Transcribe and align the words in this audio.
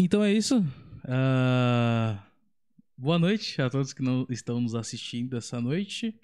Então 0.00 0.22
é 0.22 0.32
isso. 0.32 0.60
Uh, 1.04 2.16
boa 2.96 3.18
noite 3.18 3.60
a 3.60 3.68
todos 3.68 3.92
que 3.92 4.00
não 4.00 4.24
estão 4.30 4.60
nos 4.60 4.76
assistindo 4.76 5.36
essa 5.36 5.60
noite. 5.60 6.14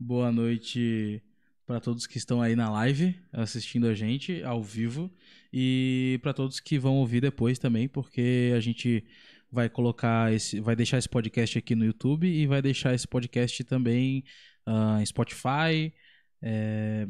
Boa 0.00 0.32
noite 0.32 1.22
para 1.66 1.78
todos 1.78 2.06
que 2.06 2.16
estão 2.16 2.40
aí 2.40 2.56
na 2.56 2.70
live 2.70 3.14
assistindo 3.30 3.86
a 3.86 3.94
gente 3.94 4.42
ao 4.42 4.62
vivo 4.62 5.10
e 5.52 6.18
para 6.22 6.32
todos 6.32 6.58
que 6.58 6.78
vão 6.78 6.94
ouvir 6.96 7.20
depois 7.20 7.58
também, 7.58 7.86
porque 7.86 8.50
a 8.56 8.60
gente 8.60 9.04
vai 9.50 9.68
colocar 9.68 10.32
esse, 10.32 10.58
vai 10.58 10.74
deixar 10.74 10.96
esse 10.96 11.08
podcast 11.08 11.58
aqui 11.58 11.74
no 11.74 11.84
YouTube 11.84 12.26
e 12.26 12.46
vai 12.46 12.62
deixar 12.62 12.94
esse 12.94 13.06
podcast 13.06 13.62
também 13.64 14.24
uh, 14.66 14.98
em 15.02 15.04
Spotify, 15.04 15.92
é, 16.40 17.06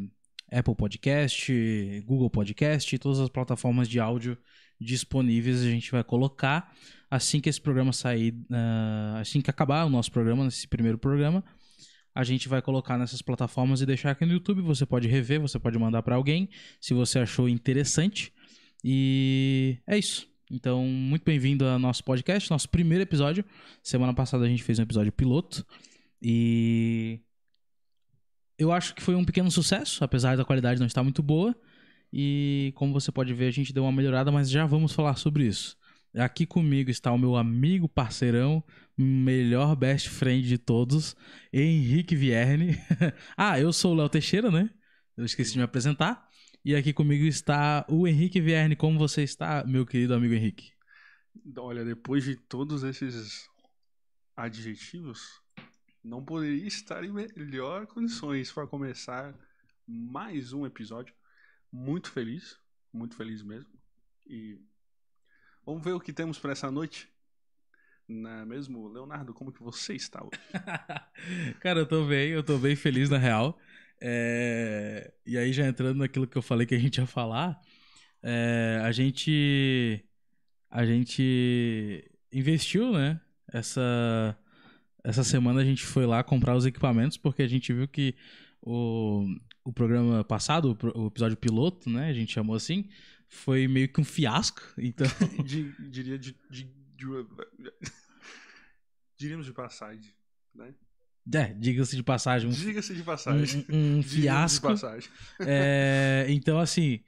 Apple 0.53 0.75
Podcast, 0.75 2.03
Google 2.07 2.31
Podcast, 2.31 2.99
todas 2.99 3.19
as 3.19 3.29
plataformas 3.29 3.89
de 3.89 3.99
áudio 3.99 4.37
disponíveis 4.83 5.63
a 5.63 5.71
gente 5.71 5.91
vai 5.91 6.03
colocar 6.03 6.75
assim 7.11 7.41
que 7.41 7.49
esse 7.49 7.61
programa 7.61 7.93
sair, 7.93 8.33
uh, 8.51 9.17
assim 9.21 9.41
que 9.41 9.51
acabar 9.51 9.85
o 9.85 9.91
nosso 9.91 10.11
programa, 10.11 10.45
nesse 10.45 10.67
primeiro 10.67 10.99
programa, 10.99 11.45
a 12.15 12.25
gente 12.25 12.49
vai 12.49 12.61
colocar 12.61 12.99
nessas 12.99 13.23
plataformas 13.23 13.81
e 13.81 13.87
deixar 13.87 14.11
aqui 14.11 14.27
no 14.27 14.33
YouTube. 14.33 14.61
Você 14.63 14.85
pode 14.85 15.09
rever, 15.09 15.41
você 15.41 15.59
pode 15.59 15.79
mandar 15.79 16.03
para 16.03 16.17
alguém, 16.17 16.49
se 16.81 16.93
você 16.93 17.19
achou 17.19 17.49
interessante. 17.49 18.33
E 18.85 19.79
é 19.87 19.97
isso. 19.97 20.29
Então, 20.51 20.85
muito 20.85 21.25
bem-vindo 21.25 21.65
ao 21.67 21.79
nosso 21.79 22.05
podcast, 22.05 22.51
nosso 22.51 22.69
primeiro 22.69 23.03
episódio. 23.03 23.45
Semana 23.83 24.13
passada 24.13 24.45
a 24.45 24.49
gente 24.49 24.63
fez 24.63 24.79
um 24.79 24.83
episódio 24.83 25.13
piloto 25.13 25.67
e 26.21 27.21
eu 28.59 28.73
acho 28.73 28.95
que 28.95 29.03
foi 29.03 29.15
um 29.15 29.25
pequeno 29.25 29.51
sucesso, 29.51 30.05
apesar 30.05 30.37
da 30.37 30.45
qualidade 30.45 30.81
não 30.81 30.87
estar 30.87 31.03
muito 31.03 31.23
boa. 31.23 31.55
E 32.13 32.73
como 32.75 32.93
você 32.93 33.11
pode 33.11 33.33
ver, 33.33 33.49
a 33.49 33.51
gente 33.51 33.73
deu 33.73 33.85
uma 33.85 33.93
melhorada, 33.93 34.31
mas 34.31 34.51
já 34.51 34.67
vamos 34.67 34.93
falar 34.93 35.17
sobre 35.17 35.47
isso. 35.47 35.77
Aqui 36.15 36.45
comigo 36.45 36.91
está 36.91 37.11
o 37.11 37.19
meu 37.19 37.37
amigo, 37.37 37.89
parceirão, 37.89 38.63
melhor 38.99 39.75
best 39.75 40.11
friend 40.11 40.47
de 40.47 40.59
todos, 40.59 41.17
Henrique 41.51 42.15
Vierne. 42.15 42.77
ah, 43.35 43.59
eu 43.59 43.73
sou 43.73 43.93
o 43.93 43.97
Léo 43.97 44.11
Teixeira, 44.11 44.51
né? 44.51 44.69
Eu 45.17 45.25
esqueci 45.25 45.53
de 45.53 45.59
me 45.59 45.65
apresentar. 45.65 46.29
E 46.63 46.77
aqui 46.77 46.93
comigo 46.93 47.25
está 47.25 47.85
o 47.89 48.07
Henrique 48.07 48.41
Vierne. 48.43 48.77
Como 48.77 48.99
você 48.99 49.23
está, 49.23 49.65
meu 49.67 49.87
querido 49.87 50.15
amigo 50.15 50.35
Henrique? 50.35 50.73
Olha, 51.57 51.83
depois 51.83 52.25
de 52.25 52.37
todos 52.37 52.83
esses 52.83 53.49
adjetivos, 54.37 55.42
não 56.05 56.25
poderia 56.25 56.67
estar 56.67 57.05
em 57.05 57.13
melhor 57.13 57.87
condições 57.87 58.51
para 58.51 58.67
começar 58.67 59.35
mais 59.87 60.53
um 60.53 60.67
episódio. 60.67 61.15
Muito 61.71 62.11
feliz, 62.11 62.59
muito 62.93 63.15
feliz 63.15 63.43
mesmo. 63.43 63.71
E 64.27 64.59
vamos 65.65 65.85
ver 65.85 65.93
o 65.93 66.01
que 66.01 66.13
temos 66.13 66.39
para 66.39 66.53
essa 66.53 66.71
noite. 66.71 67.09
Não 68.09 68.31
é 68.31 68.45
mesmo, 68.45 68.89
Leonardo, 68.89 69.33
como 69.33 69.53
que 69.53 69.63
você 69.63 69.95
está 69.95 70.23
hoje? 70.23 70.41
Cara, 71.61 71.79
eu 71.81 71.87
tô 71.87 72.05
bem, 72.05 72.31
eu 72.31 72.43
tô 72.43 72.59
bem 72.59 72.75
feliz 72.75 73.09
na 73.09 73.19
real. 73.19 73.59
É... 74.01 75.15
E 75.25 75.39
aí, 75.39 75.53
já 75.53 75.67
entrando 75.67 75.99
naquilo 75.99 76.27
que 76.27 76.37
eu 76.37 76.43
falei 76.43 76.67
que 76.67 76.75
a 76.75 76.79
gente 76.79 76.99
ia 76.99 77.07
falar, 77.07 77.61
é... 78.23 78.81
a 78.83 78.91
gente. 78.91 80.05
A 80.69 80.85
gente 80.85 82.11
investiu, 82.33 82.93
né? 82.93 83.21
Essa, 83.53 84.37
essa 85.05 85.25
semana 85.25 85.61
a 85.61 85.65
gente 85.65 85.85
foi 85.85 86.07
lá 86.07 86.23
comprar 86.23 86.57
os 86.57 86.67
equipamentos 86.67 87.17
porque 87.17 87.43
a 87.43 87.49
gente 87.49 87.73
viu 87.73 87.89
que 87.89 88.15
o, 88.61 89.27
o 89.65 89.73
programa 89.73 90.23
passado, 90.23 90.77
o 90.95 91.07
episódio 91.09 91.37
piloto, 91.37 91.91
né? 91.91 92.09
A 92.09 92.13
gente 92.13 92.33
chamou 92.33 92.55
assim, 92.55 92.89
foi 93.29 93.67
meio 93.67 93.89
que 93.89 94.01
um 94.01 94.05
fiasco. 94.05 94.63
Então. 94.79 95.07
diria 95.45 96.19
de, 96.19 96.37
de, 96.51 96.65
de, 96.65 96.73
diríamos 99.17 99.47
de 99.47 99.53
passagem, 99.53 100.13
né? 100.55 100.75
É, 101.35 101.55
diga-se 101.55 101.97
de 101.97 102.03
passagem. 102.03 102.49
Um, 102.49 102.53
diga-se 102.53 102.95
de 102.95 103.03
passagem. 103.03 103.65
Um, 103.69 103.99
um 103.99 104.03
fiasco. 104.03 104.67
De 104.67 104.73
passagem. 104.73 105.11
É, 105.41 106.27
então, 106.29 106.59
assim, 106.59 107.01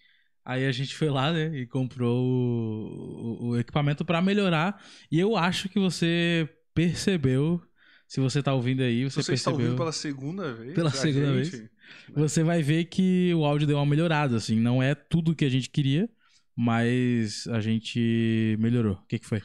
aí 0.44 0.66
a 0.66 0.72
gente 0.72 0.94
foi 0.94 1.10
lá, 1.10 1.32
né, 1.32 1.56
e 1.56 1.66
comprou 1.66 2.24
o, 2.24 3.46
o, 3.46 3.48
o 3.48 3.58
equipamento 3.58 4.04
para 4.04 4.22
melhorar. 4.22 4.80
E 5.10 5.18
eu 5.18 5.36
acho 5.36 5.68
que 5.68 5.80
você 5.80 6.48
percebeu 6.72 7.60
se 8.06 8.20
você 8.20 8.42
tá 8.42 8.54
ouvindo 8.54 8.82
aí, 8.82 9.04
você, 9.04 9.22
você 9.22 9.32
percebeu. 9.32 9.34
Você 9.34 9.34
está 9.34 9.50
ouvindo 9.50 9.76
pela 9.76 9.92
segunda 9.92 10.52
vez? 10.54 10.74
Pela 10.74 10.90
segunda 10.90 11.44
gente, 11.44 11.50
vez. 11.50 11.62
Né? 11.62 11.70
Você 12.14 12.42
vai 12.42 12.62
ver 12.62 12.84
que 12.84 13.32
o 13.34 13.44
áudio 13.44 13.66
deu 13.66 13.76
uma 13.76 13.86
melhorada, 13.86 14.36
assim. 14.36 14.58
Não 14.58 14.82
é 14.82 14.94
tudo 14.94 15.34
que 15.34 15.44
a 15.44 15.48
gente 15.48 15.70
queria, 15.70 16.08
mas 16.56 17.46
a 17.48 17.60
gente 17.60 18.56
melhorou. 18.60 18.94
O 18.94 19.06
que, 19.06 19.18
que 19.18 19.26
foi? 19.26 19.42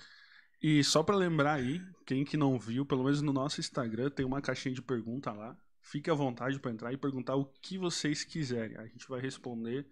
E 0.62 0.84
só 0.84 1.02
para 1.02 1.16
lembrar 1.16 1.54
aí, 1.54 1.82
quem 2.06 2.26
que 2.26 2.36
não 2.36 2.60
viu, 2.60 2.86
pelo 2.86 3.04
menos 3.04 3.22
no 3.22 3.32
nosso 3.32 3.60
Instagram 3.60 4.10
tem 4.10 4.26
uma 4.26 4.42
caixinha 4.42 4.76
de 4.76 4.82
pergunta 4.82 5.32
lá. 5.32 5.58
Fique 5.82 6.10
à 6.10 6.14
vontade 6.14 6.60
para 6.60 6.72
entrar 6.72 6.94
e 6.94 6.98
perguntar 6.98 7.36
o 7.36 7.46
que 7.46 7.78
vocês 7.78 8.24
quiserem. 8.24 8.78
A 8.78 8.86
gente 8.86 9.08
vai 9.08 9.22
responder 9.22 9.88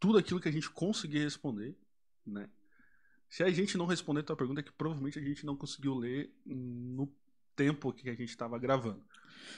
tudo 0.00 0.18
aquilo 0.18 0.40
que 0.40 0.48
a 0.48 0.52
gente 0.52 0.68
conseguir 0.68 1.20
responder, 1.20 1.76
né? 2.26 2.48
Se 3.28 3.42
a 3.42 3.50
gente 3.50 3.78
não 3.78 3.86
responder 3.86 4.20
a 4.20 4.24
tua 4.24 4.36
pergunta, 4.36 4.60
é 4.60 4.62
que 4.62 4.72
provavelmente 4.72 5.18
a 5.18 5.22
gente 5.22 5.46
não 5.46 5.56
conseguiu 5.56 5.94
ler 5.94 6.30
no 6.44 7.10
tempo 7.54 7.92
que 7.92 8.08
a 8.08 8.14
gente 8.14 8.30
estava 8.30 8.58
gravando. 8.58 9.02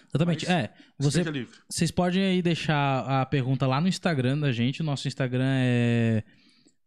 Exatamente. 0.09 0.47
Mas, 0.47 0.55
é, 0.55 0.75
você, 0.99 1.25
vocês 1.69 1.91
podem 1.91 2.23
aí 2.23 2.43
deixar 2.43 3.23
a 3.23 3.27
pergunta 3.27 3.67
lá 3.67 3.81
no 3.81 3.89
Instagram 3.89 4.39
da 4.39 4.53
gente. 4.53 4.81
O 4.81 4.84
nosso 4.84 5.09
Instagram 5.09 5.55
é. 5.59 6.25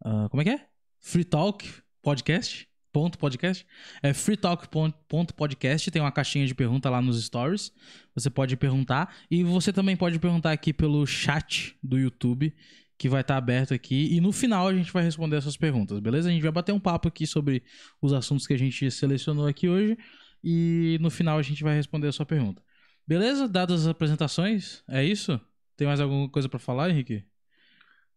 Uh, 0.06 0.30
como 0.30 0.42
é 0.42 0.46
que 0.46 0.52
é? 0.52 0.66
Free 1.00 1.24
Talk 1.24 1.69
Podcast. 2.02 2.68
Ponto 2.92 3.19
podcast. 3.19 3.68
É 4.02 4.14
freetalk.podcast. 4.14 5.92
Tem 5.92 6.02
uma 6.02 6.12
caixinha 6.12 6.48
de 6.48 6.56
pergunta 6.56 6.90
lá 6.90 7.00
nos 7.00 7.24
stories. 7.24 7.72
Você 8.16 8.31
pode 8.31 8.58
perguntar. 8.58 9.16
E 9.30 9.44
você 9.44 9.72
também 9.72 9.96
pode 9.96 10.18
perguntar 10.18 10.52
aqui 10.52 10.74
pelo 10.74 11.06
chat 11.06 11.78
do 11.84 12.00
YouTube, 12.00 12.52
que 12.98 13.08
vai 13.08 13.22
estar 13.22 13.38
aberto 13.38 13.75
aqui. 13.75 14.16
E 14.16 14.19
no 14.19 14.31
final 14.31 14.68
a 14.68 14.74
gente 14.74 14.92
vai 14.92 15.03
responder 15.03 15.36
essas 15.36 15.56
perguntas, 15.56 16.00
beleza? 16.00 16.30
A 16.30 16.31
gente 16.31 16.42
vai 16.42 16.52
bater 16.52 16.72
um 16.72 16.80
papo 16.80 17.08
aqui 17.08 17.28
sobre 17.28 17.62
os 18.02 18.12
assuntos 18.12 18.48
que 18.48 18.53
a 18.53 18.58
gente 18.58 18.90
selecionou 18.90 19.46
aqui 19.46 19.69
hoje 19.69 19.96
e 20.44 20.97
no 21.01 21.09
final 21.09 21.38
a 21.38 21.41
gente 21.41 21.63
vai 21.63 21.75
responder 21.75 22.07
a 22.07 22.11
sua 22.11 22.25
pergunta. 22.25 22.61
Beleza? 23.07 23.47
Dadas 23.47 23.81
as 23.81 23.88
apresentações, 23.88 24.83
é 24.88 25.03
isso? 25.03 25.39
Tem 25.75 25.88
mais 25.88 26.00
alguma 26.00 26.29
coisa 26.29 26.47
para 26.47 26.59
falar, 26.59 26.89
Henrique? 26.89 27.23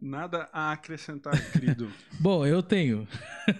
Nada 0.00 0.48
a 0.52 0.72
acrescentar, 0.72 1.32
querido. 1.52 1.90
Bom, 2.18 2.44
eu 2.46 2.62
tenho. 2.62 3.06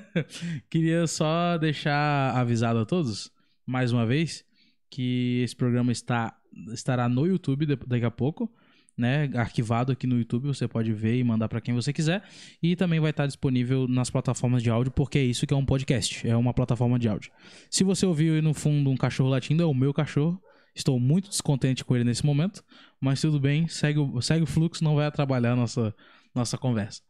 Queria 0.69 1.07
só 1.07 1.57
deixar 1.57 2.37
avisado 2.37 2.81
a 2.81 2.85
todos, 2.85 3.31
mais 3.65 3.93
uma 3.93 4.05
vez, 4.05 4.45
que 4.91 5.41
esse 5.43 5.55
programa 5.55 5.93
está, 5.93 6.37
estará 6.73 7.09
no 7.09 7.27
YouTube 7.27 7.67
daqui 7.87 8.05
a 8.05 8.11
pouco 8.11 8.53
né, 8.97 9.31
arquivado 9.35 9.93
aqui 9.93 10.07
no 10.07 10.19
YouTube, 10.19 10.47
você 10.47 10.69
pode 10.69 10.93
ver 10.93 11.17
e 11.17 11.25
mandar 11.25 11.49
para 11.49 11.61
quem 11.61 11.75
você 11.75 11.93
quiser, 11.93 12.23
e 12.63 12.77
também 12.77 13.01
vai 13.01 13.11
estar 13.11 13.27
disponível 13.27 13.89
nas 13.89 14.11
plataformas 14.11 14.63
de 14.63 14.71
áudio, 14.71 14.93
porque 14.93 15.19
é 15.19 15.25
isso 15.25 15.47
que 15.47 15.55
é 15.55 15.57
um 15.57 15.65
podcast, 15.65 16.27
é 16.29 16.37
uma 16.37 16.53
plataforma 16.53 16.99
de 16.99 17.09
áudio. 17.09 17.31
Se 17.71 17.85
você 17.85 18.05
ouviu 18.07 18.35
aí 18.35 18.43
no 18.43 18.55
fundo 18.55 18.91
um 18.91 18.97
cachorro 18.97 19.31
latindo, 19.31 19.63
é 19.63 19.67
o 19.67 19.75
meu 19.75 19.93
cachorro. 19.93 20.41
Estou 20.75 20.99
muito 20.99 21.29
descontente 21.29 21.85
com 21.85 21.95
ele 21.95 22.05
nesse 22.05 22.25
momento, 22.25 22.65
mas 22.99 23.21
tudo 23.21 23.39
bem, 23.39 23.69
segue 23.69 24.01
segue 24.23 24.45
o 24.45 24.47
fluxo, 24.47 24.83
não 24.83 24.95
vai 24.95 25.05
atrapalhar 25.05 25.53
a 25.53 25.57
nossa, 25.57 25.95
nossa 26.35 26.57
conversa. 26.57 27.03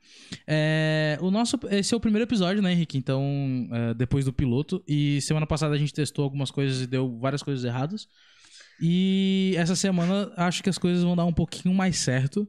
É, 0.49 1.17
o 1.21 1.31
nosso, 1.31 1.57
esse 1.71 1.95
é 1.95 1.97
o 1.97 2.01
primeiro 2.01 2.25
episódio, 2.29 2.61
né, 2.61 2.73
Henrique? 2.73 2.99
Então, 2.99 3.69
é, 3.71 3.95
depois 3.95 4.25
do 4.25 4.33
piloto, 4.33 4.83
e 4.87 5.21
semana 5.21 5.47
passada 5.47 5.77
a 5.77 5.79
gente 5.79 5.93
testou 5.93 6.25
algumas 6.25 6.51
coisas 6.51 6.83
e 6.83 6.89
deu 6.89 7.19
várias 7.21 7.43
coisas 7.43 7.65
erradas. 7.65 8.09
E 8.85 9.55
essa 9.57 9.77
semana 9.77 10.33
acho 10.37 10.61
que 10.61 10.69
as 10.69 10.77
coisas 10.77 11.05
vão 11.05 11.15
dar 11.15 11.25
um 11.25 11.33
pouquinho 11.33 11.73
mais 11.73 11.99
certo. 11.99 12.49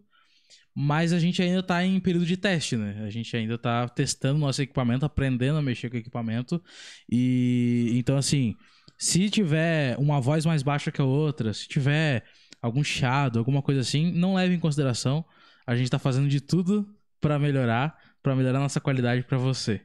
Mas 0.75 1.13
a 1.13 1.19
gente 1.19 1.39
ainda 1.39 1.59
está 1.59 1.85
em 1.85 1.99
período 1.99 2.25
de 2.25 2.35
teste, 2.35 2.75
né? 2.75 3.03
A 3.05 3.09
gente 3.11 3.38
ainda 3.38 3.53
está 3.53 3.88
testando 3.88 4.39
nosso 4.39 4.59
equipamento, 4.59 5.05
aprendendo 5.05 5.59
a 5.59 5.61
mexer 5.61 5.88
com 5.88 5.95
o 5.95 5.99
equipamento. 5.99 6.59
E 7.07 7.91
então, 7.94 8.18
assim, 8.18 8.56
se 8.97 9.30
tiver 9.30 9.95
uma 10.00 10.19
voz 10.19 10.44
mais 10.47 10.63
baixa 10.63 10.91
que 10.91 11.00
a 11.00 11.06
outra, 11.06 11.53
se 11.53 11.68
tiver 11.68 12.24
algum 12.59 12.83
chiado, 12.83 13.38
alguma 13.38 13.62
coisa 13.62 13.81
assim, 13.81 14.12
não 14.12 14.33
leve 14.33 14.56
em 14.56 14.59
consideração. 14.59 15.24
A 15.68 15.75
gente 15.75 15.85
está 15.85 16.00
fazendo 16.00 16.27
de 16.27 16.41
tudo 16.41 16.91
para 17.21 17.38
melhorar, 17.38 17.95
para 18.24 18.35
melhorar 18.35 18.57
nossa 18.57 18.81
qualidade 18.81 19.21
para 19.21 19.38
você. 19.38 19.81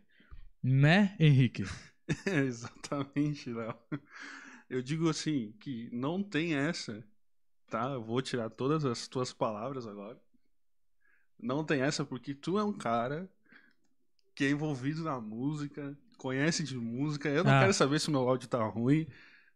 Né, 0.62 1.14
Henrique? 1.20 1.64
Exatamente, 2.26 3.52
Léo. 3.52 3.74
Eu 4.68 4.82
digo 4.82 5.08
assim, 5.08 5.52
que 5.60 5.88
não 5.92 6.22
tem 6.22 6.54
essa, 6.54 7.02
tá? 7.70 7.92
Eu 7.92 8.02
vou 8.02 8.20
tirar 8.20 8.50
todas 8.50 8.84
as 8.84 9.08
tuas 9.08 9.32
palavras 9.32 9.86
agora. 9.86 10.20
Não 11.40 11.64
tem 11.64 11.80
essa 11.80 12.04
porque 12.04 12.34
tu 12.34 12.58
é 12.58 12.64
um 12.64 12.72
cara 12.72 13.30
que 14.34 14.44
é 14.44 14.50
envolvido 14.50 15.02
na 15.02 15.20
música, 15.20 15.96
conhece 16.18 16.62
de 16.62 16.76
música. 16.76 17.28
Eu 17.28 17.44
não 17.44 17.52
ah. 17.52 17.60
quero 17.60 17.72
saber 17.72 17.98
se 18.00 18.08
o 18.08 18.10
meu 18.10 18.28
áudio 18.28 18.48
tá 18.48 18.62
ruim, 18.64 19.06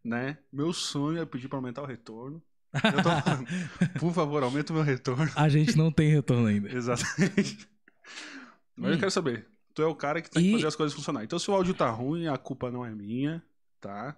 né? 0.03 0.37
Meu 0.51 0.73
sonho 0.73 1.21
é 1.21 1.25
pedir 1.25 1.47
para 1.47 1.57
aumentar 1.57 1.83
o 1.83 1.85
retorno. 1.85 2.41
Eu 2.73 3.03
tô 3.03 3.21
falando, 3.21 3.47
por 3.99 4.13
favor, 4.13 4.41
aumenta 4.41 4.73
o 4.73 4.75
meu 4.75 4.83
retorno. 4.83 5.31
A 5.35 5.47
gente 5.47 5.77
não 5.77 5.91
tem 5.91 6.09
retorno 6.09 6.47
ainda. 6.47 6.69
Exatamente. 6.73 7.69
Mas 8.75 8.91
hum. 8.91 8.93
eu 8.93 8.99
quero 8.99 9.11
saber, 9.11 9.47
tu 9.73 9.83
é 9.83 9.85
o 9.85 9.95
cara 9.95 10.21
que 10.21 10.29
tem 10.29 10.41
que 10.41 10.49
E- 10.49 10.53
fazer 10.53 10.67
as 10.67 10.75
coisas 10.75 10.95
funcionar. 10.95 11.23
Então, 11.23 11.37
se 11.37 11.49
o 11.51 11.53
áudio 11.53 11.73
tá 11.73 11.89
ruim, 11.89 12.27
a 12.27 12.37
culpa 12.37 12.71
não 12.71 12.83
é 12.83 12.89
minha, 12.89 13.43
tá? 13.79 14.17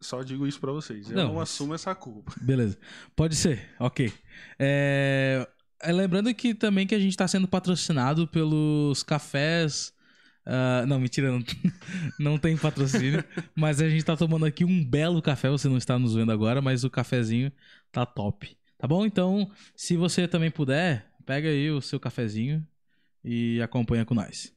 Só 0.00 0.22
digo 0.22 0.46
isso 0.46 0.60
pra 0.60 0.72
vocês. 0.72 1.10
Eu 1.10 1.16
Não, 1.16 1.32
não, 1.34 1.40
assumo 1.40 1.74
essa 1.74 1.94
culpa. 1.94 2.32
Beleza. 2.40 2.78
Pode 3.14 3.34
ser, 3.34 3.70
ok. 3.78 4.12
É, 4.58 5.48
é, 5.80 5.92
lembrando 5.92 6.32
que 6.34 6.54
também 6.54 6.86
que 6.86 6.94
a 6.94 6.98
gente 6.98 7.10
está 7.10 7.26
sendo 7.26 7.48
patrocinado 7.48 8.26
pelos 8.28 9.02
cafés. 9.02 9.92
ah, 10.44 10.84
não, 10.86 11.00
mentira, 11.00 11.30
não, 11.30 11.42
não 12.18 12.38
tem 12.38 12.56
patrocínio. 12.56 13.24
mas 13.54 13.80
a 13.80 13.88
gente 13.88 14.04
tá 14.04 14.16
tomando 14.16 14.46
aqui 14.46 14.64
um 14.64 14.84
belo 14.84 15.22
café. 15.22 15.48
Você 15.48 15.68
não 15.68 15.78
está 15.78 15.98
nos 15.98 16.14
vendo 16.14 16.32
agora, 16.32 16.60
mas 16.60 16.84
o 16.84 16.90
cafezinho 16.90 17.50
tá 17.90 18.04
top. 18.04 18.56
Tá 18.78 18.86
bom? 18.86 19.06
Então, 19.06 19.50
se 19.74 19.96
você 19.96 20.28
também 20.28 20.50
puder, 20.50 21.10
pega 21.24 21.48
aí 21.48 21.70
o 21.70 21.80
seu 21.80 21.98
cafezinho 21.98 22.66
e 23.24 23.60
acompanha 23.62 24.04
com 24.04 24.14
nós. 24.14 24.52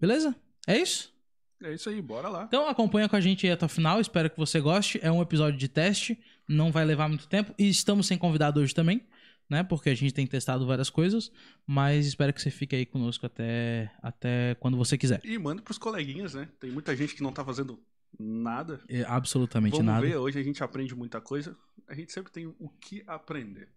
Beleza? 0.00 0.34
É 0.66 0.78
isso? 0.78 1.12
É 1.62 1.74
isso 1.74 1.90
aí, 1.90 2.00
bora 2.00 2.28
lá. 2.28 2.44
Então 2.44 2.68
acompanha 2.68 3.08
com 3.08 3.16
a 3.16 3.20
gente 3.20 3.46
aí 3.46 3.52
até 3.52 3.66
o 3.66 3.68
final, 3.68 4.00
espero 4.00 4.30
que 4.30 4.36
você 4.36 4.60
goste. 4.60 4.98
É 5.02 5.12
um 5.12 5.20
episódio 5.20 5.58
de 5.58 5.68
teste, 5.68 6.18
não 6.48 6.72
vai 6.72 6.84
levar 6.84 7.08
muito 7.08 7.28
tempo. 7.28 7.54
E 7.58 7.68
estamos 7.68 8.06
sem 8.06 8.16
convidado 8.16 8.60
hoje 8.60 8.74
também, 8.74 9.02
né? 9.48 9.62
Porque 9.62 9.90
a 9.90 9.94
gente 9.94 10.14
tem 10.14 10.26
testado 10.26 10.66
várias 10.66 10.88
coisas. 10.88 11.30
Mas 11.66 12.06
espero 12.06 12.32
que 12.32 12.40
você 12.40 12.50
fique 12.50 12.74
aí 12.74 12.86
conosco 12.86 13.26
até, 13.26 13.90
até 14.02 14.54
quando 14.58 14.76
você 14.76 14.96
quiser. 14.96 15.20
E 15.22 15.38
manda 15.38 15.60
pros 15.60 15.76
coleguinhas, 15.76 16.34
né? 16.34 16.48
Tem 16.58 16.70
muita 16.70 16.96
gente 16.96 17.14
que 17.14 17.22
não 17.22 17.32
tá 17.32 17.44
fazendo 17.44 17.78
nada. 18.18 18.80
É, 18.88 19.02
absolutamente 19.02 19.72
Vamos 19.72 19.86
nada. 19.86 20.06
ver, 20.06 20.16
hoje 20.16 20.38
a 20.38 20.42
gente 20.42 20.62
aprende 20.64 20.94
muita 20.94 21.20
coisa. 21.20 21.56
A 21.86 21.94
gente 21.94 22.12
sempre 22.12 22.32
tem 22.32 22.46
o 22.46 22.68
que 22.80 23.02
aprender. 23.06 23.68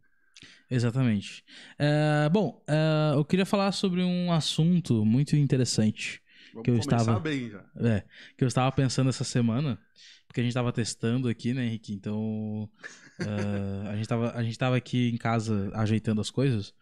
Exatamente. 0.70 1.44
É, 1.78 2.30
bom, 2.30 2.64
é, 2.68 3.16
eu 3.16 3.26
queria 3.26 3.46
falar 3.46 3.72
sobre 3.72 4.02
um 4.02 4.32
assunto 4.32 5.06
muito 5.06 5.36
interessante. 5.36 6.22
Vamos 6.54 6.66
Que 6.66 6.72
eu 6.72 6.78
estava- 6.78 7.20
bem 7.20 7.50
já. 7.50 7.66
É, 7.78 8.04
que 8.38 8.44
eu 8.44 8.48
estava 8.48 8.72
pensando 8.72 9.10
essa 9.10 9.24
semana, 9.24 9.80
porque 10.28 10.40
a 10.40 10.44
gente 10.44 10.52
estava 10.52 10.72
testando 10.72 11.28
aqui, 11.28 11.54
né, 11.54 11.66
Henrique? 11.66 11.94
Então, 11.94 12.70
ah, 13.20 13.90
a, 13.92 13.96
gente 13.96 14.08
tava, 14.08 14.32
a 14.32 14.44
gente 14.44 14.58
tava 14.58 14.76
aqui 14.78 15.10
em 15.10 15.18
casa 15.18 15.72
ajeitando 15.76 16.22
as 16.22 16.30
coisas. 16.30 16.74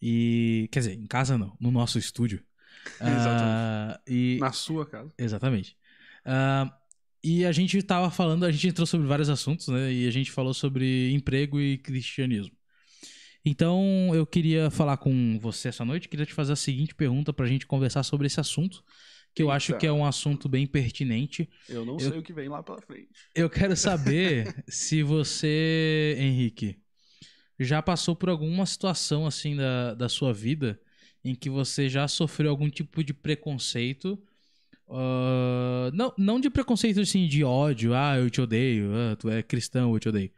E. 0.00 0.68
Quer 0.72 0.80
dizer, 0.80 0.94
em 0.94 1.06
casa 1.06 1.38
não, 1.38 1.56
no 1.60 1.70
nosso 1.70 1.98
estúdio. 1.98 2.42
Ah, 3.00 4.00
e, 4.08 4.38
Na 4.40 4.50
sua 4.50 4.84
casa. 4.84 5.12
Exatamente. 5.16 5.76
Ah, 6.24 6.76
e 7.22 7.44
a 7.44 7.52
gente 7.52 7.80
tava 7.82 8.10
falando, 8.10 8.44
a 8.44 8.50
gente 8.50 8.66
entrou 8.66 8.86
sobre 8.86 9.06
vários 9.06 9.28
assuntos, 9.28 9.68
né? 9.68 9.92
E 9.92 10.08
a 10.08 10.10
gente 10.10 10.32
falou 10.32 10.52
sobre 10.52 11.12
emprego 11.12 11.60
e 11.60 11.78
cristianismo. 11.78 12.56
Então, 13.44 14.10
eu 14.14 14.24
queria 14.24 14.70
falar 14.70 14.96
com 14.96 15.38
você 15.40 15.68
essa 15.68 15.84
noite, 15.84 16.08
queria 16.08 16.24
te 16.26 16.32
fazer 16.32 16.52
a 16.52 16.56
seguinte 16.56 16.94
pergunta 16.94 17.32
pra 17.32 17.46
gente 17.46 17.66
conversar 17.66 18.02
sobre 18.04 18.26
esse 18.26 18.38
assunto, 18.38 18.84
que 19.34 19.42
eu 19.42 19.50
acho 19.50 19.74
que 19.74 19.86
é 19.86 19.92
um 19.92 20.04
assunto 20.04 20.48
bem 20.48 20.66
pertinente. 20.66 21.48
Eu 21.68 21.84
não 21.84 21.98
Eu- 21.98 22.10
sei 22.10 22.18
o 22.18 22.22
que 22.22 22.32
vem 22.32 22.48
lá 22.48 22.62
pela 22.62 22.80
frente. 22.80 23.08
Eu 23.34 23.50
quero 23.50 23.74
saber 23.76 24.54
se 24.68 25.02
você, 25.02 26.14
Henrique, 26.18 26.76
já 27.58 27.82
passou 27.82 28.16
por 28.16 28.28
alguma 28.28 28.66
situação 28.66 29.26
assim 29.26 29.56
da, 29.56 29.94
da 29.94 30.08
sua 30.08 30.32
vida 30.32 30.80
em 31.24 31.34
que 31.34 31.50
você 31.50 31.88
já 31.88 32.08
sofreu 32.08 32.50
algum 32.50 32.70
tipo 32.70 33.02
de 33.04 33.14
preconceito. 33.14 34.18
ah, 34.88 35.90
não, 35.94 36.12
não 36.18 36.40
de 36.40 36.50
preconceito 36.50 37.00
assim 37.00 37.26
de 37.28 37.44
ódio, 37.44 37.94
ah, 37.94 38.16
eu 38.18 38.30
te 38.30 38.40
odeio, 38.40 38.90
ah, 38.94 39.16
tu 39.16 39.28
é 39.30 39.42
cristão, 39.42 39.92
eu 39.94 40.00
te 40.00 40.08
odeio. 40.08 40.30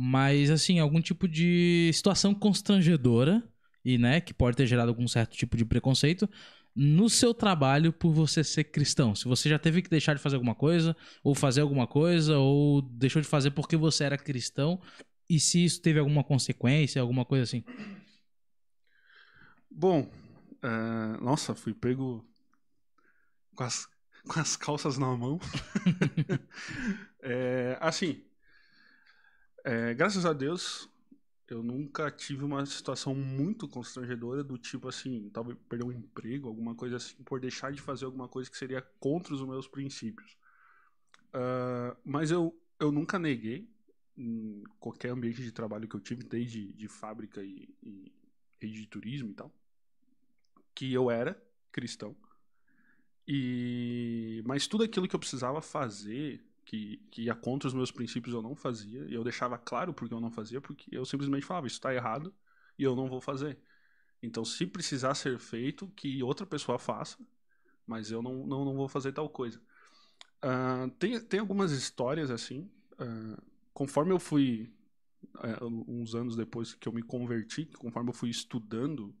Mas 0.00 0.48
assim, 0.48 0.78
algum 0.78 1.00
tipo 1.00 1.26
de 1.26 1.90
situação 1.92 2.32
constrangedora 2.32 3.42
e, 3.84 3.98
né, 3.98 4.20
que 4.20 4.32
pode 4.32 4.56
ter 4.56 4.64
gerado 4.64 4.90
algum 4.90 5.08
certo 5.08 5.36
tipo 5.36 5.56
de 5.56 5.64
preconceito 5.64 6.30
no 6.72 7.10
seu 7.10 7.34
trabalho 7.34 7.92
por 7.92 8.12
você 8.12 8.44
ser 8.44 8.62
cristão. 8.62 9.12
Se 9.16 9.24
você 9.24 9.48
já 9.48 9.58
teve 9.58 9.82
que 9.82 9.90
deixar 9.90 10.14
de 10.14 10.22
fazer 10.22 10.36
alguma 10.36 10.54
coisa, 10.54 10.96
ou 11.20 11.34
fazer 11.34 11.62
alguma 11.62 11.84
coisa, 11.84 12.38
ou 12.38 12.80
deixou 12.80 13.20
de 13.20 13.26
fazer 13.26 13.50
porque 13.50 13.76
você 13.76 14.04
era 14.04 14.16
cristão, 14.16 14.80
e 15.28 15.40
se 15.40 15.64
isso 15.64 15.82
teve 15.82 15.98
alguma 15.98 16.22
consequência, 16.22 17.02
alguma 17.02 17.24
coisa 17.24 17.42
assim. 17.42 17.64
Bom, 19.68 20.08
é, 20.62 21.20
nossa, 21.20 21.56
fui 21.56 21.74
pego 21.74 22.24
com 23.56 23.64
as, 23.64 23.88
com 24.28 24.38
as 24.38 24.54
calças 24.54 24.96
na 24.96 25.08
mão. 25.16 25.40
É, 27.20 27.76
assim, 27.80 28.22
é, 29.68 29.94
graças 29.94 30.24
a 30.24 30.32
Deus, 30.32 30.88
eu 31.48 31.62
nunca 31.62 32.10
tive 32.10 32.44
uma 32.44 32.64
situação 32.66 33.14
muito 33.14 33.68
constrangedora 33.68 34.42
do 34.42 34.58
tipo 34.58 34.88
assim, 34.88 35.30
talvez 35.30 35.58
perder 35.68 35.84
um 35.84 35.92
emprego, 35.92 36.48
alguma 36.48 36.74
coisa 36.74 36.96
assim, 36.96 37.16
por 37.24 37.40
deixar 37.40 37.72
de 37.72 37.80
fazer 37.80 38.04
alguma 38.04 38.28
coisa 38.28 38.50
que 38.50 38.56
seria 38.56 38.82
contra 39.00 39.34
os 39.34 39.42
meus 39.42 39.68
princípios. 39.68 40.36
Ah, 41.32 41.96
mas 42.04 42.30
eu, 42.30 42.58
eu 42.80 42.90
nunca 42.92 43.18
neguei 43.18 43.68
em 44.16 44.64
qualquer 44.80 45.10
ambiente 45.10 45.42
de 45.42 45.52
trabalho 45.52 45.88
que 45.88 45.94
eu 45.94 46.00
tive, 46.00 46.24
desde 46.24 46.72
de 46.72 46.88
fábrica 46.88 47.42
e, 47.42 47.68
e 47.82 48.12
de 48.68 48.86
turismo 48.86 49.30
e 49.30 49.34
tal, 49.34 49.52
que 50.74 50.92
eu 50.92 51.10
era 51.10 51.40
cristão. 51.70 52.16
E 53.26 54.42
mas 54.46 54.66
tudo 54.66 54.84
aquilo 54.84 55.06
que 55.06 55.14
eu 55.14 55.20
precisava 55.20 55.60
fazer, 55.60 56.42
que, 56.68 56.98
que 57.10 57.22
ia 57.22 57.34
contra 57.34 57.66
os 57.66 57.72
meus 57.72 57.90
princípios, 57.90 58.34
eu 58.34 58.42
não 58.42 58.54
fazia. 58.54 59.06
E 59.08 59.14
eu 59.14 59.24
deixava 59.24 59.56
claro 59.56 59.94
porque 59.94 60.12
eu 60.12 60.20
não 60.20 60.30
fazia, 60.30 60.60
porque 60.60 60.94
eu 60.94 61.02
simplesmente 61.06 61.46
falava, 61.46 61.66
isso 61.66 61.76
está 61.76 61.94
errado 61.94 62.32
e 62.78 62.82
eu 62.82 62.94
não 62.94 63.08
vou 63.08 63.22
fazer. 63.22 63.58
Então, 64.22 64.44
se 64.44 64.66
precisar 64.66 65.14
ser 65.14 65.38
feito, 65.38 65.88
que 65.96 66.22
outra 66.22 66.44
pessoa 66.44 66.78
faça, 66.78 67.16
mas 67.86 68.10
eu 68.10 68.20
não, 68.20 68.46
não, 68.46 68.66
não 68.66 68.76
vou 68.76 68.86
fazer 68.86 69.12
tal 69.12 69.30
coisa. 69.30 69.58
Ah, 70.42 70.90
tem, 70.98 71.18
tem 71.18 71.40
algumas 71.40 71.72
histórias 71.72 72.30
assim. 72.30 72.70
ah, 72.98 73.42
conforme 73.72 74.12
eu 74.12 74.18
fui, 74.18 74.70
ah, 75.36 75.64
uns 75.64 76.14
anos 76.14 76.36
depois 76.36 76.74
que 76.74 76.86
eu 76.86 76.92
me 76.92 77.02
converti, 77.02 77.64
conforme 77.78 78.10
eu 78.10 78.14
fui 78.14 78.28
estudando 78.28 79.16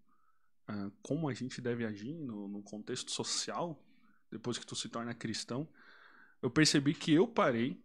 ah, 0.66 0.90
como 1.02 1.30
a 1.30 1.32
gente 1.32 1.62
deve 1.62 1.86
agir 1.86 2.12
no, 2.12 2.46
no 2.46 2.62
contexto 2.62 3.10
social, 3.10 3.82
depois 4.30 4.58
que 4.58 4.66
tu 4.66 4.76
se 4.76 4.90
torna 4.90 5.14
cristão, 5.14 5.66
eu 6.42 6.50
percebi 6.50 6.94
que 6.94 7.12
eu 7.12 7.26
parei 7.26 7.80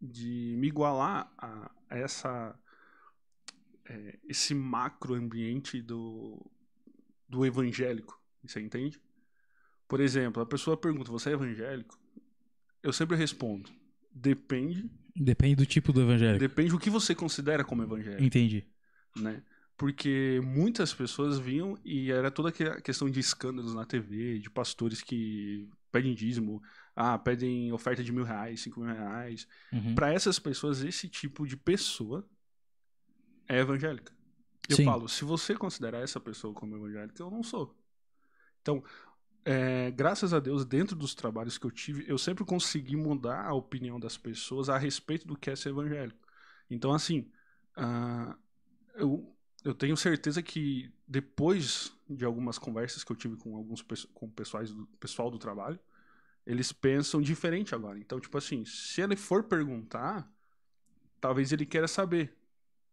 de 0.00 0.54
me 0.58 0.66
igualar 0.66 1.32
a, 1.38 1.70
a 1.88 1.98
essa 1.98 2.58
é, 3.84 4.18
esse 4.28 4.54
macro 4.54 5.14
ambiente 5.14 5.80
do, 5.80 6.44
do 7.28 7.44
evangélico, 7.46 8.20
você 8.44 8.60
entende? 8.60 9.00
Por 9.88 10.00
exemplo, 10.00 10.42
a 10.42 10.46
pessoa 10.46 10.76
pergunta, 10.76 11.10
você 11.10 11.30
é 11.30 11.32
evangélico? 11.34 11.98
Eu 12.82 12.92
sempre 12.92 13.16
respondo, 13.16 13.70
depende, 14.10 14.90
Depende 15.14 15.56
do 15.56 15.66
tipo 15.66 15.92
do 15.92 16.00
evangelho. 16.00 16.38
depende 16.38 16.70
do 16.70 16.78
que 16.78 16.88
você 16.88 17.14
considera 17.14 17.62
como 17.64 17.82
evangélico 17.82 18.22
Entendi. 18.22 18.66
né? 19.14 19.42
Porque 19.76 20.40
muitas 20.42 20.94
pessoas 20.94 21.38
vinham 21.38 21.78
e 21.84 22.10
era 22.10 22.30
toda 22.30 22.48
aquela 22.48 22.80
questão 22.80 23.10
de 23.10 23.20
escândalos 23.20 23.74
na 23.74 23.84
TV, 23.84 24.38
de 24.38 24.48
pastores 24.48 25.02
que 25.02 25.68
pedem 25.90 26.14
dízimo, 26.14 26.62
ah, 26.94 27.18
pedem 27.18 27.72
oferta 27.72 28.02
de 28.02 28.12
mil 28.12 28.24
reais, 28.24 28.60
cinco 28.60 28.80
mil 28.80 28.94
reais. 28.94 29.46
Uhum. 29.72 29.94
Para 29.94 30.12
essas 30.12 30.38
pessoas, 30.38 30.82
esse 30.82 31.08
tipo 31.08 31.46
de 31.46 31.56
pessoa 31.56 32.28
é 33.48 33.58
evangélica. 33.58 34.12
Eu 34.68 34.76
Sim. 34.76 34.84
falo, 34.84 35.08
se 35.08 35.24
você 35.24 35.54
considerar 35.54 36.00
essa 36.00 36.20
pessoa 36.20 36.54
como 36.54 36.76
evangélica, 36.76 37.22
eu 37.22 37.30
não 37.30 37.42
sou. 37.42 37.76
Então, 38.60 38.82
é, 39.44 39.90
graças 39.90 40.32
a 40.32 40.38
Deus, 40.38 40.64
dentro 40.64 40.94
dos 40.94 41.14
trabalhos 41.14 41.58
que 41.58 41.66
eu 41.66 41.70
tive, 41.70 42.04
eu 42.08 42.16
sempre 42.16 42.44
consegui 42.44 42.96
mudar 42.96 43.44
a 43.44 43.54
opinião 43.54 43.98
das 43.98 44.16
pessoas 44.16 44.68
a 44.68 44.78
respeito 44.78 45.26
do 45.26 45.36
que 45.36 45.50
é 45.50 45.56
ser 45.56 45.70
evangélico. 45.70 46.18
Então, 46.70 46.92
assim, 46.92 47.28
ah, 47.76 48.36
eu, 48.94 49.34
eu 49.64 49.74
tenho 49.74 49.96
certeza 49.96 50.42
que 50.42 50.92
depois 51.08 51.92
de 52.08 52.24
algumas 52.24 52.58
conversas 52.58 53.02
que 53.02 53.10
eu 53.10 53.16
tive 53.16 53.36
com 53.36 53.56
alguns 53.56 53.82
com 54.14 54.30
pessoais 54.30 54.72
do, 54.72 54.86
pessoal 55.00 55.30
do 55.30 55.38
trabalho, 55.38 55.78
eles 56.46 56.72
pensam 56.72 57.20
diferente 57.22 57.74
agora. 57.74 57.98
Então, 57.98 58.20
tipo 58.20 58.36
assim, 58.38 58.64
se 58.64 59.00
ele 59.00 59.16
for 59.16 59.44
perguntar, 59.44 60.30
talvez 61.20 61.52
ele 61.52 61.66
queira 61.66 61.88
saber 61.88 62.36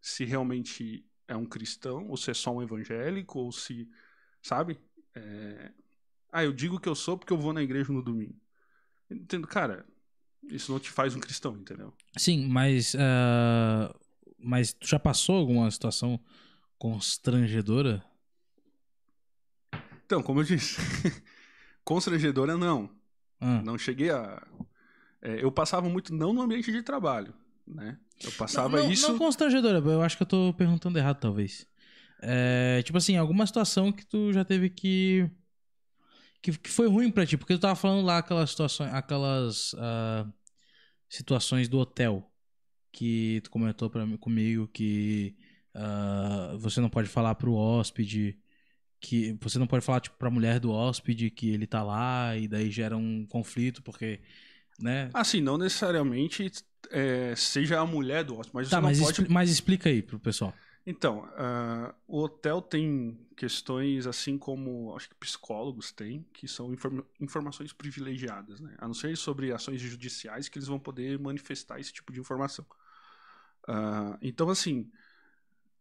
se 0.02 0.26
realmente 0.26 1.06
é 1.28 1.36
um 1.36 1.46
cristão, 1.46 2.08
ou 2.10 2.18
se 2.18 2.32
é 2.32 2.34
só 2.34 2.52
um 2.54 2.62
evangélico, 2.64 3.40
ou 3.40 3.52
se, 3.52 3.90
sabe? 4.42 4.80
É, 5.16 5.72
Ah, 6.32 6.44
eu 6.44 6.54
digo 6.54 6.80
que 6.80 6.90
eu 6.90 6.96
sou 6.96 7.18
porque 7.18 7.34
eu 7.34 7.38
vou 7.38 7.54
na 7.54 7.64
igreja 7.64 7.92
no 7.94 8.04
domingo. 8.04 8.36
Entendo, 9.10 9.48
cara, 9.48 9.86
isso 10.44 10.72
não 10.72 10.80
te 10.80 10.92
faz 10.92 11.16
um 11.16 11.20
cristão, 11.20 11.58
entendeu? 11.58 11.94
Sim, 12.18 12.48
mas. 12.48 12.96
ah, 12.98 13.94
mas 14.38 14.74
tu 14.74 14.88
já 14.88 15.00
passou 15.00 15.36
alguma 15.36 15.70
situação 15.70 16.20
constrangedora? 16.78 18.04
Então, 20.06 20.24
como 20.24 20.40
eu 20.40 20.44
disse, 20.44 20.78
constrangedora 21.84 22.58
não. 22.58 22.90
Ah. 23.40 23.62
Não 23.64 23.78
cheguei 23.78 24.10
a. 24.10 24.42
é, 25.22 25.44
eu 25.44 25.52
passava 25.52 25.88
muito, 25.90 26.14
não 26.14 26.34
no 26.34 26.42
ambiente 26.42 26.72
de 26.72 26.82
trabalho, 26.82 27.34
né? 27.68 27.98
Eu 28.24 28.32
passava 28.34 28.78
não, 28.78 28.86
não- 28.86 28.92
isso. 28.92 29.10
Não 29.12 29.18
constrangedora, 29.18 29.80
eu 29.80 30.02
acho 30.02 30.18
que 30.18 30.24
eu 30.24 30.28
tô 30.28 30.54
perguntando 30.54 30.98
errado, 30.98 31.20
talvez. 31.20 31.68
É, 32.22 32.82
tipo 32.84 32.98
assim, 32.98 33.16
alguma 33.16 33.46
situação 33.48 33.92
que 33.92 34.06
tu 34.06 34.34
já 34.34 34.44
teve 34.44 34.70
que. 34.70 35.30
que, 36.42 36.52
que 36.58 36.70
foi 36.70 36.88
ruim 36.88 37.10
pra 37.10 37.26
ti? 37.26 37.38
Porque 37.38 37.54
tu 37.54 37.62
tava 37.62 37.76
falando 37.76 38.06
lá 38.06 38.18
aquelas 38.18 38.50
situações, 38.50 38.94
aquelas 38.94 39.74
ah, 39.78 40.28
situações 41.08 41.70
do 41.70 41.80
hotel 41.80 42.30
que 42.92 43.40
tu 43.44 43.50
comentou 43.50 43.90
pra, 43.90 44.06
comigo 44.18 44.68
que 44.68 45.36
ah, 45.74 46.56
você 46.60 46.82
não 46.82 46.90
pode 46.90 47.08
falar 47.08 47.36
pro 47.36 47.54
hóspede 47.54 48.38
que 49.00 49.38
você 49.42 49.60
não 49.60 49.68
pode 49.68 49.86
falar 49.86 50.02
tipo 50.02 50.18
pra 50.18 50.30
mulher 50.30 50.60
do 50.60 50.72
hóspede 50.72 51.30
que 51.30 51.50
ele 51.52 51.68
tá 51.68 51.84
lá 51.84 52.36
e 52.38 52.48
daí 52.48 52.70
gera 52.72 52.98
um 52.98 53.26
conflito 53.28 53.82
porque 53.84 54.22
né 54.80 55.14
Assim, 55.14 55.42
não 55.42 55.58
necessariamente 55.58 56.52
é, 56.92 57.36
seja 57.36 57.80
a 57.80 57.86
mulher 57.86 58.24
do 58.24 58.36
hóspede, 58.38 58.56
mas 58.56 58.70
tá 58.70 58.78
você 58.78 58.82
não 58.82 58.90
mas, 58.90 58.98
pode... 58.98 59.12
expli- 59.12 59.30
mas 59.30 59.50
explica 59.50 59.90
aí 59.90 60.02
pro 60.02 60.20
pessoal 60.20 60.54
Então, 60.86 61.26
ah, 61.36 61.94
o 62.08 62.20
hotel 62.22 62.62
tem 62.62 63.20
questões 63.36 64.08
assim 64.08 64.38
como 64.38 64.96
acho 64.96 65.10
que 65.10 65.16
psicólogos 65.16 65.92
têm, 65.92 66.26
que 66.34 66.48
são 66.48 66.74
informa- 66.74 67.06
informações 67.20 67.72
privilegiadas, 67.74 68.60
né? 68.60 68.76
A 68.80 68.88
não 68.88 68.94
ser 68.94 69.16
sobre 69.18 69.52
ações 69.52 69.80
judiciais 69.82 70.50
que 70.50 70.58
eles 70.58 70.68
vão 70.68 70.80
poder 70.80 71.20
manifestar 71.20 71.80
esse 71.80 71.94
tipo 71.94 72.12
de 72.12 72.20
informação. 72.20 72.66
Ah, 73.68 74.18
então, 74.22 74.50
assim, 74.50 74.92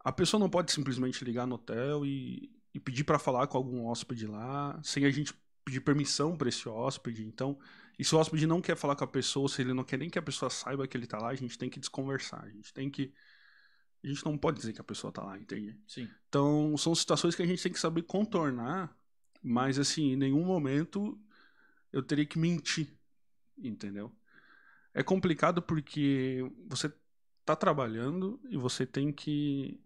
a 0.01 0.13
pessoa 0.13 0.41
não 0.41 0.51
pode 0.51 0.73
simplesmente 0.73 1.25
ligar 1.25 1.47
no 1.47 1.57
hotel 1.57 2.05
e, 2.07 2.51
e 2.79 2.81
pedir 2.81 3.03
para 3.03 3.19
falar 3.19 3.49
com 3.49 3.59
algum 3.59 3.87
hóspede 3.87 4.27
lá, 4.27 4.81
sem 4.85 5.05
a 5.05 5.11
gente 5.11 5.35
pedir 5.65 5.81
permissão 5.81 6.37
para 6.37 6.49
esse 6.49 6.69
hóspede. 6.69 7.25
Então, 7.25 7.59
e 7.99 8.05
se 8.05 8.15
o 8.15 8.19
hóspede 8.19 8.47
não 8.47 8.63
quer 8.63 8.77
falar 8.77 8.95
com 8.95 9.03
a 9.03 9.09
pessoa, 9.09 9.49
se 9.49 9.61
ele 9.61 9.75
não 9.75 9.83
quer 9.83 9.99
nem 9.99 10.09
que 10.09 10.19
a 10.19 10.23
pessoa 10.23 10.49
saiba 10.49 10.87
que 10.87 10.97
ele 10.97 11.07
tá 11.07 11.19
lá, 11.19 11.29
a 11.29 11.35
gente 11.35 11.59
tem 11.59 11.69
que 11.69 11.81
desconversar. 11.81 12.45
A 12.45 12.49
gente 12.49 12.73
tem 12.73 12.89
que. 12.89 13.13
A 14.03 14.07
gente 14.07 14.25
não 14.25 14.39
pode 14.39 14.59
dizer 14.59 14.73
que 14.73 14.81
a 14.81 14.85
pessoa 14.85 15.13
tá 15.13 15.25
lá, 15.25 15.37
entende? 15.37 15.77
sim 15.89 16.09
Então, 16.29 16.77
são 16.77 16.95
situações 16.95 17.35
que 17.35 17.43
a 17.43 17.47
gente 17.47 17.61
tem 17.61 17.73
que 17.73 17.81
saber 17.81 18.03
contornar, 18.03 18.97
mas, 19.43 19.77
assim, 19.77 20.13
em 20.13 20.17
nenhum 20.17 20.45
momento 20.45 21.21
eu 21.93 22.01
teria 22.01 22.25
que 22.25 22.39
mentir, 22.39 22.97
entendeu? 23.57 24.15
É 24.95 25.03
complicado 25.03 25.61
porque 25.61 26.49
você 26.69 26.93
tá 27.45 27.57
trabalhando 27.57 28.41
e 28.49 28.57
você 28.57 28.87
tem 28.87 29.11
que 29.11 29.81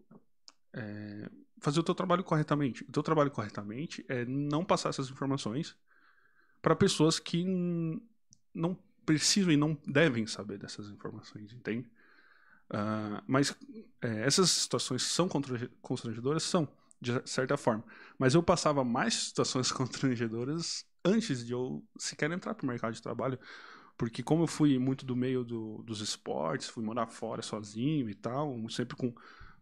é, 0.73 1.29
fazer 1.63 1.79
o 1.81 1.83
teu 1.83 1.95
trabalho 1.95 2.23
corretamente. 2.23 2.83
O 2.85 2.91
teu 2.93 3.03
trabalho 3.03 3.31
corretamente 3.31 4.05
é 4.09 4.25
não 4.25 4.65
passar 4.65 4.89
essas 4.89 5.09
informações 5.09 5.75
para 6.61 6.75
pessoas 6.75 7.19
que 7.19 7.45
não 8.53 8.77
precisam 9.05 9.51
e 9.51 9.57
não 9.57 9.77
devem 9.85 10.25
saber 10.27 10.57
dessas 10.57 10.89
informações, 10.89 11.51
entende? 11.53 11.89
Ah, 12.69 13.23
mas 13.27 13.55
é, 14.01 14.25
essas 14.25 14.51
situações 14.51 15.03
são 15.03 15.27
constrange- 15.27 15.69
constrangedoras? 15.81 16.43
São, 16.43 16.67
de 17.01 17.21
certa 17.29 17.57
forma. 17.57 17.83
Mas 18.17 18.35
eu 18.35 18.43
passava 18.43 18.83
mais 18.83 19.13
situações 19.15 19.71
constrangedoras 19.73 20.85
antes 21.05 21.45
de 21.45 21.53
eu 21.53 21.83
sequer 21.97 22.31
entrar 22.31 22.55
pro 22.55 22.67
mercado 22.67 22.93
de 22.93 23.01
trabalho. 23.01 23.39
Porque 23.97 24.23
como 24.23 24.43
eu 24.43 24.47
fui 24.47 24.79
muito 24.79 25.05
do 25.05 25.15
meio 25.15 25.43
do- 25.43 25.83
dos 25.83 26.01
esportes, 26.01 26.67
fui 26.69 26.83
morar 26.83 27.07
fora 27.07 27.41
sozinho 27.41 28.09
e 28.09 28.15
tal, 28.15 28.55
sempre 28.69 28.95
com 28.97 29.13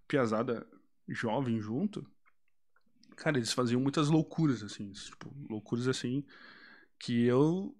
piazada 0.08 0.68
jovem 1.14 1.60
junto, 1.62 2.06
cara, 3.16 3.38
eles 3.38 3.54
faziam 3.54 3.82
muitas 3.82 4.08
loucuras, 4.10 4.64
assim, 4.64 4.92
tipo, 4.92 5.34
loucuras 5.50 5.88
assim, 5.88 6.24
que 7.00 7.26
eu 7.26 7.76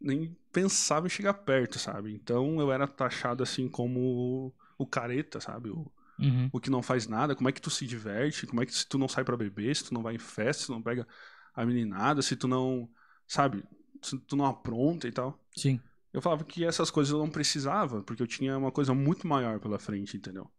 nem 0.00 0.36
pensava 0.52 1.06
em 1.06 1.10
chegar 1.10 1.34
perto, 1.34 1.78
sabe? 1.78 2.12
Então 2.14 2.60
eu 2.60 2.72
era 2.72 2.88
taxado 2.88 3.42
assim 3.42 3.68
como 3.68 4.54
o 4.78 4.86
careta, 4.86 5.40
sabe? 5.40 5.70
O, 5.70 5.92
Uhum. 6.18 6.50
o 6.52 6.60
que 6.60 6.70
não 6.70 6.82
faz 6.82 7.06
nada, 7.06 7.36
como 7.36 7.48
é 7.48 7.52
que 7.52 7.60
tu 7.62 7.70
se 7.70 7.86
diverte, 7.86 8.46
como 8.46 8.62
é 8.62 8.66
que 8.66 8.74
se 8.74 8.86
tu 8.86 8.98
não 8.98 9.08
sai 9.08 9.24
pra 9.24 9.36
beber, 9.36 9.74
se 9.76 9.84
tu 9.84 9.94
não 9.94 10.02
vai 10.02 10.16
em 10.16 10.18
festa, 10.18 10.62
se 10.62 10.66
tu 10.68 10.72
não 10.72 10.82
pega 10.82 11.06
a 11.54 11.66
meninada, 11.66 12.22
se 12.22 12.36
tu 12.36 12.48
não, 12.48 12.90
sabe, 13.26 13.64
se 14.02 14.18
tu 14.20 14.36
não 14.36 14.46
apronta 14.46 15.08
e 15.08 15.12
tal. 15.12 15.40
sim 15.56 15.80
Eu 16.12 16.22
falava 16.22 16.44
que 16.44 16.64
essas 16.64 16.90
coisas 16.90 17.12
eu 17.12 17.18
não 17.18 17.30
precisava, 17.30 18.02
porque 18.02 18.22
eu 18.22 18.26
tinha 18.26 18.56
uma 18.56 18.72
coisa 18.72 18.94
muito 18.94 19.26
maior 19.26 19.60
pela 19.60 19.78
frente, 19.78 20.16
entendeu? 20.16 20.50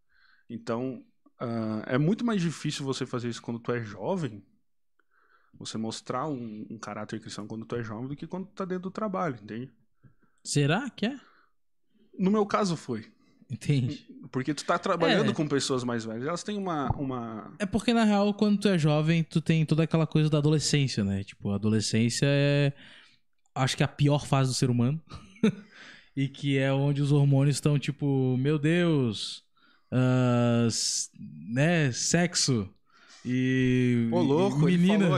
Então, 0.49 1.03
ah, 1.39 1.83
é 1.87 1.97
muito 1.97 2.25
mais 2.25 2.41
difícil 2.41 2.85
você 2.85 3.05
fazer 3.05 3.29
isso 3.29 3.41
quando 3.41 3.59
tu 3.59 3.71
é 3.71 3.81
jovem, 3.83 4.43
você 5.57 5.77
mostrar 5.77 6.27
um, 6.27 6.65
um 6.69 6.77
caráter 6.77 7.19
cristão 7.19 7.47
quando 7.47 7.65
tu 7.65 7.75
é 7.75 7.83
jovem, 7.83 8.07
do 8.07 8.15
que 8.15 8.27
quando 8.27 8.45
tu 8.47 8.53
tá 8.53 8.65
dentro 8.65 8.83
do 8.83 8.91
trabalho, 8.91 9.37
entende? 9.41 9.71
será 10.43 10.89
que 10.89 11.05
é 11.05 11.19
No 12.17 12.31
meu 12.31 12.45
caso 12.45 12.75
foi. 12.77 13.05
entende 13.51 14.07
Porque 14.31 14.53
tu 14.53 14.63
tá 14.63 14.77
trabalhando 14.79 15.31
É. 15.31 15.33
com 15.33 15.47
pessoas 15.47 15.83
mais 15.83 16.05
velhas, 16.05 16.27
elas 16.27 16.43
têm 16.43 16.57
uma, 16.57 16.89
uma 16.95 17.53
É 17.59 17.65
porque, 17.65 17.93
na 17.93 18.03
real, 18.03 18.33
quando 18.33 18.59
tu 18.59 18.67
é 18.69 18.77
jovem, 18.77 19.23
tu 19.23 19.41
tem 19.41 19.65
toda 19.65 19.83
aquela 19.83 20.05
coisa 20.07 20.29
da 20.29 20.37
adolescência, 20.37 21.03
né? 21.03 21.23
Tipo, 21.23 21.51
a 21.51 21.55
adolescência 21.55 22.25
é. 22.27 22.73
Acho 23.55 23.75
que 23.75 23.83
é 23.83 23.85
a 23.85 23.89
pior 23.89 24.25
fase 24.27 24.51
do 24.51 24.53
ser 24.55 24.69
humano. 24.69 25.01
e 26.15 26.27
que 26.29 26.57
é 26.57 26.71
onde 26.71 27.01
os 27.01 27.11
hormônios 27.11 27.55
estão, 27.57 27.77
tipo, 27.79 28.37
meu 28.37 28.57
Deus. 28.59 29.43
S- 30.67 31.09
né? 31.49 31.91
Sexo. 31.91 32.69
E. 33.25 34.07
Ô, 34.11 34.21
louco, 34.21 34.69
e 34.69 34.77
meninas. 34.77 35.09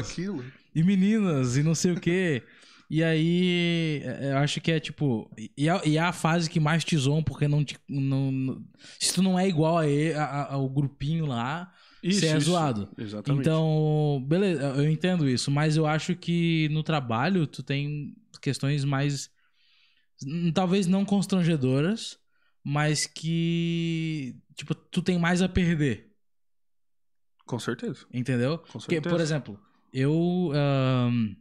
e 0.75 0.83
meninas, 0.83 1.57
e 1.57 1.63
não 1.63 1.75
sei 1.75 1.91
o 1.91 1.99
quê. 1.99 2.43
E 2.89 3.01
aí, 3.03 4.01
é, 4.03 4.31
eu 4.33 4.37
acho 4.39 4.59
que 4.59 4.71
é 4.71 4.79
tipo. 4.79 5.29
E 5.57 5.69
é, 5.69 5.87
e 5.87 5.97
é 5.97 6.01
a 6.01 6.11
fase 6.11 6.49
que 6.49 6.59
mais 6.59 6.83
te 6.83 6.97
zoam, 6.97 7.23
porque 7.23 7.47
não 7.47 7.63
te. 7.63 7.77
Não, 7.87 8.31
não- 8.31 8.63
se 8.99 9.13
tu 9.13 9.21
não 9.23 9.39
é 9.39 9.47
igual 9.47 9.77
a 9.77 9.83
a- 9.83 10.53
ao 10.53 10.67
grupinho 10.69 11.25
lá, 11.25 11.71
você 12.03 12.25
é 12.25 12.39
zoado. 12.39 12.89
Exatamente. 12.97 13.41
Então, 13.41 14.21
beleza, 14.27 14.61
eu 14.75 14.89
entendo 14.89 15.29
isso, 15.29 15.49
mas 15.51 15.77
eu 15.77 15.85
acho 15.85 16.15
que 16.15 16.67
no 16.69 16.83
trabalho 16.83 17.47
tu 17.47 17.63
tem 17.63 18.13
questões 18.41 18.83
mais. 18.83 19.29
Talvez 20.53 20.85
não 20.85 21.03
constrangedoras, 21.05 22.17
mas 22.63 23.05
que. 23.05 24.35
Tipo, 24.55 24.75
tu 24.75 25.01
tem 25.01 25.17
mais 25.17 25.41
a 25.41 25.49
perder, 25.49 26.11
Com 27.45 27.59
certeza. 27.59 28.05
entendeu? 28.13 28.57
Com 28.59 28.79
Porque, 28.79 28.95
certeza. 28.95 29.15
por 29.15 29.21
exemplo, 29.21 29.59
eu. 29.93 30.51
ahn, 30.53 31.35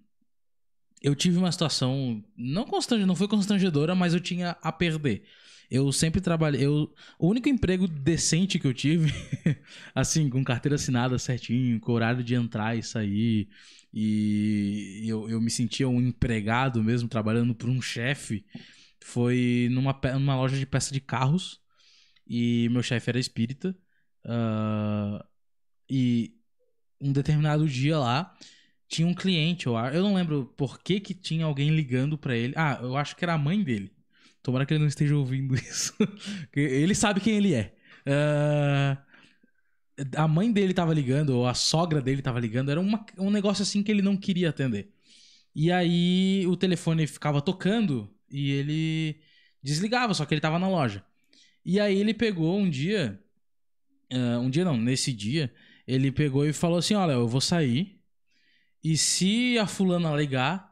eu 1.02 1.14
tive 1.14 1.38
uma 1.38 1.50
situação. 1.52 2.22
Não 2.36 2.64
constrangedora, 2.64 3.06
não 3.06 3.16
foi 3.16 3.28
constrangedora, 3.28 3.94
mas 3.94 4.14
eu 4.14 4.20
tinha 4.20 4.56
a 4.62 4.72
perder. 4.72 5.24
Eu 5.70 5.92
sempre 5.92 6.20
trabalhei. 6.20 6.66
Eu, 6.66 6.92
o 7.18 7.28
único 7.28 7.48
emprego 7.48 7.86
decente 7.86 8.58
que 8.58 8.66
eu 8.66 8.74
tive, 8.74 9.12
assim, 9.94 10.28
com 10.28 10.42
carteira 10.42 10.74
assinada 10.74 11.16
certinho, 11.18 11.78
com 11.78 11.92
horário 11.92 12.24
de 12.24 12.34
entrar 12.34 12.76
e 12.76 12.82
sair, 12.82 13.48
e 13.94 15.04
eu, 15.06 15.28
eu 15.30 15.40
me 15.40 15.50
sentia 15.50 15.88
um 15.88 16.00
empregado 16.00 16.82
mesmo, 16.82 17.08
trabalhando 17.08 17.54
por 17.54 17.68
um 17.68 17.80
chefe, 17.80 18.44
foi 19.02 19.68
numa, 19.72 19.98
numa 20.14 20.36
loja 20.36 20.58
de 20.58 20.66
peça 20.66 20.92
de 20.92 21.00
carros. 21.00 21.60
E 22.26 22.68
meu 22.70 22.82
chefe 22.82 23.10
era 23.10 23.18
espírita. 23.20 23.76
ah, 24.26 25.24
e 25.90 26.34
um 27.00 27.12
determinado 27.12 27.68
dia 27.68 27.98
lá, 27.98 28.34
tinha 28.88 29.06
um 29.08 29.14
cliente, 29.14 29.66
eu, 29.66 29.76
eu 29.76 30.02
não 30.02 30.14
lembro 30.14 30.46
por 30.56 30.80
que 30.82 31.00
que 31.00 31.14
tinha 31.14 31.44
alguém 31.46 31.70
ligando 31.70 32.18
pra 32.18 32.36
ele. 32.36 32.54
Ah, 32.56 32.78
eu 32.82 32.96
acho 32.96 33.16
que 33.16 33.24
era 33.24 33.34
a 33.34 33.38
mãe 33.38 33.62
dele. 33.62 33.92
Tomara 34.42 34.66
que 34.66 34.74
ele 34.74 34.80
não 34.80 34.88
esteja 34.88 35.16
ouvindo 35.16 35.54
isso. 35.56 35.94
Ele 36.54 36.94
sabe 36.94 37.20
quem 37.20 37.36
ele 37.36 37.54
é. 37.54 37.76
Ah, 38.06 38.98
a 40.16 40.26
mãe 40.28 40.50
dele 40.52 40.72
tava 40.74 40.94
ligando, 40.94 41.30
ou 41.30 41.46
a 41.46 41.54
sogra 41.54 42.00
dele 42.00 42.22
tava 42.22 42.40
ligando, 42.40 42.70
era 42.70 42.80
uma- 42.80 43.04
um 43.18 43.30
negócio 43.30 43.62
assim 43.62 43.82
que 43.82 43.90
ele 43.90 44.02
não 44.02 44.16
queria 44.16 44.48
atender. 44.50 44.92
E 45.54 45.72
aí 45.72 46.46
o 46.48 46.56
telefone 46.56 47.06
ficava 47.06 47.42
tocando 47.42 48.14
e 48.30 48.50
ele 48.52 49.20
desligava, 49.62 50.14
só 50.14 50.24
que 50.24 50.34
ele 50.34 50.40
tava 50.40 50.58
na 50.58 50.68
loja. 50.68 51.04
E 51.64 51.78
aí 51.80 51.98
ele 51.98 52.14
pegou 52.14 52.58
um 52.58 52.68
dia, 52.68 53.18
ah, 54.12 54.38
um 54.38 54.50
dia 54.50 54.64
não, 54.64 54.76
nesse 54.76 55.12
dia, 55.12 55.52
ele 55.86 56.12
pegou 56.12 56.46
e 56.46 56.52
falou 56.52 56.78
assim: 56.78 56.94
Olha, 56.94 57.12
eu 57.12 57.28
vou 57.28 57.40
sair. 57.40 58.00
E 58.82 58.96
se 58.96 59.58
a 59.58 59.66
fulana 59.66 60.14
ligar, 60.16 60.70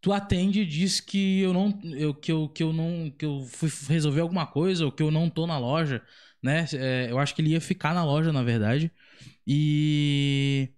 tu 0.00 0.12
atende 0.12 0.60
e 0.60 0.66
diz 0.66 1.00
que 1.00 1.40
eu 1.40 1.52
não. 1.52 1.80
Eu, 1.96 2.14
que, 2.14 2.32
eu, 2.32 2.48
que 2.48 2.62
eu 2.62 2.72
não. 2.72 3.10
Que 3.10 3.24
eu 3.26 3.44
fui 3.46 3.70
resolver 3.88 4.20
alguma 4.20 4.46
coisa, 4.46 4.84
ou 4.86 4.92
que 4.92 5.02
eu 5.02 5.10
não 5.10 5.30
tô 5.30 5.46
na 5.46 5.58
loja, 5.58 6.02
né? 6.42 6.66
É, 6.72 7.08
eu 7.10 7.18
acho 7.18 7.34
que 7.34 7.42
ele 7.42 7.50
ia 7.50 7.60
ficar 7.60 7.94
na 7.94 8.04
loja, 8.04 8.32
na 8.32 8.42
verdade. 8.42 8.90
E. 9.46 10.70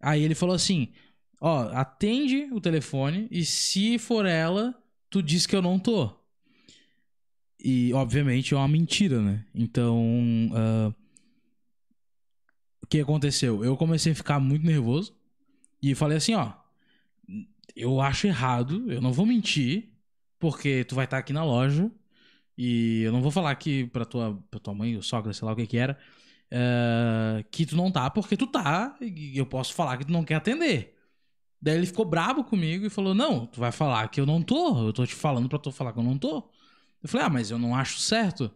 Aí 0.00 0.22
ele 0.22 0.34
falou 0.34 0.54
assim: 0.54 0.92
Ó, 1.40 1.68
atende 1.72 2.48
o 2.52 2.60
telefone 2.60 3.28
e 3.30 3.44
se 3.44 3.98
for 3.98 4.26
ela, 4.26 4.74
tu 5.16 5.22
diz 5.22 5.46
que 5.46 5.56
eu 5.56 5.62
não 5.62 5.78
tô. 5.78 6.10
E, 7.58 7.92
obviamente, 7.94 8.52
é 8.52 8.56
uma 8.56 8.68
mentira, 8.68 9.20
né? 9.22 9.44
Então. 9.54 10.50
ah, 10.54 10.92
o 12.82 12.86
que 12.86 13.00
aconteceu? 13.00 13.64
Eu 13.64 13.76
comecei 13.76 14.12
a 14.12 14.14
ficar 14.14 14.38
muito 14.38 14.64
nervoso 14.64 15.16
e 15.82 15.94
falei 15.94 16.18
assim, 16.18 16.34
ó, 16.34 16.52
eu 17.74 18.00
acho 18.00 18.28
errado, 18.28 18.92
eu 18.92 19.00
não 19.00 19.12
vou 19.12 19.26
mentir, 19.26 19.88
porque 20.38 20.84
tu 20.84 20.94
vai 20.94 21.04
estar 21.04 21.18
aqui 21.18 21.32
na 21.32 21.44
loja 21.44 21.90
e 22.56 23.02
eu 23.02 23.10
não 23.10 23.20
vou 23.20 23.32
falar 23.32 23.50
aqui 23.50 23.86
pra 23.86 24.04
tua, 24.04 24.40
pra 24.50 24.60
tua 24.60 24.74
mãe, 24.74 24.94
ou 24.94 25.02
sogra, 25.02 25.32
sei 25.32 25.46
lá 25.46 25.52
o 25.52 25.56
que 25.56 25.66
que 25.66 25.78
era, 25.78 25.98
eh, 26.50 27.44
que 27.50 27.66
tu 27.66 27.74
não 27.74 27.90
tá, 27.90 28.08
porque 28.08 28.36
tu 28.36 28.46
tá 28.46 28.96
e 29.00 29.36
eu 29.36 29.46
posso 29.46 29.74
falar 29.74 29.96
que 29.96 30.06
tu 30.06 30.12
não 30.12 30.24
quer 30.24 30.36
atender. 30.36 30.95
Daí 31.60 31.76
ele 31.76 31.86
ficou 31.86 32.04
brabo 32.04 32.44
comigo 32.44 32.86
e 32.86 32.90
falou: 32.90 33.14
Não, 33.14 33.46
tu 33.46 33.60
vai 33.60 33.72
falar 33.72 34.08
que 34.08 34.20
eu 34.20 34.26
não 34.26 34.42
tô. 34.42 34.86
Eu 34.88 34.92
tô 34.92 35.06
te 35.06 35.14
falando 35.14 35.48
pra 35.48 35.58
tu 35.58 35.72
falar 35.72 35.92
que 35.92 35.98
eu 35.98 36.02
não 36.04 36.18
tô. 36.18 36.48
Eu 37.02 37.08
falei: 37.08 37.26
Ah, 37.26 37.30
mas 37.30 37.50
eu 37.50 37.58
não 37.58 37.74
acho 37.74 37.98
certo. 38.00 38.50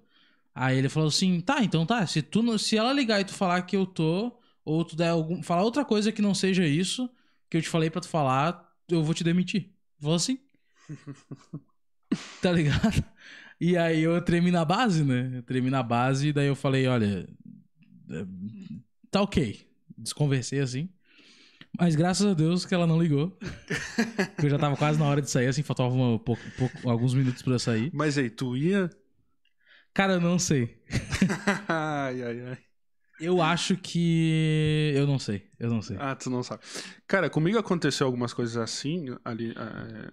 Aí 0.54 0.78
ele 0.78 0.88
falou 0.88 1.08
assim: 1.08 1.40
Tá, 1.40 1.62
então 1.64 1.86
tá. 1.86 2.06
Se, 2.06 2.22
tu, 2.22 2.42
não- 2.42 2.58
se 2.58 2.76
ela 2.76 2.92
ligar 2.92 3.20
e 3.20 3.24
tu 3.24 3.34
falar 3.34 3.62
que 3.62 3.76
eu 3.76 3.86
tô, 3.86 4.38
ou 4.64 4.84
tu 4.84 4.96
der 4.96 5.10
algum, 5.10 5.42
falar 5.42 5.62
outra 5.64 5.84
coisa 5.84 6.12
que 6.12 6.22
não 6.22 6.34
seja 6.34 6.66
isso 6.66 7.10
que 7.50 7.56
eu 7.58 7.62
te 7.62 7.68
falei 7.68 7.90
pra 7.90 8.00
tu 8.00 8.08
falar, 8.08 8.74
eu 8.88 9.02
vou 9.02 9.14
te 9.14 9.24
demitir. 9.24 9.70
Falou 10.00 10.16
assim. 10.16 10.38
tá 12.40 12.52
ligado? 12.52 13.04
E 13.60 13.76
aí 13.76 14.00
eu 14.02 14.20
tremi 14.22 14.50
na 14.50 14.64
base, 14.64 15.04
né? 15.04 15.32
Eu 15.38 15.42
tremi 15.42 15.70
na 15.70 15.82
base 15.82 16.28
e 16.28 16.32
daí 16.32 16.46
eu 16.46 16.56
falei: 16.56 16.86
Olha, 16.86 17.28
é, 18.10 18.26
tá 19.10 19.22
ok. 19.22 19.66
Desconversei 19.96 20.60
assim. 20.60 20.88
Mas 21.78 21.94
graças 21.94 22.26
a 22.26 22.34
Deus 22.34 22.64
que 22.66 22.74
ela 22.74 22.86
não 22.86 23.00
ligou. 23.00 23.30
Porque 24.34 24.46
eu 24.46 24.50
já 24.50 24.58
tava 24.58 24.76
quase 24.76 24.98
na 24.98 25.06
hora 25.06 25.22
de 25.22 25.30
sair, 25.30 25.46
assim, 25.46 25.62
faltava 25.62 25.88
uma- 25.90 26.18
pouco- 26.18 26.42
pouco- 26.58 26.90
alguns 26.90 27.14
minutos 27.14 27.42
pra 27.42 27.52
eu 27.54 27.58
sair. 27.58 27.90
Mas 27.94 28.18
aí, 28.18 28.28
tu 28.28 28.56
ia? 28.56 28.90
Cara, 29.94 30.14
eu 30.14 30.20
não 30.20 30.38
sei. 30.38 30.78
ai, 31.68 32.22
ai, 32.22 32.40
ai. 32.48 32.58
Eu 33.20 33.40
acho 33.42 33.76
que. 33.76 34.92
Eu 34.96 35.06
não 35.06 35.18
sei. 35.18 35.46
Eu 35.58 35.68
não 35.70 35.82
sei. 35.82 35.96
Ah, 36.00 36.14
tu 36.16 36.30
não 36.30 36.42
sabe. 36.42 36.62
Cara, 37.06 37.28
comigo 37.28 37.58
aconteceu 37.58 38.06
algumas 38.06 38.32
coisas 38.32 38.56
assim 38.56 39.06
ali 39.24 39.50
é, 39.50 40.10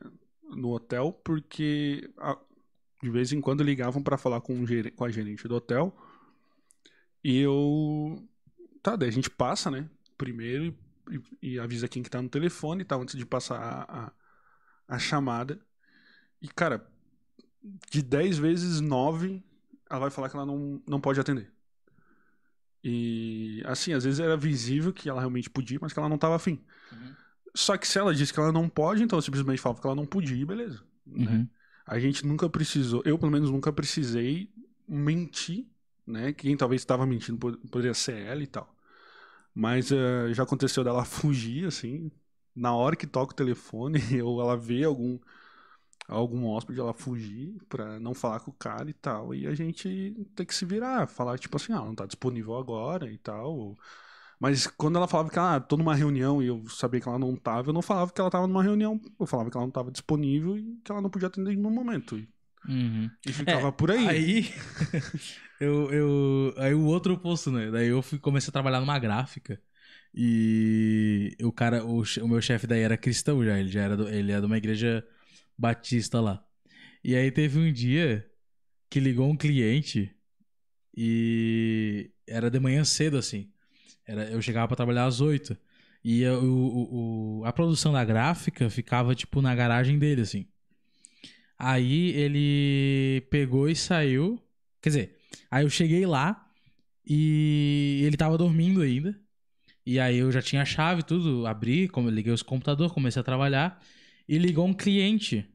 no 0.56 0.72
hotel, 0.74 1.14
porque 1.24 2.10
a- 2.18 2.38
de 3.02 3.10
vez 3.10 3.32
em 3.32 3.40
quando 3.40 3.64
ligavam 3.64 4.02
pra 4.04 4.18
falar 4.18 4.42
com, 4.42 4.60
o 4.62 4.68
gere- 4.68 4.92
com 4.92 5.06
a 5.06 5.10
gerente 5.10 5.48
do 5.48 5.56
hotel. 5.56 5.96
E 7.24 7.40
eu. 7.40 8.22
Tá, 8.84 8.96
daí 8.96 9.10
a 9.10 9.12
gente 9.12 9.30
passa, 9.30 9.72
né? 9.72 9.90
Primeiro 10.18 10.66
e, 10.66 10.76
e- 11.12 11.54
e 11.54 11.60
avisa 11.60 11.88
quem 11.88 12.04
que 12.04 12.10
tá 12.10 12.22
no 12.22 12.30
telefone 12.30 12.82
e 12.82 12.86
tal, 12.86 13.02
antes 13.02 13.16
de 13.18 13.26
passar 13.26 13.58
a, 13.60 14.06
a, 14.08 14.12
a 14.96 15.00
chamada. 15.00 15.60
E, 16.42 16.48
cara, 16.48 16.88
de 17.92 18.02
10 18.02 18.38
vezes 18.38 18.80
9, 18.82 19.44
ela 19.90 20.00
vai 20.02 20.10
falar 20.12 20.30
que 20.30 20.36
ela 20.36 20.46
não, 20.46 20.82
não 20.88 21.02
pode 21.02 21.20
atender. 21.20 21.52
E, 22.84 23.62
assim, 23.66 23.94
às 23.94 24.04
vezes 24.04 24.20
era 24.20 24.38
visível 24.38 24.94
que 24.94 25.10
ela 25.10 25.20
realmente 25.20 25.50
podia, 25.50 25.80
mas 25.82 25.92
que 25.92 26.00
ela 26.00 26.08
não 26.10 26.18
tava 26.18 26.36
afim. 26.36 26.62
Uhum. 26.92 27.14
Só 27.56 27.76
que 27.78 27.88
se 27.88 27.98
ela 27.98 28.14
disse 28.14 28.32
que 28.34 28.40
ela 28.40 28.52
não 28.52 28.70
pode, 28.70 29.04
então 29.04 29.18
eu 29.18 29.22
simplesmente 29.24 29.60
falava 29.60 29.82
que 29.82 29.88
ela 29.88 29.96
não 29.96 30.06
podia 30.06 30.38
e 30.38 30.46
beleza. 30.46 30.82
né? 31.06 31.32
Uhum. 31.32 31.48
A 31.86 32.00
gente 32.00 32.26
nunca 32.26 32.50
precisou, 32.50 33.02
eu 33.06 33.18
pelo 33.18 33.32
menos 33.32 33.50
nunca 33.50 33.72
precisei 33.74 34.52
mentir, 34.88 35.66
né? 36.06 36.34
Quem 36.34 36.56
talvez 36.56 36.82
estava 36.82 37.06
mentindo 37.06 37.38
pod- 37.38 37.58
poderia 37.70 37.94
ser 37.94 38.18
ela 38.26 38.44
e 38.44 38.48
tal. 38.48 38.77
Mas 39.58 39.92
eh, 39.92 40.34
já 40.34 40.44
aconteceu 40.44 40.84
dela 40.84 41.04
fugir, 41.06 41.66
assim, 41.68 42.12
na 42.56 42.76
hora 42.76 42.96
que 42.96 43.08
toca 43.08 43.34
o 43.34 43.36
telefone, 43.36 44.00
ou 44.22 44.42
ela 44.42 44.56
vê 44.58 44.84
algum 44.84 45.20
algum 46.08 46.46
hóspede, 46.46 46.80
ela 46.80 46.94
fugir 46.94 47.56
pra 47.68 48.00
não 48.00 48.14
falar 48.14 48.40
com 48.40 48.52
o 48.52 48.54
cara 48.54 48.90
e 48.90 48.94
tal. 48.94 49.34
E 49.36 49.48
a 49.48 49.54
gente 49.56 50.16
tem 50.36 50.46
que 50.46 50.56
se 50.56 50.66
virar, 50.66 51.08
falar 51.08 51.38
tipo 51.38 51.58
assim, 51.58 51.74
ah, 51.74 51.78
não 51.82 51.96
tá 51.96 52.06
disponível 52.06 52.56
agora 52.58 53.12
e 53.12 53.18
tal. 53.18 53.76
Mas 54.40 54.68
quando 54.68 54.98
ela 54.98 55.08
falava 55.08 55.30
que, 55.30 55.40
ah, 55.40 55.60
tô 55.60 55.76
numa 55.78 55.96
reunião 55.96 56.42
e 56.42 56.48
eu 56.48 56.64
sabia 56.70 57.02
que 57.02 57.10
ela 57.10 57.20
não 57.20 57.36
tava, 57.36 57.70
eu 57.70 57.74
não 57.74 57.82
falava 57.82 58.12
que 58.12 58.22
ela 58.22 58.30
tava 58.30 58.48
numa 58.48 58.64
reunião. 58.64 59.02
Eu 59.20 59.26
falava 59.26 59.50
que 59.50 59.58
ela 59.58 59.66
não 59.66 59.72
tava 59.72 59.92
disponível 59.92 60.58
e 60.58 60.78
que 60.84 60.92
ela 60.92 61.02
não 61.02 61.10
podia 61.10 61.28
atender 61.28 61.58
no 61.58 61.72
momento. 61.72 62.18
E, 62.18 62.30
Uhum. 62.68 63.10
e 63.26 63.32
ficava 63.32 63.72
por 63.72 63.92
aí. 63.92 64.08
Aí, 64.08 64.44
eu, 65.60 65.92
eu, 65.92 66.54
aí 66.58 66.74
o 66.74 66.86
outro 66.86 67.14
oposto, 67.14 67.52
né? 67.52 67.72
Daí 67.72 67.88
eu 67.88 68.02
fui, 68.02 68.20
comecei 68.20 68.50
a 68.50 68.54
trabalhar 68.54 68.80
numa 68.80 69.00
gráfica. 69.00 69.62
E 70.14 71.36
o 71.44 71.52
cara, 71.52 71.86
o, 71.86 72.02
o 72.24 72.28
meu 72.28 72.42
chefe 72.42 72.68
daí 72.68 72.82
era 72.82 72.98
cristão 72.98 73.44
já, 73.46 73.60
ele 73.60 73.70
já 73.70 73.82
era, 73.84 73.98
do- 73.98 74.10
ele 74.10 74.32
é 74.32 74.40
de 74.40 74.46
uma 74.46 74.58
igreja 74.58 75.06
batista 75.58 76.20
lá. 76.22 76.44
E 77.04 77.16
aí 77.16 77.32
teve 77.32 77.60
um 77.60 77.72
dia 77.72 78.30
que 78.90 79.00
ligou 79.00 79.30
um 79.30 79.38
cliente 79.38 80.16
e 80.96 82.12
era 82.28 82.50
de 82.50 82.60
manhã 82.60 82.84
cedo 82.86 83.18
assim. 83.18 83.52
Era, 84.06 84.30
eu 84.32 84.42
chegava 84.42 84.68
pra 84.68 84.78
trabalhar 84.78 85.06
às 85.06 85.22
oito 85.22 85.58
E 86.04 86.22
eu- 86.24 86.44
o, 86.44 87.40
o- 87.42 87.46
a 87.46 87.54
produção 87.54 87.94
da 87.94 88.04
gráfica 88.06 88.70
ficava 88.70 89.16
tipo 89.16 89.42
na 89.42 89.56
garagem 89.56 90.00
dele 90.00 90.22
assim. 90.22 90.48
Aí 91.58 92.12
ele 92.12 93.22
pegou 93.30 93.70
e 93.70 93.76
saiu. 93.76 94.40
Quer 94.82 94.90
dizer, 94.90 95.17
aí 95.52 95.64
eu 95.66 95.70
cheguei 95.70 96.06
lá 96.06 96.46
e 97.06 98.02
ele 98.06 98.18
tava 98.18 98.38
dormindo 98.38 98.82
ainda. 98.82 99.20
E 99.86 100.00
aí 100.00 100.18
eu 100.18 100.32
já 100.32 100.42
tinha 100.42 100.62
a 100.64 100.66
chave, 100.66 101.04
tudo, 101.04 101.48
abri, 101.48 101.88
como 101.88 102.10
liguei 102.10 102.34
os 102.34 102.44
computadores, 102.44 102.94
comecei 102.94 103.20
a 103.22 103.24
trabalhar 103.24 103.82
e 104.28 104.38
ligou 104.38 104.68
um 104.68 104.74
cliente. 104.74 105.48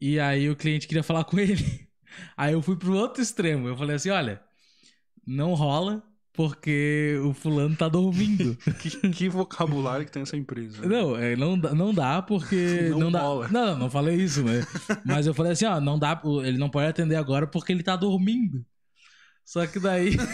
E 0.00 0.18
aí 0.20 0.50
o 0.50 0.56
cliente 0.56 0.86
queria 0.88 1.02
falar 1.02 1.24
com 1.26 1.38
ele. 1.38 1.88
Aí 2.36 2.52
eu 2.54 2.62
fui 2.62 2.76
pro 2.76 2.94
outro 2.96 3.22
extremo. 3.22 3.68
Eu 3.68 3.76
falei 3.76 3.96
assim: 3.96 4.10
olha, 4.10 4.42
não 5.26 5.54
rola 5.54 6.02
porque 6.32 7.16
o 7.24 7.32
fulano 7.32 7.76
tá 7.76 7.88
dormindo. 7.88 8.56
Que, 8.80 9.08
que 9.10 9.28
vocabulário 9.28 10.04
que 10.04 10.10
tem 10.12 10.22
essa 10.22 10.36
empresa. 10.36 10.84
Não, 10.84 11.16
é, 11.16 11.36
não, 11.36 11.58
dá- 11.58 11.74
não 11.74 11.94
dá 11.94 12.20
porque. 12.22 12.88
Não 12.90 12.98
Não, 12.98 13.12
dá. 13.12 13.20
rola. 13.20 13.48
Não, 13.48 13.66
não, 13.66 13.78
não 13.78 13.90
falei 13.90 14.16
isso, 14.16 14.42
né? 14.42 14.62
Mas 15.06 15.26
eu 15.26 15.34
falei 15.34 15.52
assim, 15.52 15.64
ó, 15.64 15.80
não 15.80 15.98
dá. 15.98 16.20
Ele 16.44 16.58
não 16.58 16.68
pode 16.68 16.88
atender 16.88 17.16
agora 17.16 17.46
porque 17.46 17.72
ele 17.72 17.82
tá 17.84 17.94
dormindo. 17.96 18.64
Só 19.44 19.66
que 19.66 19.78
daí. 19.78 20.16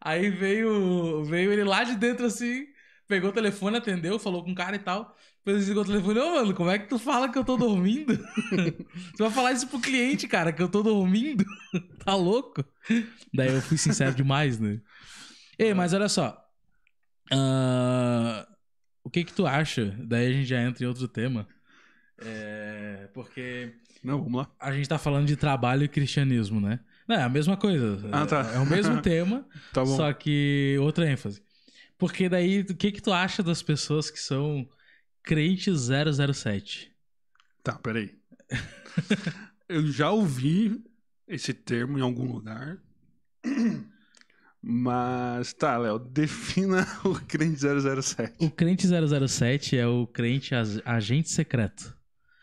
Aí 0.00 0.30
veio, 0.30 1.24
veio 1.24 1.52
ele 1.52 1.64
lá 1.64 1.82
de 1.82 1.94
dentro 1.96 2.26
assim, 2.26 2.66
pegou 3.06 3.30
o 3.30 3.32
telefone, 3.32 3.78
atendeu, 3.78 4.18
falou 4.18 4.44
com 4.44 4.52
o 4.52 4.54
cara 4.54 4.76
e 4.76 4.78
tal. 4.78 5.16
Depois 5.38 5.60
desligou 5.60 5.82
o 5.82 5.86
telefone, 5.86 6.20
ô 6.20 6.34
mano, 6.34 6.54
como 6.54 6.70
é 6.70 6.78
que 6.78 6.88
tu 6.88 6.98
fala 6.98 7.30
que 7.30 7.38
eu 7.38 7.44
tô 7.44 7.56
dormindo? 7.56 8.18
tu 9.16 9.18
vai 9.18 9.30
falar 9.30 9.52
isso 9.52 9.66
pro 9.66 9.80
cliente, 9.80 10.28
cara, 10.28 10.52
que 10.52 10.62
eu 10.62 10.68
tô 10.68 10.82
dormindo? 10.82 11.44
tá 12.04 12.14
louco? 12.14 12.62
Daí 13.32 13.54
eu 13.54 13.62
fui 13.62 13.78
sincero 13.78 14.14
demais, 14.14 14.58
né? 14.58 14.80
Ei, 15.58 15.72
mas 15.72 15.94
olha 15.94 16.08
só. 16.08 16.44
Ah, 17.32 18.46
o 19.02 19.10
que 19.10 19.24
que 19.24 19.32
tu 19.32 19.46
acha? 19.46 19.96
Daí 20.06 20.26
a 20.26 20.32
gente 20.32 20.46
já 20.46 20.60
entra 20.60 20.84
em 20.84 20.86
outro 20.86 21.08
tema. 21.08 21.48
É, 22.20 23.08
porque 23.14 23.74
Não, 24.02 24.18
vamos 24.22 24.40
lá. 24.40 24.50
a 24.58 24.72
gente 24.72 24.88
tá 24.88 24.98
falando 24.98 25.26
de 25.26 25.36
trabalho 25.36 25.84
e 25.84 25.88
cristianismo, 25.88 26.60
né? 26.60 26.80
Não, 27.06 27.16
é 27.16 27.22
a 27.22 27.28
mesma 27.28 27.56
coisa. 27.56 28.08
Ah, 28.12 28.26
tá. 28.26 28.40
É 28.54 28.58
o 28.58 28.66
mesmo 28.66 29.00
tema, 29.02 29.46
Tá 29.72 29.84
só 29.86 30.12
que 30.12 30.76
outra 30.80 31.08
ênfase. 31.10 31.42
Porque 31.96 32.28
daí, 32.28 32.60
o 32.60 32.74
que 32.76 32.92
que 32.92 33.00
tu 33.02 33.12
acha 33.12 33.42
das 33.42 33.62
pessoas 33.62 34.10
que 34.10 34.20
são 34.20 34.68
crentes 35.22 35.88
007? 36.34 36.92
Tá, 37.62 37.72
peraí. 37.78 38.16
Eu 39.68 39.86
já 39.86 40.10
ouvi 40.10 40.82
esse 41.26 41.52
termo 41.52 41.98
em 41.98 42.02
algum 42.02 42.30
lugar. 42.32 42.78
Mas 44.60 45.52
tá, 45.52 45.78
Léo, 45.78 45.98
defina 46.10 46.86
o 47.04 47.14
crente 47.14 47.60
007. 47.60 48.34
O 48.44 48.50
crente 48.50 48.86
007 48.86 49.76
é 49.76 49.86
o 49.86 50.06
crente 50.06 50.54
ag- 50.54 50.82
agente 50.84 51.30
secreto. 51.30 51.96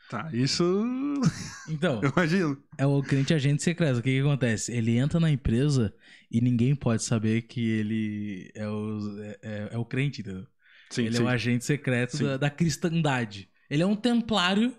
Tá, 0.10 0.30
isso 0.34 0.64
Então, 1.70 2.00
eu 2.04 2.12
imagino. 2.16 2.58
é 2.78 2.86
o 2.86 3.02
crente 3.02 3.34
agente 3.34 3.64
secreto. 3.64 3.98
O 4.00 4.02
que 4.04 4.12
que 4.12 4.20
acontece? 4.20 4.72
Ele 4.72 4.98
entra 4.98 5.20
na 5.20 5.32
empresa 5.32 5.94
e 6.32 6.40
ninguém 6.42 6.76
pode 6.76 7.04
saber 7.04 7.44
que 7.44 7.60
ele 7.68 8.52
é 8.54 8.68
o, 8.68 9.20
é, 9.22 9.38
é- 9.42 9.70
é 9.72 9.78
o 9.78 9.86
crente, 9.86 10.22
entendeu? 10.22 10.46
Sim, 10.92 11.06
ele 11.06 11.18
sim. 11.18 11.24
é 11.24 11.26
o 11.26 11.28
agente 11.30 11.66
secreto 11.66 12.18
da, 12.24 12.38
da 12.38 12.50
cristandade. 12.50 13.50
Ele 13.70 13.82
é 13.82 13.86
um 13.86 13.96
templário 13.96 14.76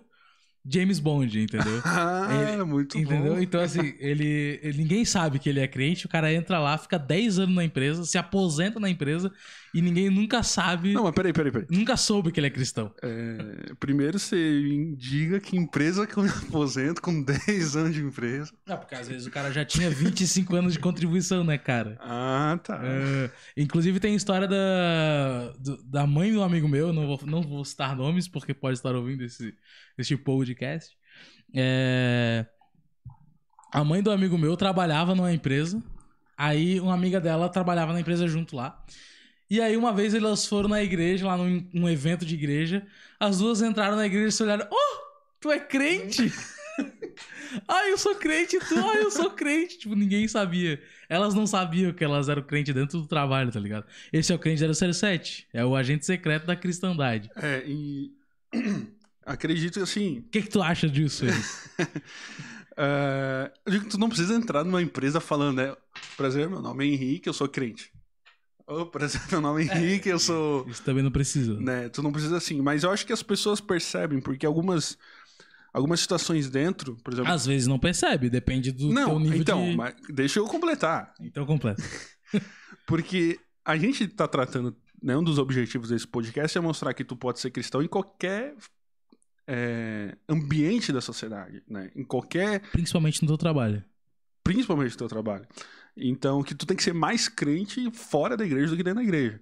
James 0.69 0.99
Bond, 0.99 1.39
entendeu? 1.41 1.81
Ah, 1.85 2.27
Ele- 2.53 2.63
muito 2.63 2.97
entendeu? 2.97 3.35
bom. 3.35 3.39
Então, 3.41 3.61
assim, 3.61 3.93
ele, 3.99 4.59
ele- 4.61 4.77
Ninguém 4.77 5.05
sabe 5.05 5.39
que 5.39 5.47
ele 5.49 5.59
é 5.61 5.67
crente, 5.67 6.05
o 6.05 6.09
cara 6.09 6.31
entra 6.33 6.59
lá, 6.59 6.77
fica 6.77 6.97
10 6.97 7.39
anos 7.39 7.55
na 7.55 7.63
empresa, 7.63 8.03
se 8.05 8.17
aposenta 8.17 8.79
na 8.79 8.89
empresa 8.89 9.31
e 9.73 9.81
ninguém 9.81 10.09
nunca 10.09 10.41
sabe. 10.43 10.93
Não, 10.93 11.03
mas 11.03 11.13
peraí, 11.13 11.33
peraí, 11.33 11.51
peraí. 11.51 11.67
Nunca 11.69 11.97
soube 11.97 12.31
que 12.31 12.39
ele 12.39 12.47
é 12.47 12.49
cristão. 12.49 12.93
É, 13.01 13.73
primeiro 13.79 14.17
você 14.17 14.37
indica 14.69 15.39
que 15.39 15.57
empresa 15.57 16.07
que 16.07 16.17
eu 16.17 16.23
me 16.23 16.29
aposento 16.29 17.01
com 17.01 17.21
10 17.21 17.75
anos 17.75 17.93
de 17.93 18.01
empresa. 18.01 18.51
Não, 18.65 18.77
porque 18.77 18.95
às 18.95 19.07
vezes 19.07 19.27
o 19.27 19.31
cara 19.31 19.51
já 19.51 19.65
tinha 19.65 19.89
25 19.89 20.55
anos 20.55 20.73
de 20.73 20.79
contribuição, 20.79 21.43
né, 21.43 21.57
cara? 21.57 21.97
Ah, 21.99 22.59
tá. 22.63 22.79
É, 22.83 23.29
inclusive 23.55 23.99
tem 23.99 24.13
a 24.13 24.17
história 24.17 24.47
da, 24.47 25.53
da 25.85 26.07
mãe 26.07 26.31
do 26.31 26.41
amigo 26.41 26.67
meu, 26.67 26.93
não 26.93 27.05
vou, 27.05 27.19
não 27.25 27.41
vou 27.41 27.63
citar 27.65 27.95
nomes 27.95 28.27
porque 28.27 28.53
pode 28.53 28.77
estar 28.77 28.95
ouvindo 28.95 29.23
esse, 29.23 29.53
esse 29.97 30.15
podcast. 30.15 30.95
É, 31.53 32.45
a 33.73 33.83
mãe 33.83 34.01
do 34.01 34.11
amigo 34.11 34.37
meu 34.37 34.55
trabalhava 34.55 35.13
numa 35.13 35.33
empresa, 35.33 35.83
aí 36.37 36.79
uma 36.79 36.93
amiga 36.93 37.19
dela 37.19 37.49
trabalhava 37.49 37.93
na 37.93 37.99
empresa 37.99 38.27
junto 38.27 38.55
lá. 38.55 38.83
E 39.49 39.61
aí 39.61 39.77
uma 39.77 39.93
vez 39.93 40.13
elas 40.13 40.45
foram 40.45 40.69
na 40.69 40.83
igreja, 40.83 41.25
lá 41.25 41.37
num, 41.37 41.67
num 41.73 41.89
evento 41.89 42.25
de 42.25 42.35
igreja, 42.35 42.85
as 43.19 43.39
duas 43.39 43.61
entraram 43.61 43.95
na 43.95 44.05
igreja 44.05 44.27
e 44.27 44.31
se 44.31 44.43
olharam, 44.43 44.67
oh, 44.69 44.97
tu 45.39 45.51
é 45.51 45.59
crente? 45.59 46.31
ah, 47.67 47.87
eu 47.87 47.97
sou 47.97 48.15
crente, 48.15 48.59
tu, 48.59 48.75
ah, 48.77 48.95
eu 48.95 49.09
sou 49.09 49.31
crente. 49.31 49.79
Tipo, 49.79 49.95
ninguém 49.95 50.27
sabia. 50.27 50.81
Elas 51.09 51.33
não 51.33 51.47
sabiam 51.47 51.93
que 51.93 52.03
elas 52.03 52.29
eram 52.29 52.41
crente 52.43 52.73
dentro 52.73 52.99
do 52.99 53.07
trabalho, 53.07 53.51
tá 53.51 53.59
ligado? 53.59 53.85
Esse 54.11 54.31
é 54.31 54.35
o 54.35 54.39
crente 54.39 54.61
007. 54.93 55.47
É 55.53 55.65
o 55.65 55.75
agente 55.75 56.05
secreto 56.05 56.45
da 56.45 56.55
cristandade. 56.55 57.29
É, 57.35 57.63
e. 57.65 58.11
Acredito 59.25 59.81
assim. 59.81 60.19
O 60.19 60.23
que, 60.29 60.41
que 60.41 60.49
tu 60.49 60.61
acha 60.61 60.89
disso? 60.89 61.25
É, 62.79 63.51
eu 63.65 63.71
digo 63.71 63.85
que 63.85 63.89
tu 63.89 63.97
não 63.97 64.07
precisa 64.07 64.35
entrar 64.35 64.63
numa 64.63 64.79
empresa 64.79 65.19
falando, 65.19 65.57
né? 65.57 65.75
Prazer, 66.15 66.47
meu 66.47 66.61
nome 66.61 66.85
é 66.85 66.93
Henrique, 66.93 67.27
eu 67.27 67.33
sou 67.33 67.49
crente. 67.49 67.91
Ô, 68.67 68.85
prazer, 68.85 69.21
meu 69.31 69.39
nome 69.39 69.65
é 69.65 69.77
Henrique, 69.77 70.09
eu 70.09 70.19
sou. 70.19 70.67
Isso 70.67 70.83
também 70.83 71.01
não 71.01 71.09
precisa. 71.09 71.57
Né? 71.57 71.87
Tu 71.87 72.03
não 72.03 72.11
precisa 72.11 72.35
assim, 72.35 72.61
mas 72.61 72.83
eu 72.83 72.91
acho 72.91 73.05
que 73.05 73.13
as 73.13 73.23
pessoas 73.23 73.61
percebem, 73.61 74.19
porque 74.19 74.45
algumas. 74.45 74.97
Algumas 75.73 75.99
situações 75.99 76.49
dentro, 76.49 76.95
por 77.03 77.13
exemplo. 77.13 77.31
Às 77.31 77.45
vezes 77.45 77.67
não 77.67 77.77
percebe, 77.77 78.31
depende 78.31 78.71
do 78.71 78.87
teu 78.87 78.89
não, 78.89 79.19
nível 79.19 79.41
então, 79.41 79.63
de... 79.63 79.75
mas 79.75 79.93
deixa 80.09 80.39
eu 80.39 80.45
completar. 80.45 81.13
Então 81.21 81.45
completa. 81.45 81.83
Porque 82.87 83.39
a 83.63 83.77
gente 83.77 84.07
tá 84.07 84.27
tratando, 84.27 84.75
né, 85.03 85.15
um 85.15 85.23
dos 85.23 85.37
objetivos 85.37 85.89
desse 85.89 86.07
podcast 86.07 86.57
é 86.57 86.61
mostrar 86.61 86.95
que 86.95 87.03
tu 87.03 87.15
pode 87.15 87.39
ser 87.39 87.51
cristão 87.51 87.83
em 87.83 87.87
qualquer 87.87 88.55
é, 89.45 90.17
ambiente 90.27 90.91
da 90.91 91.01
sociedade, 91.01 91.61
né? 91.67 91.91
Em 91.95 92.03
qualquer, 92.03 92.61
Principalmente 92.71 93.21
no 93.21 93.27
teu 93.27 93.37
trabalho. 93.37 93.83
principalmente 94.43 94.93
no 94.93 94.97
teu 94.97 95.07
trabalho. 95.07 95.45
Então, 95.97 96.43
que 96.43 96.53
tu 96.53 96.65
tem 96.65 96.77
que 96.77 96.83
ser 96.83 96.93
mais 96.93 97.27
crente 97.27 97.89
fora 97.91 98.37
da 98.37 98.45
igreja 98.45 98.69
do 98.69 98.77
que 98.77 98.83
dentro 98.83 98.99
da 98.99 99.03
igreja. 99.03 99.41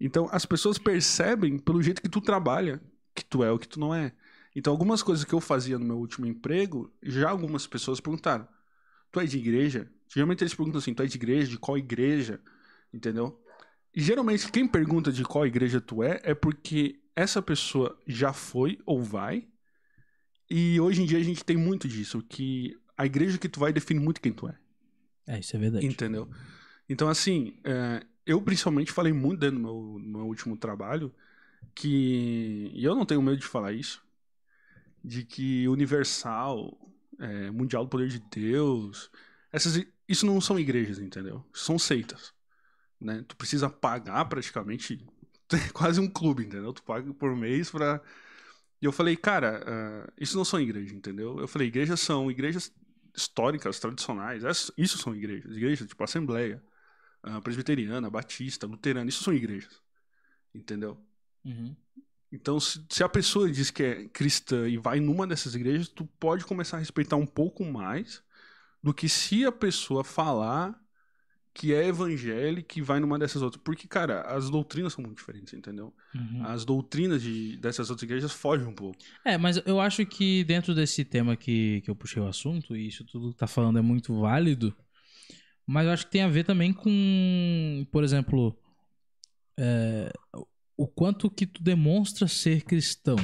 Então, 0.00 0.28
as 0.30 0.46
pessoas 0.46 0.78
percebem 0.78 1.58
pelo 1.58 1.82
jeito 1.82 2.00
que 2.00 2.08
tu 2.08 2.20
trabalha 2.20 2.80
que 3.14 3.24
tu 3.24 3.42
é 3.42 3.50
o 3.50 3.58
que 3.58 3.68
tu 3.68 3.80
não 3.80 3.94
é. 3.94 4.12
Então, 4.54 4.72
algumas 4.72 5.02
coisas 5.02 5.24
que 5.24 5.32
eu 5.34 5.40
fazia 5.40 5.78
no 5.78 5.84
meu 5.84 5.98
último 5.98 6.26
emprego, 6.26 6.92
já 7.02 7.28
algumas 7.28 7.66
pessoas 7.66 8.00
perguntaram: 8.00 8.46
"Tu 9.10 9.20
é 9.20 9.26
de 9.26 9.38
igreja?" 9.38 9.90
Geralmente 10.08 10.42
eles 10.42 10.54
perguntam 10.54 10.78
assim: 10.78 10.94
"Tu 10.94 11.02
é 11.02 11.06
de 11.06 11.16
igreja? 11.16 11.50
De 11.50 11.58
qual 11.58 11.76
igreja?" 11.76 12.40
Entendeu? 12.92 13.40
E 13.94 14.00
geralmente 14.00 14.50
quem 14.50 14.66
pergunta 14.66 15.12
de 15.12 15.24
qual 15.24 15.46
igreja 15.46 15.80
tu 15.80 16.02
é 16.02 16.20
é 16.22 16.34
porque 16.34 17.00
essa 17.14 17.42
pessoa 17.42 17.98
já 18.06 18.32
foi 18.32 18.78
ou 18.86 19.02
vai. 19.02 19.46
E 20.48 20.80
hoje 20.80 21.02
em 21.02 21.06
dia 21.06 21.18
a 21.18 21.22
gente 21.22 21.44
tem 21.44 21.56
muito 21.56 21.86
disso, 21.86 22.22
que 22.22 22.76
a 22.96 23.06
igreja 23.06 23.38
que 23.38 23.48
tu 23.48 23.60
vai 23.60 23.72
define 23.72 24.00
muito 24.00 24.20
quem 24.20 24.32
tu 24.32 24.48
é. 24.48 24.58
É, 25.30 25.38
isso 25.38 25.54
é 25.54 25.58
verdade. 25.60 25.86
Entendeu? 25.86 26.28
Então, 26.88 27.08
assim, 27.08 27.54
é, 27.62 28.04
eu 28.26 28.42
principalmente 28.42 28.90
falei 28.90 29.12
muito 29.12 29.38
dentro 29.38 29.56
do 29.56 29.62
meu, 29.62 29.98
no 30.00 30.18
meu 30.18 30.26
último 30.26 30.56
trabalho 30.56 31.14
que. 31.72 32.70
E 32.74 32.84
eu 32.84 32.96
não 32.96 33.06
tenho 33.06 33.22
medo 33.22 33.36
de 33.36 33.46
falar 33.46 33.72
isso. 33.72 34.02
De 35.02 35.24
que 35.24 35.68
Universal, 35.68 36.76
é, 37.20 37.50
Mundial 37.52 37.84
do 37.84 37.90
Poder 37.90 38.08
de 38.08 38.18
Deus. 38.18 39.08
Essas, 39.52 39.84
isso 40.08 40.26
não 40.26 40.40
são 40.40 40.58
igrejas, 40.58 40.98
entendeu? 40.98 41.44
São 41.54 41.78
seitas. 41.78 42.34
Né? 43.00 43.24
Tu 43.28 43.36
precisa 43.36 43.70
pagar 43.70 44.24
praticamente. 44.24 45.06
Quase 45.72 46.00
um 46.00 46.08
clube, 46.08 46.44
entendeu? 46.44 46.72
Tu 46.72 46.82
paga 46.82 47.14
por 47.14 47.36
mês 47.36 47.70
pra. 47.70 48.02
E 48.82 48.84
eu 48.84 48.90
falei, 48.92 49.16
cara, 49.16 49.62
ah, 49.64 50.12
isso 50.18 50.36
não 50.36 50.44
são 50.44 50.60
igrejas, 50.60 50.90
entendeu? 50.92 51.38
Eu 51.38 51.46
falei, 51.46 51.68
igrejas 51.68 52.00
são 52.00 52.30
igrejas 52.30 52.72
históricas, 53.14 53.78
tradicionais. 53.80 54.44
Essas- 54.44 54.72
Isso 54.76 54.98
são 54.98 55.14
igrejas. 55.14 55.56
Igrejas 55.56 55.88
tipo 55.88 56.02
Assembleia, 56.04 56.62
ah, 57.22 57.40
Presbiteriana, 57.40 58.10
Batista, 58.10 58.66
Luterana. 58.66 59.08
Isso 59.08 59.22
são 59.24 59.32
igrejas. 59.34 59.80
Entendeu? 60.54 60.98
Uhum. 61.44 61.76
Então, 62.32 62.60
se, 62.60 62.84
se 62.88 63.02
a 63.02 63.08
pessoa 63.08 63.50
diz 63.50 63.70
que 63.70 63.82
é 63.82 64.08
cristã 64.08 64.68
e 64.68 64.76
vai 64.76 65.00
numa 65.00 65.26
dessas 65.26 65.54
igrejas, 65.54 65.88
tu 65.88 66.06
pode 66.06 66.44
começar 66.44 66.76
a 66.76 66.80
respeitar 66.80 67.16
um 67.16 67.26
pouco 67.26 67.64
mais 67.64 68.22
do 68.82 68.94
que 68.94 69.08
se 69.08 69.44
a 69.44 69.52
pessoa 69.52 70.04
falar 70.04 70.80
que 71.52 71.74
é 71.74 71.88
evangélica 71.88 72.78
e 72.78 72.82
vai 72.82 73.00
numa 73.00 73.18
dessas 73.18 73.42
outras. 73.42 73.62
Porque, 73.62 73.88
cara, 73.88 74.22
as 74.22 74.48
doutrinas 74.48 74.92
são 74.92 75.04
muito 75.04 75.18
diferentes, 75.18 75.52
entendeu? 75.52 75.92
Uhum. 76.14 76.44
As 76.44 76.64
doutrinas 76.64 77.22
de, 77.22 77.56
dessas 77.56 77.90
outras 77.90 78.04
igrejas 78.04 78.32
fogem 78.32 78.66
um 78.66 78.74
pouco. 78.74 78.98
É, 79.24 79.36
mas 79.36 79.60
eu 79.66 79.80
acho 79.80 80.06
que 80.06 80.44
dentro 80.44 80.74
desse 80.74 81.04
tema 81.04 81.36
que, 81.36 81.80
que 81.82 81.90
eu 81.90 81.96
puxei 81.96 82.22
o 82.22 82.26
assunto, 82.26 82.76
e 82.76 82.86
isso 82.86 83.04
tudo 83.04 83.32
que 83.32 83.38
tá 83.38 83.46
falando 83.46 83.78
é 83.78 83.82
muito 83.82 84.18
válido, 84.18 84.74
mas 85.66 85.86
eu 85.86 85.92
acho 85.92 86.06
que 86.06 86.12
tem 86.12 86.22
a 86.22 86.28
ver 86.28 86.44
também 86.44 86.72
com, 86.72 87.86
por 87.92 88.04
exemplo, 88.04 88.56
é, 89.58 90.12
o 90.76 90.86
quanto 90.86 91.30
que 91.30 91.46
tu 91.46 91.62
demonstra 91.62 92.26
ser 92.26 92.62
cristão. 92.62 93.16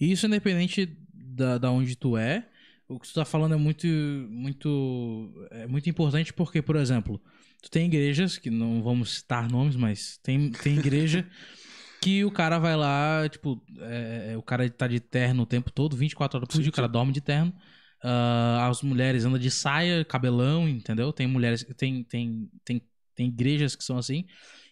E 0.00 0.10
isso 0.10 0.26
independente 0.26 0.98
da, 1.14 1.58
da 1.58 1.70
onde 1.70 1.96
tu 1.96 2.16
é, 2.16 2.48
o 2.88 2.98
que 2.98 3.08
tu 3.08 3.14
tá 3.14 3.24
falando 3.24 3.54
é 3.54 3.56
muito, 3.56 3.86
muito, 3.86 5.48
é 5.50 5.66
muito 5.66 5.88
importante 5.88 6.32
porque, 6.32 6.60
por 6.60 6.76
exemplo, 6.76 7.20
tu 7.62 7.70
tem 7.70 7.86
igrejas, 7.86 8.36
que 8.38 8.50
não 8.50 8.82
vamos 8.82 9.16
citar 9.16 9.50
nomes, 9.50 9.76
mas 9.76 10.18
tem, 10.22 10.50
tem 10.50 10.78
igreja 10.78 11.26
que 12.02 12.24
o 12.24 12.30
cara 12.30 12.58
vai 12.58 12.76
lá, 12.76 13.26
tipo, 13.28 13.62
é, 13.80 14.32
é, 14.32 14.36
o 14.36 14.42
cara 14.42 14.68
tá 14.68 14.86
de 14.86 15.00
terno 15.00 15.44
o 15.44 15.46
tempo 15.46 15.70
todo, 15.70 15.96
24 15.96 16.36
horas 16.38 16.48
por 16.48 16.60
dia, 16.60 16.70
o 16.70 16.72
cara 16.72 16.88
dorme 16.88 17.12
de 17.12 17.20
terno. 17.20 17.54
Ah, 18.02 18.68
as 18.68 18.82
mulheres 18.82 19.24
andam 19.24 19.38
de 19.38 19.50
saia, 19.50 20.04
cabelão, 20.04 20.68
entendeu? 20.68 21.10
Tem 21.10 21.26
mulheres, 21.26 21.64
tem, 21.74 22.04
tem, 22.04 22.50
tem, 22.62 22.82
tem 23.14 23.28
igrejas 23.28 23.74
que 23.74 23.82
são 23.82 23.96
assim. 23.96 24.26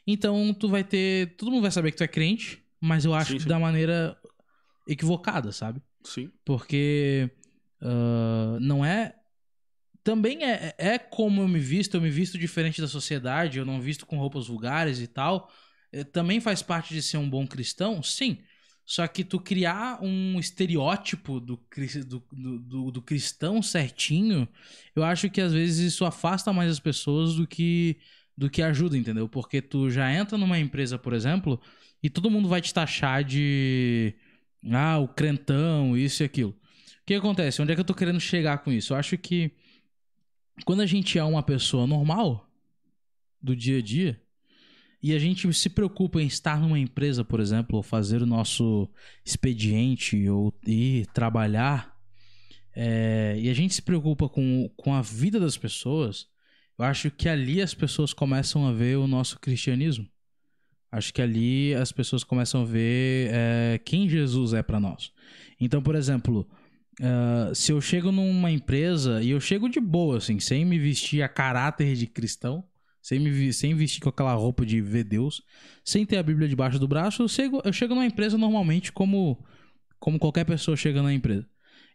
Então 0.06 0.52
tu 0.52 0.68
vai 0.68 0.84
ter. 0.84 1.34
Todo 1.36 1.50
mundo 1.50 1.62
vai 1.62 1.70
saber 1.70 1.92
que 1.92 1.96
tu 1.96 2.04
é 2.04 2.08
crente, 2.08 2.62
mas 2.78 3.06
eu 3.06 3.14
acho 3.14 3.30
Sim, 3.30 3.36
que 3.38 3.42
sim. 3.44 3.48
da 3.48 3.58
maneira 3.58 4.14
equivocada, 4.86 5.50
sabe? 5.50 5.80
Sim. 6.04 6.30
Porque 6.44 7.30
ah, 7.82 8.58
não 8.60 8.84
é. 8.84 9.14
Também 10.04 10.44
é, 10.44 10.74
é 10.78 10.98
como 10.98 11.42
eu 11.42 11.48
me 11.48 11.60
visto, 11.60 11.94
eu 11.96 12.00
me 12.00 12.10
visto 12.10 12.36
diferente 12.38 12.80
da 12.80 12.88
sociedade, 12.88 13.58
eu 13.58 13.64
não 13.64 13.80
visto 13.80 14.04
com 14.06 14.18
roupas 14.18 14.48
vulgares 14.48 15.00
e 15.00 15.06
tal. 15.06 15.50
Eh, 15.92 16.02
Também 16.04 16.40
faz 16.40 16.60
parte 16.62 16.92
de 16.94 17.02
ser 17.02 17.18
um 17.18 17.28
bom 17.30 17.46
cristão? 17.46 18.02
Sim. 18.02 18.38
Só 18.84 19.06
que 19.06 19.22
tu 19.24 19.38
criar 19.40 20.02
um 20.02 20.40
estereótipo 20.40 21.38
do, 21.40 21.60
do, 22.04 22.58
do- 22.58 22.90
do 22.90 23.02
cristão 23.02 23.62
certinho, 23.62 24.48
eu 24.94 25.04
acho 25.04 25.30
que 25.30 25.40
às 25.40 25.52
vezes 25.52 25.78
isso 25.94 26.04
afasta 26.04 26.52
mais 26.52 26.70
as 26.70 26.80
pessoas 26.80 27.36
do 27.36 27.46
que, 27.46 27.96
do 28.36 28.50
que 28.50 28.60
ajuda, 28.60 28.96
entendeu? 28.98 29.28
Porque 29.28 29.62
tu 29.62 29.88
já 29.88 30.12
entra 30.12 30.36
numa 30.36 30.58
empresa, 30.58 30.98
por 30.98 31.12
exemplo, 31.12 31.60
e 32.02 32.10
todo 32.10 32.28
mundo 32.30 32.48
vai 32.48 32.60
te 32.60 32.74
taxar 32.74 33.22
de. 33.24 34.14
Ah, 34.72 34.98
o 34.98 35.08
crentão, 35.08 35.96
isso 35.96 36.22
e 36.22 36.26
aquilo. 36.26 36.54
O 37.02 37.04
que 37.04 37.14
acontece? 37.14 37.60
Onde 37.60 37.72
é 37.72 37.74
que 37.74 37.80
eu 37.80 37.84
tô 37.84 37.94
querendo 37.94 38.20
chegar 38.20 38.58
com 38.58 38.70
isso? 38.70 38.92
Eu 38.92 38.96
acho 38.96 39.18
que 39.18 39.50
quando 40.64 40.82
a 40.82 40.86
gente 40.86 41.18
é 41.18 41.24
uma 41.24 41.42
pessoa 41.42 41.86
normal 41.86 42.48
do 43.40 43.56
dia 43.56 43.78
a 43.78 43.82
dia 43.82 44.22
e 45.02 45.12
a 45.12 45.18
gente 45.18 45.52
se 45.52 45.68
preocupa 45.68 46.22
em 46.22 46.26
estar 46.26 46.60
numa 46.60 46.78
empresa, 46.78 47.24
por 47.24 47.40
exemplo, 47.40 47.76
ou 47.76 47.82
fazer 47.82 48.22
o 48.22 48.26
nosso 48.26 48.88
expediente 49.24 50.28
ou 50.28 50.54
ir 50.64 51.06
trabalhar, 51.06 51.92
é, 52.74 53.36
e 53.36 53.50
a 53.50 53.54
gente 53.54 53.74
se 53.74 53.82
preocupa 53.82 54.28
com, 54.28 54.70
com 54.76 54.94
a 54.94 55.02
vida 55.02 55.40
das 55.40 55.56
pessoas, 55.56 56.28
eu 56.78 56.84
acho 56.84 57.10
que 57.10 57.28
ali 57.28 57.60
as 57.60 57.74
pessoas 57.74 58.14
começam 58.14 58.66
a 58.66 58.72
ver 58.72 58.96
o 58.96 59.08
nosso 59.08 59.40
cristianismo. 59.40 60.08
Acho 60.90 61.12
que 61.12 61.20
ali 61.20 61.74
as 61.74 61.90
pessoas 61.90 62.22
começam 62.22 62.62
a 62.62 62.64
ver 62.64 63.30
é, 63.32 63.80
quem 63.84 64.08
Jesus 64.08 64.52
é 64.52 64.62
para 64.62 64.78
nós. 64.78 65.10
Então, 65.58 65.82
por 65.82 65.94
exemplo, 65.94 66.48
ah, 67.00 67.52
se 67.54 67.72
eu 67.72 67.80
chego 67.80 68.12
numa 68.12 68.50
empresa 68.50 69.22
e 69.22 69.30
eu 69.30 69.40
chego 69.40 69.68
de 69.68 69.80
boa, 69.80 70.18
assim, 70.18 70.38
sem 70.40 70.64
me 70.64 70.78
vestir 70.78 71.22
a 71.22 71.28
caráter 71.28 71.94
de 71.94 72.06
cristão, 72.06 72.64
sem 73.00 73.18
me 73.18 73.52
sem 73.52 73.74
vestir 73.74 74.00
com 74.00 74.08
aquela 74.08 74.34
roupa 74.34 74.64
de 74.66 74.80
ver 74.80 75.04
Deus, 75.04 75.42
sem 75.84 76.04
ter 76.06 76.18
a 76.18 76.22
Bíblia 76.22 76.48
debaixo 76.48 76.78
do 76.78 76.88
braço, 76.88 77.22
eu 77.22 77.28
chego, 77.28 77.60
eu 77.64 77.72
chego 77.72 77.94
numa 77.94 78.06
empresa 78.06 78.36
normalmente 78.38 78.92
como, 78.92 79.44
como 79.98 80.18
qualquer 80.18 80.44
pessoa 80.44 80.76
chega 80.76 81.02
na 81.02 81.12
empresa. 81.12 81.48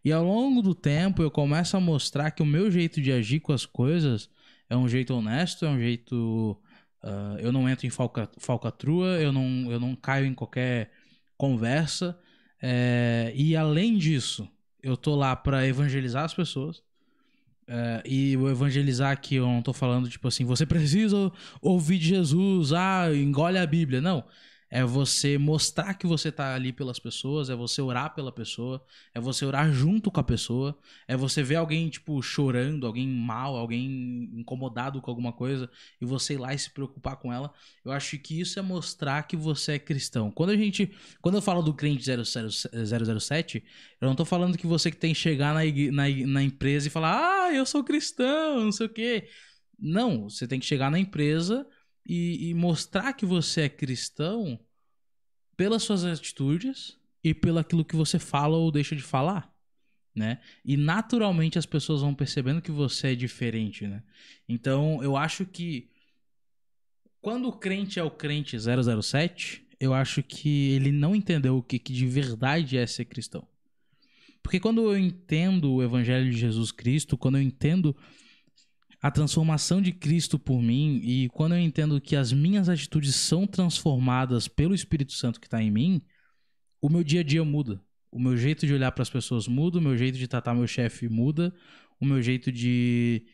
E 0.03 0.11
ao 0.11 0.23
longo 0.23 0.61
do 0.61 0.75
tempo 0.75 1.21
eu 1.21 1.31
começo 1.31 1.75
a 1.77 1.79
mostrar 1.79 2.31
que 2.31 2.41
o 2.41 2.45
meu 2.45 2.71
jeito 2.71 3.01
de 3.01 3.11
agir 3.11 3.39
com 3.39 3.53
as 3.53 3.65
coisas 3.65 4.29
é 4.69 4.75
um 4.77 4.87
jeito 4.87 5.13
honesto, 5.13 5.65
é 5.65 5.69
um 5.69 5.79
jeito. 5.79 6.59
ah, 7.03 7.37
eu 7.39 7.51
não 7.51 7.69
entro 7.69 7.87
em 7.87 7.89
falca, 7.89 8.29
falcatrua, 8.39 9.19
eu 9.21 9.31
não, 9.31 9.71
eu 9.71 9.79
não 9.79 9.95
caio 9.95 10.25
em 10.25 10.33
qualquer 10.33 10.91
conversa. 11.37 12.17
é, 12.61 13.31
e 13.35 13.55
além 13.55 13.97
disso, 13.97 14.49
eu 14.89 14.97
tô 14.97 15.15
lá 15.15 15.35
pra 15.35 15.65
evangelizar 15.65 16.23
as 16.23 16.33
pessoas. 16.33 16.83
É, 17.67 18.01
e 18.05 18.37
o 18.37 18.49
evangelizar 18.49 19.11
aqui, 19.11 19.35
eu 19.35 19.45
não 19.45 19.61
tô 19.61 19.73
falando, 19.73 20.09
tipo 20.09 20.27
assim, 20.27 20.45
você 20.45 20.65
precisa 20.65 21.31
ouvir 21.61 21.97
de 21.97 22.07
Jesus, 22.07 22.71
ah, 22.71 23.13
engole 23.13 23.57
a 23.57 23.65
Bíblia. 23.65 23.99
Não. 23.99 24.23
É 24.69 24.83
você 24.83 25.37
mostrar 25.37 25.93
que 25.93 26.05
você 26.05 26.29
tá 26.29 26.53
ali 26.53 26.73
pelas 26.73 26.99
pessoas, 26.99 27.49
é 27.49 27.55
você 27.55 27.81
orar 27.81 28.13
pela 28.13 28.31
pessoa, 28.33 28.83
é 29.13 29.19
você 29.19 29.45
orar 29.45 29.71
junto 29.71 30.11
com 30.11 30.19
a 30.19 30.23
pessoa, 30.23 30.77
é 31.07 31.15
você 31.15 31.41
ver 31.41 31.55
alguém, 31.55 31.89
tipo, 31.89 32.21
chorando, 32.21 32.85
alguém 32.85 33.07
mal, 33.07 33.55
alguém 33.55 34.29
incomodado 34.33 35.01
com 35.01 35.09
alguma 35.09 35.31
coisa, 35.31 35.69
e 36.01 36.05
você 36.05 36.33
ir 36.33 36.37
lá 36.37 36.53
e 36.53 36.59
se 36.59 36.69
preocupar 36.69 37.15
com 37.15 37.31
ela. 37.31 37.53
Eu 37.83 37.91
acho 37.93 38.17
que 38.19 38.39
isso 38.39 38.59
é 38.59 38.61
mostrar 38.61 39.23
que 39.23 39.37
você 39.37 39.73
é 39.73 39.79
cristão. 39.79 40.29
Quando 40.29 40.49
a 40.49 40.57
gente. 40.57 40.91
Quando 41.21 41.35
eu 41.35 41.41
falo 41.41 41.61
do 41.61 41.73
crente 41.73 42.03
00 42.03 42.49
007, 43.19 43.63
eu 44.01 44.07
não 44.07 44.15
tô 44.15 44.25
falando 44.25 44.57
que 44.57 44.67
você 44.67 44.91
que 44.91 44.97
tem 44.97 45.13
que 45.13 45.19
chegar 45.19 45.53
na, 45.53 45.61
na, 45.91 46.09
na 46.27 46.43
empresa 46.43 46.87
e 46.87 46.91
falar, 46.91 47.45
ah, 47.45 47.53
eu 47.53 47.65
sou 47.65 47.83
cristão, 47.83 48.65
não 48.65 48.71
sei 48.71 48.85
o 48.85 48.89
quê. 48.89 49.29
Não, 49.79 50.29
você 50.29 50.47
tem 50.47 50.59
que 50.59 50.65
chegar 50.65 50.89
na 50.91 50.99
empresa 50.99 51.65
e, 52.07 52.49
e 52.49 52.53
mostrar 52.53 53.11
que 53.11 53.25
você 53.25 53.61
é 53.63 53.69
cristão 53.69 54.57
pelas 55.57 55.83
suas 55.83 56.05
atitudes 56.05 56.97
e 57.21 57.33
pelo 57.33 57.59
aquilo 57.59 57.83
que 57.83 57.95
você 57.95 58.17
fala 58.17 58.55
ou 58.55 58.71
deixa 58.71 58.95
de 58.95 59.01
falar. 59.01 59.53
Né? 60.15 60.39
E 60.63 60.77
naturalmente 60.77 61.59
as 61.59 61.65
pessoas 61.65 62.01
vão 62.01 62.15
percebendo 62.15 62.61
que 62.61 62.71
você 62.71 63.09
é 63.09 63.15
diferente, 63.15 63.85
né? 63.85 64.01
Então, 64.49 65.03
eu 65.03 65.15
acho 65.15 65.45
que 65.45 65.91
quando 67.21 67.49
o 67.49 67.51
crente 67.51 67.99
é 67.99 68.03
o 68.03 68.09
crente 68.09 68.57
007, 68.57 69.67
eu 69.79 69.93
acho 69.93 70.23
que 70.23 70.71
ele 70.71 70.91
não 70.91 71.15
entendeu 71.15 71.57
o 71.57 71.61
que, 71.61 71.77
que 71.77 71.93
de 71.93 72.07
verdade 72.07 72.77
é 72.77 72.87
ser 72.87 73.05
cristão. 73.05 73.47
Porque 74.41 74.59
quando 74.59 74.81
eu 74.81 74.97
entendo 74.97 75.73
o 75.73 75.83
evangelho 75.83 76.31
de 76.31 76.37
Jesus 76.37 76.71
Cristo, 76.71 77.17
quando 77.17 77.37
eu 77.37 77.41
entendo 77.41 77.95
a 79.01 79.11
transformação 79.11 79.81
de 79.81 79.91
Cristo 79.91 80.39
por 80.39 80.61
mim 80.61 80.99
e 81.03 81.29
quando 81.29 81.53
eu 81.53 81.59
entendo 81.59 82.01
que 82.01 82.15
as 82.15 82.33
minhas 82.33 82.67
atitudes 82.67 83.15
são 83.15 83.45
transformadas 83.45 84.47
pelo 84.47 84.73
Espírito 84.73 85.13
Santo 85.13 85.39
que 85.39 85.47
está 85.47 85.61
em 85.61 85.69
mim, 85.69 86.01
o 86.81 86.89
meu 86.89 87.03
dia 87.03 87.21
a 87.21 87.23
dia 87.23 87.43
muda. 87.43 87.81
O 88.11 88.19
meu 88.19 88.35
jeito 88.37 88.65
de 88.65 88.73
olhar 88.73 88.91
para 88.91 89.03
as 89.03 89.09
pessoas 89.09 89.47
muda, 89.47 89.77
o 89.77 89.81
meu 89.81 89.95
jeito 89.97 90.17
de 90.17 90.27
tratar 90.27 90.53
meu 90.53 90.65
chefe 90.65 91.07
muda, 91.07 91.53
o 91.99 92.05
meu 92.05 92.21
jeito 92.21 92.51
de, 92.51 93.25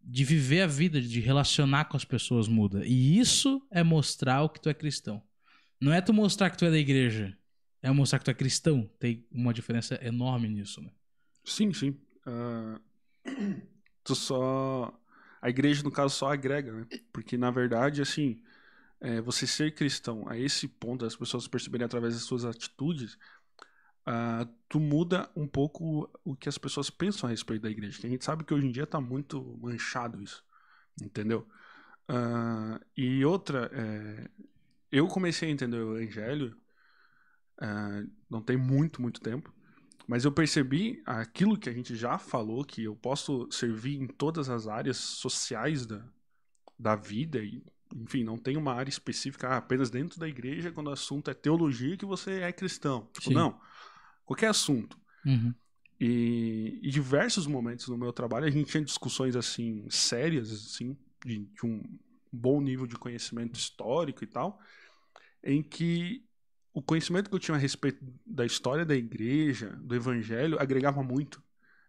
de 0.00 0.24
viver 0.24 0.62
a 0.62 0.66
vida, 0.66 1.00
de 1.00 1.20
relacionar 1.20 1.86
com 1.86 1.96
as 1.96 2.04
pessoas 2.04 2.48
muda. 2.48 2.86
E 2.86 3.18
isso 3.18 3.60
é 3.70 3.82
mostrar 3.82 4.42
o 4.42 4.48
que 4.48 4.60
tu 4.60 4.68
é 4.68 4.74
cristão. 4.74 5.22
Não 5.80 5.92
é 5.92 6.00
tu 6.00 6.14
mostrar 6.14 6.48
que 6.50 6.56
tu 6.56 6.64
é 6.64 6.70
da 6.70 6.78
igreja, 6.78 7.36
é 7.82 7.90
mostrar 7.90 8.18
que 8.20 8.24
tu 8.24 8.30
é 8.30 8.34
cristão. 8.34 8.88
Tem 8.98 9.26
uma 9.30 9.52
diferença 9.52 9.98
enorme 10.02 10.48
nisso, 10.48 10.80
né? 10.80 10.90
Sim, 11.44 11.72
sim. 11.72 11.96
Uh, 12.24 12.80
tu 14.04 14.14
só. 14.14 14.92
A 15.42 15.50
igreja, 15.50 15.82
no 15.82 15.90
caso, 15.90 16.14
só 16.14 16.32
agrega, 16.32 16.72
né? 16.72 16.86
Porque, 17.12 17.36
na 17.36 17.50
verdade, 17.50 18.00
assim, 18.00 18.40
é, 19.00 19.20
você 19.20 19.46
ser 19.46 19.74
cristão 19.74 20.28
a 20.28 20.38
esse 20.38 20.68
ponto, 20.68 21.04
as 21.04 21.16
pessoas 21.16 21.48
perceberem 21.48 21.84
através 21.84 22.14
das 22.14 22.22
suas 22.22 22.44
atitudes, 22.44 23.18
uh, 24.06 24.46
tu 24.68 24.78
muda 24.80 25.28
um 25.34 25.46
pouco 25.46 26.08
o 26.24 26.36
que 26.36 26.48
as 26.48 26.58
pessoas 26.58 26.90
pensam 26.90 27.28
a 27.28 27.30
respeito 27.30 27.62
da 27.62 27.70
igreja. 27.70 28.00
Que 28.00 28.06
a 28.06 28.10
gente 28.10 28.24
sabe 28.24 28.44
que 28.44 28.54
hoje 28.54 28.66
em 28.66 28.72
dia 28.72 28.84
está 28.84 29.00
muito 29.00 29.58
manchado 29.60 30.22
isso, 30.22 30.44
entendeu? 31.02 31.46
Uh, 32.08 32.78
e 32.96 33.24
outra, 33.24 33.70
é, 33.72 34.30
eu 34.90 35.08
comecei 35.08 35.48
a 35.48 35.52
entender 35.52 35.78
o 35.78 35.98
evangelho 35.98 36.56
uh, 37.60 38.10
não 38.30 38.42
tem 38.42 38.56
muito, 38.56 39.00
muito 39.00 39.20
tempo. 39.20 39.52
Mas 40.12 40.26
eu 40.26 40.30
percebi 40.30 41.02
aquilo 41.06 41.56
que 41.56 41.70
a 41.70 41.72
gente 41.72 41.96
já 41.96 42.18
falou, 42.18 42.66
que 42.66 42.84
eu 42.84 42.94
posso 42.94 43.50
servir 43.50 43.98
em 43.98 44.06
todas 44.06 44.50
as 44.50 44.68
áreas 44.68 44.98
sociais 44.98 45.86
da, 45.86 46.04
da 46.78 46.94
vida 46.94 47.38
e 47.38 47.64
enfim, 47.96 48.22
não 48.22 48.36
tem 48.36 48.58
uma 48.58 48.74
área 48.74 48.90
específica 48.90 49.48
ah, 49.48 49.56
apenas 49.56 49.88
dentro 49.88 50.20
da 50.20 50.28
igreja 50.28 50.70
quando 50.70 50.88
o 50.88 50.92
assunto 50.92 51.30
é 51.30 51.34
teologia 51.34 51.96
que 51.96 52.04
você 52.04 52.40
é 52.40 52.52
cristão. 52.52 53.08
Tipo, 53.14 53.30
não. 53.30 53.58
Qualquer 54.26 54.48
assunto. 54.48 55.00
Uhum. 55.24 55.54
E, 55.98 56.78
em 56.82 56.90
diversos 56.90 57.46
momentos 57.46 57.88
no 57.88 57.96
meu 57.96 58.12
trabalho 58.12 58.44
a 58.44 58.50
gente 58.50 58.70
tinha 58.70 58.84
discussões 58.84 59.34
assim 59.34 59.86
sérias, 59.88 60.52
assim, 60.52 60.94
de, 61.24 61.38
de 61.38 61.64
um 61.66 61.82
bom 62.30 62.60
nível 62.60 62.86
de 62.86 62.96
conhecimento 62.96 63.58
histórico 63.58 64.22
e 64.22 64.26
tal, 64.26 64.60
em 65.42 65.62
que 65.62 66.22
o 66.74 66.80
conhecimento 66.80 67.28
que 67.28 67.34
eu 67.34 67.38
tinha 67.38 67.56
a 67.56 67.60
respeito 67.60 68.02
da 68.24 68.46
história 68.46 68.84
da 68.84 68.94
igreja, 68.94 69.76
do 69.82 69.94
evangelho, 69.94 70.58
agregava 70.58 71.02
muito, 71.02 71.42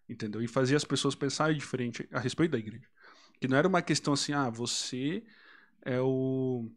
entendeu? 0.09 0.41
E 0.41 0.47
fazia 0.47 0.75
as 0.75 0.83
pessoas 0.83 1.15
pensarem 1.15 1.57
diferente 1.57 2.07
a 2.11 2.19
respeito 2.19 2.51
da 2.51 2.57
igreja. 2.57 2.87
Que 3.39 3.47
não 3.47 3.57
era 3.57 3.67
uma 3.67 3.81
questão 3.81 4.13
assim, 4.13 4.33
ah, 4.33 4.49
você 4.49 5.23
é 5.81 5.99
o. 6.01 6.69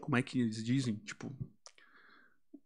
Como 0.00 0.16
é 0.16 0.22
que 0.22 0.40
eles 0.40 0.62
dizem? 0.62 0.96
Tipo. 0.96 1.34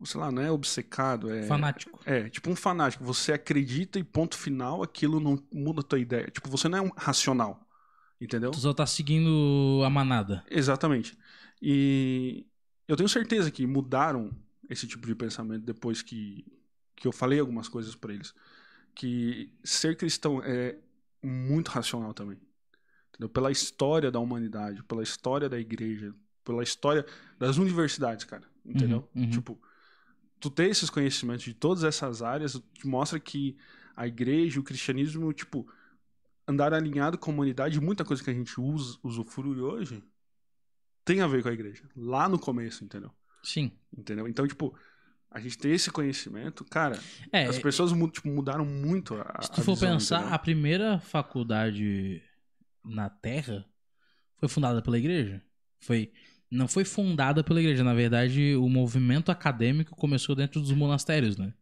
Sei 0.04 0.20
lá, 0.20 0.30
não 0.30 0.40
é 0.40 0.50
obcecado, 0.50 1.32
é. 1.32 1.42
Fanático. 1.42 2.00
É, 2.04 2.28
tipo 2.28 2.48
um 2.50 2.54
fanático. 2.54 3.04
Você 3.04 3.32
acredita 3.32 3.98
e 3.98 4.04
ponto 4.04 4.38
final, 4.38 4.82
aquilo 4.82 5.18
não 5.18 5.42
muda 5.52 5.80
a 5.80 5.84
tua 5.84 5.98
ideia. 5.98 6.30
Tipo, 6.30 6.48
você 6.48 6.68
não 6.68 6.78
é 6.78 6.82
um 6.82 6.90
racional. 6.96 7.66
Entendeu? 8.20 8.50
Tu 8.50 8.58
só 8.58 8.72
tá 8.72 8.86
seguindo 8.86 9.82
a 9.84 9.90
manada. 9.90 10.44
Exatamente. 10.48 11.16
E 11.60 12.46
eu 12.86 12.96
tenho 12.96 13.08
certeza 13.08 13.50
que 13.50 13.66
mudaram 13.66 14.30
esse 14.68 14.86
tipo 14.86 15.06
de 15.06 15.14
pensamento 15.14 15.64
depois 15.64 16.02
que, 16.02 16.44
que 16.94 17.06
eu 17.06 17.12
falei 17.12 17.40
algumas 17.40 17.68
coisas 17.68 17.94
para 17.94 18.12
eles. 18.12 18.34
Que 18.94 19.52
ser 19.62 19.96
cristão 19.96 20.42
é 20.42 20.76
muito 21.22 21.68
racional 21.68 22.12
também. 22.12 22.38
Entendeu? 23.10 23.28
Pela 23.28 23.50
história 23.50 24.10
da 24.10 24.18
humanidade, 24.18 24.82
pela 24.84 25.02
história 25.02 25.48
da 25.48 25.58
igreja, 25.58 26.14
pela 26.44 26.62
história 26.62 27.04
das 27.38 27.56
universidades, 27.56 28.24
cara. 28.24 28.44
Entendeu? 28.64 29.08
Uhum, 29.14 29.24
uhum. 29.24 29.30
Tipo, 29.30 29.60
tu 30.38 30.50
ter 30.50 30.68
esses 30.68 30.90
conhecimentos 30.90 31.44
de 31.44 31.54
todas 31.54 31.84
essas 31.84 32.22
áreas 32.22 32.60
te 32.74 32.86
mostra 32.86 33.18
que 33.18 33.56
a 33.96 34.06
igreja, 34.06 34.60
o 34.60 34.62
cristianismo, 34.62 35.32
tipo, 35.32 35.68
andar 36.46 36.72
alinhado 36.72 37.18
com 37.18 37.30
a 37.30 37.34
humanidade, 37.34 37.80
muita 37.80 38.04
coisa 38.04 38.22
que 38.22 38.30
a 38.30 38.34
gente 38.34 38.60
usa, 38.60 38.98
usufrui 39.02 39.60
hoje, 39.60 40.02
tem 41.04 41.20
a 41.20 41.26
ver 41.26 41.42
com 41.42 41.48
a 41.48 41.52
igreja. 41.52 41.82
Lá 41.96 42.28
no 42.28 42.38
começo, 42.38 42.84
entendeu? 42.84 43.10
Sim. 43.42 43.72
Entendeu? 43.96 44.28
Então, 44.28 44.46
tipo, 44.46 44.74
a 45.30 45.40
gente 45.40 45.58
ter 45.58 45.70
esse 45.70 45.90
conhecimento, 45.90 46.64
cara, 46.64 46.98
é, 47.32 47.44
as 47.44 47.58
pessoas 47.58 47.92
tipo, 48.10 48.28
mudaram 48.28 48.64
muito 48.64 49.14
a 49.14 49.42
Se 49.42 49.50
tu 49.52 49.62
for 49.62 49.74
visão, 49.74 49.92
pensar, 49.92 50.18
entendeu? 50.18 50.34
a 50.34 50.38
primeira 50.38 50.98
faculdade 51.00 52.22
na 52.84 53.10
Terra 53.10 53.64
foi 54.36 54.48
fundada 54.48 54.80
pela 54.80 54.98
igreja. 54.98 55.42
Foi 55.80 56.12
não 56.50 56.66
foi 56.66 56.84
fundada 56.84 57.44
pela 57.44 57.60
igreja, 57.60 57.84
na 57.84 57.92
verdade, 57.92 58.56
o 58.56 58.68
movimento 58.70 59.30
acadêmico 59.30 59.94
começou 59.94 60.34
dentro 60.34 60.60
dos 60.62 60.72
monastérios, 60.72 61.36
né? 61.36 61.52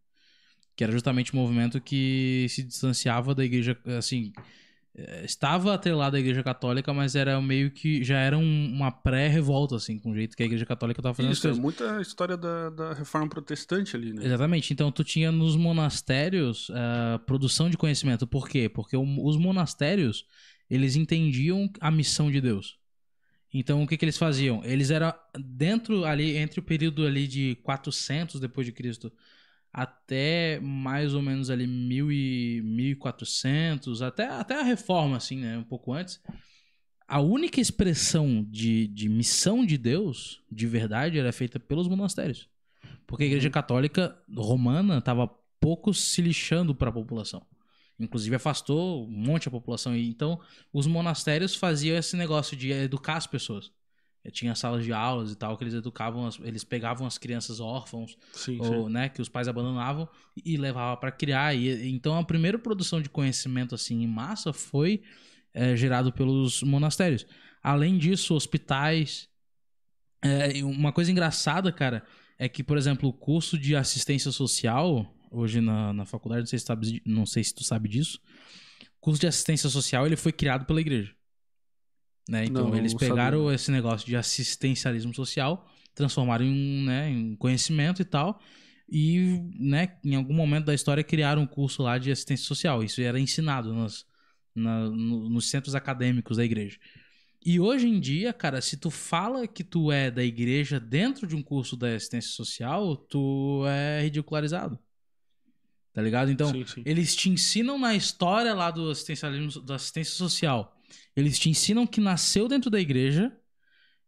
Que 0.76 0.84
era 0.84 0.92
justamente 0.92 1.32
o 1.32 1.36
movimento 1.36 1.80
que 1.80 2.46
se 2.48 2.62
distanciava 2.62 3.34
da 3.34 3.44
igreja, 3.44 3.76
assim, 3.98 4.32
estava 5.24 5.74
atrelado 5.74 6.16
à 6.16 6.18
Igreja 6.18 6.42
Católica, 6.42 6.92
mas 6.92 7.14
era 7.14 7.40
meio 7.40 7.70
que 7.70 8.02
já 8.02 8.18
era 8.18 8.38
um, 8.38 8.72
uma 8.72 8.90
pré-revolta, 8.90 9.76
assim, 9.76 9.98
com 9.98 10.10
o 10.10 10.14
jeito 10.14 10.34
que 10.34 10.42
a 10.42 10.46
Igreja 10.46 10.64
Católica 10.64 11.00
estava 11.00 11.14
fazendo 11.14 11.32
Isso, 11.32 11.48
é 11.48 11.52
muita 11.52 12.00
história 12.00 12.36
da, 12.36 12.70
da 12.70 12.92
reforma 12.94 13.28
protestante 13.28 13.94
ali, 13.94 14.12
né? 14.12 14.24
Exatamente. 14.24 14.72
Então, 14.72 14.90
tu 14.90 15.04
tinha 15.04 15.30
nos 15.30 15.54
monastérios 15.54 16.70
uh, 16.70 17.18
produção 17.26 17.68
de 17.68 17.76
conhecimento. 17.76 18.26
Por 18.26 18.48
quê? 18.48 18.70
Porque 18.70 18.96
o, 18.96 19.24
os 19.24 19.36
monastérios, 19.36 20.24
eles 20.70 20.96
entendiam 20.96 21.70
a 21.78 21.90
missão 21.90 22.30
de 22.30 22.40
Deus. 22.40 22.78
Então, 23.52 23.82
o 23.82 23.86
que, 23.86 23.98
que 23.98 24.04
eles 24.04 24.16
faziam? 24.16 24.64
Eles 24.64 24.90
eram 24.90 25.12
dentro 25.38 26.04
ali, 26.06 26.36
entre 26.36 26.58
o 26.58 26.62
período 26.62 27.06
ali 27.06 27.26
de 27.26 27.54
400 27.62 28.40
depois 28.40 28.66
de 28.66 28.72
Cristo 28.72 29.12
até 29.76 30.58
mais 30.58 31.12
ou 31.12 31.20
menos 31.20 31.50
ali 31.50 31.66
mil 31.66 32.10
e 32.10 32.62
1400, 32.62 34.00
até, 34.00 34.26
até 34.26 34.58
a 34.58 34.62
reforma, 34.62 35.18
assim, 35.18 35.36
né? 35.36 35.58
Um 35.58 35.62
pouco 35.62 35.92
antes. 35.92 36.18
A 37.06 37.20
única 37.20 37.60
expressão 37.60 38.42
de, 38.42 38.86
de 38.86 39.06
missão 39.06 39.66
de 39.66 39.76
Deus, 39.76 40.42
de 40.50 40.66
verdade, 40.66 41.18
era 41.18 41.30
feita 41.30 41.60
pelos 41.60 41.88
monastérios. 41.88 42.48
Porque 43.06 43.24
a 43.24 43.26
igreja 43.26 43.50
católica 43.50 44.18
romana 44.34 44.96
estava 44.96 45.28
pouco 45.60 45.92
se 45.92 46.22
lixando 46.22 46.74
para 46.74 46.88
a 46.88 46.92
população. 46.92 47.42
Inclusive 48.00 48.34
afastou 48.34 49.06
um 49.06 49.10
monte 49.10 49.48
a 49.48 49.50
população. 49.50 49.94
Então, 49.94 50.40
os 50.72 50.86
monastérios 50.86 51.54
faziam 51.54 51.98
esse 51.98 52.16
negócio 52.16 52.56
de 52.56 52.72
educar 52.72 53.16
as 53.16 53.26
pessoas. 53.26 53.70
Eh, 54.26 54.30
tinha 54.30 54.54
salas 54.54 54.84
de 54.84 54.92
aulas 54.92 55.32
e 55.32 55.36
tal 55.36 55.56
que 55.56 55.64
eles 55.64 55.74
educavam, 55.74 56.26
as, 56.26 56.38
eles 56.40 56.64
pegavam 56.64 57.06
as 57.06 57.16
crianças 57.16 57.60
órfãos 57.60 58.16
Sim, 58.32 58.58
ou 58.60 58.86
sim. 58.86 58.92
né 58.92 59.08
que 59.08 59.22
os 59.22 59.28
pais 59.28 59.48
abandonavam 59.48 60.08
e 60.44 60.56
levavam 60.56 60.98
para 60.98 61.12
criar. 61.12 61.54
E 61.54 61.88
então 61.88 62.18
a 62.18 62.24
primeira 62.24 62.58
produção 62.58 63.00
de 63.00 63.08
conhecimento 63.08 63.74
assim 63.74 64.02
em 64.02 64.06
massa 64.06 64.52
foi 64.52 65.02
é, 65.54 65.76
gerado 65.76 66.12
pelos 66.12 66.62
monastérios. 66.62 67.26
Além 67.62 67.98
disso, 67.98 68.34
hospitais. 68.34 69.28
É, 70.22 70.64
uma 70.64 70.92
coisa 70.92 71.12
engraçada, 71.12 71.70
cara, 71.70 72.02
é 72.38 72.48
que 72.48 72.64
por 72.64 72.76
exemplo 72.76 73.08
o 73.08 73.12
curso 73.12 73.56
de 73.58 73.76
assistência 73.76 74.32
social 74.32 75.12
hoje 75.30 75.60
na, 75.60 75.92
na 75.92 76.04
faculdade, 76.04 76.40
não 76.40 76.46
sei, 76.46 76.58
se 76.58 76.64
sabe, 76.64 77.02
não 77.04 77.26
sei 77.26 77.44
se 77.44 77.54
tu 77.54 77.62
sabe 77.62 77.88
disso, 77.88 78.20
o 78.96 79.00
curso 79.00 79.20
de 79.20 79.26
assistência 79.26 79.68
social 79.68 80.06
ele 80.06 80.16
foi 80.16 80.32
criado 80.32 80.64
pela 80.64 80.80
igreja. 80.80 81.14
Né? 82.28 82.44
Então 82.46 82.68
Não, 82.68 82.76
eles 82.76 82.92
não 82.92 82.98
pegaram 82.98 83.42
sabia. 83.42 83.54
esse 83.54 83.70
negócio 83.70 84.06
de 84.06 84.16
assistencialismo 84.16 85.14
social, 85.14 85.68
transformaram 85.94 86.44
em, 86.44 86.84
né, 86.84 87.08
em 87.10 87.36
conhecimento 87.36 88.02
e 88.02 88.04
tal, 88.04 88.40
e 88.88 89.40
né, 89.58 89.96
em 90.04 90.14
algum 90.14 90.34
momento 90.34 90.66
da 90.66 90.74
história 90.74 91.02
criaram 91.04 91.42
um 91.42 91.46
curso 91.46 91.82
lá 91.82 91.98
de 91.98 92.10
assistência 92.10 92.46
social. 92.46 92.82
Isso 92.82 93.00
era 93.00 93.18
ensinado 93.18 93.72
nas, 93.72 94.04
na- 94.54 94.90
no- 94.90 95.28
nos 95.28 95.48
centros 95.48 95.74
acadêmicos 95.74 96.36
da 96.36 96.44
igreja. 96.44 96.78
E 97.44 97.60
hoje 97.60 97.86
em 97.86 98.00
dia, 98.00 98.32
cara, 98.32 98.60
se 98.60 98.76
tu 98.76 98.90
fala 98.90 99.46
que 99.46 99.62
tu 99.62 99.92
é 99.92 100.10
da 100.10 100.24
igreja 100.24 100.80
dentro 100.80 101.28
de 101.28 101.36
um 101.36 101.42
curso 101.42 101.76
da 101.76 101.94
assistência 101.94 102.30
social, 102.32 102.96
tu 102.96 103.62
é 103.68 104.02
ridicularizado. 104.02 104.78
Tá 105.92 106.02
ligado? 106.02 106.30
Então, 106.30 106.50
sim, 106.50 106.66
sim. 106.66 106.82
eles 106.84 107.14
te 107.14 107.30
ensinam 107.30 107.78
na 107.78 107.94
história 107.94 108.52
lá 108.52 108.70
do 108.70 108.90
assistencialismo, 108.90 109.62
da 109.62 109.76
assistência 109.76 110.14
social 110.14 110.75
eles 111.16 111.38
te 111.38 111.48
ensinam 111.48 111.86
que 111.86 112.00
nasceu 112.00 112.48
dentro 112.48 112.70
da 112.70 112.80
igreja 112.80 113.32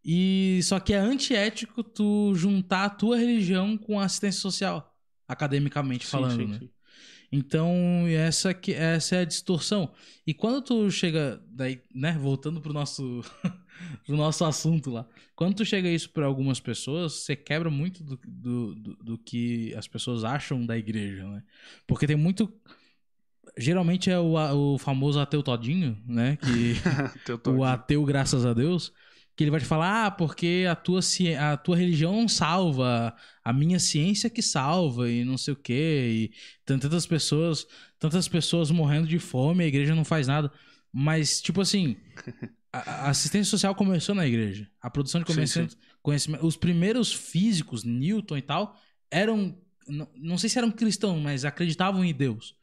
e 0.05 0.61
só 0.63 0.81
que 0.81 0.93
é 0.93 0.99
antiético 0.99 1.83
tu 1.83 2.35
juntar 2.35 2.85
a 2.85 2.91
tua 2.91 3.19
religião 3.19 3.77
com 3.77 4.01
a 4.01 4.05
assistência 4.05 4.41
social, 4.41 4.97
academicamente 5.27 6.05
Sim, 6.05 6.11
falando, 6.11 6.41
sim, 6.41 6.47
né? 6.47 6.59
sim. 6.61 6.71
Então, 7.31 8.07
essa, 8.09 8.55
que, 8.55 8.73
essa 8.73 9.17
é 9.17 9.21
a 9.21 9.25
distorção. 9.25 9.93
E 10.27 10.33
quando 10.33 10.63
tu 10.63 10.91
chega, 10.91 11.43
daí, 11.51 11.83
né, 11.95 12.13
voltando 12.19 12.61
pro 12.61 12.73
nosso, 12.73 13.23
pro 14.07 14.17
nosso 14.17 14.45
assunto 14.45 14.91
lá, 14.91 15.07
quando 15.37 15.57
tu 15.57 15.65
chega 15.65 15.91
isso 15.91 16.11
para 16.11 16.25
algumas 16.25 16.59
pessoas, 16.59 17.13
você 17.13 17.37
quebra 17.37 17.69
muito 17.71 18.03
do, 18.03 18.19
do, 18.27 18.75
do, 18.75 18.97
do 18.97 19.19
que 19.19 19.75
as 19.75 19.87
pessoas 19.87 20.25
acham 20.25 20.65
da 20.65 20.77
igreja, 20.79 21.29
né? 21.29 21.43
Porque 21.87 22.07
tem 22.07 22.17
muito. 22.17 22.51
Geralmente 23.59 24.09
é 24.09 24.19
o, 24.19 24.35
o 24.75 24.79
famoso 24.79 25.19
ateu 25.19 25.43
todinho, 25.43 26.01
né? 26.07 26.37
Que 26.37 26.75
o 27.51 27.65
ateu, 27.65 28.05
graças 28.05 28.47
a 28.47 28.55
Deus, 28.55 28.93
que 29.37 29.45
ele 29.45 29.51
vai 29.51 29.61
te 29.61 29.67
falar, 29.67 30.07
ah, 30.07 30.11
porque 30.11 30.67
a 30.71 30.75
tua, 30.75 31.01
a 31.39 31.57
tua 31.57 31.77
religião 31.77 32.13
não 32.13 32.29
salva, 32.29 33.15
a 33.45 33.53
minha 33.53 33.79
ciência 33.79 34.31
que 34.31 34.43
salva, 34.43 35.11
e 35.11 35.25
não 35.25 35.39
sei 35.39 35.55
o 35.55 35.57
quê, 35.57 36.09
e 36.11 36.33
tem 36.65 36.79
tantas 36.79 37.07
pessoas, 37.07 37.67
tantas 37.99 38.29
pessoas 38.29 38.71
morrendo 38.71 39.07
de 39.07 39.19
fome, 39.19 39.65
a 39.65 39.67
igreja 39.67 39.95
não 39.95 40.05
faz 40.05 40.27
nada. 40.27 40.53
Mas, 40.93 41.41
tipo 41.41 41.61
assim, 41.61 41.97
a, 42.73 43.11
assistência 43.11 43.51
social 43.51 43.75
começou 43.75 44.15
na 44.15 44.27
igreja. 44.27 44.69
A 44.81 44.91
produção 44.91 45.21
de 45.21 45.29
Sim, 45.29 45.35
conhecimento, 45.35 45.77
conhecimento. 46.03 46.47
Os 46.47 46.57
primeiros 46.57 47.13
físicos, 47.13 47.85
Newton 47.85 48.37
e 48.39 48.43
tal, 48.43 48.77
eram. 49.11 49.57
Não 50.17 50.37
sei 50.37 50.51
se 50.51 50.59
eram 50.59 50.71
cristãos, 50.71 51.23
mas 51.23 51.45
acreditavam 51.45 52.05
em 52.05 52.13
Deus. 52.13 52.58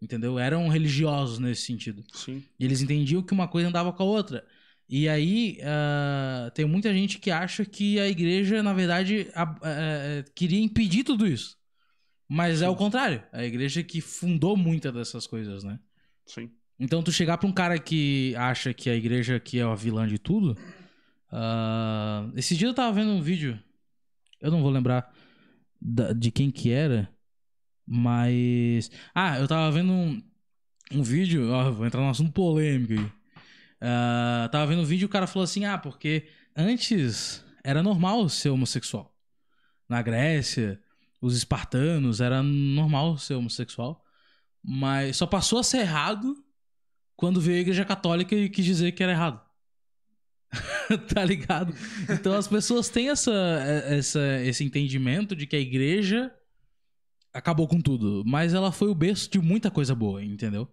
Entendeu? 0.00 0.38
Eram 0.38 0.68
religiosos 0.68 1.38
nesse 1.38 1.62
sentido. 1.62 2.04
Sim. 2.12 2.42
E 2.58 2.64
eles 2.64 2.80
entendiam 2.80 3.22
que 3.22 3.32
uma 3.32 3.48
coisa 3.48 3.68
andava 3.68 3.92
com 3.92 4.02
a 4.02 4.06
outra. 4.06 4.46
E 4.88 5.08
aí, 5.08 5.58
ah, 5.64 6.50
tem 6.54 6.64
muita 6.64 6.92
gente 6.94 7.18
que 7.18 7.30
acha 7.30 7.64
que 7.64 7.98
a 7.98 8.08
igreja, 8.08 8.62
na 8.62 8.72
verdade, 8.72 9.28
a- 9.34 10.24
queria 10.34 10.60
impedir 10.60 11.02
tudo 11.04 11.26
isso. 11.26 11.56
Mas 12.28 12.62
é 12.62 12.66
Sim. 12.66 12.72
o 12.72 12.76
contrário. 12.76 13.22
A 13.32 13.44
igreja 13.44 13.82
que 13.82 14.00
fundou 14.00 14.56
muitas 14.56 14.92
dessas 14.94 15.26
coisas, 15.26 15.64
né? 15.64 15.78
Sim. 16.26 16.50
Então, 16.78 17.02
tu 17.02 17.10
chegar 17.10 17.36
pra 17.38 17.48
um 17.48 17.52
cara 17.52 17.78
que 17.78 18.34
acha 18.36 18.72
que 18.72 18.88
a 18.88 18.94
igreja 18.94 19.36
aqui 19.36 19.58
é 19.58 19.62
a 19.62 19.74
vilã 19.74 20.06
de 20.06 20.18
tudo. 20.18 20.56
ah, 21.30 22.30
esse 22.36 22.56
dia 22.56 22.68
eu 22.68 22.74
tava 22.74 22.92
vendo 22.92 23.10
um 23.10 23.20
vídeo. 23.20 23.58
Eu 24.40 24.50
não 24.50 24.62
vou 24.62 24.70
lembrar 24.70 25.12
da- 25.80 26.12
de 26.12 26.30
quem 26.30 26.50
que 26.50 26.70
era. 26.70 27.08
Mas. 27.88 28.90
Ah, 29.14 29.38
eu 29.38 29.48
tava 29.48 29.70
vendo 29.70 29.90
um, 29.90 30.22
um 30.92 31.02
vídeo. 31.02 31.50
Ó, 31.50 31.70
vou 31.70 31.86
entrar 31.86 32.02
num 32.02 32.10
assunto 32.10 32.32
polêmico 32.32 32.92
aí. 32.92 33.12
Ah, 33.80 34.48
tava 34.52 34.66
vendo 34.66 34.82
um 34.82 34.84
vídeo 34.84 35.04
e 35.04 35.06
o 35.06 35.08
cara 35.08 35.26
falou 35.26 35.44
assim: 35.44 35.64
ah, 35.64 35.78
porque 35.78 36.28
antes 36.54 37.42
era 37.64 37.82
normal 37.82 38.28
ser 38.28 38.50
homossexual. 38.50 39.14
Na 39.88 40.02
Grécia, 40.02 40.78
os 41.20 41.34
espartanos, 41.34 42.20
era 42.20 42.42
normal 42.42 43.16
ser 43.16 43.34
homossexual. 43.34 44.04
Mas 44.62 45.16
só 45.16 45.26
passou 45.26 45.58
a 45.60 45.62
ser 45.62 45.78
errado 45.78 46.36
quando 47.16 47.40
veio 47.40 47.58
a 47.58 47.60
igreja 47.60 47.84
católica 47.86 48.34
e 48.34 48.50
quis 48.50 48.64
dizer 48.64 48.92
que 48.92 49.02
era 49.02 49.12
errado. 49.12 49.40
tá 51.14 51.24
ligado? 51.24 51.74
Então 52.08 52.34
as 52.34 52.46
pessoas 52.46 52.88
têm 52.88 53.08
essa, 53.08 53.32
essa, 53.86 54.42
esse 54.42 54.62
entendimento 54.64 55.34
de 55.34 55.46
que 55.46 55.56
a 55.56 55.60
igreja 55.60 56.32
acabou 57.38 57.66
com 57.68 57.80
tudo. 57.80 58.22
Mas 58.26 58.54
ela 58.54 58.70
foi 58.72 58.88
o 58.88 58.94
berço 58.94 59.30
de 59.30 59.38
muita 59.38 59.70
coisa 59.70 59.94
boa, 59.94 60.22
entendeu? 60.24 60.68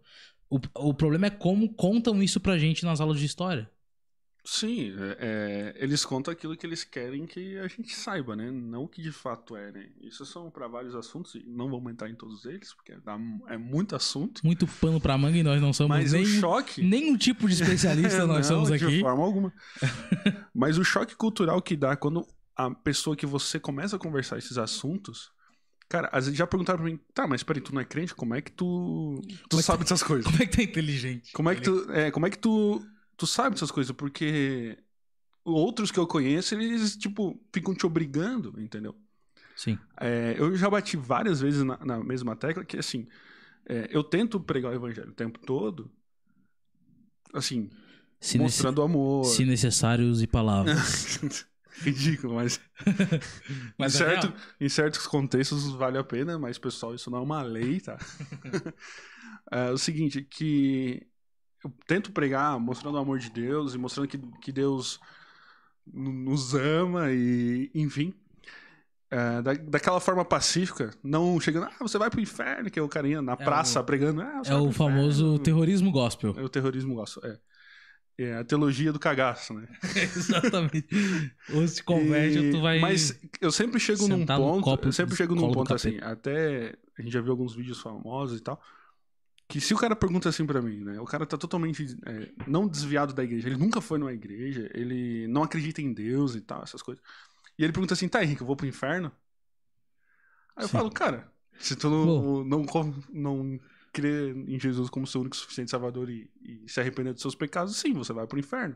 O, 0.49 0.59
o 0.75 0.93
problema 0.93 1.27
é 1.27 1.29
como 1.29 1.73
contam 1.73 2.21
isso 2.21 2.39
pra 2.39 2.57
gente 2.57 2.85
nas 2.85 2.99
aulas 3.01 3.19
de 3.19 3.25
história. 3.25 3.69
Sim, 4.47 4.93
é, 4.95 5.73
é, 5.79 5.83
eles 5.83 6.05
contam 6.05 6.31
aquilo 6.31 6.55
que 6.55 6.67
eles 6.67 6.83
querem 6.83 7.25
que 7.25 7.57
a 7.57 7.67
gente 7.67 7.95
saiba, 7.95 8.35
né? 8.35 8.51
Não 8.51 8.83
o 8.83 8.87
que 8.87 9.01
de 9.01 9.11
fato 9.11 9.55
é, 9.57 9.71
né? 9.71 9.87
Isso 9.99 10.23
são 10.23 10.51
para 10.51 10.67
vários 10.67 10.93
assuntos, 10.93 11.33
e 11.33 11.43
não 11.47 11.67
vamos 11.67 11.91
entrar 11.91 12.11
em 12.11 12.15
todos 12.15 12.45
eles, 12.45 12.71
porque 12.71 12.95
dá- 13.03 13.17
é 13.47 13.57
muito 13.57 13.95
assunto. 13.95 14.45
Muito 14.45 14.67
pano 14.67 15.01
pra 15.01 15.17
manga 15.17 15.35
e 15.35 15.41
nós 15.41 15.59
não 15.59 15.73
somos 15.73 15.97
Mas 15.97 16.11
nem, 16.13 16.21
o 16.21 16.25
choque. 16.27 16.83
nenhum 16.83 17.17
tipo 17.17 17.47
de 17.47 17.55
especialista 17.55 18.19
Não, 18.27 18.27
nós 18.35 18.45
somos 18.45 18.67
De 18.69 18.75
aqui. 18.75 18.99
forma 18.99 19.23
alguma. 19.23 19.51
Mas 20.53 20.77
o 20.77 20.83
choque 20.83 21.15
cultural 21.15 21.59
que 21.59 21.75
dá 21.75 21.95
quando 21.95 22.27
a 22.55 22.69
pessoa 22.69 23.15
que 23.15 23.25
você 23.25 23.59
começa 23.59 23.95
a 23.95 23.99
conversar 23.99 24.37
esses 24.37 24.59
assuntos. 24.59 25.31
Cara, 25.87 26.09
às 26.11 26.25
vezes 26.25 26.37
já 26.37 26.47
perguntaram 26.47 26.79
pra 26.79 26.89
mim, 26.89 26.99
tá, 27.13 27.27
mas 27.27 27.43
peraí, 27.43 27.61
tu 27.61 27.73
não 27.73 27.81
é 27.81 27.85
crente? 27.85 28.15
Como 28.15 28.33
é 28.33 28.41
que 28.41 28.51
tu, 28.51 29.21
tu 29.27 29.49
Como 29.49 29.59
é 29.59 29.63
sabe 29.63 29.83
dessas 29.83 30.01
coisas? 30.01 30.25
Como 30.25 30.41
é 30.41 30.45
que 30.45 30.57
tá 30.57 30.63
inteligente? 30.63 31.31
Como 31.31 31.49
é 31.49 31.55
que 31.55 31.61
tu, 31.61 31.91
é, 31.91 32.11
como 32.11 32.25
é 32.25 32.29
que 32.29 32.39
tu, 32.39 32.83
tu 33.15 33.27
sabe 33.27 33.51
dessas 33.51 33.69
coisas? 33.69 33.95
Porque 33.95 34.77
outros 35.43 35.91
que 35.91 35.99
eu 35.99 36.07
conheço, 36.07 36.55
eles, 36.55 36.97
tipo, 36.97 37.39
ficam 37.53 37.75
te 37.75 37.85
obrigando, 37.85 38.59
entendeu? 38.59 38.95
Sim. 39.55 39.77
É, 39.99 40.35
eu 40.37 40.55
já 40.57 40.69
bati 40.69 40.97
várias 40.97 41.39
vezes 41.39 41.63
na, 41.63 41.77
na 41.85 42.03
mesma 42.03 42.35
tecla 42.35 42.65
que, 42.65 42.77
assim, 42.77 43.07
é, 43.67 43.87
eu 43.91 44.03
tento 44.03 44.39
pregar 44.39 44.71
o 44.71 44.75
evangelho 44.75 45.09
o 45.11 45.13
tempo 45.13 45.39
todo, 45.39 45.89
assim, 47.33 47.69
Se, 48.19 48.39
mostrando 48.39 48.81
amor. 48.81 49.23
se 49.25 49.45
necessário, 49.45 50.05
use 50.09 50.25
palavras. 50.25 51.19
Ridículo, 51.83 52.35
mas, 52.35 52.59
Mas 53.77 53.93
em, 53.93 54.03
é 54.03 54.05
certo, 54.07 54.27
real. 54.27 54.39
em 54.61 54.69
certos 54.69 55.07
contextos 55.07 55.71
vale 55.71 55.97
a 55.97 56.03
pena, 56.03 56.37
mas, 56.39 56.57
pessoal, 56.57 56.95
isso 56.95 57.09
não 57.11 57.19
é 57.19 57.21
uma 57.21 57.41
lei, 57.41 57.79
tá? 57.79 57.97
é 59.51 59.71
o 59.71 59.77
seguinte, 59.77 60.21
que 60.23 61.05
eu 61.63 61.73
tento 61.87 62.11
pregar 62.11 62.59
mostrando 62.59 62.95
o 62.95 62.99
amor 62.99 63.19
de 63.19 63.29
Deus 63.29 63.73
e 63.73 63.77
mostrando 63.77 64.07
que, 64.07 64.17
que 64.41 64.51
Deus 64.51 64.99
nos 65.85 66.53
ama 66.55 67.11
e, 67.11 67.69
enfim, 67.75 68.13
é, 69.09 69.41
da, 69.41 69.53
daquela 69.53 69.99
forma 69.99 70.25
pacífica, 70.25 70.91
não 71.03 71.39
chegando, 71.39 71.65
ah, 71.67 71.75
você 71.79 71.97
vai 71.97 72.09
pro 72.09 72.19
inferno, 72.19 72.69
que 72.71 72.79
é 72.79 72.81
o 72.81 72.89
carinha 72.89 73.21
na 73.21 73.37
praça 73.37 73.79
o- 73.79 73.83
pregando, 73.83 74.21
ah, 74.21 74.41
É 74.45 74.55
o 74.55 74.71
famoso 74.71 75.37
terrorismo 75.39 75.91
gospel. 75.91 76.33
É 76.37 76.41
o 76.41 76.49
terrorismo 76.49 76.95
gosto, 76.95 77.25
é. 77.25 77.37
É 78.17 78.35
a 78.35 78.43
teologia 78.45 78.93
do 78.93 78.99
cagaço, 78.99 79.53
né? 79.53 79.67
Exatamente. 80.15 80.87
Ou 81.53 81.67
se 81.67 81.83
converte, 81.83 82.37
E- 82.37 82.45
ou 82.45 82.51
tu 82.51 82.61
vai. 82.61 82.79
Mas 82.79 83.19
eu 83.41 83.51
sempre 83.51 83.79
chego 83.79 84.07
num 84.07 84.25
ponto. 84.25 84.79
eu 84.85 84.91
sempre 84.91 85.15
chego 85.15 85.35
num 85.35 85.51
ponto 85.51 85.73
assim. 85.73 85.97
Até 86.01 86.75
a 86.97 87.01
gente 87.01 87.11
já 87.11 87.19
viu 87.21 87.31
alguns 87.31 87.55
vídeos 87.55 87.81
famosos 87.81 88.39
e 88.39 88.41
tal. 88.41 88.61
Que 89.47 89.61
se 89.61 89.73
o 89.73 89.77
cara 89.77 89.95
pergunta 89.95 90.29
assim 90.29 90.45
pra 90.45 90.61
mim, 90.61 90.79
né? 90.79 90.99
O 90.99 91.05
cara 91.05 91.25
tá 91.25 91.37
totalmente 91.37 91.85
é, 92.05 92.31
não 92.47 92.67
desviado 92.67 93.13
da 93.13 93.23
igreja. 93.23 93.47
Ele 93.47 93.57
nunca 93.57 93.79
foi 93.79 93.99
numa 93.99 94.13
igreja. 94.13 94.69
Ele 94.73 95.27
não 95.27 95.43
acredita 95.43 95.81
em 95.81 95.93
Deus 95.93 96.35
e 96.35 96.41
tal, 96.41 96.63
essas 96.63 96.81
coisas. 96.81 97.03
E 97.59 97.63
ele 97.63 97.73
pergunta 97.73 97.93
assim: 97.93 98.07
tá, 98.07 98.23
Henrique, 98.23 98.41
eu 98.41 98.47
vou 98.47 98.55
pro 98.55 98.65
inferno? 98.65 99.11
Aí 100.55 100.63
eu 100.63 100.69
Sim. 100.69 100.77
falo, 100.77 100.89
cara, 100.89 101.29
se 101.59 101.75
tu 101.75 101.89
não, 101.89 102.43
não, 102.45 102.65
não 103.13 103.59
crê 103.95 104.31
em 104.31 104.59
Jesus 104.59 104.89
como 104.89 105.07
seu 105.07 105.21
único 105.21 105.35
suficiente 105.37 105.71
salvador 105.71 106.09
e, 106.09 106.29
e 106.41 106.67
se 106.67 106.81
arrepender 106.81 107.13
dos 107.13 107.21
seus 107.21 107.33
pecados, 107.35 107.77
sim, 107.77 107.93
você 107.93 108.11
vai 108.11 108.27
pro 108.27 108.37
inferno. 108.37 108.75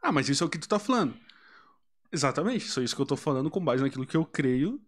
Ah, 0.00 0.12
mas 0.12 0.28
isso 0.28 0.44
é 0.44 0.46
o 0.46 0.50
que 0.50 0.58
tu 0.58 0.68
tá 0.68 0.78
falando. 0.78 1.14
Exatamente, 2.12 2.64
isso 2.66 2.78
é 2.80 2.84
isso 2.84 2.94
que 2.94 3.02
eu 3.02 3.06
tô 3.06 3.16
falando 3.16 3.50
com 3.50 3.64
base 3.64 3.82
naquilo 3.82 4.06
que 4.06 4.16
eu 4.16 4.24
creio 4.24 4.80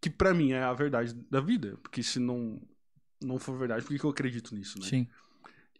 que 0.00 0.08
pra 0.08 0.32
mim 0.32 0.52
é 0.52 0.62
a 0.62 0.72
verdade 0.72 1.12
da 1.30 1.40
vida. 1.40 1.76
Porque 1.82 2.02
se 2.02 2.18
não, 2.18 2.60
não 3.20 3.38
for 3.38 3.58
verdade, 3.58 3.82
por 3.84 3.92
que, 3.92 3.98
que 3.98 4.04
eu 4.06 4.10
acredito 4.10 4.54
nisso, 4.54 4.78
né? 4.80 4.86
Sim. 4.86 5.06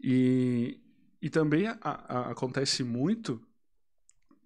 E, 0.01 0.79
e 1.21 1.31
também 1.31 1.67
a- 1.67 1.79
a- 1.81 2.31
acontece 2.31 2.85
muito 2.85 3.41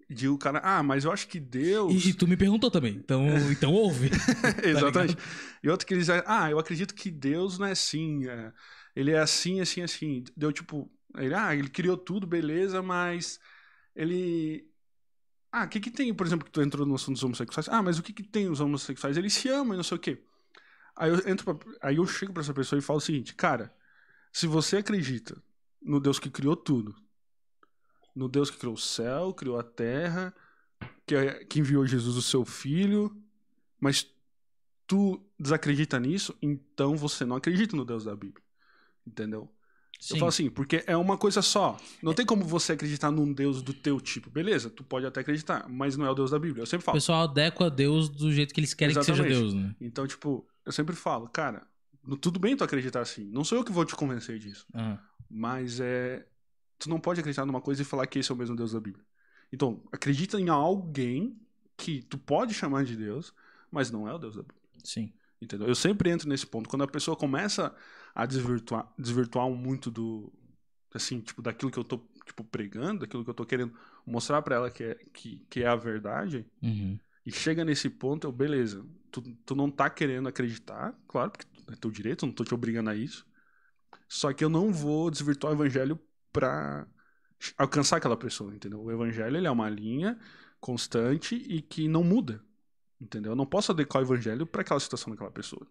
de 0.09 0.27
o 0.27 0.37
cara, 0.37 0.59
ah, 0.63 0.81
mas 0.81 1.03
eu 1.03 1.11
acho 1.11 1.27
que 1.27 1.39
Deus. 1.39 2.05
E, 2.05 2.09
e 2.09 2.13
tu 2.13 2.27
me 2.27 2.37
perguntou 2.37 2.71
também. 2.71 2.95
Então, 2.95 3.25
então 3.51 3.73
ouve. 3.73 4.09
Exatamente. 4.63 5.15
ligado? 5.15 5.23
e 5.63 5.69
outro 5.69 5.85
que 5.85 5.93
eles 5.93 6.09
ah, 6.09 6.49
eu 6.49 6.59
acredito 6.59 6.95
que 6.95 7.11
Deus 7.11 7.59
não 7.59 7.67
é 7.67 7.71
assim. 7.71 8.27
é, 8.27 8.53
ele 8.95 9.11
é 9.11 9.19
assim, 9.19 9.59
assim, 9.59 9.81
assim. 9.81 10.23
Deu 10.35 10.51
tipo, 10.51 10.89
ele, 11.17 11.33
ah, 11.33 11.53
ele 11.55 11.69
criou 11.69 11.97
tudo, 11.97 12.25
beleza, 12.25 12.81
mas 12.81 13.39
ele. 13.95 14.65
Ah, 15.51 15.65
o 15.65 15.69
que 15.69 15.79
que 15.79 15.91
tem, 15.91 16.13
por 16.13 16.25
exemplo, 16.25 16.45
que 16.45 16.51
tu 16.51 16.61
entrou 16.61 16.85
no 16.85 16.95
assunto 16.95 17.15
dos 17.15 17.23
homossexuais? 17.23 17.67
Ah, 17.69 17.81
mas 17.81 17.99
o 17.99 18.03
que 18.03 18.13
que 18.13 18.23
tem 18.23 18.49
os 18.49 18.59
homossexuais? 18.59 19.17
Eles 19.17 19.33
se 19.33 19.49
amam 19.49 19.73
e 19.73 19.77
não 19.77 19.83
sei 19.83 19.97
o 19.97 19.99
quê. 19.99 20.23
Aí 20.95 21.09
eu, 21.09 21.27
entro 21.27 21.55
pra- 21.55 21.73
aí 21.81 21.97
eu 21.97 22.07
chego 22.07 22.33
pra 22.33 22.41
essa 22.41 22.53
pessoa 22.53 22.79
e 22.79 22.81
falo 22.81 22.97
o 22.97 23.01
seguinte, 23.01 23.35
cara, 23.35 23.73
se 24.31 24.47
você 24.47 24.77
acredita 24.77 25.41
no 25.81 25.99
Deus 25.99 26.19
que 26.19 26.29
criou 26.29 26.55
tudo, 26.55 26.95
no 28.17 28.27
Deus 28.27 28.49
que 28.49 28.57
criou 28.57 28.73
o 28.73 28.77
céu, 28.77 29.33
criou 29.33 29.59
a 29.59 29.63
terra, 29.63 30.33
que, 31.05 31.15
é- 31.15 31.43
que 31.45 31.59
enviou 31.59 31.85
Jesus, 31.85 32.15
o 32.17 32.21
seu 32.21 32.43
filho, 32.43 33.15
mas 33.79 34.07
tu 34.85 35.21
desacredita 35.39 35.99
nisso, 35.99 36.35
então 36.41 36.95
você 36.95 37.25
não 37.25 37.35
acredita 37.35 37.75
no 37.75 37.85
Deus 37.85 38.03
da 38.05 38.15
Bíblia. 38.15 38.43
Entendeu? 39.05 39.49
Sim. 39.99 40.13
Eu 40.15 40.19
falo 40.19 40.29
assim, 40.29 40.49
porque 40.49 40.83
é 40.85 40.95
uma 40.95 41.17
coisa 41.17 41.41
só. 41.41 41.77
Não 42.03 42.13
tem 42.13 42.25
como 42.25 42.43
você 42.45 42.73
acreditar 42.73 43.09
num 43.11 43.33
Deus 43.33 43.61
do 43.61 43.73
teu 43.73 43.99
tipo. 43.99 44.29
Beleza, 44.29 44.69
tu 44.69 44.83
pode 44.83 45.05
até 45.05 45.21
acreditar, 45.21 45.67
mas 45.67 45.97
não 45.97 46.05
é 46.05 46.09
o 46.11 46.13
Deus 46.13 46.29
da 46.31 46.37
Bíblia. 46.39 46.61
Eu 46.61 46.65
sempre 46.67 46.83
O 46.83 46.85
falo. 46.85 46.95
pessoal 46.97 47.23
adequa 47.23 47.69
Deus 47.69 48.07
do 48.09 48.31
jeito 48.31 48.53
que 48.53 48.59
eles 48.59 48.73
querem 48.73 48.93
que 48.93 48.99
Exatamente. 48.99 49.27
seja 49.33 49.39
Deus, 49.41 49.53
né? 49.55 49.75
Então, 49.81 50.05
tipo, 50.05 50.47
eu 50.65 50.71
sempre 50.71 50.95
falo, 50.95 51.27
cara, 51.29 51.65
tudo 52.21 52.39
bem 52.39 52.55
tu 52.55 52.63
acreditar 52.63 53.01
assim. 53.01 53.25
Não 53.25 53.43
sou 53.43 53.57
eu 53.57 53.63
que 53.63 53.71
vou 53.71 53.85
te 53.85 53.95
convencer 53.95 54.37
disso. 54.39 54.65
Ah, 54.73 54.99
Mas 55.29 55.79
é. 55.79 56.25
Tu 56.77 56.89
não 56.89 56.99
pode 56.99 57.19
acreditar 57.19 57.45
numa 57.45 57.61
coisa 57.61 57.81
e 57.81 57.85
falar 57.85 58.07
que 58.07 58.19
esse 58.19 58.31
é 58.31 58.35
o 58.35 58.37
mesmo 58.37 58.55
Deus 58.55 58.71
da 58.71 58.79
Bíblia. 58.79 59.03
Então, 59.51 59.81
acredita 59.91 60.39
em 60.39 60.49
alguém 60.49 61.39
que 61.75 62.01
tu 62.01 62.17
pode 62.17 62.53
chamar 62.53 62.83
de 62.83 62.95
Deus, 62.95 63.33
mas 63.71 63.91
não 63.91 64.07
é 64.07 64.13
o 64.13 64.17
Deus 64.17 64.35
da 64.35 64.41
Bíblia. 64.41 64.61
Sim. 64.83 65.13
Entendeu? 65.41 65.67
Eu 65.67 65.75
sempre 65.75 66.09
entro 66.09 66.27
nesse 66.27 66.45
ponto. 66.45 66.67
Quando 66.69 66.83
a 66.83 66.87
pessoa 66.87 67.15
começa 67.15 67.75
a 68.13 68.25
desvirtuar, 68.25 68.91
desvirtuar 68.97 69.47
muito 69.49 69.91
do. 69.91 70.33
Assim, 70.93 71.21
tipo, 71.21 71.41
daquilo 71.41 71.69
que 71.69 71.77
eu 71.77 71.83
tô 71.83 71.99
tipo, 72.25 72.43
pregando, 72.43 73.01
daquilo 73.01 73.23
que 73.23 73.29
eu 73.29 73.33
tô 73.33 73.45
querendo 73.45 73.73
mostrar 74.05 74.41
para 74.41 74.55
ela 74.55 74.71
que 74.71 74.83
é, 74.83 74.95
que, 75.13 75.45
que 75.49 75.61
é 75.63 75.67
a 75.67 75.75
verdade, 75.75 76.45
Uhum. 76.61 76.97
e 77.25 77.31
chega 77.31 77.63
nesse 77.63 77.89
ponto, 77.89 78.25
eu, 78.27 78.31
beleza, 78.31 78.85
tu, 79.11 79.21
tu 79.45 79.55
não 79.55 79.69
tá 79.69 79.89
querendo 79.89 80.27
acreditar, 80.27 80.93
claro, 81.07 81.31
porque 81.31 81.45
é 81.71 81.75
teu 81.75 81.91
direito, 81.91 82.25
eu 82.25 82.27
não 82.27 82.33
tô 82.33 82.43
te 82.43 82.53
obrigando 82.53 82.89
a 82.89 82.95
isso. 82.95 83.25
Só 84.07 84.33
que 84.33 84.43
eu 84.43 84.49
não 84.49 84.71
vou 84.71 85.11
desvirtuar 85.11 85.53
o 85.53 85.55
evangelho 85.55 85.99
pra 86.37 86.85
alcançar 87.57 87.97
aquela 87.97 88.15
pessoa, 88.15 88.53
entendeu? 88.53 88.79
O 88.79 88.91
evangelho 88.91 89.37
ele 89.37 89.47
é 89.47 89.51
uma 89.51 89.67
linha 89.67 90.15
constante 90.59 91.33
e 91.35 91.63
que 91.63 91.87
não 91.87 92.03
muda, 92.03 92.39
entendeu? 93.01 93.31
Eu 93.31 93.35
não 93.35 93.45
posso 93.45 93.71
adequar 93.71 94.03
o 94.03 94.05
evangelho 94.05 94.45
para 94.45 94.61
aquela 94.61 94.79
situação 94.79 95.09
daquela 95.09 95.31
pessoa. 95.31 95.67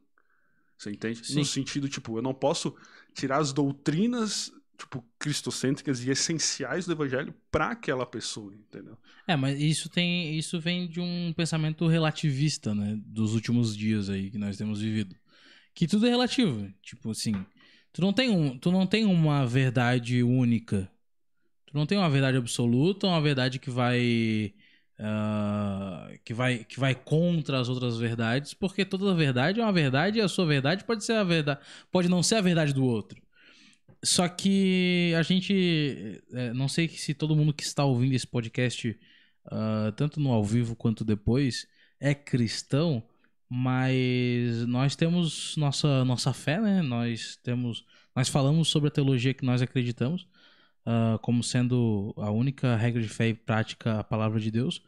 Você 0.76 0.90
entende? 0.90 1.24
Sim. 1.24 1.38
No 1.38 1.44
sentido, 1.44 1.88
tipo, 1.88 2.18
eu 2.18 2.22
não 2.22 2.34
posso 2.34 2.74
tirar 3.14 3.38
as 3.38 3.52
doutrinas, 3.52 4.52
tipo, 4.76 5.04
cristocêntricas 5.20 6.02
e 6.02 6.10
essenciais 6.10 6.84
do 6.84 6.92
evangelho 6.92 7.32
para 7.48 7.70
aquela 7.70 8.04
pessoa, 8.04 8.52
entendeu? 8.52 8.98
É, 9.24 9.36
mas 9.36 9.60
isso 9.60 9.88
tem, 9.88 10.36
isso 10.36 10.58
vem 10.60 10.88
de 10.88 11.00
um 11.00 11.32
pensamento 11.36 11.86
relativista, 11.86 12.74
né, 12.74 12.98
dos 13.06 13.34
últimos 13.34 13.76
dias 13.76 14.10
aí 14.10 14.32
que 14.32 14.38
nós 14.38 14.56
temos 14.56 14.80
vivido. 14.80 15.14
Que 15.72 15.86
tudo 15.86 16.06
é 16.06 16.10
relativo, 16.10 16.68
tipo 16.82 17.12
assim, 17.12 17.34
tu 17.96 18.02
não 18.02 18.12
tem 18.12 18.28
um, 18.28 18.58
tu 18.58 18.70
não 18.70 18.86
tem 18.86 19.06
uma 19.06 19.46
verdade 19.46 20.22
única. 20.22 20.86
Tu 21.64 21.74
não 21.74 21.86
tem 21.86 21.96
uma 21.96 22.10
verdade 22.10 22.36
absoluta, 22.36 23.06
uma 23.06 23.22
verdade 23.22 23.58
que 23.58 23.70
vai 23.70 24.52
ah, 24.98 26.10
que 26.22 26.34
vai 26.34 26.58
que 26.62 26.78
vai 26.78 26.94
contra 26.94 27.58
as 27.58 27.70
outras 27.70 27.96
verdades, 27.96 28.52
porque 28.52 28.84
toda 28.84 29.14
verdade 29.14 29.60
é 29.60 29.62
uma 29.62 29.72
verdade 29.72 30.18
e 30.18 30.20
a 30.20 30.28
sua 30.28 30.44
verdade 30.44 30.84
pode 30.84 31.04
ser 31.04 31.14
a 31.14 31.24
verdade, 31.24 31.60
pode 31.90 32.06
não 32.06 32.22
ser 32.22 32.34
a 32.34 32.42
verdade 32.42 32.74
do 32.74 32.84
outro. 32.84 33.18
Só 34.04 34.28
que 34.28 35.14
a 35.16 35.22
gente. 35.22 36.22
é, 36.34 36.52
não 36.52 36.68
sei 36.68 36.88
se 36.88 37.14
todo 37.14 37.34
mundo 37.34 37.54
que 37.54 37.62
está 37.64 37.82
ouvindo 37.84 38.12
esse 38.14 38.26
podcast, 38.26 38.94
ah, 39.46 39.90
tanto 39.96 40.20
no 40.20 40.32
ao 40.32 40.44
vivo 40.44 40.76
quanto 40.76 41.02
depois, 41.02 41.66
é 41.98 42.14
cristão, 42.14 43.02
mas 43.48 44.66
nós 44.66 44.96
temos 44.96 45.56
nossa, 45.56 46.04
nossa 46.04 46.32
fé, 46.32 46.60
né? 46.60 46.82
Nós 46.82 47.36
temos. 47.42 47.84
Nós 48.14 48.28
falamos 48.28 48.68
sobre 48.68 48.88
a 48.88 48.90
teologia 48.90 49.34
que 49.34 49.44
nós 49.44 49.62
acreditamos, 49.62 50.26
ah, 50.84 51.18
como 51.22 51.42
sendo 51.42 52.14
a 52.16 52.30
única 52.30 52.76
regra 52.76 53.00
de 53.00 53.08
fé 53.08 53.28
e 53.28 53.34
prática 53.34 54.00
a 54.00 54.04
palavra 54.04 54.40
de 54.40 54.50
Deus. 54.50 54.82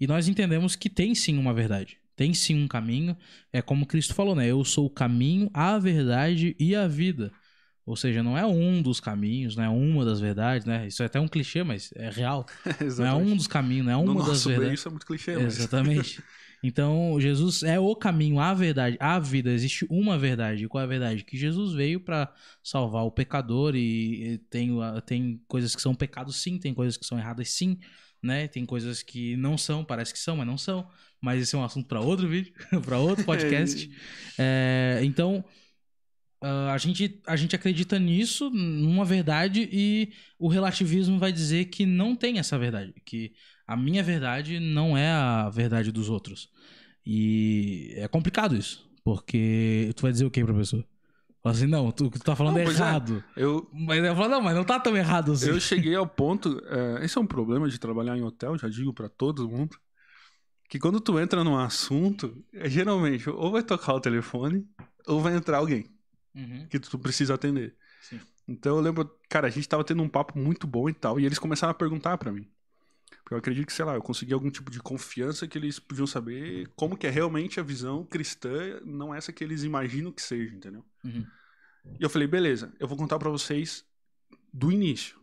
E 0.00 0.06
nós 0.06 0.28
entendemos 0.28 0.76
que 0.76 0.88
tem 0.88 1.14
sim 1.14 1.36
uma 1.38 1.52
verdade. 1.52 1.98
Tem 2.16 2.32
sim 2.32 2.62
um 2.62 2.68
caminho. 2.68 3.16
É 3.52 3.60
como 3.60 3.86
Cristo 3.86 4.14
falou, 4.14 4.34
né? 4.34 4.46
Eu 4.46 4.64
sou 4.64 4.86
o 4.86 4.90
caminho, 4.90 5.50
a 5.52 5.78
verdade 5.78 6.56
e 6.58 6.74
a 6.74 6.86
vida. 6.86 7.32
Ou 7.84 7.96
seja, 7.96 8.22
não 8.22 8.36
é 8.36 8.44
um 8.44 8.82
dos 8.82 9.00
caminhos, 9.00 9.56
não 9.56 9.64
é 9.64 9.68
uma 9.68 10.04
das 10.04 10.20
verdades, 10.20 10.66
né? 10.66 10.86
Isso 10.86 11.02
é 11.02 11.06
até 11.06 11.18
um 11.18 11.26
clichê, 11.26 11.62
mas 11.62 11.90
é 11.96 12.10
real. 12.10 12.44
Não 12.98 13.06
é 13.06 13.14
um 13.14 13.34
dos 13.34 13.46
caminhos, 13.46 13.86
não 13.86 13.92
é 13.92 14.04
no 14.04 14.12
uma 14.12 14.20
das 14.20 14.28
nosso 14.28 14.48
meio 14.48 14.60
verdades. 14.60 14.80
isso 14.80 14.88
é 14.88 14.90
muito 14.90 15.06
clichê, 15.06 15.38
mas... 15.38 16.20
Então, 16.62 17.20
Jesus 17.20 17.62
é 17.62 17.78
o 17.78 17.94
caminho, 17.94 18.40
a 18.40 18.52
verdade, 18.52 18.96
a 18.98 19.18
vida. 19.18 19.50
Existe 19.50 19.86
uma 19.88 20.18
verdade. 20.18 20.68
Qual 20.68 20.80
é 20.80 20.84
a 20.84 20.88
verdade? 20.88 21.24
Que 21.24 21.36
Jesus 21.36 21.72
veio 21.72 22.00
para 22.00 22.32
salvar 22.62 23.04
o 23.04 23.10
pecador 23.10 23.76
e 23.76 24.34
e 24.34 24.38
tem, 24.38 24.70
tem 25.06 25.42
coisas 25.46 25.74
que 25.74 25.82
são 25.82 25.94
pecados 25.94 26.36
sim, 26.42 26.58
tem 26.58 26.74
coisas 26.74 26.96
que 26.96 27.06
são 27.06 27.18
erradas 27.18 27.50
sim, 27.50 27.78
né? 28.22 28.48
Tem 28.48 28.66
coisas 28.66 29.02
que 29.02 29.36
não 29.36 29.56
são, 29.56 29.84
parece 29.84 30.12
que 30.12 30.18
são, 30.18 30.36
mas 30.36 30.46
não 30.46 30.58
são. 30.58 30.88
Mas 31.20 31.42
esse 31.42 31.54
é 31.54 31.58
um 31.58 31.64
assunto 31.64 31.86
para 31.86 32.00
outro 32.00 32.28
vídeo, 32.28 32.52
para 32.84 32.98
outro 32.98 33.24
podcast. 33.24 33.90
É, 34.40 35.00
então, 35.02 35.44
ah, 36.40 36.72
a, 36.72 36.78
gente, 36.78 37.20
a 37.26 37.34
gente 37.34 37.56
acredita 37.56 37.98
nisso, 37.98 38.50
numa 38.50 39.04
verdade, 39.04 39.68
e 39.72 40.12
o 40.38 40.48
relativismo 40.48 41.18
vai 41.18 41.32
dizer 41.32 41.66
que 41.66 41.84
não 41.84 42.14
tem 42.14 42.38
essa 42.38 42.58
verdade. 42.58 42.94
Que 43.04 43.32
a 43.68 43.76
minha 43.76 44.02
verdade 44.02 44.58
não 44.58 44.96
é 44.96 45.10
a 45.12 45.48
verdade 45.50 45.92
dos 45.92 46.08
outros. 46.08 46.50
E 47.06 47.92
é 47.96 48.08
complicado 48.08 48.56
isso. 48.56 48.88
Porque 49.04 49.92
tu 49.94 50.02
vai 50.02 50.12
dizer 50.12 50.24
o 50.24 50.30
que 50.30 50.44
pra 50.44 50.54
pessoa? 50.54 50.84
Fala 51.42 51.54
assim, 51.54 51.66
não, 51.66 51.90
tu, 51.92 52.10
tu 52.10 52.18
tá 52.18 52.34
falando 52.34 52.56
Não, 52.58 52.64
pois 52.64 52.80
é. 52.80 52.82
errado. 52.82 53.24
Eu, 53.36 53.68
Mas 53.72 54.02
eu 54.04 54.16
falo, 54.16 54.28
não, 54.28 54.40
mas 54.40 54.56
não 54.56 54.64
tá 54.64 54.80
tão 54.80 54.96
errado 54.96 55.32
assim. 55.32 55.48
eu 55.48 55.60
cheguei 55.60 55.94
ao 55.94 56.06
ponto. 56.06 56.60
é, 56.66 57.04
esse 57.04 57.16
é 57.16 57.20
um 57.20 57.26
problema 57.26 57.68
de 57.68 57.78
trabalhar 57.78 58.16
em 58.16 58.22
hotel, 58.22 58.58
já 58.58 58.68
digo 58.68 58.92
pra 58.92 59.08
todo 59.08 59.48
mundo. 59.48 59.76
Que 60.68 60.78
quando 60.78 61.00
tu 61.00 61.18
entra 61.18 61.42
num 61.44 61.56
assunto, 61.56 62.44
é, 62.52 62.68
geralmente 62.68 63.30
ou 63.30 63.50
vai 63.52 63.62
tocar 63.62 63.94
o 63.94 64.00
telefone 64.00 64.66
ou 65.06 65.20
vai 65.20 65.34
entrar 65.34 65.58
alguém 65.58 65.86
Uhum, 66.34 66.66
que 66.68 66.78
tu 66.78 66.98
precisa 66.98 67.34
atender. 67.34 67.74
sim. 68.02 68.20
Então 68.46 68.76
eu 68.76 68.82
lembro, 68.82 69.10
cara, 69.28 69.46
a 69.46 69.50
gente 69.50 69.68
tava 69.68 69.84
tendo 69.84 70.02
um 70.02 70.08
papo 70.08 70.38
muito 70.38 70.66
bom 70.66 70.88
e 70.88 70.94
tal, 70.94 71.18
e 71.18 71.24
eles 71.26 71.38
começaram 71.38 71.70
a 71.70 71.74
perguntar 71.74 72.18
pra 72.18 72.32
mim. 72.32 72.46
Porque 73.28 73.34
eu 73.34 73.38
acredito 73.40 73.66
que, 73.66 73.74
sei 73.74 73.84
lá, 73.84 73.94
eu 73.94 74.00
consegui 74.00 74.32
algum 74.32 74.50
tipo 74.50 74.70
de 74.70 74.80
confiança 74.80 75.46
que 75.46 75.58
eles 75.58 75.78
podiam 75.78 76.06
saber 76.06 76.66
como 76.74 76.96
que 76.96 77.06
é 77.06 77.10
realmente 77.10 77.60
a 77.60 77.62
visão 77.62 78.02
cristã, 78.02 78.80
não 78.86 79.14
essa 79.14 79.30
que 79.34 79.44
eles 79.44 79.64
imaginam 79.64 80.10
que 80.10 80.22
seja, 80.22 80.54
entendeu? 80.54 80.82
Uhum. 81.04 81.26
E 82.00 82.02
eu 82.02 82.08
falei, 82.08 82.26
beleza, 82.26 82.72
eu 82.80 82.88
vou 82.88 82.96
contar 82.96 83.18
pra 83.18 83.28
vocês 83.28 83.84
do 84.50 84.72
início. 84.72 85.20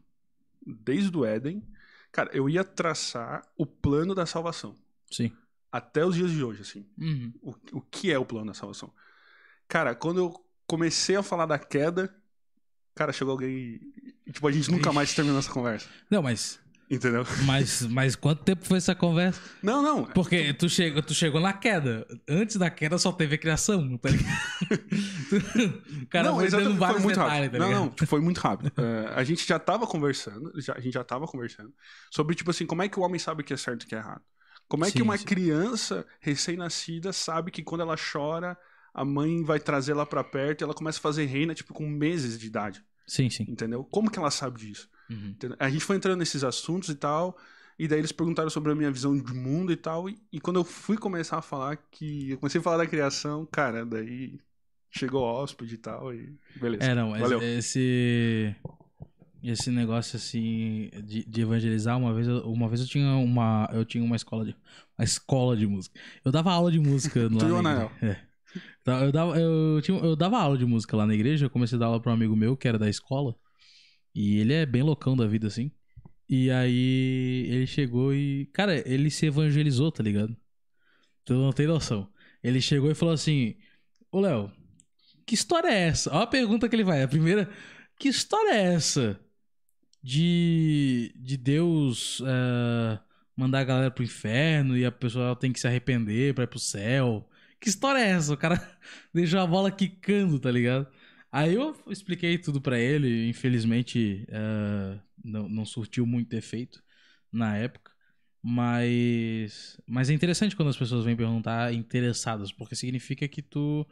Desde 0.63 1.17
o 1.17 1.25
Éden. 1.25 1.67
Cara, 2.11 2.29
eu 2.31 2.47
ia 2.47 2.63
traçar 2.63 3.41
o 3.57 3.65
plano 3.65 4.13
da 4.13 4.27
salvação. 4.27 4.75
Sim. 5.09 5.35
Até 5.71 6.05
os 6.05 6.13
dias 6.13 6.29
de 6.29 6.43
hoje, 6.43 6.61
assim. 6.61 6.87
Uhum. 6.99 7.33
O, 7.41 7.55
o 7.71 7.81
que 7.81 8.11
é 8.11 8.19
o 8.19 8.25
plano 8.25 8.45
da 8.45 8.53
salvação? 8.53 8.93
Cara, 9.67 9.95
quando 9.95 10.19
eu 10.19 10.45
comecei 10.67 11.15
a 11.15 11.23
falar 11.23 11.47
da 11.47 11.57
queda, 11.57 12.15
cara, 12.93 13.11
chegou 13.11 13.31
alguém. 13.31 13.81
e, 14.27 14.31
Tipo, 14.31 14.47
a 14.47 14.51
gente 14.51 14.69
nunca 14.69 14.93
mais 14.93 15.11
terminou 15.15 15.39
essa 15.39 15.51
conversa. 15.51 15.89
Não, 16.07 16.21
mas, 16.21 16.63
Entendeu? 16.89 17.25
mas, 17.45 17.81
mas 17.81 18.15
quanto 18.15 18.43
tempo 18.43 18.63
foi 18.63 18.77
essa 18.77 18.93
conversa? 18.93 19.41
Não, 19.61 19.81
não. 19.81 20.05
Porque 20.05 20.53
tu 20.53 20.69
chegou, 20.69 21.01
tu 21.01 21.13
chegou 21.15 21.41
na 21.41 21.51
queda. 21.51 22.05
Antes 22.29 22.57
da 22.57 22.69
queda 22.69 22.97
só 22.99 23.11
teve 23.11 23.35
a 23.35 23.37
criação, 23.39 23.97
tá 23.97 24.09
ligado? 24.09 24.29
o 26.03 26.07
cara 26.07 26.29
não, 26.29 26.35
foi 26.35 26.49
dando 26.49 26.75
vários 26.77 27.01
foi 27.01 27.03
muito 27.03 27.19
detalhes, 27.19 27.45
rápido. 27.45 27.51
tá 27.51 27.57
não, 27.59 27.67
ligado? 27.67 27.93
não, 27.99 28.07
foi 28.07 28.21
muito 28.21 28.37
rápido. 28.39 28.71
É, 28.77 29.13
a 29.15 29.23
gente 29.23 29.45
já 29.47 29.57
tava 29.59 29.87
conversando, 29.87 30.51
já- 30.61 30.73
a 30.73 30.79
gente 30.79 30.93
já 30.93 31.03
tava 31.03 31.25
conversando 31.27 31.73
sobre, 32.11 32.35
tipo 32.35 32.51
assim, 32.51 32.65
como 32.65 32.83
é 32.83 32.89
que 32.89 32.99
o 32.99 33.03
homem 33.03 33.19
sabe 33.19 33.41
o 33.41 33.45
que 33.45 33.53
é 33.53 33.57
certo 33.57 33.83
e 33.83 33.85
o 33.85 33.89
que 33.89 33.95
é 33.95 33.97
errado. 33.99 34.21
Como 34.67 34.85
é 34.85 34.91
que 34.91 34.97
Sim, 34.97 35.03
uma 35.03 35.17
sim. 35.17 35.25
criança 35.25 36.05
recém-nascida 36.19 37.13
sabe 37.13 37.51
que 37.51 37.63
quando 37.63 37.81
ela 37.81 37.95
chora, 37.97 38.57
a 38.93 39.05
mãe 39.05 39.43
vai 39.43 39.59
trazer 39.59 39.91
ela 39.91 40.05
pra 40.05 40.23
perto 40.23 40.61
e 40.61 40.63
ela 40.63 40.73
começa 40.73 40.97
a 40.99 41.01
fazer 41.01 41.25
reina, 41.25 41.53
tipo, 41.53 41.73
com 41.73 41.87
meses 41.87 42.39
de 42.39 42.47
idade, 42.47 42.83
Sim, 43.07 43.29
sim. 43.29 43.45
entendeu? 43.47 43.83
Como 43.83 44.09
que 44.09 44.17
ela 44.17 44.31
sabe 44.31 44.59
disso? 44.59 44.89
Uhum. 45.09 45.35
A 45.59 45.69
gente 45.69 45.83
foi 45.83 45.95
entrando 45.97 46.19
nesses 46.19 46.43
assuntos 46.43 46.89
e 46.89 46.95
tal, 46.95 47.37
e 47.77 47.87
daí 47.87 47.99
eles 47.99 48.11
perguntaram 48.11 48.49
sobre 48.49 48.71
a 48.71 48.75
minha 48.75 48.91
visão 48.91 49.17
de 49.17 49.33
mundo 49.33 49.71
e 49.71 49.75
tal, 49.75 50.09
e, 50.09 50.17
e 50.31 50.39
quando 50.39 50.57
eu 50.57 50.63
fui 50.63 50.97
começar 50.97 51.37
a 51.37 51.41
falar 51.41 51.75
que... 51.91 52.31
Eu 52.31 52.37
comecei 52.37 52.59
a 52.59 52.63
falar 52.63 52.77
da 52.77 52.87
criação, 52.87 53.45
cara, 53.45 53.85
daí 53.85 54.39
chegou 54.91 55.21
o 55.21 55.25
hóspede 55.25 55.75
e 55.75 55.77
tal, 55.77 56.13
e 56.13 56.33
beleza. 56.55 56.91
É, 56.91 56.95
não, 56.95 57.11
Valeu. 57.11 57.41
esse, 57.41 58.55
esse 59.43 59.69
negócio 59.69 60.17
assim 60.17 60.89
de, 61.03 61.23
de 61.25 61.41
evangelizar, 61.41 61.97
uma 61.97 62.13
vez, 62.13 62.27
eu- 62.27 62.41
uma 62.51 62.67
vez 62.67 62.81
eu 62.81 62.87
tinha 62.87 63.15
uma 63.15 63.69
eu 63.73 63.85
tinha 63.85 64.03
uma 64.03 64.15
escola 64.15 64.45
de 64.45 64.55
uma 64.97 65.03
escola 65.03 65.55
de 65.57 65.67
música. 65.67 65.99
Eu 66.23 66.31
dava 66.31 66.51
aula 66.51 66.71
de 66.71 66.79
música 66.79 67.29
no 67.29 67.37
Tu 67.39 67.61
na. 67.61 67.89
É. 68.01 68.17
Então, 68.81 69.03
Eu 69.03 69.11
dava, 69.11 69.37
eu, 69.39 69.81
tinha, 69.81 69.97
eu 69.99 70.15
dava 70.15 70.37
aula 70.39 70.57
de 70.57 70.65
música 70.65 70.95
lá 70.95 71.05
na 71.05 71.13
igreja, 71.13 71.45
eu 71.45 71.49
comecei 71.49 71.75
a 71.75 71.79
dar 71.79 71.87
aula 71.87 71.99
pra 71.99 72.11
um 72.11 72.15
amigo 72.15 72.35
meu 72.35 72.55
que 72.55 72.67
era 72.67 72.77
da 72.79 72.89
escola. 72.89 73.35
E 74.15 74.39
ele 74.39 74.53
é 74.53 74.65
bem 74.65 74.81
loucão 74.81 75.15
da 75.15 75.27
vida, 75.27 75.47
assim. 75.47 75.71
E 76.29 76.49
aí 76.49 77.47
ele 77.49 77.67
chegou 77.67 78.13
e. 78.13 78.47
Cara, 78.53 78.81
ele 78.89 79.11
se 79.11 79.25
evangelizou, 79.27 79.91
tá 79.91 80.01
ligado? 80.01 80.35
Tu 81.25 81.33
não 81.33 81.51
tem 81.51 81.67
noção. 81.67 82.09
Ele 82.43 82.61
chegou 82.61 82.89
e 82.89 82.95
falou 82.95 83.13
assim: 83.13 83.55
Ô 84.11 84.21
Léo, 84.21 84.51
que 85.25 85.35
história 85.35 85.67
é 85.69 85.87
essa? 85.87 86.11
Olha 86.11 86.23
a 86.23 86.27
pergunta 86.27 86.69
que 86.69 86.75
ele 86.75 86.83
vai. 86.83 87.03
A 87.03 87.07
primeira, 87.07 87.49
que 87.99 88.09
história 88.09 88.51
é 88.51 88.73
essa 88.73 89.19
de, 90.01 91.13
de 91.17 91.37
Deus 91.37 92.21
eh, 92.25 92.99
mandar 93.35 93.59
a 93.59 93.63
galera 93.63 93.91
pro 93.91 94.03
inferno 94.03 94.77
e 94.77 94.85
a 94.85 94.91
pessoa 94.91 95.35
tem 95.35 95.51
que 95.51 95.59
se 95.59 95.67
arrepender 95.67 96.33
pra 96.33 96.43
ir 96.45 96.47
pro 96.47 96.59
céu? 96.59 97.27
Que 97.59 97.69
história 97.69 97.99
é 97.99 98.09
essa? 98.11 98.33
O 98.33 98.37
cara 98.37 98.61
deixou 99.13 99.39
a 99.39 99.47
bola 99.47 99.71
quicando, 99.71 100.39
tá 100.39 100.51
ligado? 100.51 100.87
Aí 101.37 101.53
eu 101.55 101.75
expliquei 101.87 102.37
tudo 102.37 102.61
pra 102.61 102.79
ele. 102.79 103.27
Infelizmente, 103.27 104.25
eh, 104.29 104.99
não, 105.23 105.49
não 105.49 105.65
surtiu 105.65 106.05
muito 106.05 106.33
efeito 106.33 106.81
na 107.31 107.57
época. 107.57 107.91
Mas, 108.41 109.77
mas 109.85 110.09
é 110.09 110.13
interessante 110.13 110.55
quando 110.55 110.69
as 110.69 110.77
pessoas 110.77 111.03
vêm 111.03 111.15
perguntar 111.15 111.73
interessadas, 111.73 112.51
porque 112.53 112.75
significa 112.75 113.27
que 113.27 113.41
tu 113.41 113.85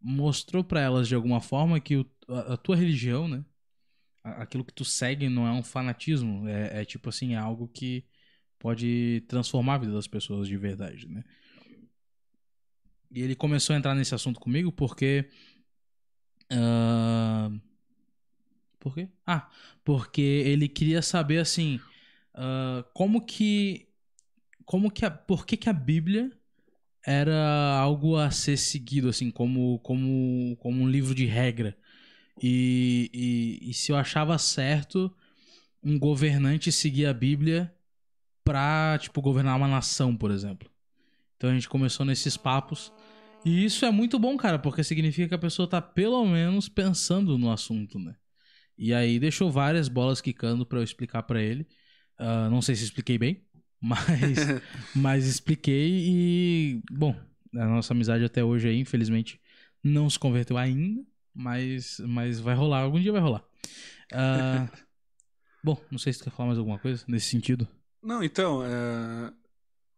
mostrou 0.00 0.62
pra 0.62 0.80
elas 0.80 1.08
de 1.08 1.14
alguma 1.16 1.40
forma 1.40 1.80
que 1.80 1.96
o- 1.96 2.06
a, 2.28 2.54
a 2.54 2.56
tua 2.56 2.76
religião, 2.76 3.26
né? 3.28 3.44
aquilo 4.24 4.64
que 4.64 4.72
tu 4.74 4.84
segue 4.84 5.28
não 5.28 5.46
é 5.46 5.52
um 5.52 5.62
fanatismo, 5.62 6.48
é, 6.48 6.82
é 6.82 6.84
tipo 6.84 7.08
assim, 7.10 7.34
é 7.34 7.38
algo 7.38 7.68
que 7.68 8.04
pode 8.58 9.22
transformar 9.28 9.76
a 9.76 9.78
vida 9.78 9.92
das 9.94 10.06
pessoas 10.08 10.48
de 10.48 10.56
verdade, 10.56 11.08
né? 11.08 11.24
E 13.10 13.20
ele 13.22 13.34
começou 13.36 13.74
a 13.74 13.78
entrar 13.78 13.94
nesse 13.94 14.14
assunto 14.14 14.40
comigo 14.40 14.72
porque. 14.72 15.28
Por 18.78 18.94
quê? 18.94 19.08
Ah, 19.26 19.48
porque 19.84 20.20
ele 20.20 20.68
queria 20.68 21.02
saber 21.02 21.38
assim. 21.38 21.80
ah, 22.34 22.84
como 22.94 23.24
que. 23.24 23.88
Como 24.64 24.90
que 24.90 25.04
a. 25.04 25.10
Por 25.10 25.46
que, 25.46 25.56
que 25.56 25.68
a 25.68 25.72
Bíblia 25.72 26.30
era 27.06 27.78
algo 27.78 28.16
a 28.16 28.30
ser 28.30 28.56
seguido, 28.56 29.08
assim, 29.08 29.30
como, 29.30 29.78
como, 29.80 30.56
como 30.58 30.82
um 30.82 30.88
livro 30.88 31.14
de 31.14 31.26
regra. 31.26 31.76
E, 32.42 33.10
e, 33.12 33.70
e 33.70 33.74
se 33.74 33.92
eu 33.92 33.96
achava 33.96 34.36
certo 34.38 35.14
um 35.82 35.98
governante 35.98 36.72
seguir 36.72 37.06
a 37.06 37.12
Bíblia 37.12 37.72
pra, 38.42 38.98
tipo, 39.00 39.20
governar 39.20 39.56
uma 39.56 39.68
nação, 39.68 40.16
por 40.16 40.30
exemplo. 40.30 40.70
Então 41.36 41.50
a 41.50 41.54
gente 41.54 41.68
começou 41.68 42.06
nesses 42.06 42.36
papos. 42.36 42.92
E 43.44 43.64
isso 43.64 43.84
é 43.84 43.90
muito 43.90 44.18
bom, 44.18 44.36
cara, 44.36 44.58
porque 44.58 44.82
significa 44.82 45.28
que 45.28 45.34
a 45.34 45.38
pessoa 45.38 45.68
tá 45.68 45.80
pelo 45.82 46.24
menos 46.26 46.68
pensando 46.68 47.36
no 47.36 47.50
assunto, 47.50 47.98
né? 47.98 48.16
E 48.76 48.92
aí 48.94 49.18
deixou 49.20 49.50
várias 49.50 49.88
bolas 49.88 50.20
quicando 50.20 50.66
pra 50.66 50.78
eu 50.78 50.82
explicar 50.84 51.22
pra 51.24 51.40
ele. 51.42 51.66
Ah, 52.18 52.48
não 52.50 52.62
sei 52.62 52.74
se 52.74 52.84
expliquei 52.84 53.18
bem, 53.18 53.44
mas, 53.80 54.38
mas 54.96 55.26
expliquei 55.26 55.90
e, 56.08 56.82
bom, 56.90 57.14
a 57.54 57.66
nossa 57.66 57.92
amizade 57.92 58.24
até 58.24 58.42
hoje 58.42 58.68
aí, 58.68 58.78
infelizmente, 58.78 59.40
não 59.82 60.08
se 60.08 60.18
converteu 60.18 60.56
ainda, 60.56 61.04
mas, 61.34 62.00
mas 62.00 62.40
vai 62.40 62.54
rolar, 62.54 62.80
algum 62.80 63.00
dia 63.00 63.12
vai 63.12 63.20
rolar. 63.20 63.44
Ah, 64.12 64.68
bom, 65.62 65.78
não 65.90 65.98
sei 65.98 66.12
se 66.12 66.20
tu 66.20 66.24
quer 66.24 66.30
falar 66.30 66.48
mais 66.48 66.58
alguma 66.58 66.78
coisa 66.78 67.04
nesse 67.06 67.28
sentido. 67.28 67.68
Não, 68.02 68.22
então, 68.22 68.62
é, 68.64 69.32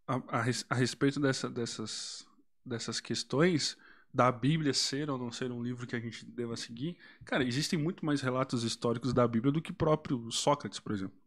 a, 0.06 0.16
a 0.16 0.44
a 0.70 0.74
respeito 0.74 1.18
dessa- 1.20 1.50
dessas, 1.50 2.25
dessas 2.66 3.00
questões 3.00 3.76
da 4.12 4.32
Bíblia 4.32 4.72
ser 4.72 5.10
ou 5.10 5.18
não 5.18 5.30
ser 5.30 5.52
um 5.52 5.62
livro 5.62 5.86
que 5.86 5.94
a 5.94 6.00
gente 6.00 6.24
deva 6.24 6.56
seguir, 6.56 6.96
cara, 7.24 7.44
existem 7.44 7.78
muito 7.78 8.04
mais 8.04 8.22
relatos 8.22 8.64
históricos 8.64 9.12
da 9.12 9.28
Bíblia 9.28 9.52
do 9.52 9.60
que 9.60 9.72
próprio 9.72 10.30
Sócrates, 10.30 10.80
por 10.80 10.92
exemplo. 10.92 11.18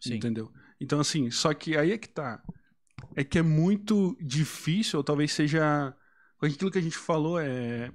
Sim. 0.00 0.14
Entendeu? 0.14 0.50
Então, 0.80 0.98
assim, 0.98 1.30
só 1.30 1.52
que 1.54 1.76
aí 1.76 1.92
é 1.92 1.98
que 1.98 2.08
tá. 2.08 2.42
É 3.14 3.22
que 3.22 3.38
é 3.38 3.42
muito 3.42 4.16
difícil, 4.20 4.98
ou 4.98 5.04
talvez 5.04 5.32
seja. 5.32 5.94
Aquilo 6.40 6.70
que 6.70 6.78
a 6.78 6.82
gente 6.82 6.96
falou 6.96 7.38
é. 7.38 7.92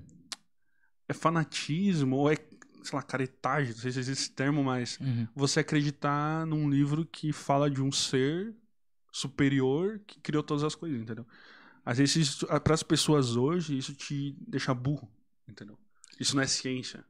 É 1.10 1.14
fanatismo, 1.14 2.18
ou 2.18 2.32
é, 2.32 2.36
sei 2.36 2.94
lá, 2.94 3.02
caretagem, 3.02 3.74
não 3.74 3.80
sei 3.80 3.92
se 3.92 4.00
existe 4.00 4.24
esse 4.24 4.32
termo, 4.32 4.64
mas 4.64 5.00
Uhum. 5.00 5.28
você 5.34 5.62
acreditar 5.62 6.46
num 6.46 6.70
livro 6.70 7.06
que 7.06 7.32
fala 7.32 7.70
de 7.70 7.82
um 7.82 7.92
ser 7.92 8.54
superior 9.12 10.00
que 10.06 10.20
criou 10.20 10.44
todas 10.44 10.64
as 10.64 10.76
coisas, 10.76 11.02
entendeu? 11.02 11.26
Às 11.90 11.98
vezes, 12.00 12.44
para 12.64 12.74
as 12.74 12.84
pessoas 12.84 13.38
hoje, 13.38 13.78
isso 13.78 13.94
te 13.94 14.36
deixa 14.46 14.74
burro, 14.74 15.10
entendeu? 15.48 15.78
Isso 16.20 16.36
não 16.36 16.44
é 16.44 16.48
ciência. 16.48 17.06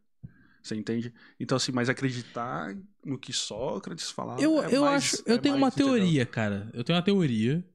Você 0.62 0.76
entende? 0.76 1.12
Então, 1.40 1.56
assim, 1.56 1.72
mas 1.72 1.90
acreditar 1.90 2.78
no 3.04 3.18
que 3.18 3.34
Sócrates 3.34 4.12
falava. 4.12 4.40
Eu, 4.40 4.62
é 4.62 4.76
eu 4.76 4.82
mais- 4.84 5.14
acho, 5.16 5.24
eu 5.26 5.36
é 5.36 5.38
tenho 5.40 5.54
mais, 5.58 5.64
uma 5.64 5.68
entendeu? 5.70 5.94
teoria, 5.96 6.26
cara. 6.28 6.70
Eu 6.74 6.84
tenho 6.84 6.96
uma 6.98 7.04
teoria. 7.04 7.66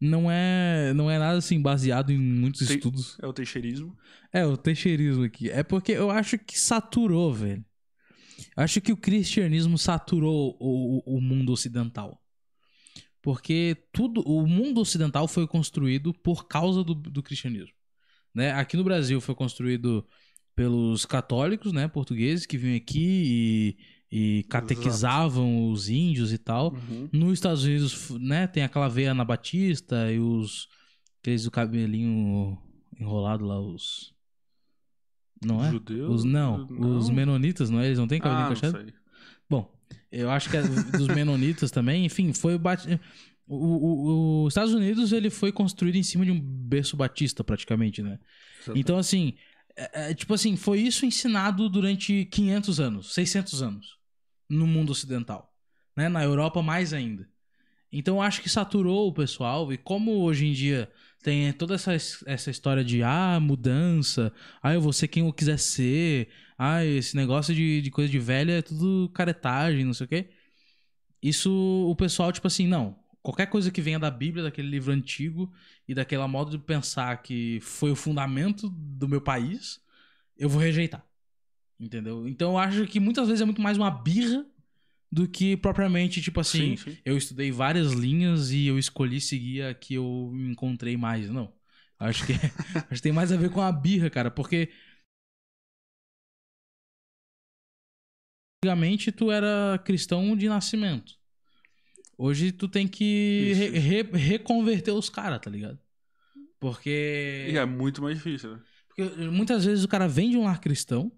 Não 0.00 0.30
é, 0.30 0.92
não 0.94 1.10
é 1.10 1.18
nada 1.18 1.38
assim 1.38 1.60
baseado 1.60 2.10
em 2.10 2.18
muitos 2.18 2.60
estudos. 2.62 3.16
É 3.20 3.26
o 3.26 3.32
teixeirismo. 3.32 3.96
É, 4.32 4.46
o 4.46 4.56
teixeirismo 4.56 5.24
aqui. 5.24 5.50
É 5.50 5.62
porque 5.64 5.92
eu 5.92 6.10
acho 6.10 6.38
que 6.38 6.58
saturou, 6.58 7.32
velho. 7.34 7.64
Eu 8.56 8.62
acho 8.62 8.80
que 8.80 8.92
o 8.92 8.96
cristianismo 8.96 9.76
saturou 9.78 10.56
o, 10.60 10.98
o- 11.08 11.16
o 11.16 11.20
mundo 11.20 11.52
ocidental. 11.52 12.21
Porque 13.22 13.76
tudo, 13.92 14.20
o 14.22 14.46
mundo 14.46 14.80
ocidental 14.80 15.28
foi 15.28 15.46
construído 15.46 16.12
por 16.12 16.48
causa 16.48 16.82
do, 16.82 16.92
do 16.92 17.22
cristianismo. 17.22 17.74
Né? 18.34 18.52
Aqui 18.52 18.76
no 18.76 18.82
Brasil 18.82 19.20
foi 19.20 19.34
construído 19.34 20.04
pelos 20.54 21.06
católicos, 21.06 21.72
né, 21.72 21.88
portugueses, 21.88 22.44
que 22.44 22.58
vinham 22.58 22.76
aqui 22.76 23.76
e, 24.10 24.38
e 24.40 24.42
catequizavam 24.44 25.70
os 25.70 25.88
índios 25.88 26.32
e 26.32 26.38
tal. 26.38 26.74
Uhum. 26.74 27.08
Nos 27.12 27.34
Estados 27.34 27.64
Unidos, 27.64 28.10
né, 28.10 28.46
tem 28.46 28.62
aquela 28.62 28.88
veia 28.88 29.12
anabatista 29.12 30.12
e 30.12 30.18
os. 30.18 30.68
Aqueles 31.20 31.44
do 31.44 31.52
cabelinho 31.52 32.58
enrolado 32.98 33.44
lá, 33.44 33.60
os. 33.60 34.12
Não 35.44 35.64
é? 35.64 35.70
Judeus? 35.70 36.10
Os, 36.10 36.24
não, 36.24 36.66
os 36.66 37.08
menonitas, 37.08 37.70
não 37.70 37.80
é? 37.80 37.86
Eles 37.86 37.98
não 37.98 38.08
têm 38.08 38.20
cabelinho 38.20 38.58
ah, 38.62 38.72
não. 38.72 38.92
Bom, 39.48 39.72
eu 40.10 40.30
acho 40.30 40.48
que 40.50 40.56
é 40.56 40.62
dos 40.62 41.08
menonitas 41.08 41.70
também, 41.72 42.04
enfim, 42.04 42.32
foi 42.32 42.54
o, 42.54 42.60
o- 43.56 44.44
os 44.44 44.52
Estados 44.52 44.72
Unidos 44.74 45.12
ele 45.12 45.30
foi 45.30 45.52
construído 45.52 45.96
em 45.96 46.02
cima 46.02 46.24
de 46.24 46.30
um 46.30 46.40
berço 46.40 46.96
batista 46.96 47.42
praticamente, 47.44 48.02
né? 48.02 48.18
Exatamente. 48.58 48.80
Então 48.80 48.96
assim, 48.98 49.34
é- 49.76 50.10
é, 50.10 50.14
tipo 50.14 50.32
assim, 50.34 50.56
foi 50.56 50.80
isso 50.80 51.04
ensinado 51.04 51.68
durante 51.68 52.24
500 52.26 52.80
anos, 52.80 53.12
600 53.14 53.62
anos 53.62 53.98
no 54.48 54.66
mundo 54.66 54.90
ocidental, 54.90 55.52
né? 55.96 56.08
Na 56.08 56.22
Europa 56.22 56.62
mais 56.62 56.92
ainda. 56.92 57.28
Então 57.92 58.16
eu 58.16 58.22
acho 58.22 58.40
que 58.40 58.48
saturou 58.48 59.08
o 59.08 59.12
pessoal 59.12 59.70
e 59.72 59.76
como 59.76 60.12
hoje 60.22 60.46
em 60.46 60.52
dia 60.52 60.90
tem 61.22 61.52
toda 61.52 61.74
essa, 61.74 61.92
essa 62.26 62.50
história 62.50 62.82
de 62.82 63.02
ah, 63.02 63.38
mudança, 63.40 64.32
ah, 64.62 64.72
eu 64.72 64.80
vou 64.80 64.92
ser 64.92 65.08
quem 65.08 65.24
eu 65.26 65.32
quiser 65.32 65.58
ser, 65.58 66.28
ah, 66.64 66.84
esse 66.84 67.16
negócio 67.16 67.52
de, 67.52 67.80
de 67.82 67.90
coisa 67.90 68.08
de 68.10 68.18
velho 68.20 68.52
é 68.52 68.62
tudo 68.62 69.10
caretagem, 69.12 69.84
não 69.84 69.92
sei 69.92 70.04
o 70.06 70.08
quê. 70.08 70.30
Isso, 71.20 71.50
o 71.88 71.96
pessoal, 71.96 72.32
tipo 72.32 72.46
assim, 72.46 72.68
não. 72.68 72.96
Qualquer 73.20 73.46
coisa 73.46 73.70
que 73.70 73.80
venha 73.80 73.98
da 73.98 74.10
Bíblia, 74.10 74.44
daquele 74.44 74.68
livro 74.68 74.92
antigo 74.92 75.52
e 75.88 75.94
daquela 75.94 76.28
modo 76.28 76.52
de 76.52 76.58
pensar 76.58 77.20
que 77.20 77.58
foi 77.62 77.90
o 77.90 77.96
fundamento 77.96 78.68
do 78.70 79.08
meu 79.08 79.20
país, 79.20 79.80
eu 80.36 80.48
vou 80.48 80.60
rejeitar. 80.60 81.04
Entendeu? 81.80 82.28
Então 82.28 82.52
eu 82.52 82.58
acho 82.58 82.86
que 82.86 83.00
muitas 83.00 83.26
vezes 83.26 83.40
é 83.40 83.44
muito 83.44 83.60
mais 83.60 83.76
uma 83.76 83.90
birra 83.90 84.46
do 85.10 85.26
que 85.28 85.56
propriamente, 85.56 86.22
tipo 86.22 86.38
assim, 86.40 86.76
Sim, 86.76 86.92
sim. 86.92 86.98
eu 87.04 87.16
estudei 87.16 87.50
várias 87.50 87.92
linhas 87.92 88.52
e 88.52 88.68
eu 88.68 88.78
escolhi 88.78 89.20
seguir 89.20 89.62
a 89.62 89.74
que 89.74 89.94
eu 89.94 90.32
encontrei 90.48 90.96
mais. 90.96 91.28
Não. 91.28 91.52
Acho 91.98 92.24
que, 92.24 92.32
acho 92.88 92.94
que 92.94 93.02
tem 93.02 93.12
mais 93.12 93.32
a 93.32 93.36
ver 93.36 93.50
com 93.50 93.60
a 93.60 93.72
birra, 93.72 94.08
cara, 94.08 94.30
porque 94.30 94.70
antigamente 98.72 99.10
tu 99.10 99.30
era 99.32 99.76
cristão 99.84 100.36
de 100.36 100.48
nascimento. 100.48 101.14
Hoje 102.16 102.52
tu 102.52 102.68
tem 102.68 102.86
que 102.86 103.52
re- 103.56 103.78
re- 103.78 104.10
reconverter 104.16 104.92
os 104.94 105.10
caras, 105.10 105.40
tá 105.40 105.50
ligado? 105.50 105.78
Porque, 106.60 107.48
E 107.52 107.56
é 107.58 107.66
muito 107.66 108.00
mais 108.00 108.16
difícil, 108.16 108.52
né? 108.52 108.58
porque 108.88 109.02
muitas 109.26 109.64
vezes 109.64 109.82
o 109.84 109.88
cara 109.88 110.06
vem 110.06 110.30
de 110.30 110.36
um 110.36 110.44
lar 110.44 110.60
cristão, 110.60 111.10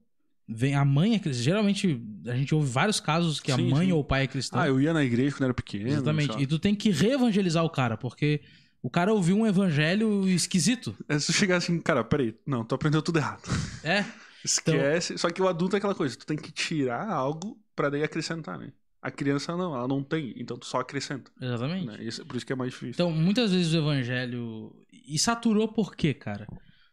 vem 0.49 0.75
a 0.75 0.85
mãe 0.87 1.15
é 1.17 1.19
cristã. 1.19 1.43
Geralmente 1.43 2.01
a 2.27 2.35
gente 2.35 2.55
ouve 2.55 2.71
vários 2.71 2.99
casos 2.99 3.41
que 3.41 3.53
a 3.53 3.57
Sim, 3.57 3.69
mãe 3.69 3.87
sim. 3.89 3.93
ou 3.93 4.01
o 4.01 4.05
pai 4.05 4.23
é 4.23 4.27
cristão. 4.27 4.59
Ah, 4.59 4.67
eu 4.69 4.81
ia 4.81 4.95
na 4.95 5.05
igreja 5.05 5.35
quando 5.37 5.45
era 5.45 5.55
pequeno. 5.55 5.89
Exatamente. 5.89 6.41
E 6.41 6.47
tu 6.47 6.59
tem 6.59 6.75
que 6.75 6.91
reevangelizar 6.91 7.63
o 7.63 7.69
cara, 7.69 7.99
porque 7.99 8.41
o 8.81 8.89
cara 8.89 9.13
ouviu 9.13 9.37
um 9.37 9.47
evangelho 9.47 10.27
esquisito. 10.29 10.97
É 11.09 11.19
se 11.19 11.27
tu 11.27 11.33
chegar 11.35 11.57
assim, 11.59 11.79
cara, 11.79 12.03
peraí, 12.05 12.35
não, 12.47 12.65
tu 12.65 12.75
aprendeu 12.75 13.03
tudo 13.03 13.19
errado. 13.19 13.43
É. 13.83 14.03
Esquece. 14.45 15.17
Só 15.19 15.31
que 15.31 15.41
o 15.41 15.49
adulto 15.49 15.77
é 15.77 15.79
aquela 15.79 15.95
coisa, 15.95 16.17
tu 16.17 16.27
tem 16.27 16.37
que 16.37 16.53
tirar 16.53 17.09
algo 17.09 17.59
pra 17.75 17.89
daí 17.91 18.03
acrescentar, 18.03 18.59
né? 18.59 18.73
A 19.01 19.11
criança 19.11 19.55
não, 19.57 19.75
ela 19.77 19.87
não 19.87 20.03
tem, 20.03 20.33
então 20.37 20.57
tu 20.57 20.65
só 20.67 20.81
acrescenta. 20.81 21.31
Exatamente. 21.41 21.87
Né? 21.87 21.99
Isso- 22.05 22.25
por 22.25 22.37
isso 22.37 22.47
que 22.47 22.53
é 22.53 22.57
mais 22.57 22.71
difícil. 22.71 22.93
Então, 22.93 23.11
muitas 23.11 23.53
vezes 23.53 23.73
o 23.75 23.79
evangelho. 23.79 24.75
E 24.91 25.19
saturou 25.19 25.69
por 25.69 25.95
quê, 25.95 26.15
cara? 26.15 26.47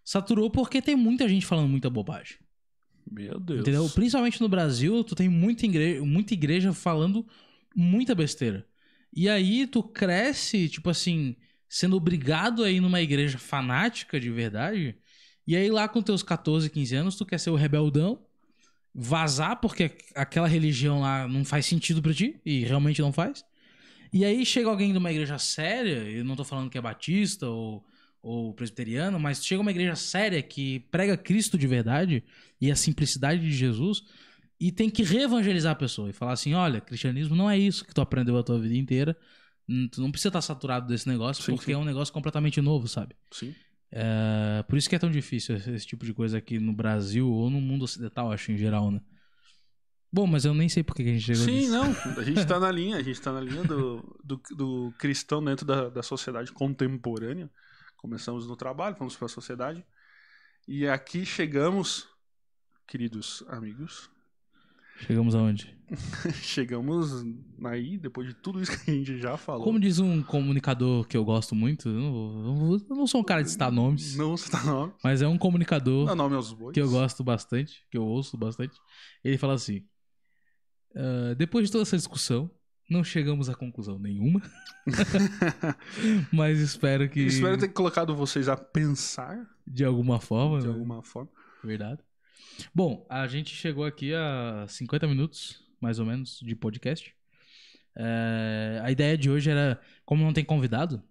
Saturou 0.04 0.50
porque 0.50 0.82
tem 0.82 0.96
muita 0.96 1.28
gente 1.30 1.46
falando 1.46 1.70
muita 1.70 1.90
bobagem. 1.90 2.38
Meu 3.10 3.40
Deus. 3.40 3.62
Entendeu? 3.62 3.90
Principalmente 3.90 4.42
no 4.42 4.50
Brasil, 4.50 5.04
tu 5.04 5.16
tem 5.16 5.30
muita 5.30 5.66
igreja, 5.66 6.04
muita 6.04 6.34
igreja 6.34 6.74
falando 6.74 7.26
muita 7.76 8.14
besteira. 8.14 8.66
E 9.14 9.30
aí 9.30 9.66
tu 9.68 9.82
cresce, 9.84 10.68
tipo 10.70 10.90
assim, 10.90 11.36
sendo 11.70 11.96
obrigado 11.96 12.64
a 12.64 12.70
ir 12.70 12.80
numa 12.82 13.02
igreja 13.02 13.38
fanática 13.38 14.20
de 14.20 14.30
verdade. 14.30 14.98
E 15.48 15.56
aí 15.56 15.70
lá 15.70 15.88
com 15.88 16.02
teus 16.02 16.24
14, 16.24 16.70
15 16.70 16.96
anos, 16.96 17.16
tu 17.16 17.26
quer 17.26 17.40
ser 17.40 17.50
o 17.50 17.56
rebeldão, 17.56 18.20
vazar 18.94 19.60
porque 19.60 19.92
aquela 20.16 20.48
religião 20.48 21.00
lá 21.00 21.28
não 21.28 21.44
faz 21.44 21.66
sentido 21.66 22.02
pra 22.02 22.14
ti, 22.14 22.40
e 22.46 22.64
realmente 22.64 23.02
não 23.02 23.12
faz. 23.12 23.44
E 24.14 24.26
aí 24.26 24.46
chega 24.46 24.70
alguém 24.70 24.92
de 24.92 24.98
uma 24.98 25.12
igreja 25.12 25.38
séria, 25.38 26.04
eu 26.10 26.26
não 26.26 26.36
tô 26.36 26.44
falando 26.44 26.70
que 26.70 26.78
é 26.78 26.82
batista 26.82 27.48
ou, 27.48 27.86
ou 28.22 28.54
presbiteriano, 28.54 29.20
mas 29.20 29.44
chega 29.44 29.62
uma 29.62 29.72
igreja 29.72 29.96
séria 29.96 30.42
que 30.42 30.82
prega 30.92 31.16
Cristo 31.16 31.58
de 31.58 31.66
verdade 31.66 32.24
e 32.60 32.70
a 32.70 32.76
simplicidade 32.76 33.42
de 33.42 33.52
Jesus 33.52 34.04
e 34.62 34.72
tem 34.72 34.92
que 34.92 35.02
reevangelizar 35.02 35.72
a 35.72 35.76
pessoa 35.76 36.10
e 36.10 36.14
falar 36.14 36.34
assim: 36.34 36.54
olha, 36.54 36.80
cristianismo 36.80 37.36
não 37.36 37.50
é 37.50 37.58
isso 37.58 37.84
que 37.84 37.96
tu 37.96 38.00
aprendeu 38.00 38.38
a 38.38 38.44
tua 38.44 38.60
vida 38.60 38.76
inteira. 38.76 39.18
Tu 39.92 40.02
não 40.02 40.12
precisa 40.12 40.30
estar 40.30 40.42
saturado 40.42 40.88
desse 40.88 41.08
negócio 41.08 41.44
Sim, 41.44 41.54
porque 41.54 41.68
sim. 41.68 41.74
é 41.74 41.78
um 41.78 41.86
negócio 41.86 42.14
completamente 42.14 42.60
novo, 42.62 42.88
sabe? 42.88 43.16
Sim. 43.32 43.56
É, 43.92 44.64
por 44.64 44.78
isso 44.78 44.90
que 44.90 44.96
é 44.96 45.00
tão 45.00 45.12
difícil 45.12 45.56
esse, 45.56 45.86
tipo 45.86 46.06
de 46.06 46.14
coisa 46.14 46.38
aqui 46.38 46.60
no 46.60 46.72
Brasil 46.72 47.30
ou 47.30 47.50
no 47.50 47.60
mundo 47.60 47.84
ocidental, 47.84 48.32
acho, 48.32 48.52
em 48.52 48.58
geral, 48.58 48.90
né? 48.90 49.02
Bom, 50.14 50.28
mas 50.28 50.46
eu 50.46 50.54
nem 50.54 50.70
sei 50.70 50.84
por 50.84 50.96
que 50.96 51.02
a 51.02 51.06
gente 51.06 51.22
chegou 51.22 51.44
Sim, 51.44 51.52
nisso. 51.52 51.72
não. 51.72 51.92
A 52.20 52.24
gente 52.24 52.46
tá 52.46 52.60
na 52.60 52.70
linha, 52.70 52.98
a 52.98 53.02
gente 53.02 53.22
tá 53.22 53.32
na 53.32 53.40
linha 53.40 53.64
do, 53.64 54.20
do, 54.22 54.42
do 54.52 54.94
cristão 54.98 55.44
dentro 55.44 55.66
da, 55.66 55.88
da 55.88 56.04
sociedade 56.04 56.52
contemporânea. 56.52 57.50
Começamos 57.96 58.46
no 58.46 58.58
trabalho, 58.58 58.98
fomos 58.98 59.16
para 59.16 59.28
a 59.28 59.30
sociedade. 59.30 59.86
E 60.68 60.86
aqui 60.86 61.26
chegamos, 61.26 62.10
queridos 62.86 63.42
amigos, 63.48 64.10
Chegamos 65.00 65.34
aonde? 65.36 65.76
chegamos 66.42 67.26
aí, 67.66 67.98
depois 67.98 68.28
de 68.28 68.34
tudo 68.34 68.62
isso 68.62 68.72
que 68.86 68.92
a 68.92 68.94
gente 68.94 69.18
já 69.20 69.36
falou. 69.36 69.64
Como 69.66 69.80
diz 69.80 70.00
um 70.00 70.22
comunicador 70.24 71.06
que 71.06 71.18
eu 71.18 71.26
gosto 71.26 71.54
muito, 71.54 71.90
eu 71.90 71.94
não, 72.00 72.56
vou- 72.56 72.78
eu 72.90 72.96
não 72.96 73.06
sou 73.08 73.20
um 73.22 73.24
cara 73.24 73.44
de 73.44 73.52
citar 73.52 73.72
nomes, 73.72 74.16
Não 74.16 74.34
está 74.36 74.64
nome. 74.64 74.94
mas 75.04 75.22
é 75.22 75.28
um 75.28 75.38
comunicador 75.38 76.06
Dá 76.06 76.16
nome 76.16 76.36
aos 76.36 76.54
bois. 76.54 76.74
que 76.74 76.80
eu 76.82 76.90
gosto 76.90 77.24
bastante, 77.24 77.86
que 77.92 77.98
eu 77.98 78.04
ouço 78.04 78.38
bastante. 78.38 78.78
Ele 79.24 79.38
fala 79.38 79.56
assim: 79.56 79.84
"Ah, 80.96 81.34
depois 81.38 81.66
de 81.68 81.72
toda 81.74 81.82
essa 81.82 81.98
discussão, 81.98 82.50
não 82.90 83.04
chegamos 83.04 83.50
a 83.50 83.56
conclusão 83.56 84.00
nenhuma, 84.00 84.42
mas 86.32 86.60
espero 86.60 87.10
que 87.10 87.22
Espero 87.22 87.58
ter 87.58 87.70
colocado 87.70 88.16
vocês 88.16 88.48
a 88.50 88.56
pensar 88.58 89.46
de 89.68 89.84
alguma 89.84 90.20
forma, 90.20 90.60
de 90.60 90.68
né? 90.68 90.74
alguma 90.74 91.04
forma. 91.04 91.30
verdade. 91.64 92.02
Bom, 92.74 93.06
a 93.10 93.28
gente 93.28 93.54
chegou 93.56 93.86
aqui 93.86 94.14
a 94.14 94.66
50 94.68 95.08
minutos, 95.08 95.64
mais 95.80 96.00
ou 96.00 96.06
menos, 96.06 96.40
de 96.42 96.56
podcast. 96.56 97.14
É, 97.96 98.80
a 98.84 98.92
ideia 98.92 99.18
de 99.18 99.30
hoje 99.30 99.50
era, 99.50 99.80
como 100.06 100.24
não 100.24 100.34
tem 100.34 100.46
convidado, 100.46 101.04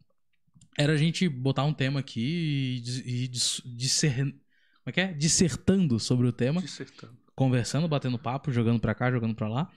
era 0.79 0.93
a 0.93 0.97
gente 0.97 1.29
botar 1.29 1.65
um 1.65 1.75
tema 1.75 2.01
aqui 2.01 2.81
e, 3.05 3.25
e 3.25 3.29
dis- 3.29 3.61
discer, 3.65 4.17
como 4.25 4.33
é 4.87 4.93
que 4.93 5.01
é? 5.01 5.13
dissertando 5.13 5.99
sobre 5.99 6.27
o 6.27 6.33
tema, 6.33 6.61
Dissertando. 6.63 7.17
conversando, 7.35 7.87
batendo 7.89 8.19
papo, 8.19 8.51
jogando 8.51 8.81
pra 8.81 8.95
cá, 8.95 9.11
jogando 9.11 9.35
pra 9.35 9.49
lá. 9.49 9.71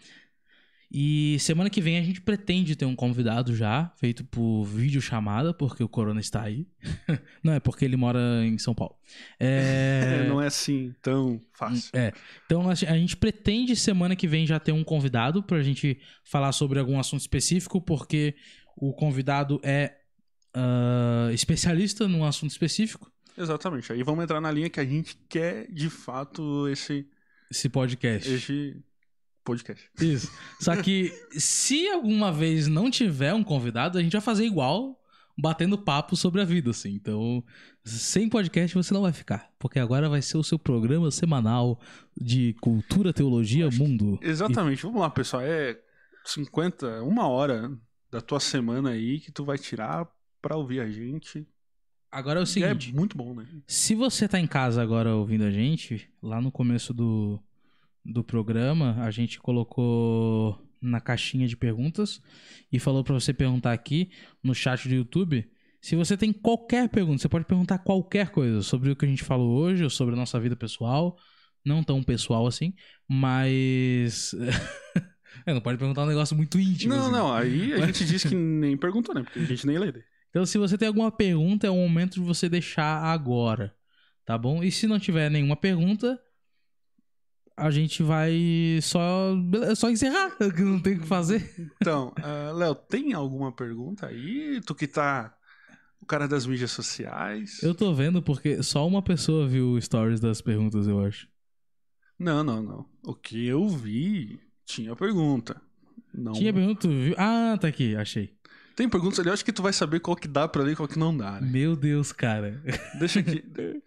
E 0.93 1.37
semana 1.39 1.71
que 1.71 1.81
vem 1.81 1.97
a 1.97 2.03
gente 2.03 2.21
pretende 2.21 2.75
ter 2.75 2.85
um 2.85 2.95
convidado 2.95 3.55
já, 3.55 3.91
feito 3.95 4.23
por 4.23 4.63
vídeo 4.63 5.01
chamada, 5.01 5.51
porque 5.51 5.83
o 5.83 5.89
Corona 5.89 6.19
está 6.19 6.43
aí. 6.43 6.67
não, 7.43 7.53
é 7.53 7.59
porque 7.59 7.83
ele 7.83 7.97
mora 7.97 8.19
em 8.45 8.59
São 8.59 8.75
Paulo. 8.75 8.95
É... 9.39 10.25
não 10.29 10.39
é 10.39 10.45
assim 10.45 10.93
tão 11.01 11.41
fácil. 11.53 11.89
É. 11.93 12.13
Então 12.45 12.69
a 12.69 12.73
a 12.73 12.97
gente 12.97 13.17
pretende 13.17 13.75
semana 13.75 14.15
que 14.15 14.27
vem 14.27 14.45
já 14.45 14.59
ter 14.59 14.71
um 14.71 14.83
convidado 14.83 15.41
pra 15.41 15.63
gente 15.63 15.99
falar 16.23 16.51
sobre 16.51 16.77
algum 16.77 16.99
assunto 16.99 17.21
específico, 17.21 17.81
porque 17.81 18.35
o 18.77 18.93
convidado 18.93 19.59
é 19.63 19.97
ah, 20.53 21.29
especialista 21.33 22.07
num 22.07 22.23
assunto 22.23 22.51
específico. 22.51 23.11
Exatamente. 23.35 23.91
Aí 23.91 24.03
vamos 24.03 24.23
entrar 24.23 24.39
na 24.39 24.51
linha 24.51 24.69
que 24.69 24.79
a 24.79 24.85
gente 24.85 25.17
quer 25.27 25.65
de 25.71 25.89
fato 25.89 26.67
esse, 26.67 27.07
Esse 27.49 27.67
podcast. 27.67 28.31
esse 28.31 28.77
podcast. 29.43 29.89
Isso. 29.99 30.31
Só 30.59 30.75
que 30.81 31.11
se 31.31 31.87
alguma 31.89 32.31
vez 32.31 32.67
não 32.67 32.89
tiver 32.89 33.33
um 33.33 33.43
convidado, 33.43 33.97
a 33.97 34.01
gente 34.01 34.11
vai 34.13 34.21
fazer 34.21 34.45
igual, 34.45 34.99
batendo 35.37 35.77
papo 35.77 36.15
sobre 36.15 36.41
a 36.41 36.45
vida, 36.45 36.71
assim. 36.71 36.93
Então, 36.93 37.43
sem 37.83 38.29
podcast 38.29 38.75
você 38.75 38.93
não 38.93 39.01
vai 39.01 39.11
ficar, 39.13 39.51
porque 39.59 39.79
agora 39.79 40.07
vai 40.09 40.21
ser 40.21 40.37
o 40.37 40.43
seu 40.43 40.57
programa 40.59 41.11
semanal 41.11 41.79
de 42.19 42.55
cultura, 42.61 43.11
teologia, 43.13 43.69
mundo. 43.71 44.17
Exatamente. 44.21 44.83
Vamos 44.83 45.01
lá, 45.01 45.09
pessoal. 45.09 45.41
É 45.43 45.77
50, 46.25 47.03
uma 47.03 47.27
hora 47.27 47.71
da 48.11 48.21
tua 48.21 48.39
semana 48.39 48.91
aí 48.91 49.19
que 49.19 49.31
tu 49.31 49.43
vai 49.43 49.57
tirar 49.57 50.07
pra 50.41 50.55
ouvir 50.55 50.79
a 50.79 50.89
gente. 50.89 51.45
Agora 52.11 52.39
é 52.39 52.43
o 52.43 52.45
E 52.45 52.47
seguinte. 52.47 52.91
é 52.91 52.93
muito 52.93 53.17
bom, 53.17 53.33
né? 53.33 53.45
Se 53.65 53.95
você 53.95 54.27
tá 54.27 54.39
em 54.39 54.45
casa 54.45 54.81
agora 54.83 55.15
ouvindo 55.15 55.43
a 55.45 55.51
gente, 55.51 56.07
lá 56.21 56.39
no 56.39 56.51
começo 56.51 56.93
do, 56.93 57.41
do 58.05 58.23
programa, 58.23 58.97
a 59.01 59.11
gente 59.11 59.39
colocou 59.39 60.59
na 60.81 60.99
caixinha 60.99 61.47
de 61.47 61.55
perguntas 61.55 62.21
e 62.71 62.77
falou 62.77 63.03
pra 63.03 63.13
você 63.13 63.33
perguntar 63.33 63.71
aqui 63.71 64.09
no 64.43 64.53
chat 64.53 64.87
do 64.87 64.95
YouTube. 64.95 65.49
Se 65.81 65.95
você 65.95 66.17
tem 66.17 66.33
qualquer 66.33 66.89
pergunta, 66.89 67.21
você 67.21 67.29
pode 67.29 67.45
perguntar 67.45 67.77
qualquer 67.79 68.29
coisa 68.29 68.61
sobre 68.61 68.91
o 68.91 68.95
que 68.95 69.05
a 69.05 69.07
gente 69.07 69.23
falou 69.23 69.57
hoje 69.57 69.83
ou 69.83 69.89
sobre 69.89 70.13
a 70.13 70.17
nossa 70.17 70.39
vida 70.39 70.55
pessoal. 70.55 71.17
Não 71.65 71.83
tão 71.83 72.03
pessoal 72.03 72.45
assim, 72.45 72.73
mas. 73.07 74.35
É, 75.47 75.53
não 75.53 75.61
pode 75.61 75.79
perguntar 75.79 76.03
um 76.03 76.07
negócio 76.07 76.37
muito 76.37 76.59
íntimo. 76.59 76.93
Não, 76.93 77.05
assim. 77.05 77.11
não. 77.11 77.33
Aí 77.33 77.73
a 77.73 77.85
gente 77.87 78.05
disse 78.05 78.29
que 78.29 78.35
nem 78.35 78.77
perguntou, 78.77 79.15
né? 79.15 79.23
Porque 79.23 79.39
a 79.39 79.45
gente 79.45 79.65
nem 79.65 79.79
lê. 79.79 79.91
Então, 80.29 80.45
se 80.45 80.59
você 80.59 80.77
tem 80.77 80.87
alguma 80.87 81.11
pergunta, 81.11 81.65
é 81.65 81.69
o 81.69 81.75
momento 81.75 82.13
de 82.13 82.21
você 82.21 82.47
deixar 82.47 83.03
agora, 83.03 83.73
tá 84.25 84.37
bom? 84.37 84.63
E 84.63 84.71
se 84.71 84.87
não 84.87 84.99
tiver 84.99 85.29
nenhuma 85.29 85.55
pergunta, 85.55 86.19
a 87.55 87.69
gente 87.69 88.01
vai 88.01 88.79
só, 88.81 89.35
só 89.75 89.89
encerrar, 89.89 90.35
que 90.55 90.61
não 90.61 90.79
tem 90.79 90.95
o 90.95 91.01
que 91.01 91.07
fazer. 91.07 91.71
Então, 91.81 92.13
ah, 92.17 92.51
Léo, 92.53 92.75
tem 92.75 93.13
alguma 93.13 93.51
pergunta 93.51 94.07
aí? 94.07 94.59
Tu 94.65 94.75
que 94.75 94.87
tá 94.87 95.35
o 96.01 96.05
cara 96.05 96.27
das 96.27 96.45
mídias 96.45 96.71
sociais. 96.71 97.61
Eu 97.63 97.73
tô 97.73 97.93
vendo 97.93 98.21
porque 98.21 98.61
só 98.61 98.85
uma 98.85 99.01
pessoa 99.01 99.47
viu 99.47 99.79
stories 99.79 100.19
das 100.19 100.41
perguntas, 100.41 100.87
eu 100.87 100.99
acho. 101.03 101.27
Não, 102.19 102.43
não, 102.43 102.61
não. 102.61 102.85
O 103.03 103.15
que 103.15 103.47
eu 103.47 103.67
vi 103.69 104.39
tinha 104.65 104.95
pergunta. 104.95 105.61
Não... 106.13 106.33
Tinha 106.33 106.53
pergunta, 106.53 106.87
viu? 106.87 107.15
Ah, 107.17 107.57
tá 107.59 107.67
aqui, 107.67 107.95
achei. 107.95 108.35
Tem 108.75 108.89
perguntas 108.89 109.19
ali, 109.19 109.29
eu 109.29 109.33
acho 109.33 109.45
que 109.45 109.53
tu 109.53 109.61
vai 109.61 109.71
saber 109.71 109.99
qual 109.99 110.15
que 110.15 110.27
dá 110.27 110.47
pra 110.47 110.63
ler 110.63 110.73
e 110.73 110.75
qual 110.75 110.87
que 110.87 110.97
não 110.97 111.15
dá, 111.15 111.39
né? 111.39 111.47
Meu 111.49 111.75
Deus, 111.75 112.11
cara. 112.11 112.61
Deixa 112.99 113.19
aqui. 113.19 113.43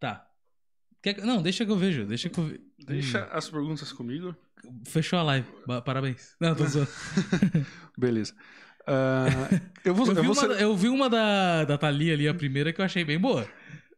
Tá. 0.00 0.29
Quer 1.02 1.14
que- 1.14 1.20
Não, 1.22 1.40
deixa 1.42 1.64
que 1.64 1.70
eu 1.72 1.76
vejo, 1.76 2.06
deixa 2.06 2.28
que 2.28 2.38
eu 2.38 2.44
ve... 2.44 2.60
Deixa 2.86 3.24
as 3.32 3.48
perguntas 3.48 3.92
comigo. 3.92 4.34
Fechou 4.86 5.18
a 5.18 5.22
live, 5.22 5.46
parabéns. 5.84 6.34
Não, 6.40 6.54
tô 6.54 6.64
zoando. 6.68 6.88
Beleza. 7.96 8.34
Ah, 8.86 9.26
eu 9.84 9.94
vou, 9.94 10.06
Eu 10.08 10.14
eu 10.14 10.20
vi, 10.22 10.26
vou 10.28 10.36
uma, 10.36 10.54
ser- 10.54 10.62
eu 10.62 10.76
vi 10.76 10.88
uma 10.88 11.08
da, 11.10 11.64
da 11.64 11.78
Thalia 11.78 12.14
ali, 12.14 12.28
a 12.28 12.34
primeira, 12.34 12.72
que 12.72 12.80
eu 12.80 12.84
achei 12.84 13.04
bem 13.04 13.18
boa. 13.18 13.46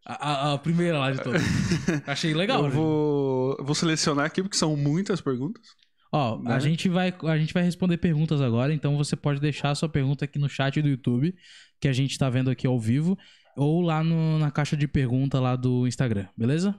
A, 0.05 0.31
a- 0.51 0.53
a 0.55 0.59
primeira 0.59 0.99
lá 0.99 1.13
de 1.13 1.23
todas. 1.23 1.41
Achei 2.07 2.35
legal. 2.35 2.59
eu 2.65 2.69
né? 2.69 2.75
vou, 2.75 3.57
vou 3.65 3.75
selecionar 3.75 4.27
aqui 4.27 4.43
porque 4.43 4.57
são 4.57 4.77
muitas 4.77 5.21
perguntas. 5.21 5.63
Ó, 6.11 6.39
né? 6.43 6.55
a, 6.55 6.59
gente 6.59 6.89
vai, 6.89 7.15
a 7.25 7.39
gente 7.39 7.55
vai 7.55 7.63
responder 7.63 7.97
perguntas 7.99 8.41
agora, 8.41 8.75
então 8.75 8.97
você 8.97 9.15
pode 9.15 9.41
deixar 9.41 9.71
a 9.71 9.75
sua 9.77 9.89
pergunta 9.89 10.25
aqui 10.25 10.39
no 10.41 10.49
chat 10.49 10.83
do 10.83 10.89
YouTube, 10.89 11.35
que 11.81 11.87
a 11.87 11.93
gente 11.93 12.19
tá 12.19 12.29
vendo 12.29 12.51
aqui 12.51 12.67
ao 12.67 12.79
vivo, 12.81 13.17
ou 13.57 13.81
lá 13.81 14.03
no- 14.03 14.39
na 14.41 14.51
caixa 14.51 14.77
de 14.77 14.89
pergunta 14.89 15.39
lá 15.39 15.55
do 15.55 15.87
Instagram, 15.87 16.27
beleza? 16.37 16.75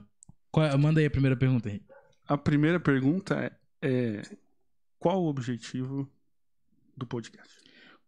Qual 0.54 0.78
manda 0.78 1.00
aí 1.00 1.06
a 1.06 1.10
primeira 1.10 1.36
pergunta 1.36 1.68
aí. 1.68 1.82
A 2.28 2.38
primeira 2.38 2.78
pergunta 2.78 3.34
é, 3.34 3.50
é 3.82 4.22
qual 5.00 5.20
o 5.20 5.26
objetivo 5.26 6.08
do 6.96 7.04
podcast? 7.04 7.52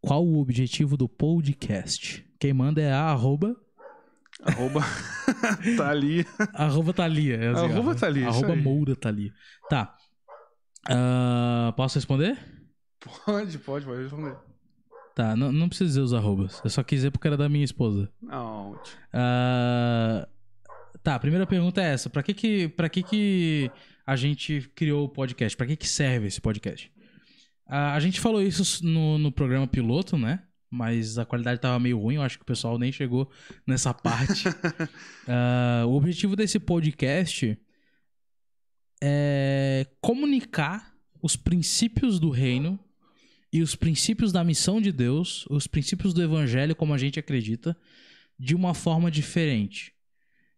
Qual 0.01 0.25
o 0.25 0.39
objetivo 0.39 0.97
do 0.97 1.09
podcast? 1.09 2.25
Quem 2.39 2.53
manda 2.53 2.81
é 2.81 2.93
a 2.93 3.03
arroba, 3.11 3.57
Arroba 4.45 4.81
tá 5.77 5.91
ali. 5.91 6.25
arroba 6.55 6.93
Thalia. 6.93 7.35
É 7.37 7.49
assim, 7.49 7.65
Arroba 7.65 7.95
Thalia, 7.97 8.29
Arroba. 8.29 8.55
Moura 8.55 8.95
Thalia. 8.95 9.33
Tá. 9.69 9.97
Ah, 10.89 11.75
posso 11.77 11.97
responder? 11.99 12.39
Pode, 13.25 13.59
pode, 13.59 13.85
pode 13.85 14.03
responder. 14.03 14.37
Tá, 15.17 15.35
não, 15.35 15.51
não 15.51 15.69
precisa 15.69 15.89
dizer 15.89 16.01
os 16.01 16.15
arrobas. 16.15 16.61
Eu 16.63 16.71
só 16.71 16.85
quis 16.85 16.99
dizer 16.99 17.11
porque 17.11 17.27
era 17.27 17.37
da 17.37 17.49
minha 17.49 17.65
esposa. 17.65 18.09
Não, 18.23 18.79
Ah, 19.13 20.29
tá, 21.07 21.15
a 21.15 21.21
primeira 21.21 21.47
pergunta 21.47 21.81
é 21.81 21.93
essa. 21.93 22.11
Pra 22.11 22.21
que 22.21 22.35
que, 22.35 22.69
pra 22.71 22.89
que 22.89 23.01
que 23.01 23.71
a 24.05 24.17
gente 24.17 24.69
criou 24.75 25.05
o 25.05 25.09
podcast? 25.09 25.57
Pra 25.57 25.65
que 25.65 25.77
que 25.77 25.87
serve 25.87 26.27
esse 26.27 26.41
podcast? 26.41 26.91
Ah, 27.65 27.95
a 27.95 28.01
gente 28.01 28.19
falou 28.19 28.43
isso 28.43 28.85
no, 28.85 29.17
no 29.17 29.31
programa 29.31 29.69
piloto, 29.69 30.19
né? 30.19 30.43
Mas 30.69 31.17
a 31.17 31.25
qualidade 31.25 31.61
tava 31.61 31.79
meio 31.79 31.97
ruim. 31.97 32.17
Eu 32.17 32.23
acho 32.23 32.39
que 32.39 32.43
o 32.43 32.47
pessoal 32.47 32.77
nem 32.77 32.91
chegou 32.91 33.31
nessa 33.65 33.95
parte. 33.95 34.45
Ah, 35.29 35.85
o 35.87 35.97
objetivo 35.97 36.37
desse 36.37 36.61
podcast 36.61 37.59
é 39.03 39.85
comunicar 40.01 40.95
os 41.21 41.35
princípios 41.35 42.21
do 42.21 42.31
reino 42.31 42.79
e 43.53 43.61
os 43.61 43.75
princípios 43.75 44.31
da 44.31 44.45
missão 44.45 44.81
de 44.81 44.93
Deus, 44.93 45.45
os 45.51 45.67
princípios 45.67 46.15
do 46.15 46.23
evangelho 46.23 46.77
como 46.77 46.95
a 46.95 46.99
gente 46.99 47.19
acredita, 47.19 47.77
de 48.39 48.55
uma 48.55 48.73
forma 48.73 49.11
diferente. 49.11 49.96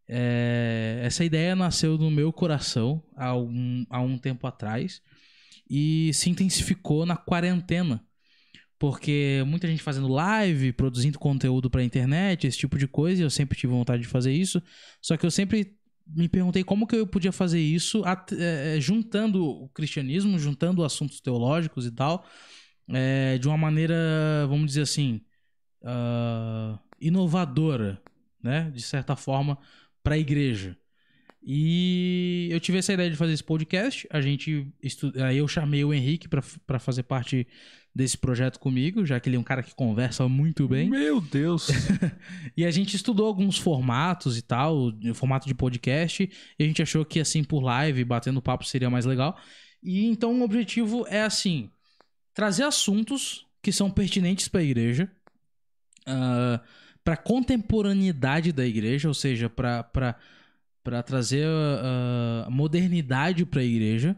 É, 0.08 1.00
essa 1.02 1.24
ideia 1.24 1.54
nasceu 1.54 1.98
no 1.98 2.10
meu 2.10 2.32
coração 2.32 3.02
há 3.14 3.36
um, 3.36 3.84
há 3.90 4.00
um 4.00 4.16
tempo 4.16 4.46
atrás 4.46 5.02
e 5.68 6.10
se 6.14 6.30
intensificou 6.30 7.04
na 7.04 7.16
quarentena. 7.16 8.02
Porque 8.78 9.42
muita 9.46 9.66
gente 9.66 9.82
fazendo 9.82 10.06
live, 10.08 10.72
produzindo 10.72 11.18
conteúdo 11.18 11.68
pra 11.68 11.82
internet, 11.82 12.46
esse 12.46 12.56
tipo 12.58 12.78
de 12.78 12.86
coisa, 12.86 13.20
e 13.20 13.24
eu 13.24 13.30
sempre 13.30 13.58
tive 13.58 13.72
vontade 13.72 14.02
de 14.02 14.08
fazer 14.08 14.32
isso. 14.32 14.62
Só 15.02 15.16
que 15.16 15.26
eu 15.26 15.30
sempre 15.32 15.76
me 16.06 16.28
perguntei 16.28 16.62
como 16.64 16.86
que 16.86 16.96
eu 16.96 17.06
podia 17.06 17.32
fazer 17.32 17.60
isso 17.60 18.02
at- 18.04 18.32
é, 18.32 18.80
juntando 18.80 19.44
o 19.44 19.68
cristianismo, 19.70 20.38
juntando 20.38 20.84
assuntos 20.84 21.20
teológicos 21.20 21.86
e 21.86 21.90
tal, 21.90 22.24
é, 22.88 23.36
de 23.38 23.48
uma 23.48 23.58
maneira, 23.58 23.94
vamos 24.48 24.66
dizer 24.68 24.82
assim, 24.82 25.20
ah, 25.84 26.78
inovadora, 27.00 28.00
né? 28.42 28.70
De 28.70 28.80
certa 28.80 29.16
forma, 29.16 29.58
para 30.08 30.14
a 30.14 30.18
igreja. 30.18 30.74
E 31.42 32.48
eu 32.50 32.58
tive 32.58 32.78
essa 32.78 32.94
ideia 32.94 33.10
de 33.10 33.16
fazer 33.16 33.34
esse 33.34 33.44
podcast. 33.44 34.08
A 34.10 34.22
gente 34.22 34.66
estu... 34.82 35.12
aí 35.22 35.36
eu 35.36 35.46
chamei 35.46 35.84
o 35.84 35.92
Henrique 35.92 36.26
pra 36.28 36.78
fazer 36.78 37.02
parte 37.02 37.46
desse 37.94 38.16
projeto 38.16 38.58
comigo, 38.58 39.04
já 39.04 39.20
que 39.20 39.28
ele 39.28 39.36
é 39.36 39.38
um 39.38 39.44
cara 39.44 39.62
que 39.62 39.74
conversa 39.74 40.26
muito 40.28 40.66
bem. 40.66 40.88
Meu 40.88 41.20
Deus. 41.20 41.68
E 42.56 42.64
a 42.64 42.70
gente 42.70 42.96
estudou 42.96 43.26
alguns 43.26 43.58
formatos 43.58 44.36
e 44.38 44.42
tal, 44.42 44.88
o 44.88 45.14
formato 45.14 45.46
de 45.46 45.54
podcast, 45.54 46.28
e 46.58 46.62
a 46.62 46.66
gente 46.66 46.82
achou 46.82 47.04
que 47.04 47.20
assim 47.20 47.44
por 47.44 47.62
live, 47.62 48.04
batendo 48.04 48.42
papo 48.42 48.64
seria 48.64 48.90
mais 48.90 49.04
legal. 49.04 49.38
E 49.82 50.06
então 50.06 50.40
o 50.40 50.42
objetivo 50.42 51.06
é 51.08 51.22
assim, 51.22 51.70
trazer 52.34 52.64
assuntos 52.64 53.46
que 53.62 53.70
são 53.70 53.90
pertinentes 53.90 54.48
para 54.48 54.60
a 54.60 54.64
igreja, 54.64 55.10
para 57.08 57.16
contemporaneidade 57.16 58.52
da 58.52 58.66
igreja, 58.66 59.08
ou 59.08 59.14
seja, 59.14 59.48
para 59.48 61.02
trazer 61.06 61.46
a 62.44 62.50
modernidade 62.50 63.46
para 63.46 63.62
a 63.62 63.64
igreja 63.64 64.14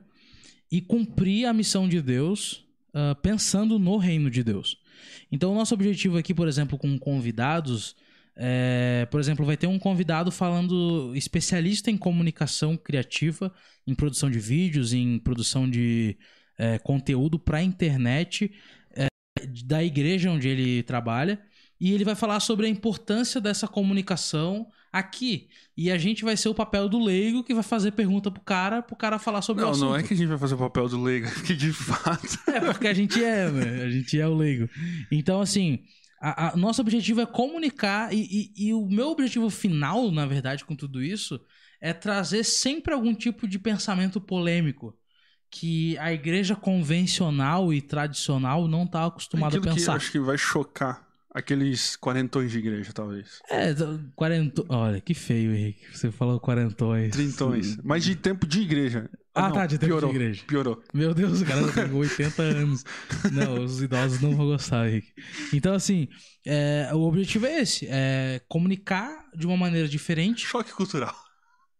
e 0.73 0.81
cumprir 0.81 1.47
a 1.47 1.53
missão 1.53 1.89
de 1.89 2.03
Deus 2.03 2.67
ah, 2.93 3.15
pensando 3.23 3.79
no 3.79 3.97
reino 3.97 4.29
de 4.29 4.43
Deus. 4.43 4.77
Então, 5.31 5.53
o 5.53 5.55
nosso 5.55 5.73
objetivo 5.73 6.19
aqui, 6.19 6.35
por 6.35 6.49
exemplo, 6.49 6.77
com 6.77 6.99
convidados, 6.99 7.95
é, 8.35 9.07
por 9.09 9.21
exemplo, 9.21 9.47
vai 9.47 9.57
ter 9.57 9.69
um 9.69 9.79
convidado 9.79 10.33
falando 10.33 11.13
especialista 11.15 11.93
em 11.93 11.97
comunicação 11.97 12.77
criativa, 12.77 13.55
em 13.87 13.95
produção 13.95 14.29
de 14.29 14.41
vídeos, 14.41 14.93
em 14.93 15.17
produção 15.21 15.71
de 15.71 16.19
é, 16.59 16.77
conteúdo 16.81 17.39
para 17.39 17.59
a 17.59 17.63
internet 17.63 18.53
é, 18.97 19.07
da 19.65 19.85
igreja 19.85 20.29
onde 20.29 20.49
ele 20.49 20.83
trabalha. 20.83 21.41
E 21.81 21.93
ele 21.93 22.05
vai 22.05 22.15
falar 22.15 22.41
sobre 22.41 22.67
a 22.67 22.69
importância 22.69 23.41
dessa 23.41 23.67
comunicação 23.67 24.67
aqui. 24.93 25.49
E 25.77 25.91
a 25.91 25.97
gente 25.97 26.25
vai 26.25 26.37
ser 26.37 26.49
o 26.49 26.55
papel 26.55 26.89
do 26.89 27.03
leigo 27.03 27.43
que 27.45 27.55
vai 27.55 27.63
fazer 27.63 27.93
pergunta 27.93 28.31
pro 28.31 28.43
cara, 28.43 28.83
pro 28.83 28.97
cara 28.97 29.19
falar 29.19 29.41
sobre 29.41 29.63
o 29.63 29.67
Não, 29.67 29.73
assunto. 29.73 29.89
não 29.89 29.97
é 29.97 30.03
que 30.03 30.13
a 30.13 30.17
gente 30.17 30.29
vai 30.29 30.37
fazer 30.39 30.55
o 30.55 30.59
papel 30.59 30.89
do 30.89 31.01
leigo, 31.03 31.27
é 31.27 31.31
que 31.47 31.55
de 31.55 31.73
fato. 31.73 32.27
É, 32.49 32.61
porque 32.61 32.87
a 32.89 32.93
gente 32.95 33.23
é, 33.25 33.49
velho. 33.49 33.83
A 33.85 33.91
gente 33.91 34.21
é 34.21 34.27
o 34.29 34.35
leigo. 34.37 34.69
Então, 35.11 35.41
assim, 35.41 35.79
a- 36.21 36.49
a- 36.53 36.57
nosso 36.57 36.83
objetivo 36.83 37.21
é 37.23 37.27
comunicar, 37.27 38.13
e, 38.13 38.51
e- 38.57 38.67
e 38.69 38.75
o 38.75 38.87
meu 38.89 39.09
objetivo 39.09 39.49
final, 39.49 40.11
na 40.11 40.27
verdade, 40.27 40.65
com 40.67 40.77
tudo 40.77 41.03
isso, 41.03 41.41
é 41.81 41.95
trazer 41.95 42.45
sempre 42.45 42.93
algum 42.93 43.15
tipo 43.15 43.49
de 43.49 43.59
pensamento 43.59 44.21
polêmico 44.21 44.95
que 45.51 45.97
a 45.99 46.13
igreja 46.13 46.55
convencional 46.55 47.73
e 47.73 47.81
tradicional 47.81 48.69
não 48.69 48.87
tá 48.87 49.07
acostumada 49.07 49.47
a 49.47 49.59
Aquilo 49.59 49.63
que 49.63 49.69
eu 49.71 49.75
pensar. 49.77 49.95
acho 49.95 50.13
que 50.13 50.19
vai 50.21 50.37
chocar 50.37 51.09
aqueles 51.33 51.97
quarentões 51.97 52.51
de 52.51 52.59
igreja, 52.59 52.93
talvez. 52.93 53.41
É, 53.49 53.75
quarento... 54.15 54.65
Olha, 54.69 55.01
que 55.01 55.15
feio, 55.15 55.55
Henrique. 55.55 55.87
Você 55.97 56.11
falou 56.11 56.41
quarentões. 56.41 57.13
Trintões. 57.13 57.77
Mas 57.83 58.05
de 58.05 58.17
tempo 58.17 58.47
de 58.47 58.61
igreja. 58.61 59.09
Ah, 59.35 59.43
não, 59.49 59.53
tá, 59.53 59.67
de 59.67 59.79
tempo 59.79 59.95
de 59.95 59.99
piorou, 59.99 60.11
igreja. 60.11 60.43
Piorou. 60.47 60.83
Meu 60.93 61.15
Deus, 61.15 61.41
o 61.41 61.47
cara 61.47 61.63
já 61.63 61.73
tem 61.73 61.93
80 61.95 62.43
anos. 62.43 62.85
Não, 63.33 63.63
os 63.63 63.81
idosos 63.81 64.21
não 64.21 64.35
vão 64.35 64.47
gostar, 64.47 64.89
Henrique. 64.89 65.13
Então, 65.53 65.73
assim, 65.73 66.09
é, 66.45 66.91
o 66.93 67.01
objetivo 67.03 67.47
é 67.47 67.61
esse: 67.61 67.87
é 67.89 68.41
comunicar 68.49 69.27
de 69.35 69.47
uma 69.47 69.57
maneira 69.57 69.87
diferente. 69.87 70.47
Choque 70.47 70.73
cultural. 70.73 71.15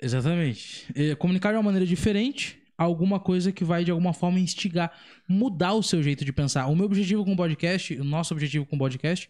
Exatamente. 0.01 0.87
É 0.95 1.15
comunicar 1.17 1.51
de 1.51 1.57
uma 1.57 1.65
maneira 1.65 1.85
diferente 1.85 2.60
alguma 2.85 3.21
coisa 3.21 3.53
que 3.53 3.65
vai, 3.65 3.85
de 3.85 3.91
alguma 3.91 4.13
forma, 4.13 4.39
instigar, 4.41 4.93
mudar 5.29 5.75
o 5.75 5.83
seu 5.83 6.03
jeito 6.03 6.25
de 6.25 6.33
pensar. 6.33 6.67
O 6.67 6.75
meu 6.77 6.87
objetivo 6.87 7.25
com 7.25 7.33
o 7.33 7.37
podcast, 7.37 7.95
o 7.95 8.05
nosso 8.05 8.33
objetivo 8.35 8.65
com 8.67 8.77
o 8.77 8.79
podcast, 8.79 9.29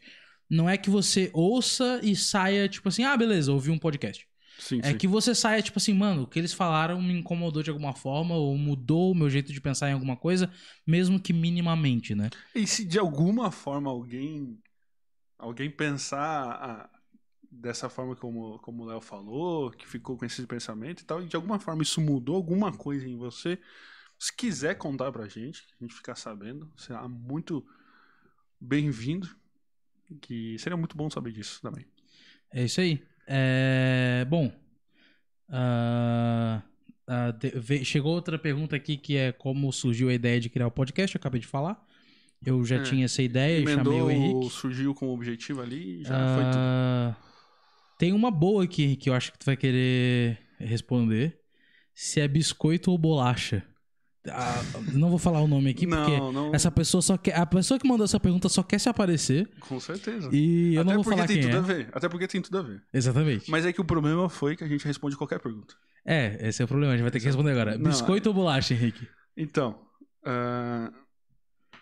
não 0.48 0.68
é 0.68 0.76
que 0.76 0.90
você 0.90 1.30
ouça 1.32 2.00
e 2.02 2.14
saia, 2.14 2.68
tipo 2.68 2.88
assim, 2.88 3.04
ah, 3.04 3.16
beleza, 3.16 3.52
ouvi 3.52 3.70
um 3.70 3.78
podcast. 3.78 4.26
Sim, 4.58 4.80
É 4.82 4.90
sim. 4.90 4.98
que 4.98 5.06
você 5.08 5.34
saia, 5.34 5.62
tipo 5.62 5.78
assim, 5.78 5.94
mano, 5.94 6.22
o 6.22 6.26
que 6.26 6.38
eles 6.38 6.52
falaram 6.52 7.00
me 7.00 7.14
incomodou 7.14 7.62
de 7.62 7.70
alguma 7.70 7.94
forma, 7.94 8.34
ou 8.34 8.56
mudou 8.58 9.12
o 9.12 9.14
meu 9.14 9.30
jeito 9.30 9.52
de 9.52 9.60
pensar 9.60 9.88
em 9.90 9.94
alguma 9.94 10.16
coisa, 10.16 10.50
mesmo 10.86 11.18
que 11.18 11.32
minimamente, 11.32 12.14
né? 12.14 12.28
E 12.54 12.66
se 12.66 12.84
de 12.84 12.98
alguma 12.98 13.50
forma 13.50 13.90
alguém 13.90 14.58
alguém 15.38 15.70
pensar 15.70 16.50
ah, 16.52 16.90
dessa 17.50 17.88
forma 17.88 18.14
como, 18.14 18.58
como 18.60 18.84
o 18.84 18.86
Léo 18.86 19.00
falou, 19.00 19.70
que 19.72 19.86
ficou 19.88 20.16
com 20.16 20.24
esse 20.24 20.46
pensamento 20.46 21.00
e 21.00 21.04
tal, 21.04 21.22
e 21.22 21.26
de 21.26 21.34
alguma 21.36 21.58
forma 21.58 21.82
isso 21.82 22.00
mudou 22.00 22.36
alguma 22.36 22.72
coisa 22.72 23.08
em 23.08 23.16
você, 23.16 23.58
se 24.18 24.34
quiser 24.36 24.76
contar 24.76 25.10
pra 25.10 25.26
gente, 25.26 25.64
a 25.80 25.84
gente 25.84 25.94
ficar 25.94 26.14
sabendo, 26.14 26.70
será 26.76 27.08
muito 27.08 27.66
bem-vindo, 28.60 29.28
que 30.20 30.56
seria 30.58 30.76
muito 30.76 30.96
bom 30.96 31.08
saber 31.10 31.32
disso 31.32 31.60
também. 31.62 31.86
É 32.52 32.64
isso 32.64 32.80
aí. 32.80 33.02
É... 33.26 34.24
Bom. 34.28 34.52
de- 37.38 37.58
ve- 37.58 37.84
Chegou 37.84 38.12
outra 38.14 38.38
pergunta 38.38 38.76
aqui 38.76 38.96
que 38.96 39.16
é 39.16 39.32
como 39.32 39.72
surgiu 39.72 40.08
a 40.08 40.14
ideia 40.14 40.40
de 40.40 40.48
criar 40.48 40.66
o 40.66 40.70
podcast, 40.70 41.14
eu 41.16 41.18
acabei 41.18 41.40
de 41.40 41.46
falar. 41.46 41.84
Eu 42.44 42.64
já 42.64 42.76
É. 42.76 42.82
tinha 42.82 43.04
essa 43.04 43.22
ideia 43.22 43.58
e 43.60 43.66
chamei 43.66 44.00
o 44.00 44.10
Henrique. 44.10 44.50
surgiu 44.50 44.94
com 44.94 45.08
o 45.08 45.12
objetivo 45.14 45.60
ali 45.60 46.02
já 46.04 46.16
foi 46.36 46.44
tudo. 46.44 47.29
Tem 48.00 48.14
uma 48.14 48.30
boa 48.30 48.64
aqui 48.64 48.96
que 48.96 49.10
eu 49.10 49.12
acho 49.12 49.30
que 49.30 49.38
tu 49.38 49.44
vai 49.44 49.58
querer 49.58 50.38
responder. 50.58 51.38
Se 51.94 52.18
é 52.18 52.26
biscoito 52.26 52.90
ou 52.90 52.96
bolacha. 52.96 53.62
Ah, 54.26 54.62
não 54.94 55.10
vou 55.10 55.18
falar 55.18 55.42
o 55.42 55.46
nome 55.46 55.72
aqui 55.72 55.86
porque 55.86 56.16
não, 56.16 56.32
não, 56.32 56.54
essa 56.54 56.70
pessoa 56.70 57.02
só 57.02 57.18
quer. 57.18 57.36
A 57.36 57.44
pessoa 57.44 57.78
que 57.78 57.86
mandou 57.86 58.06
essa 58.06 58.18
pergunta 58.18 58.48
só 58.48 58.62
quer 58.62 58.80
se 58.80 58.88
aparecer. 58.88 59.50
com 59.60 59.78
certeza. 59.78 60.30
E 60.32 60.76
eu 60.76 60.80
Até 60.80 60.88
não 60.88 60.94
vou 60.94 61.04
porque 61.04 61.16
falar 61.16 61.28
tem 61.28 61.40
quem 61.42 61.50
tudo 61.50 61.56
é. 61.56 61.58
a 61.58 61.60
ver. 61.60 61.90
Até 61.92 62.08
porque 62.08 62.26
tem 62.26 62.40
tudo 62.40 62.56
a 62.56 62.62
ver. 62.62 62.82
Exatamente. 62.90 63.50
Mas 63.50 63.66
é 63.66 63.72
que 63.72 63.82
o 63.82 63.84
problema 63.84 64.30
foi 64.30 64.56
que 64.56 64.64
a 64.64 64.68
gente 64.68 64.86
responde 64.86 65.14
qualquer 65.14 65.38
pergunta. 65.38 65.74
É, 66.02 66.48
esse 66.48 66.62
é 66.62 66.64
o 66.64 66.68
problema. 66.68 66.94
A 66.94 66.96
gente 66.96 67.02
vai 67.02 67.10
ter 67.10 67.20
que 67.20 67.26
responder 67.26 67.50
agora. 67.50 67.76
Não, 67.76 67.90
Biscoito 67.90 68.30
ou 68.30 68.34
bolacha, 68.34 68.72
Henrique? 68.72 69.06
Então, 69.36 69.78
ah, 70.24 70.90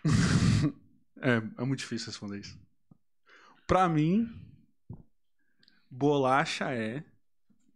é, 1.21 1.41
é 1.57 1.63
muito 1.63 1.79
difícil 1.79 2.07
responder 2.07 2.39
isso. 2.39 2.59
Pra 3.65 3.87
mim, 3.87 4.27
bolacha 5.89 6.71
é 6.73 7.03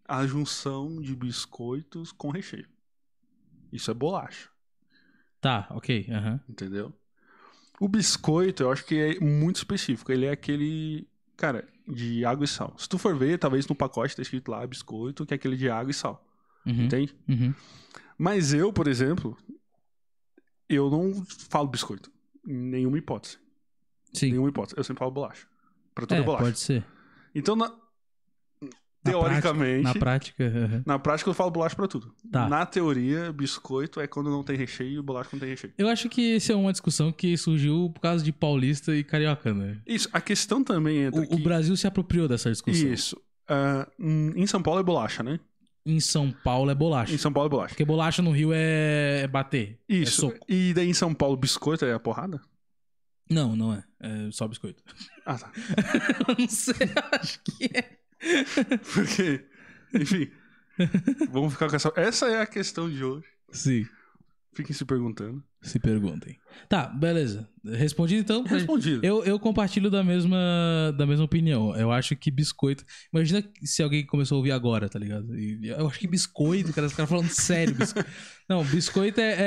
a 0.08 0.26
junção 0.28 1.02
de 1.02 1.16
biscoitos 1.16 2.12
com 2.12 2.30
recheio. 2.30 2.68
Isso 3.72 3.90
é 3.90 3.94
bolacha, 3.94 4.50
Tá, 5.42 5.68
ok. 5.72 6.08
aham. 6.12 6.40
entendeu? 6.48 6.94
O 7.80 7.88
biscoito, 7.88 8.64
eu 8.64 8.72
acho 8.72 8.86
que 8.86 8.96
é 8.98 9.20
muito 9.20 9.58
específico. 9.58 10.12
Ele 10.12 10.26
é 10.26 10.32
aquele, 10.32 11.08
cara, 11.36 11.68
de 11.88 12.24
água 12.24 12.46
e 12.46 12.48
sal. 12.48 12.74
Se 12.78 12.88
tu 12.88 12.98
for 12.98 13.16
ver, 13.18 13.38
talvez 13.40 13.68
no 13.68 13.76
pacote 13.76 14.16
tá 14.16 14.22
escrito 14.22 14.50
lá 14.52 14.66
biscoito, 14.66 15.26
que 15.26 15.34
é 15.34 15.36
aquele 15.36 15.58
de 15.58 15.70
água 15.70 15.92
e 15.92 15.94
sal. 15.94 16.24
Uhum, 16.66 16.86
Entende? 16.86 17.14
uhum. 17.28 17.54
Mas 18.18 18.54
eu, 18.54 18.72
por 18.72 18.88
exemplo, 18.88 19.36
eu 20.70 20.90
não 20.90 21.26
falo 21.50 21.68
biscoito. 21.68 22.12
Nenhuma 22.46 22.98
hipótese. 22.98 23.38
Sim. 24.14 24.30
Nenhuma 24.32 24.50
hipótese. 24.50 24.78
Eu 24.78 24.84
sempre 24.84 25.00
falo 25.00 25.12
bolacha. 25.12 25.48
Pra 25.96 26.06
tudo 26.06 26.18
é, 26.18 26.22
É, 26.22 26.24
bolacha. 26.24 26.44
pode 26.46 26.60
ser. 26.60 26.86
Então, 27.36 27.56
na- 27.56 27.76
Na 29.06 29.12
teoricamente, 29.12 29.84
Na 29.84 29.94
prática. 29.94 30.44
aham. 30.46 30.84
na 30.86 30.98
prática 31.00 31.30
eu 31.30 31.34
falo 31.34 31.52
bolacha 31.52 31.76
pra 31.76 31.88
tudo. 31.88 32.14
Tá. 32.32 32.48
Na 32.48 32.66
teoria, 32.66 33.34
biscoito 33.34 34.00
é 34.00 34.08
quando 34.08 34.30
não 34.30 34.44
tem 34.44 34.56
recheio 34.56 35.00
e 35.00 35.02
bolacha 35.02 35.30
quando 35.30 35.42
tem 35.42 35.50
recheio. 35.50 35.74
Eu 35.78 35.90
acho 35.90 36.08
que 36.10 36.22
isso 36.36 36.52
é 36.52 36.56
uma 36.56 36.72
discussão 36.72 37.12
que 37.12 37.36
surgiu 37.38 37.92
por 37.94 38.00
causa 38.00 38.24
de 38.24 38.32
paulista 38.32 38.96
e 38.96 39.04
carioca, 39.04 39.54
né? 39.54 39.78
Isso. 39.86 40.08
A 40.14 40.22
questão 40.22 40.64
também 40.64 41.00
entra 41.04 41.20
O, 41.20 41.24
o 41.26 41.28
que... 41.28 41.44
Brasil 41.44 41.76
se 41.76 41.86
apropriou 41.86 42.28
dessa 42.28 42.50
discussão. 42.50 42.88
Isso. 42.92 43.22
Hum, 44.00 44.32
em 44.36 44.48
São 44.48 44.62
Paulo 44.62 44.80
é 44.80 44.84
bolacha, 44.84 45.22
né? 45.22 45.40
Em 45.86 46.00
São 46.00 46.32
Paulo 46.32 46.72
é 46.72 46.76
bolacha. 46.76 47.14
Em 47.14 47.18
São 47.18 47.34
Paulo 47.34 47.48
é 47.48 47.50
bolacha. 47.50 47.70
Porque 47.74 47.84
bolacha 47.84 48.22
no 48.22 48.32
Rio 48.32 48.52
é, 48.54 49.24
é 49.24 49.28
bater. 49.28 49.80
É 49.90 49.96
Isso. 49.96 50.22
soco. 50.22 50.38
e 50.48 50.74
daí 50.74 50.88
em 50.88 50.94
São 50.94 51.14
Paulo, 51.14 51.36
biscoito 51.36 51.84
é 51.84 51.94
a 51.94 52.00
porrada? 52.00 52.40
Não, 53.30 53.54
não 53.56 53.74
é. 53.74 53.84
É 54.00 54.32
só 54.32 54.48
biscoito. 54.48 54.82
Ah, 55.26 55.38
tá. 55.38 55.52
Eu 56.28 56.36
não 56.40 56.48
sei, 56.48 56.74
acho 57.20 57.40
que 57.44 57.66
é. 57.78 57.98
Porque, 58.94 59.46
enfim, 59.94 60.30
vamos 61.32 61.54
ficar 61.54 61.70
com 61.70 61.76
essa... 61.76 61.92
Essa 61.96 62.28
é 62.28 62.42
a 62.42 62.46
questão 62.46 62.90
de 62.90 63.04
hoje. 63.04 63.26
Sim, 63.52 63.86
Fiquem 64.56 64.72
se 64.76 64.86
perguntando. 64.86 65.44
se 65.64 65.80
perguntem. 65.80 66.38
Tá, 66.70 66.86
beleza. 66.86 67.50
Respondido 67.66 68.22
então. 68.22 68.44
Respondido. 68.44 69.04
Eu, 69.04 69.24
eu 69.24 69.40
compartilho 69.40 69.90
da 69.90 70.04
mesma, 70.04 70.38
da 70.96 71.08
mesma 71.08 71.26
opinião. 71.26 71.76
Eu 71.76 71.92
acho 71.92 72.16
que 72.16 72.30
biscoito. 72.30 72.86
Imagina 73.12 73.44
se 73.64 73.82
alguém 73.82 74.06
começou 74.06 74.36
a 74.36 74.38
ouvir 74.38 74.52
agora, 74.52 74.88
tá 74.88 75.00
ligado? 75.00 75.36
E 75.40 75.70
eu 75.70 75.88
acho 75.88 75.98
que 75.98 76.06
biscoito, 76.06 76.72
cara, 76.72 76.86
os 76.86 76.94
caras 76.94 77.10
falando 77.10 77.30
sério. 77.34 77.74
bisco- 77.74 78.00
Não, 78.48 78.64
biscoito 78.64 79.20
é, 79.20 79.32
é, 79.32 79.38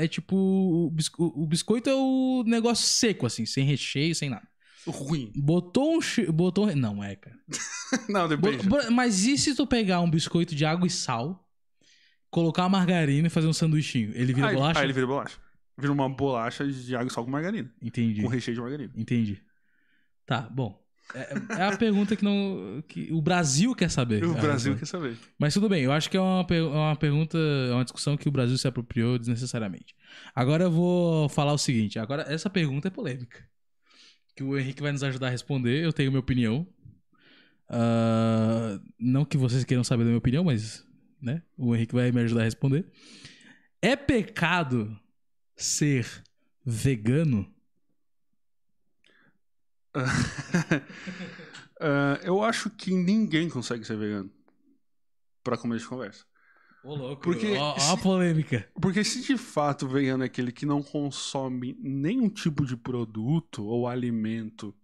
é- 0.00 0.04
é 0.04 0.08
tipo. 0.08 0.34
O 0.34 0.92
o 1.20 1.46
biscoito 1.46 1.88
é 1.88 1.94
o 1.94 2.42
negócio 2.44 2.84
seco, 2.84 3.26
assim, 3.26 3.46
sem 3.46 3.64
recheio, 3.64 4.12
sem 4.12 4.28
nada. 4.28 4.42
Ruim. 4.86 5.32
Botou 5.34 5.96
um. 5.96 6.32
Botou. 6.32 6.68
um- 6.68 6.76
Não, 6.76 7.02
é, 7.02 7.16
cara. 7.16 7.36
Não, 8.08 8.28
depende. 8.28 8.68
bo- 8.68 8.90
Mas 8.90 9.24
e 9.24 9.36
se 9.36 9.54
tu 9.54 9.66
pegar 9.66 10.00
um 10.00 10.10
biscoito 10.10 10.54
de 10.54 10.64
água 10.64 10.86
e 10.86 10.90
sal, 10.90 11.44
colocar 12.30 12.64
a 12.64 12.68
margarina 12.68 13.26
e 13.26 13.30
fazer 13.30 13.46
um 13.48 13.52
sanduichinho? 13.52 14.12
Ele 14.14 14.32
vira 14.32 14.48
aí, 14.48 14.54
bolacha? 14.54 14.80
Aí 14.80 14.86
ele 14.86 14.92
vira 14.92 15.06
bolacha. 15.06 15.38
Vira 15.78 15.92
uma 15.92 16.08
bolacha 16.08 16.66
de 16.66 16.94
água 16.96 17.08
e 17.08 17.12
sal 17.12 17.24
com 17.24 17.30
margarina. 17.30 17.70
Entendi. 17.82 18.22
Com 18.22 18.28
recheio 18.28 18.54
de 18.54 18.60
margarina. 18.60 18.92
Entendi. 18.96 19.40
Tá, 20.24 20.42
bom. 20.42 20.80
É, 21.14 21.34
é 21.58 21.62
a 21.62 21.76
pergunta 21.76 22.16
que 22.16 22.24
não. 22.24 22.82
Que 22.88 23.12
o 23.12 23.20
Brasil 23.22 23.74
quer 23.74 23.88
saber. 23.90 24.24
O 24.24 24.32
a 24.32 24.40
Brasil 24.40 24.72
resposta. 24.72 24.98
quer 24.98 25.10
saber. 25.14 25.18
Mas 25.38 25.54
tudo 25.54 25.68
bem, 25.68 25.82
eu 25.84 25.92
acho 25.92 26.10
que 26.10 26.16
é 26.16 26.20
uma, 26.20 26.44
é 26.50 26.62
uma 26.62 26.96
pergunta, 26.96 27.38
é 27.38 27.72
uma 27.72 27.84
discussão 27.84 28.16
que 28.16 28.28
o 28.28 28.32
Brasil 28.32 28.58
se 28.58 28.66
apropriou 28.66 29.16
desnecessariamente. 29.18 29.94
Agora 30.34 30.64
eu 30.64 30.70
vou 30.70 31.28
falar 31.28 31.52
o 31.52 31.58
seguinte: 31.58 31.98
agora 31.98 32.24
essa 32.28 32.50
pergunta 32.50 32.88
é 32.88 32.90
polêmica. 32.90 33.44
Que 34.36 34.44
o 34.44 34.56
Henrique 34.58 34.82
vai 34.82 34.92
nos 34.92 35.02
ajudar 35.02 35.28
a 35.28 35.30
responder, 35.30 35.82
eu 35.82 35.92
tenho 35.92 36.10
minha 36.10 36.20
opinião. 36.20 36.66
Ah, 37.68 38.78
não 38.98 39.24
que 39.24 39.36
vocês 39.36 39.64
queiram 39.64 39.82
saber 39.82 40.04
da 40.04 40.08
minha 40.08 40.18
opinião, 40.18 40.44
mas 40.44 40.86
né, 41.20 41.42
o 41.56 41.74
Henrique 41.74 41.94
vai 41.94 42.12
me 42.12 42.20
ajudar 42.20 42.42
a 42.42 42.44
responder. 42.44 42.86
É 43.82 43.96
pecado 43.96 44.96
ser 45.56 46.06
vegano? 46.64 47.50
Ah, 51.78 52.18
eu 52.22 52.42
acho 52.42 52.70
que 52.70 52.90
ninguém 52.90 53.50
consegue 53.50 53.84
ser 53.84 53.98
vegano. 53.98 54.30
Pra 55.44 55.58
começo 55.58 55.82
de 55.84 55.88
conversa. 55.90 56.24
Ô, 56.86 56.94
louco. 56.94 57.22
Porque 57.22 57.52
ó, 57.56 57.74
ó 57.78 57.92
a 57.92 57.96
polêmica. 57.96 58.68
Porque 58.80 59.02
se 59.02 59.22
de 59.22 59.36
fato 59.36 59.86
o 59.86 59.88
vegano 59.88 60.22
é 60.22 60.26
aquele 60.26 60.52
que 60.52 60.64
não 60.64 60.82
consome 60.82 61.76
nenhum 61.80 62.28
tipo 62.28 62.64
de 62.64 62.76
produto 62.76 63.64
ou 63.64 63.88
alimento 63.88 64.74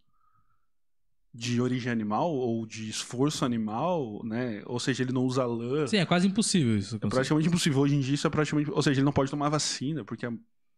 de 1.34 1.60
origem 1.62 1.90
animal 1.90 2.30
ou 2.34 2.66
de 2.66 2.88
esforço 2.90 3.44
animal, 3.44 4.20
né? 4.24 4.62
Ou 4.66 4.78
seja, 4.78 5.02
ele 5.02 5.12
não 5.12 5.24
usa 5.24 5.46
lã. 5.46 5.86
Sim, 5.86 5.96
é 5.98 6.04
quase 6.04 6.26
impossível 6.26 6.76
isso. 6.76 6.96
É 6.96 7.08
praticamente 7.08 7.48
impossível. 7.48 7.80
Hoje 7.80 7.94
em 7.94 8.00
dia 8.00 8.14
isso 8.14 8.26
é 8.26 8.30
praticamente. 8.30 8.70
Ou 8.70 8.82
seja, 8.82 8.98
ele 9.00 9.04
não 9.04 9.12
pode 9.12 9.30
tomar 9.30 9.48
vacina, 9.48 10.04
porque 10.04 10.26
a- 10.26 10.32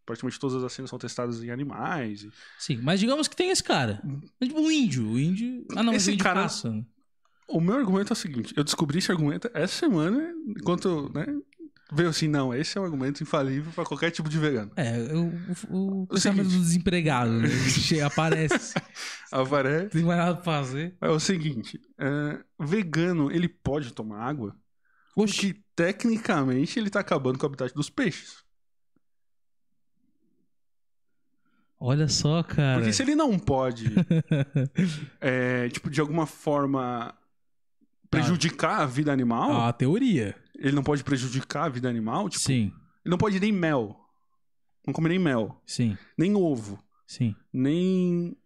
praticamente 0.06 0.38
todas 0.38 0.56
as 0.56 0.62
vacinas 0.62 0.90
são 0.90 0.98
testadas 0.98 1.42
em 1.42 1.50
animais. 1.50 2.22
e- 2.22 2.30
Sim, 2.58 2.76
mas 2.82 3.00
digamos 3.00 3.26
que 3.26 3.34
tem 3.34 3.50
esse 3.50 3.64
cara. 3.64 4.00
É 4.40 4.46
tipo 4.46 4.60
um 4.60 4.70
índio. 4.70 5.08
O 5.10 5.18
índio. 5.18 5.66
Ah, 5.74 5.82
não, 5.82 5.92
Esse 5.94 6.12
índio 6.12 6.22
cara-. 6.22 6.42
O 7.48 7.60
meu 7.60 7.74
argumento 7.76 8.12
é 8.12 8.14
o 8.14 8.16
seguinte: 8.16 8.54
eu 8.56 8.64
descobri 8.64 8.98
esse 8.98 9.10
argumento 9.12 9.50
essa 9.54 9.74
semana, 9.74 10.32
enquanto, 10.46 11.10
né? 11.14 11.26
Veio 11.92 12.08
assim, 12.08 12.26
não, 12.26 12.52
esse 12.52 12.76
é 12.76 12.80
um 12.80 12.84
argumento 12.84 13.22
infalível 13.22 13.70
pra 13.72 13.84
qualquer 13.84 14.10
tipo 14.10 14.28
de 14.28 14.38
vegano. 14.38 14.72
É, 14.74 14.96
o, 15.14 15.30
o, 15.70 16.02
o 16.02 16.06
pensamento 16.06 16.48
seguinte. 16.48 16.58
do 16.58 16.64
desempregado. 16.64 17.30
né? 17.32 17.48
Aparece, 18.04 18.74
Avaré 19.30 19.82
não 19.82 19.88
tem 19.90 20.02
mais 20.02 20.18
nada 20.18 20.34
pra 20.34 20.42
fazer. 20.42 20.96
é 21.00 21.08
o 21.10 21.20
seguinte: 21.20 21.78
é, 21.98 22.40
vegano, 22.58 23.30
ele 23.30 23.48
pode 23.48 23.92
tomar 23.92 24.20
água, 24.22 24.56
Oxi. 25.14 25.52
porque 25.52 25.62
tecnicamente 25.76 26.78
ele 26.78 26.88
tá 26.90 27.00
acabando 27.00 27.38
com 27.38 27.44
o 27.44 27.48
habitat 27.48 27.72
dos 27.74 27.90
peixes. 27.90 28.42
Olha 31.78 32.08
só, 32.08 32.42
cara. 32.42 32.78
Porque 32.78 32.92
se 32.94 33.02
ele 33.02 33.14
não 33.14 33.38
pode, 33.38 33.92
é, 35.20 35.68
tipo, 35.68 35.90
de 35.90 36.00
alguma 36.00 36.24
forma 36.26 37.14
prejudicar 38.14 38.80
a 38.80 38.86
vida 38.86 39.12
animal, 39.12 39.52
a 39.62 39.72
teoria. 39.72 40.34
ele 40.58 40.74
não 40.74 40.82
pode 40.82 41.02
prejudicar 41.04 41.64
a 41.64 41.68
vida 41.68 41.88
animal, 41.88 42.28
tipo, 42.28 42.42
sim, 42.44 42.72
ele 43.04 43.10
não 43.10 43.18
pode 43.18 43.38
nem 43.40 43.52
mel. 43.52 44.00
Não 44.86 44.92
come 44.92 45.08
nem 45.08 45.18
mel, 45.18 45.60
sim, 45.66 45.96
nem 46.16 46.34
ovo, 46.34 46.78
sim. 47.06 47.34
nem 47.52 48.36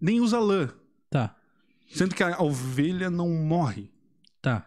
nem 0.00 0.20
usa 0.20 0.38
lã, 0.40 0.68
Tá, 1.10 1.36
sendo 1.92 2.14
que 2.14 2.22
a 2.22 2.40
ovelha 2.42 3.08
não 3.10 3.28
morre. 3.30 3.90
tá. 4.42 4.66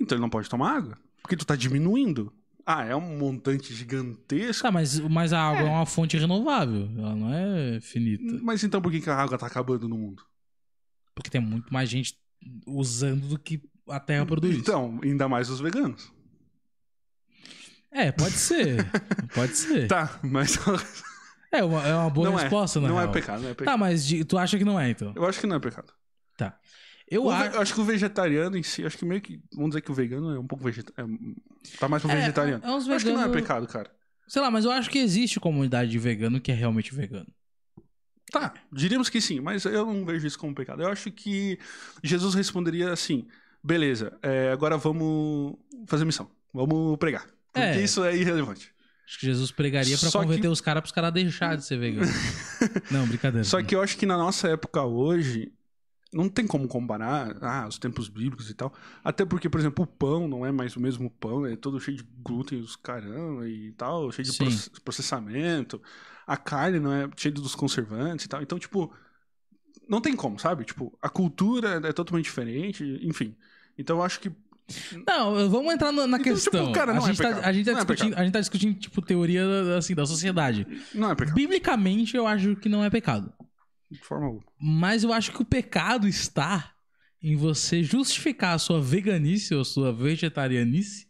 Então 0.00 0.16
ele 0.16 0.22
não 0.22 0.30
pode 0.30 0.48
tomar 0.48 0.76
água, 0.76 0.98
porque 1.22 1.36
tu 1.36 1.44
tá 1.44 1.54
diminuindo. 1.54 2.32
Ah, 2.64 2.84
é 2.84 2.94
um 2.94 3.18
montante 3.18 3.74
gigantesco. 3.74 4.62
Tá, 4.62 4.70
mas, 4.70 4.98
mas 5.00 5.32
a 5.32 5.40
água 5.42 5.62
é. 5.62 5.70
uma 5.70 5.84
fonte 5.84 6.16
renovável. 6.16 6.88
Ela 6.96 7.16
não 7.16 7.34
é 7.34 7.80
finita. 7.80 8.38
Mas 8.42 8.62
então 8.64 8.80
por 8.80 8.92
que, 8.92 9.00
que 9.00 9.10
a 9.10 9.16
água 9.16 9.36
tá 9.36 9.46
acabando 9.46 9.88
no 9.88 9.96
mundo? 9.98 10.22
Porque 11.14 11.28
tem 11.30 11.40
muito 11.40 11.72
mais 11.72 11.88
gente 11.90 12.16
usando 12.66 13.26
do 13.28 13.38
que 13.38 13.60
a 13.88 13.98
Terra 14.00 14.24
produz. 14.26 14.56
Então, 14.56 15.00
ainda 15.02 15.28
mais 15.28 15.48
os 15.50 15.60
veganos. 15.60 16.12
É, 17.92 18.12
pode 18.12 18.34
ser. 18.34 18.86
pode 19.34 19.56
ser. 19.56 19.88
Tá, 19.88 20.18
mas 20.22 20.56
É, 21.52 21.64
uma, 21.64 21.84
é 21.86 21.94
uma 21.94 22.08
boa 22.10 22.30
não 22.30 22.36
resposta, 22.36 22.78
é, 22.78 22.82
não 22.82 22.96
é 22.98 23.02
real. 23.02 23.12
pecado, 23.12 23.42
não 23.42 23.48
é 23.50 23.54
pecado. 23.54 23.74
Tá, 23.74 23.76
mas 23.76 24.06
de- 24.06 24.24
tu 24.24 24.38
acha 24.38 24.56
que 24.56 24.64
não 24.64 24.78
é, 24.78 24.90
então? 24.90 25.12
Eu 25.16 25.26
acho 25.26 25.40
que 25.40 25.46
não 25.46 25.56
é 25.56 25.60
pecado. 25.60 25.92
Eu 27.12 27.24
O 27.26 27.28
ve- 27.30 27.34
acho. 27.34 27.56
eu 27.56 27.60
acho 27.62 27.74
que 27.74 27.80
o 27.80 27.84
vegetariano 27.84 28.56
em 28.56 28.62
si, 28.62 28.86
acho 28.86 28.96
que 28.96 29.04
meio 29.04 29.20
que. 29.20 29.42
Vamos 29.52 29.70
dizer 29.70 29.80
que 29.80 29.90
o 29.90 29.94
vegano 29.94 30.32
é 30.32 30.38
um 30.38 30.46
pouco 30.46 30.62
vegetariano. 30.62 31.18
tá 31.76 31.88
mais 31.88 32.00
pro 32.04 32.12
É, 32.12 32.14
vegetariano. 32.20 32.64
é 32.64 32.70
uns 32.70 32.86
Eu 32.86 32.94
acho 32.94 33.04
que 33.04 33.10
não 33.12 33.22
é 33.24 33.28
pecado, 33.28 33.66
cara. 33.66 33.90
Sei 34.28 34.40
lá, 34.40 34.48
mas 34.48 34.64
eu 34.64 34.70
acho 34.70 34.88
que 34.88 35.00
existe 35.00 35.40
comunidade 35.40 35.90
de 35.90 35.98
vegano 35.98 36.40
que 36.40 36.52
é 36.52 36.54
realmente 36.54 36.94
vegano. 36.94 37.26
Tá, 38.30 38.54
diríamos 38.72 39.08
que 39.08 39.20
sim, 39.20 39.40
mas 39.40 39.64
eu 39.64 39.84
não 39.86 40.04
vejo 40.04 40.26
isso 40.26 40.38
como 40.38 40.54
pecado. 40.54 40.82
Eu 40.82 40.88
acho 40.88 41.10
que 41.10 41.58
Jesus 42.02 42.34
responderia 42.34 42.92
assim: 42.92 43.26
beleza, 43.62 44.16
é, 44.22 44.50
agora 44.52 44.76
vamos 44.76 45.54
fazer 45.86 46.04
missão. 46.04 46.30
Vamos 46.52 46.96
pregar. 46.98 47.26
Porque 47.52 47.66
É. 47.66 47.82
isso 47.82 48.04
é 48.04 48.16
irrelevante. 48.16 48.72
Acho 49.06 49.18
que 49.18 49.26
Jesus 49.26 49.50
pregaria 49.50 49.98
pra 49.98 50.08
Só 50.08 50.20
que- 50.20 50.26
converter 50.26 50.48
os 50.48 50.60
caras 50.60 50.80
pros 50.82 50.92
caras 50.92 51.12
deixar 51.12 51.56
de 51.56 51.64
ser 51.64 51.78
vegano. 51.78 52.06
não, 52.90 53.06
brincadeira. 53.08 53.42
Só 53.44 53.60
que 53.62 53.74
eu 53.74 53.82
acho 53.82 53.96
que 53.98 54.06
na 54.06 54.16
nossa 54.16 54.48
época 54.48 54.84
hoje, 54.84 55.52
não 56.12 56.28
tem 56.28 56.46
como 56.46 56.68
comparar 56.68 57.36
ah, 57.40 57.66
os 57.68 57.76
tempos 57.78 58.08
bíblicos 58.08 58.48
e 58.50 58.54
tal. 58.54 58.72
Até 59.02 59.24
porque, 59.24 59.48
por 59.48 59.58
exemplo, 59.58 59.82
o 59.84 59.86
pão 59.86 60.28
não 60.28 60.46
é 60.46 60.52
mais 60.52 60.76
o 60.76 60.80
mesmo 60.80 61.10
pão, 61.10 61.44
é 61.44 61.56
todo 61.56 61.80
cheio 61.80 61.96
de 61.96 62.04
glúten, 62.22 62.60
os 62.60 62.76
caramba 62.76 63.48
e 63.48 63.72
tal, 63.72 64.10
cheio 64.12 64.26
de 64.26 64.32
Sim. 64.32 64.44
proce- 64.44 64.70
processamento. 64.84 65.82
A 66.30 66.36
carne 66.36 66.78
não 66.78 66.92
é 66.92 67.08
cheia 67.16 67.32
dos 67.34 67.54
conservantes 67.56 68.26
e 68.26 68.28
tal. 68.28 68.40
Então, 68.40 68.56
tipo, 68.58 68.92
não 69.88 70.00
tem 70.00 70.14
como, 70.14 70.38
sabe? 70.38 70.64
Tipo, 70.64 70.96
a 71.02 71.08
cultura 71.08 71.80
é 71.84 71.92
totalmente 71.92 72.26
diferente, 72.26 72.84
enfim. 73.02 73.34
Então 73.76 73.96
eu 73.96 74.02
acho 74.04 74.20
que. 74.20 74.30
Não, 75.04 75.50
vamos 75.50 75.74
entrar 75.74 75.90
na, 75.90 76.06
na 76.06 76.18
Então, 76.18 76.32
questão. 76.32 76.60
tipo, 76.62 76.72
cara, 76.72 76.92
a, 76.92 76.96
é 76.96 77.00
gente 77.00 77.16
tá, 77.20 77.40
a 77.48 77.52
gente 77.52 77.64
tá 77.64 77.72
Não 77.72 77.80
é 77.80 77.84
discutindo, 77.84 78.14
a 78.16 78.22
gente 78.22 78.32
tá 78.32 78.40
discutindo, 78.40 78.78
tipo, 78.78 79.02
teoria 79.02 79.42
assim, 79.76 79.94
da 79.96 80.06
sociedade. 80.06 80.64
Não 80.94 81.10
é 81.10 81.14
pecado, 81.16 81.34
Biblicamente, 81.34 82.16
eu 82.16 82.26
acho 82.28 82.54
que 82.54 82.68
não 82.68 82.84
é 82.84 82.88
pecado. 82.88 83.32
de 83.90 83.98
forma 83.98 84.26
alguma. 84.26 84.44
Mas 84.60 85.02
eu 85.02 85.12
acho 85.12 85.32
que 85.32 85.42
o 85.42 85.44
pecado 85.44 86.06
está 86.06 86.72
em 87.20 87.34
você 87.34 87.82
justificar 87.82 88.54
a 88.54 88.58
sua 88.58 88.80
veganice 88.80 89.52
ou 89.52 89.64
sua 89.64 89.92
vegetarianice 89.92 91.09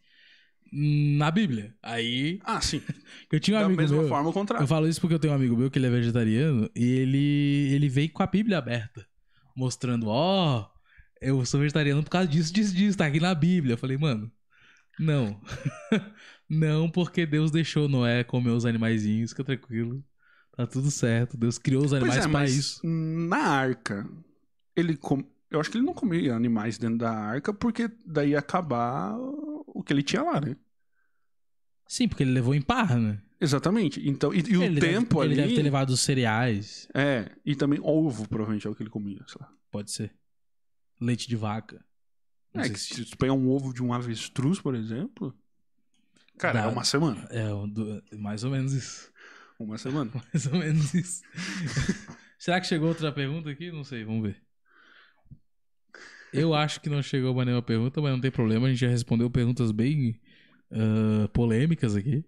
na 0.73 1.31
Bíblia. 1.31 1.75
Aí, 1.83 2.41
Ah, 2.45 2.61
sim. 2.61 2.81
eu 3.31 3.41
tinha 3.41 3.57
um 3.57 3.61
da 3.61 3.67
amigo 3.67 3.81
mesma 3.83 3.99
meu. 3.99 4.09
forma, 4.09 4.31
o 4.31 4.33
contrário. 4.33 4.63
Eu 4.63 4.69
falo 4.69 4.89
isso 4.89 5.01
porque 5.01 5.15
eu 5.15 5.19
tenho 5.19 5.33
um 5.33 5.37
amigo 5.37 5.57
meu 5.57 5.71
que 5.71 5.79
ele 5.79 5.87
é 5.87 5.91
vegetariano 5.91 6.71
e 6.77 6.85
ele, 6.85 7.73
ele 7.75 7.89
veio 7.89 8.11
com 8.13 8.23
a 8.23 8.27
Bíblia 8.27 8.59
aberta, 8.59 9.07
mostrando, 9.57 10.07
ó, 10.09 10.69
eu 11.21 11.45
sou 11.45 11.61
vegetariano 11.61 12.03
por 12.03 12.11
causa 12.11 12.29
disso, 12.29 12.53
disso, 12.53 12.75
disso, 12.75 12.97
tá 12.99 13.07
aqui 13.07 13.21
na 13.21 13.35
Bíblia. 13.35 13.75
Eu 13.75 13.79
falei, 13.79 13.97
mano, 13.99 14.31
não. 14.99 15.41
não, 16.49 16.91
porque 16.91 17.27
Deus 17.27 17.51
deixou 17.51 17.89
Noé 17.89 18.25
comer 18.25 18.51
os 18.51 18.65
animaizinhos, 18.67 19.31
fica 19.31 19.45
tranquilo. 19.45 20.05
Tá 20.57 20.67
tudo 20.67 20.91
certo. 20.91 21.37
Deus 21.37 21.59
criou 21.59 21.85
os 21.85 21.91
Pois 21.91 22.03
animais 22.03 22.19
é, 22.19 22.23
pra 22.23 22.31
mas 22.31 22.55
isso. 22.57 22.81
na 22.87 23.39
arca, 23.39 24.07
ele 24.77 24.97
com... 24.97 25.25
eu 25.51 25.61
acho 25.61 25.71
que 25.71 25.79
ele 25.79 25.87
não 25.87 25.95
comia 25.95 26.35
animais 26.35 26.77
dentro 26.79 26.99
da 26.99 27.11
arca, 27.11 27.53
porque 27.55 27.91
daí 28.05 28.31
ia 28.31 28.39
acabar 28.41 29.17
o 29.81 29.85
que 29.85 29.93
ele 29.93 30.03
tinha 30.03 30.23
lá, 30.23 30.41
né? 30.41 30.57
Sim, 31.87 32.07
porque 32.09 32.23
ele 32.23 32.33
levou 32.33 32.55
em 32.55 32.63
parra, 32.63 32.99
né? 32.99 33.21
Exatamente. 33.41 34.07
Então, 34.09 34.33
e, 34.33 34.39
e 34.49 34.57
o 34.57 34.63
ele 34.63 34.81
tempo 34.81 35.21
deve, 35.21 35.33
ali. 35.33 35.33
Ele 35.35 35.43
deve 35.43 35.55
ter 35.57 35.63
levado 35.63 35.91
os 35.91 36.01
cereais, 36.01 36.87
É, 36.95 37.31
e 37.45 37.57
também 37.57 37.81
ovo, 37.83 38.29
provavelmente 38.29 38.67
é 38.67 38.71
o 38.71 38.75
que 38.75 38.83
ele 38.83 38.91
comia, 38.91 39.25
sei 39.27 39.39
lá. 39.41 39.53
pode 39.71 39.91
ser. 39.91 40.15
Leite 41.01 41.27
de 41.29 41.37
vaca. 41.37 41.85
Não 42.53 42.63
É, 42.63 42.69
que 42.69 42.79
se- 42.79 43.05
tu 43.07 43.17
pegar 43.17 43.33
um 43.33 43.49
ovo 43.49 43.73
de 43.73 43.83
um 43.83 43.93
avestruz, 43.93 44.61
por 44.61 44.75
exemplo. 44.75 45.35
Cara, 46.39 46.61
Dá- 46.63 46.65
é 46.67 46.69
uma 46.73 46.85
semana. 46.85 47.27
É, 47.31 47.49
do- 47.49 48.03
mais 48.19 48.45
ou 48.45 48.51
menos 48.51 48.73
isso. 48.73 49.11
Uma 49.59 49.77
semana. 49.79 50.11
Mais 50.33 50.47
ou 50.47 50.57
menos 50.59 50.95
isso. 50.95 51.23
Será 52.39 52.61
que 52.61 52.67
chegou 52.67 52.89
outra 52.89 53.13
pergunta 53.13 53.51
aqui? 53.51 53.71
Não 53.71 53.85
sei, 53.85 54.05
vamos 54.05 54.23
ver. 54.23 54.43
Eu 56.33 56.53
acho 56.55 56.81
que 56.81 56.89
não 56.89 57.03
chegou 57.03 57.35
mais 57.35 57.47
nenhuma 57.47 57.63
pergunta, 57.63 58.01
mas 58.01 58.13
não 58.13 58.21
tem 58.21 58.31
problema. 58.31 58.67
A 58.67 58.71
gente 58.71 58.81
já 58.81 58.89
respondeu 58.89 59.31
perguntas 59.31 59.71
bem 59.71 60.19
ah, 60.71 61.29
polêmicas 61.33 61.97
aqui. 61.97 62.25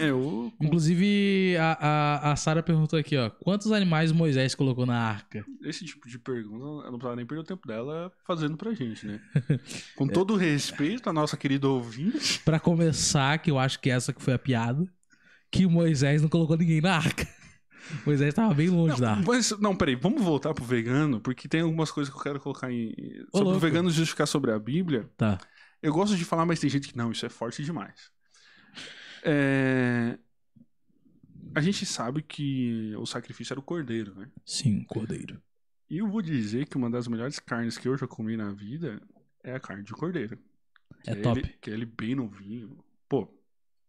eu. 0.00 0.52
Inclusive, 0.60 1.56
a, 1.58 1.72
a, 1.80 2.32
a 2.32 2.36
Sara 2.36 2.62
perguntou 2.62 2.98
aqui, 2.98 3.16
ó. 3.16 3.30
Quantos 3.30 3.70
animais 3.70 4.10
Moisés 4.10 4.54
colocou 4.54 4.84
na 4.84 4.98
arca? 4.98 5.44
Esse 5.62 5.84
tipo 5.84 6.08
de 6.08 6.18
pergunta, 6.18 6.64
eu 6.64 6.90
não 6.90 6.98
precisava 6.98 7.16
nem 7.16 7.26
perder 7.26 7.42
o 7.42 7.46
tempo 7.46 7.66
dela 7.66 8.12
fazendo 8.26 8.56
pra 8.56 8.74
gente, 8.74 9.06
né? 9.06 9.20
Com 9.94 10.08
todo 10.08 10.34
o 10.34 10.36
respeito 10.36 11.08
à 11.08 11.12
nossa 11.12 11.36
querida 11.36 11.68
ouvinte. 11.68 12.40
Pra 12.44 12.58
começar, 12.58 13.38
que 13.38 13.50
eu 13.50 13.58
acho 13.58 13.78
que 13.80 13.90
essa 13.90 14.12
que 14.12 14.22
foi 14.22 14.34
a 14.34 14.38
piada, 14.38 14.84
que 15.50 15.66
Moisés 15.66 16.20
não 16.20 16.28
colocou 16.28 16.56
ninguém 16.56 16.80
na 16.80 16.96
arca. 16.96 17.26
Moisés 18.04 18.34
tava 18.34 18.52
bem 18.54 18.68
longe 18.68 19.00
da 19.00 19.06
Não, 19.10 19.18
arca. 19.18 19.24
mas, 19.26 19.50
não, 19.58 19.76
peraí, 19.76 19.94
vamos 19.94 20.22
voltar 20.22 20.52
pro 20.54 20.64
vegano, 20.64 21.20
porque 21.20 21.48
tem 21.48 21.60
algumas 21.62 21.90
coisas 21.90 22.12
que 22.12 22.18
eu 22.18 22.22
quero 22.22 22.40
colocar 22.40 22.70
em. 22.72 22.90
Ô, 23.32 23.38
Sobre 23.38 23.40
o 23.40 23.44
louco. 23.52 23.58
vegano 23.60 23.90
justificar 23.90 24.26
sobre 24.26 24.50
a 24.52 24.58
Bíblia. 24.58 25.08
Tá. 25.16 25.38
Eu 25.82 25.92
gosto 25.92 26.16
de 26.16 26.24
falar, 26.24 26.44
mas 26.44 26.58
tem 26.60 26.68
gente 26.68 26.88
que 26.88 26.96
não, 26.96 27.12
isso 27.12 27.24
é 27.24 27.28
forte 27.28 27.62
demais. 27.62 28.10
É, 29.22 30.18
A 31.54 31.60
gente 31.60 31.84
sabe 31.86 32.22
que 32.22 32.94
o 32.96 33.06
sacrifício 33.06 33.52
era 33.54 33.60
o 33.60 33.62
cordeiro, 33.62 34.14
né? 34.14 34.28
Sim, 34.44 34.84
cordeiro. 34.84 35.40
E 35.90 35.98
eu 35.98 36.06
vou 36.08 36.20
dizer 36.20 36.66
que 36.66 36.76
uma 36.76 36.90
das 36.90 37.08
melhores 37.08 37.38
carnes 37.38 37.78
que 37.78 37.88
eu 37.88 37.96
já 37.96 38.06
comi 38.06 38.36
na 38.36 38.52
vida 38.52 39.00
é 39.42 39.54
a 39.54 39.60
carne 39.60 39.82
de 39.82 39.92
cordeiro. 39.92 40.38
É 41.06 41.14
que 41.14 41.22
top. 41.22 41.40
Ele, 41.40 41.54
que 41.60 41.70
é 41.70 41.74
ele 41.74 41.86
bem 41.86 42.14
novinho. 42.14 42.78
Pô, 43.08 43.32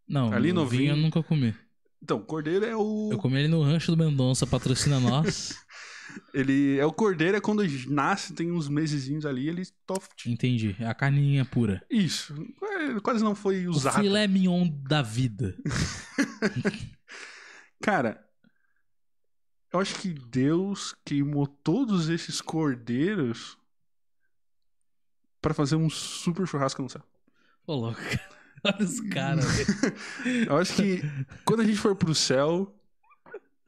Não, 0.08 0.32
Ali 0.32 0.52
no 0.52 0.62
no 0.62 0.66
vinho 0.66 0.92
eu 0.92 0.96
nunca 0.96 1.22
comi. 1.22 1.54
Então, 2.02 2.20
cordeiro 2.20 2.64
é 2.64 2.76
o. 2.76 3.10
Eu 3.12 3.18
comi 3.18 3.38
ele 3.38 3.48
no 3.48 3.62
rancho 3.62 3.94
do 3.94 3.96
Mendonça, 3.96 4.46
patrocina 4.46 5.00
nós. 5.00 5.54
Ele 6.34 6.76
é 6.76 6.84
o 6.84 6.92
cordeiro, 6.92 7.36
é 7.36 7.40
quando 7.40 7.62
nasce, 7.86 8.32
tem 8.32 8.50
uns 8.50 8.68
mesezinhos 8.68 9.24
ali, 9.24 9.48
ele 9.48 9.62
toft. 9.86 10.26
Entendi. 10.28 10.74
É 10.80 10.86
a 10.86 10.92
carninha 10.92 11.44
pura. 11.44 11.80
Isso. 11.88 12.34
É, 12.62 12.98
Quase 13.00 13.22
não 13.22 13.32
foi 13.36 13.68
O 13.68 13.70
usado. 13.70 14.00
filé 14.02 14.26
mignon 14.26 14.68
da 14.68 15.02
vida. 15.02 15.56
Cara, 17.80 18.24
eu 19.72 19.78
acho 19.78 19.94
que 20.00 20.12
Deus 20.12 20.96
queimou 21.04 21.46
todos 21.46 22.08
esses 22.08 22.40
cordeiros 22.40 23.56
pra 25.40 25.54
fazer 25.54 25.76
um 25.76 25.88
super 25.88 26.44
churrasco 26.46 26.82
no 26.82 26.90
céu. 26.90 27.02
Ô, 27.66 27.74
louco. 27.76 28.00
Olha 28.64 28.84
os 28.84 29.00
caras. 29.00 29.44
Eu 30.48 30.56
acho 30.58 30.74
que 30.74 31.02
quando 31.44 31.60
a 31.60 31.64
gente 31.64 31.78
for 31.78 31.94
pro 31.96 32.14
céu. 32.14 32.74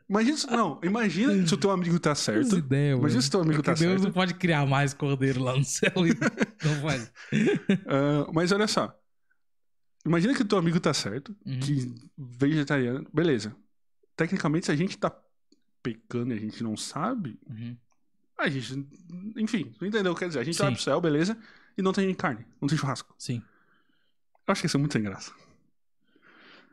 Imagina 0.09 0.37
se, 0.37 0.47
Não, 0.49 0.79
imagina 0.83 1.47
se 1.47 1.55
o 1.55 1.57
teu 1.57 1.71
amigo 1.71 1.99
tá 1.99 2.15
certo. 2.15 2.59
ideia. 2.59 2.93
Imagina 2.95 3.23
se 3.23 3.31
teu 3.31 3.41
amigo 3.41 3.57
Porque 3.63 3.71
tá 3.71 3.79
Deus 3.79 3.93
certo. 3.93 4.05
não 4.05 4.13
pode 4.13 4.35
criar 4.35 4.67
mais 4.67 4.93
cordeiro 4.93 5.43
lá 5.43 5.57
no 5.57 5.65
céu. 5.65 5.91
e 6.07 6.11
Não 6.67 6.81
pode. 6.83 7.11
Ah, 7.87 8.31
mas 8.35 8.53
olha 8.53 8.67
só. 8.67 8.95
Imagina 10.05 10.35
que 10.35 10.43
o 10.43 10.45
teu 10.45 10.59
amigo 10.59 10.79
tá 10.81 10.93
certo, 10.93 11.35
Uhum. 11.47 11.61
que 11.61 11.95
vegetariano. 12.19 13.07
Beleza. 13.15 13.57
Tecnicamente, 14.17 14.67
se 14.67 14.73
a 14.73 14.77
gente 14.77 14.99
tá 14.99 15.11
pecando 15.83 16.35
e 16.35 16.37
a 16.37 16.41
gente 16.41 16.63
não 16.63 16.77
sabe, 16.77 17.39
Uhum. 17.49 17.75
a 18.39 18.49
gente. 18.51 18.87
Enfim, 19.37 19.73
tu 19.79 19.87
entendeu? 19.87 20.15
Quer 20.15 20.29
dizer, 20.29 20.41
a 20.41 20.45
gente 20.45 20.59
vai 20.59 20.69
Sim. 20.69 20.75
pro 20.75 20.83
céu, 20.83 21.01
beleza, 21.01 21.39
e 21.79 21.81
não 21.81 21.93
tem 21.93 22.13
carne, 22.15 22.45
não 22.61 22.69
tem 22.69 22.77
churrasco. 22.77 23.15
Sim. 23.17 23.43
Eu 24.47 24.53
acho 24.53 24.61
que 24.61 24.67
isso 24.67 24.77
é 24.77 24.81
muito 24.81 24.93
sem 24.93 25.03
graça. 25.03 25.33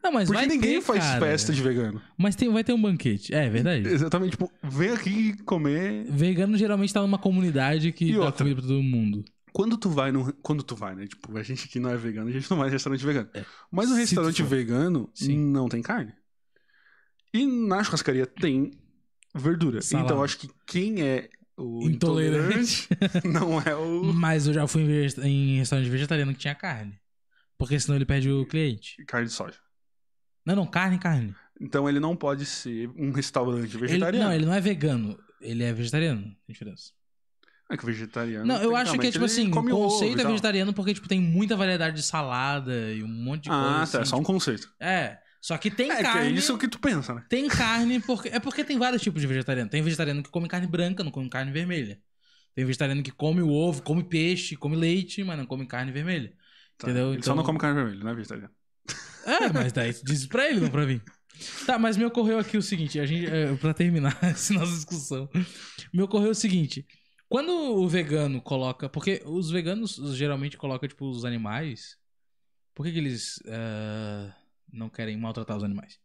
Não, 0.01 0.13
mas 0.13 0.29
Porque 0.29 0.37
vai 0.45 0.47
ninguém 0.47 0.75
ter, 0.75 0.81
faz 0.81 0.99
cara. 1.03 1.19
festa 1.19 1.51
de 1.53 1.61
vegano. 1.61 2.01
Mas 2.17 2.35
tem, 2.35 2.49
vai 2.51 2.63
ter 2.63 2.71
um 2.73 2.81
banquete. 2.81 3.33
É, 3.33 3.49
verdade. 3.49 3.85
Exatamente, 3.87 4.31
tipo, 4.31 4.49
vem 4.63 4.91
aqui 4.91 5.33
comer. 5.43 6.05
Vegano 6.09 6.57
geralmente 6.57 6.93
tá 6.93 7.01
numa 7.01 7.17
comunidade 7.17 7.91
que 7.91 8.05
E 8.05 8.13
dá 8.13 8.19
outra? 8.21 8.37
comida 8.45 8.61
pra 8.61 8.67
todo 8.69 8.81
mundo. 8.81 9.25
Quando 9.51 9.75
tu 9.77 9.89
vai 9.89 10.11
no. 10.11 10.31
Quando 10.35 10.63
tu 10.63 10.73
vai, 10.75 10.95
né? 10.95 11.05
Tipo, 11.05 11.37
a 11.37 11.43
gente 11.43 11.67
que 11.67 11.79
não 11.79 11.89
é 11.89 11.97
vegano, 11.97 12.29
a 12.29 12.31
gente 12.31 12.49
não 12.49 12.57
vai 12.57 12.69
em 12.69 12.71
restaurante 12.71 13.05
vegano. 13.05 13.29
É. 13.33 13.43
Mas 13.69 13.89
Se 13.89 13.95
restaurante 13.95 14.35
tu 14.37 14.43
for. 14.43 14.49
vegano 14.49 15.09
Sim. 15.13 15.37
não 15.37 15.67
tem 15.67 15.81
carne. 15.81 16.13
E 17.33 17.45
na 17.45 17.83
churrascaria 17.83 18.25
tem 18.25 18.71
verdura. 19.35 19.81
Salada. 19.81 20.07
Então 20.07 20.17
eu 20.19 20.23
acho 20.23 20.37
que 20.37 20.49
quem 20.65 21.01
é 21.01 21.29
o 21.57 21.89
Intolerante. 21.89 22.87
intolerante 22.89 23.27
não 23.27 23.59
é 23.61 23.75
o 23.75 24.13
Mas 24.13 24.47
eu 24.47 24.53
já 24.53 24.65
fui 24.65 24.83
em, 24.83 24.87
vege- 24.87 25.21
em 25.27 25.57
restaurante 25.57 25.89
vegetariano 25.89 26.33
que 26.33 26.39
tinha 26.39 26.55
carne. 26.55 26.97
Porque 27.59 27.79
senão 27.79 27.95
ele 27.97 28.05
perde 28.05 28.31
o 28.31 28.45
cliente. 28.47 28.95
carne 29.05 29.27
de 29.27 29.33
soja. 29.33 29.57
Não, 30.45 30.55
não, 30.55 30.65
carne, 30.65 30.97
carne. 30.97 31.35
Então 31.61 31.87
ele 31.87 31.99
não 31.99 32.15
pode 32.15 32.45
ser 32.45 32.89
um 32.95 33.11
restaurante 33.11 33.75
Ele, 33.75 33.79
vegetariano. 33.85 34.25
não, 34.29 34.33
ele 34.33 34.45
não 34.45 34.53
é 34.53 34.61
vegano. 34.61 35.19
Ele 35.41 35.63
é 35.63 35.71
vegetariano. 35.73 36.21
Tem 36.23 36.53
diferença. 36.53 36.91
É 37.71 37.77
que 37.77 37.85
vegetariano. 37.85 38.45
Não, 38.47 38.59
eu 38.63 38.75
acho 38.75 38.97
que 38.97 39.05
é 39.07 39.11
tipo 39.11 39.25
assim, 39.25 39.43
ele 39.47 39.51
o 39.51 39.63
conceito 39.69 40.19
é 40.21 40.25
vegetariano 40.25 40.73
porque 40.73 40.93
tipo 40.93 41.07
tem 41.07 41.19
muita 41.21 41.55
variedade 41.55 41.97
de 41.97 42.01
salada 42.01 42.91
e 42.93 43.03
um 43.03 43.07
monte 43.07 43.43
de 43.43 43.49
coisa. 43.49 43.63
Ah, 43.63 43.73
tá. 43.75 43.83
assim, 43.83 43.97
É 43.99 44.05
só 44.05 44.15
um 44.15 44.19
tipo- 44.21 44.31
conceito. 44.33 44.73
É, 44.79 45.19
só 45.41 45.55
que 45.57 45.69
tem 45.69 45.91
é 45.91 45.97
que 45.97 46.01
carne. 46.03 46.27
é 46.29 46.31
isso 46.31 46.57
que 46.57 46.67
tu 46.67 46.79
pensa, 46.79 47.13
né? 47.13 47.23
Tem 47.29 47.47
carne 47.47 47.99
porque 47.99 48.29
é 48.29 48.39
porque 48.39 48.63
tem 48.63 48.77
vários 48.79 49.01
tipos 49.03 49.21
de 49.21 49.27
vegetariano. 49.27 49.69
Tem 49.69 49.83
vegetariano 49.83 50.23
que 50.23 50.29
come 50.31 50.47
carne 50.47 50.65
branca, 50.65 51.03
não 51.03 51.11
come 51.11 51.29
carne 51.29 51.51
vermelha. 51.51 51.99
Tem 52.55 52.65
vegetariano 52.65 53.03
que 53.03 53.11
come 53.11 53.41
o 53.41 53.49
ovo, 53.51 53.83
come 53.83 54.03
peixe, 54.03 54.55
come 54.55 54.75
leite, 54.75 55.23
mas 55.23 55.37
não 55.37 55.45
come 55.45 55.67
carne 55.67 55.91
vermelha. 55.91 56.33
Tá. 56.79 56.87
Entendeu? 56.89 57.13
Ele 57.13 57.21
só 57.21 57.31
Então- 57.31 57.35
não 57.35 57.43
come 57.43 57.59
carne 57.59 57.75
vermelha, 57.75 58.03
não 58.03 58.11
é 58.11 58.15
vegetariano. 58.15 58.53
É, 59.25 59.53
mas 59.53 59.71
daí 59.71 59.93
tu 59.93 60.03
diz 60.05 60.25
pra 60.25 60.49
ele, 60.49 60.61
não 60.61 60.69
pra 60.71 60.85
mim. 60.87 60.99
Tá, 61.65 61.77
mas 61.77 61.95
me 61.97 62.03
ocorreu 62.05 62.39
aqui 62.39 62.57
o 62.57 62.61
seguinte, 62.61 62.99
a 62.99 63.05
gente, 63.05 63.27
é, 63.29 63.53
pra 63.55 63.73
terminar 63.73 64.17
essa 64.23 64.53
nossa 64.53 64.71
discussão, 64.73 65.29
me 65.93 66.01
ocorreu 66.01 66.31
o 66.31 66.35
seguinte, 66.35 66.85
quando 67.27 67.51
o 67.51 67.87
vegano 67.87 68.41
coloca, 68.41 68.89
porque 68.89 69.21
os 69.25 69.51
veganos 69.51 69.95
geralmente 70.15 70.57
colocam, 70.57 70.89
tipo, 70.89 71.05
os 71.07 71.23
animais, 71.25 71.97
por 72.73 72.85
que 72.85 72.91
que 72.93 72.97
eles 72.97 73.39
eh, 73.45 74.31
não 74.73 74.89
querem 74.89 75.15
maltratar 75.17 75.55
os 75.57 75.63
animais? 75.63 75.99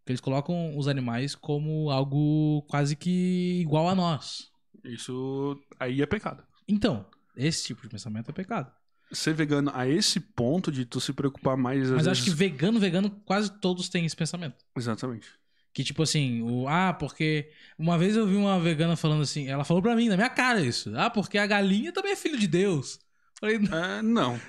Porque 0.00 0.12
eles 0.12 0.20
colocam 0.20 0.76
os 0.76 0.88
animais 0.88 1.34
como 1.34 1.90
algo 1.90 2.62
quase 2.68 2.94
que 2.96 3.60
igual 3.60 3.88
a 3.88 3.94
nós. 3.94 4.50
Isso 4.84 5.58
aí 5.80 6.02
é 6.02 6.06
pecado. 6.06 6.44
Então, 6.68 7.06
esse 7.36 7.64
tipo 7.66 7.80
de 7.82 7.88
pensamento 7.88 8.30
é 8.30 8.34
pecado. 8.34 8.70
Ser 9.10 9.34
vegano 9.34 9.70
a 9.74 9.88
esse 9.88 10.20
ponto 10.20 10.70
de 10.70 10.84
tu 10.84 11.00
se 11.00 11.12
preocupar 11.12 11.56
mais. 11.56 11.90
Mas 11.90 12.06
acho 12.06 12.24
que 12.24 12.30
vegano, 12.30 12.78
vegano, 12.78 13.10
quase 13.24 13.50
todos 13.60 13.88
têm 13.88 14.04
esse 14.04 14.16
pensamento. 14.16 14.56
Exatamente. 14.76 15.28
Que 15.72 15.84
tipo 15.84 16.02
assim, 16.02 16.42
o, 16.42 16.68
ah, 16.68 16.92
porque. 16.92 17.50
Uma 17.78 17.96
vez 17.96 18.16
eu 18.16 18.26
vi 18.26 18.36
uma 18.36 18.58
vegana 18.60 18.96
falando 18.96 19.22
assim, 19.22 19.46
ela 19.46 19.64
falou 19.64 19.82
pra 19.82 19.94
mim, 19.94 20.08
na 20.08 20.16
minha 20.16 20.28
cara 20.28 20.60
isso. 20.60 20.92
Ah, 20.96 21.08
porque 21.08 21.38
a 21.38 21.46
galinha 21.46 21.92
também 21.92 22.12
é 22.12 22.16
filho 22.16 22.38
de 22.38 22.46
Deus. 22.46 22.98
Falei, 23.40 23.56
É, 23.56 24.02
não. 24.02 24.40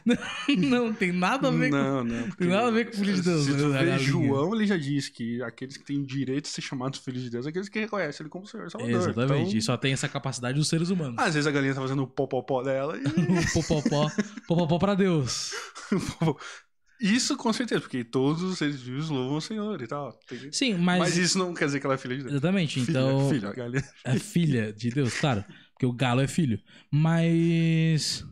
não, 0.58 0.92
tem 0.94 1.12
nada 1.12 1.48
a 1.50 1.52
ver 1.52 1.70
com. 1.70 1.76
não, 1.78 2.04
não. 2.04 2.24
porque 2.24 2.44
Tem 2.44 2.48
nada 2.48 2.68
a 2.68 2.72
ver 2.72 2.86
com 2.86 2.94
filho 2.98 3.14
de 3.14 3.22
Deus, 3.22 3.46
Se 3.46 3.56
tu 3.56 3.70
vê. 3.72 4.00
João, 4.00 4.56
ele 4.56 4.66
já 4.66 4.78
disse 4.78 5.12
que 5.12 5.42
aqueles 5.44 5.78
que 5.78 5.84
têm 5.86 6.04
direito 6.04 6.46
de 6.46 6.50
ser 6.50 6.62
chamados 6.62 7.00
filhos 7.00 7.22
de 7.22 7.30
Deus 7.30 7.44
são 7.46 7.50
aqueles 7.50 7.70
que 7.70 7.80
reconhecem 7.80 8.24
ele 8.24 8.30
como 8.32 8.48
Senhor 8.48 8.70
Salvador. 8.72 8.96
Exatamente. 8.96 9.42
Então, 9.48 9.58
E 9.58 9.62
só 9.62 9.78
tem 9.78 9.94
essa 9.94 10.10
capacidade 10.10 10.58
dos 10.58 10.68
seres 10.68 10.90
humanos. 10.90 11.16
às 11.20 11.34
vezes 11.36 11.46
a 11.46 11.52
galinha 11.52 11.76
tá 11.76 11.82
fazendo 11.82 12.02
o 12.04 12.08
popopó 12.08 12.64
dela 12.64 12.98
e. 12.98 13.04
O 13.50 13.54
popopó, 13.54 14.10
popopó 14.48 14.80
pra 14.80 14.96
Deus. 14.96 15.52
Isso 17.02 17.38
com 17.38 17.54
certeza, 17.54 17.80
porque 17.80 18.04
todos 18.04 18.42
os 18.44 18.58
seres 18.58 18.82
vivos 18.82 19.10
louvam 19.10 19.38
o 19.38 19.42
Senhor 19.42 19.82
e 19.82 19.88
tal. 19.88 20.12
Tem- 20.28 20.52
Sim, 20.52 20.74
mas. 20.76 21.00
Mas... 21.00 21.18
isso 21.18 21.38
não 21.38 21.54
quer 21.54 21.66
dizer 21.66 21.80
que 21.80 21.86
ela 21.86 21.96
é 21.96 21.98
filha 21.98 22.16
de 22.18 22.24
Deus. 22.24 22.34
Exatamente. 22.34 22.82
Filha, 22.84 23.00
Então. 23.00 23.30
filha. 23.30 23.84
É 24.04 24.20
filha 24.20 24.74
de 24.74 24.90
Deus, 24.90 25.14
claro. 25.18 25.46
Porque 25.74 25.86
o 25.86 25.94
galo 25.94 26.20
é 26.20 26.28
filho. 26.28 26.60
Mas. 26.92 28.26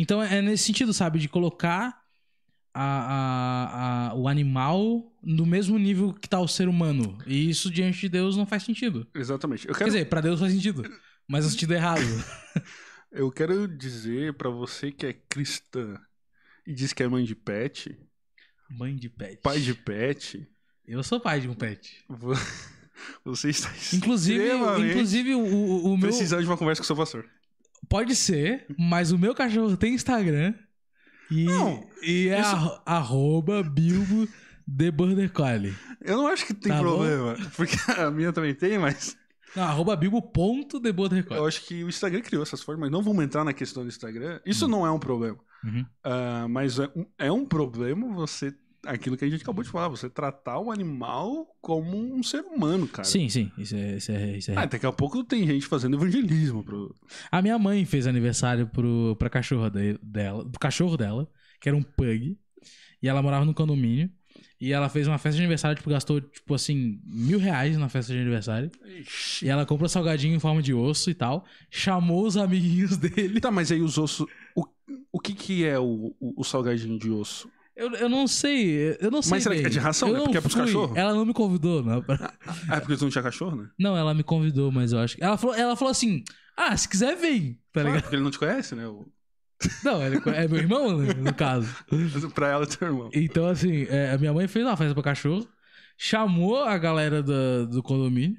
Então 0.00 0.22
é 0.22 0.40
nesse 0.40 0.64
sentido, 0.64 0.92
sabe? 0.92 1.18
De 1.18 1.28
colocar 1.28 2.00
a, 2.72 2.82
a- 2.84 4.10
a- 4.10 4.14
o 4.14 4.28
animal 4.28 5.12
no 5.22 5.44
mesmo 5.44 5.78
nível 5.78 6.12
que 6.14 6.28
tá 6.28 6.40
o 6.40 6.48
ser 6.48 6.68
humano. 6.68 7.18
E 7.26 7.50
isso 7.50 7.70
diante 7.70 8.00
de 8.00 8.08
Deus 8.08 8.36
não 8.36 8.46
faz 8.46 8.62
sentido. 8.62 9.06
Exatamente. 9.14 9.66
Eu 9.68 9.74
Quer 9.74 9.78
quero, 9.80 9.90
dizer, 9.90 10.04
pra 10.08 10.20
Deus 10.20 10.40
faz 10.40 10.52
sentido. 10.52 10.82
Mas 11.28 11.44
no 11.44 11.50
sentido 11.50 11.74
errado. 11.74 12.00
eu 13.12 13.30
quero 13.30 13.66
dizer 13.68 14.34
pra 14.34 14.48
você 14.50 14.90
que 14.92 15.06
é 15.06 15.12
cristã 15.12 15.98
e 16.66 16.72
diz 16.72 16.92
que 16.92 17.02
é 17.02 17.08
mãe 17.08 17.24
de 17.24 17.34
pet, 17.34 17.96
Mãe 18.70 18.94
de 18.94 19.08
pet. 19.08 19.38
pai 19.42 19.60
de 19.60 19.74
pet, 19.74 20.46
Eu 20.86 21.02
sou 21.02 21.18
pai 21.20 21.40
de 21.40 21.48
um 21.48 21.54
pet. 21.54 22.04
vo- 22.08 22.32
você 23.24 23.50
está 23.50 23.68
Inclusive, 23.92 24.44
inclusive 24.88 25.34
o, 25.34 25.40
o- 25.40 25.84
o 25.92 25.98
meu. 25.98 26.08
precisando 26.08 26.40
de 26.42 26.46
uma 26.48 26.56
conversa 26.56 26.80
com 26.80 26.84
o 26.84 26.86
seu 26.86 26.96
pastor. 26.96 27.28
Pode 27.88 28.14
ser, 28.14 28.66
mas 28.78 29.10
o 29.12 29.18
meu 29.18 29.34
cachorro 29.34 29.76
tem 29.76 29.94
Instagram. 29.94 30.54
E, 31.30 31.44
Não, 31.44 31.86
e 32.02 32.28
é 32.28 32.40
isso- 32.40 32.50
arro- 32.50 32.80
arroba 32.84 33.62
Bilbo 33.62 34.28
The 34.76 34.90
Border 34.90 35.30
Collie. 35.32 35.74
Eu 36.00 36.16
não 36.18 36.26
acho 36.28 36.46
que 36.46 36.54
tem 36.54 36.70
Tá 36.72 36.78
bom. 36.78 36.82
problema, 36.98 37.36
porque 37.56 37.76
a 38.00 38.10
minha 38.10 38.32
também 38.32 38.54
tem, 38.54 38.78
mas 38.78 39.16
Não, 39.56 39.64
arroba 39.64 39.96
Bilbo 39.96 40.20
ponto 40.22 40.80
The 40.80 40.92
Border 40.92 41.24
Collie. 41.24 41.40
eu 41.42 41.46
acho 41.46 41.64
que 41.66 41.82
o 41.84 41.88
Instagram 41.88 42.20
criou 42.22 42.42
essas 42.42 42.62
formas. 42.62 42.90
Não 42.90 43.02
vamos 43.02 43.24
entrar 43.24 43.44
na 43.44 43.52
questão 43.52 43.82
do 43.82 43.88
Instagram. 43.88 44.40
Isso 44.46 44.66
não 44.68 44.86
é 44.86 44.90
um 44.90 44.98
problema. 44.98 45.38
Uhum. 45.64 45.84
Ah, 46.04 46.46
mas 46.48 46.78
é 46.78 46.88
um, 46.96 47.06
é 47.18 47.32
um 47.32 47.44
problema 47.44 48.06
você. 48.14 48.54
Aquilo 48.86 49.16
que 49.16 49.24
a 49.24 49.28
gente 49.28 49.42
acabou 49.42 49.62
de 49.62 49.68
falar, 49.70 49.88
você 49.88 50.08
tratar 50.08 50.58
o 50.58 50.70
animal 50.70 51.46
como 51.60 51.96
um 51.98 52.22
ser 52.22 52.40
humano, 52.40 52.88
cara. 52.88 53.06
Sim, 53.06 53.28
sim, 53.28 53.50
isso 53.58 53.76
é, 53.76 53.96
isso 53.96 54.10
é, 54.12 54.36
isso 54.38 54.50
é 54.52 54.56
Ah, 54.56 54.64
daqui 54.64 54.86
a 54.86 54.92
pouco 54.92 55.22
tem 55.22 55.46
gente 55.46 55.66
fazendo 55.66 55.96
evangelismo 55.96 56.64
pro. 56.64 56.94
A 57.30 57.42
minha 57.42 57.58
mãe 57.58 57.84
fez 57.84 58.06
aniversário 58.06 58.66
pro, 58.66 59.14
pra 59.18 59.28
cachorra 59.28 59.70
de- 59.70 59.98
dela, 60.02 60.42
do 60.44 60.58
cachorro 60.58 60.96
dela, 60.96 61.28
que 61.60 61.68
era 61.68 61.76
um 61.76 61.82
pug, 61.82 62.38
e 63.02 63.08
ela 63.08 63.20
morava 63.22 63.44
no 63.44 63.52
condomínio. 63.52 64.10
E 64.58 64.72
ela 64.72 64.88
fez 64.90 65.06
uma 65.08 65.16
festa 65.18 65.36
de 65.36 65.42
aniversário, 65.42 65.76
tipo, 65.76 65.88
gastou, 65.90 66.20
tipo 66.20 66.54
assim, 66.54 67.00
mil 67.04 67.38
reais 67.38 67.76
na 67.78 67.88
festa 67.88 68.12
de 68.12 68.18
aniversário. 68.18 68.70
Ixi. 69.00 69.46
E 69.46 69.48
ela 69.48 69.64
comprou 69.66 69.88
salgadinho 69.88 70.34
em 70.34 70.38
forma 70.38 70.62
de 70.62 70.72
osso 70.74 71.10
e 71.10 71.14
tal. 71.14 71.44
Chamou 71.70 72.26
os 72.26 72.36
amiguinhos 72.36 72.96
dele. 72.98 73.40
Tá, 73.40 73.50
mas 73.50 73.72
aí 73.72 73.80
os 73.80 73.96
ossos. 73.98 74.26
O, 74.54 74.66
o 75.12 75.18
que 75.18 75.34
que 75.34 75.64
é 75.64 75.78
o, 75.78 76.14
o, 76.20 76.40
o 76.40 76.44
salgadinho 76.44 76.98
de 76.98 77.10
osso? 77.10 77.50
Eu, 77.80 77.90
eu 77.94 78.08
não 78.08 78.26
sei, 78.28 78.96
eu 79.00 79.10
não 79.10 79.22
sei. 79.22 79.30
Mas 79.30 79.42
será 79.42 79.54
que 79.54 79.60
é 79.60 79.64
bem. 79.64 79.72
de 79.72 79.78
ração? 79.78 80.08
Eu 80.08 80.14
É 80.14 80.18
não 80.18 80.24
porque 80.24 80.38
é 80.38 80.40
pros 80.40 80.54
cachorros? 80.54 80.96
Ela 80.96 81.14
não 81.14 81.24
me 81.24 81.32
convidou, 81.32 81.82
não. 81.82 82.04
Ah, 82.68 82.76
é 82.76 82.80
porque 82.80 82.96
tu 82.96 83.02
não 83.04 83.10
tinha 83.10 83.22
cachorro, 83.22 83.56
né? 83.56 83.68
Não, 83.78 83.96
ela 83.96 84.12
me 84.14 84.22
convidou, 84.22 84.70
mas 84.70 84.92
eu 84.92 84.98
acho 84.98 85.16
que. 85.16 85.24
Ela 85.24 85.36
falou, 85.38 85.56
ela 85.56 85.74
falou 85.76 85.90
assim: 85.90 86.22
ah, 86.56 86.76
se 86.76 86.88
quiser, 86.88 87.16
vem. 87.16 87.58
Tá 87.72 87.80
Ah, 87.80 87.84
ligado? 87.84 88.02
porque 88.02 88.16
ele 88.16 88.22
não 88.22 88.30
te 88.30 88.38
conhece, 88.38 88.74
né? 88.74 88.86
O- 88.86 89.06
Não, 89.84 90.02
ele 90.06 90.20
é 90.34 90.48
meu 90.48 90.58
irmão, 90.58 90.96
né, 90.98 91.12
no 91.14 91.34
caso. 91.34 91.68
Pra 92.34 92.48
ela, 92.48 92.66
teu 92.66 92.88
irmão. 92.88 93.10
Então, 93.12 93.46
assim, 93.46 93.84
é, 93.90 94.12
a 94.12 94.18
minha 94.18 94.32
mãe 94.32 94.46
fez 94.48 94.64
uma 94.64 94.76
festa 94.76 94.94
pra 94.94 95.02
cachorro, 95.02 95.46
chamou 95.98 96.62
a 96.64 96.78
galera 96.78 97.22
do, 97.22 97.66
do 97.66 97.82
condomínio, 97.82 98.38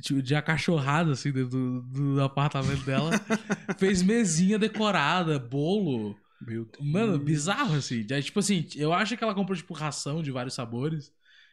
tipo, 0.00 0.22
de 0.22 0.34
acachorrada, 0.34 1.12
assim, 1.12 1.32
dentro 1.32 1.50
do, 1.50 1.82
do 2.14 2.22
apartamento 2.22 2.84
dela. 2.84 3.10
Fez 3.78 4.00
mesinha 4.02 4.58
decorada, 4.58 5.38
bolo. 5.38 6.16
Meu 6.46 6.64
Deus. 6.64 6.78
Mano, 6.80 7.18
bizarro, 7.18 7.74
assim. 7.76 8.06
Aí, 8.10 8.22
tipo 8.22 8.38
assim, 8.40 8.66
eu 8.76 8.92
acho 8.92 9.16
que 9.16 9.22
ela 9.24 9.34
comprou, 9.34 9.56
tipo, 9.56 9.74
ração 9.74 10.22
de 10.22 10.30
vários 10.30 10.54
sabores. 10.54 11.12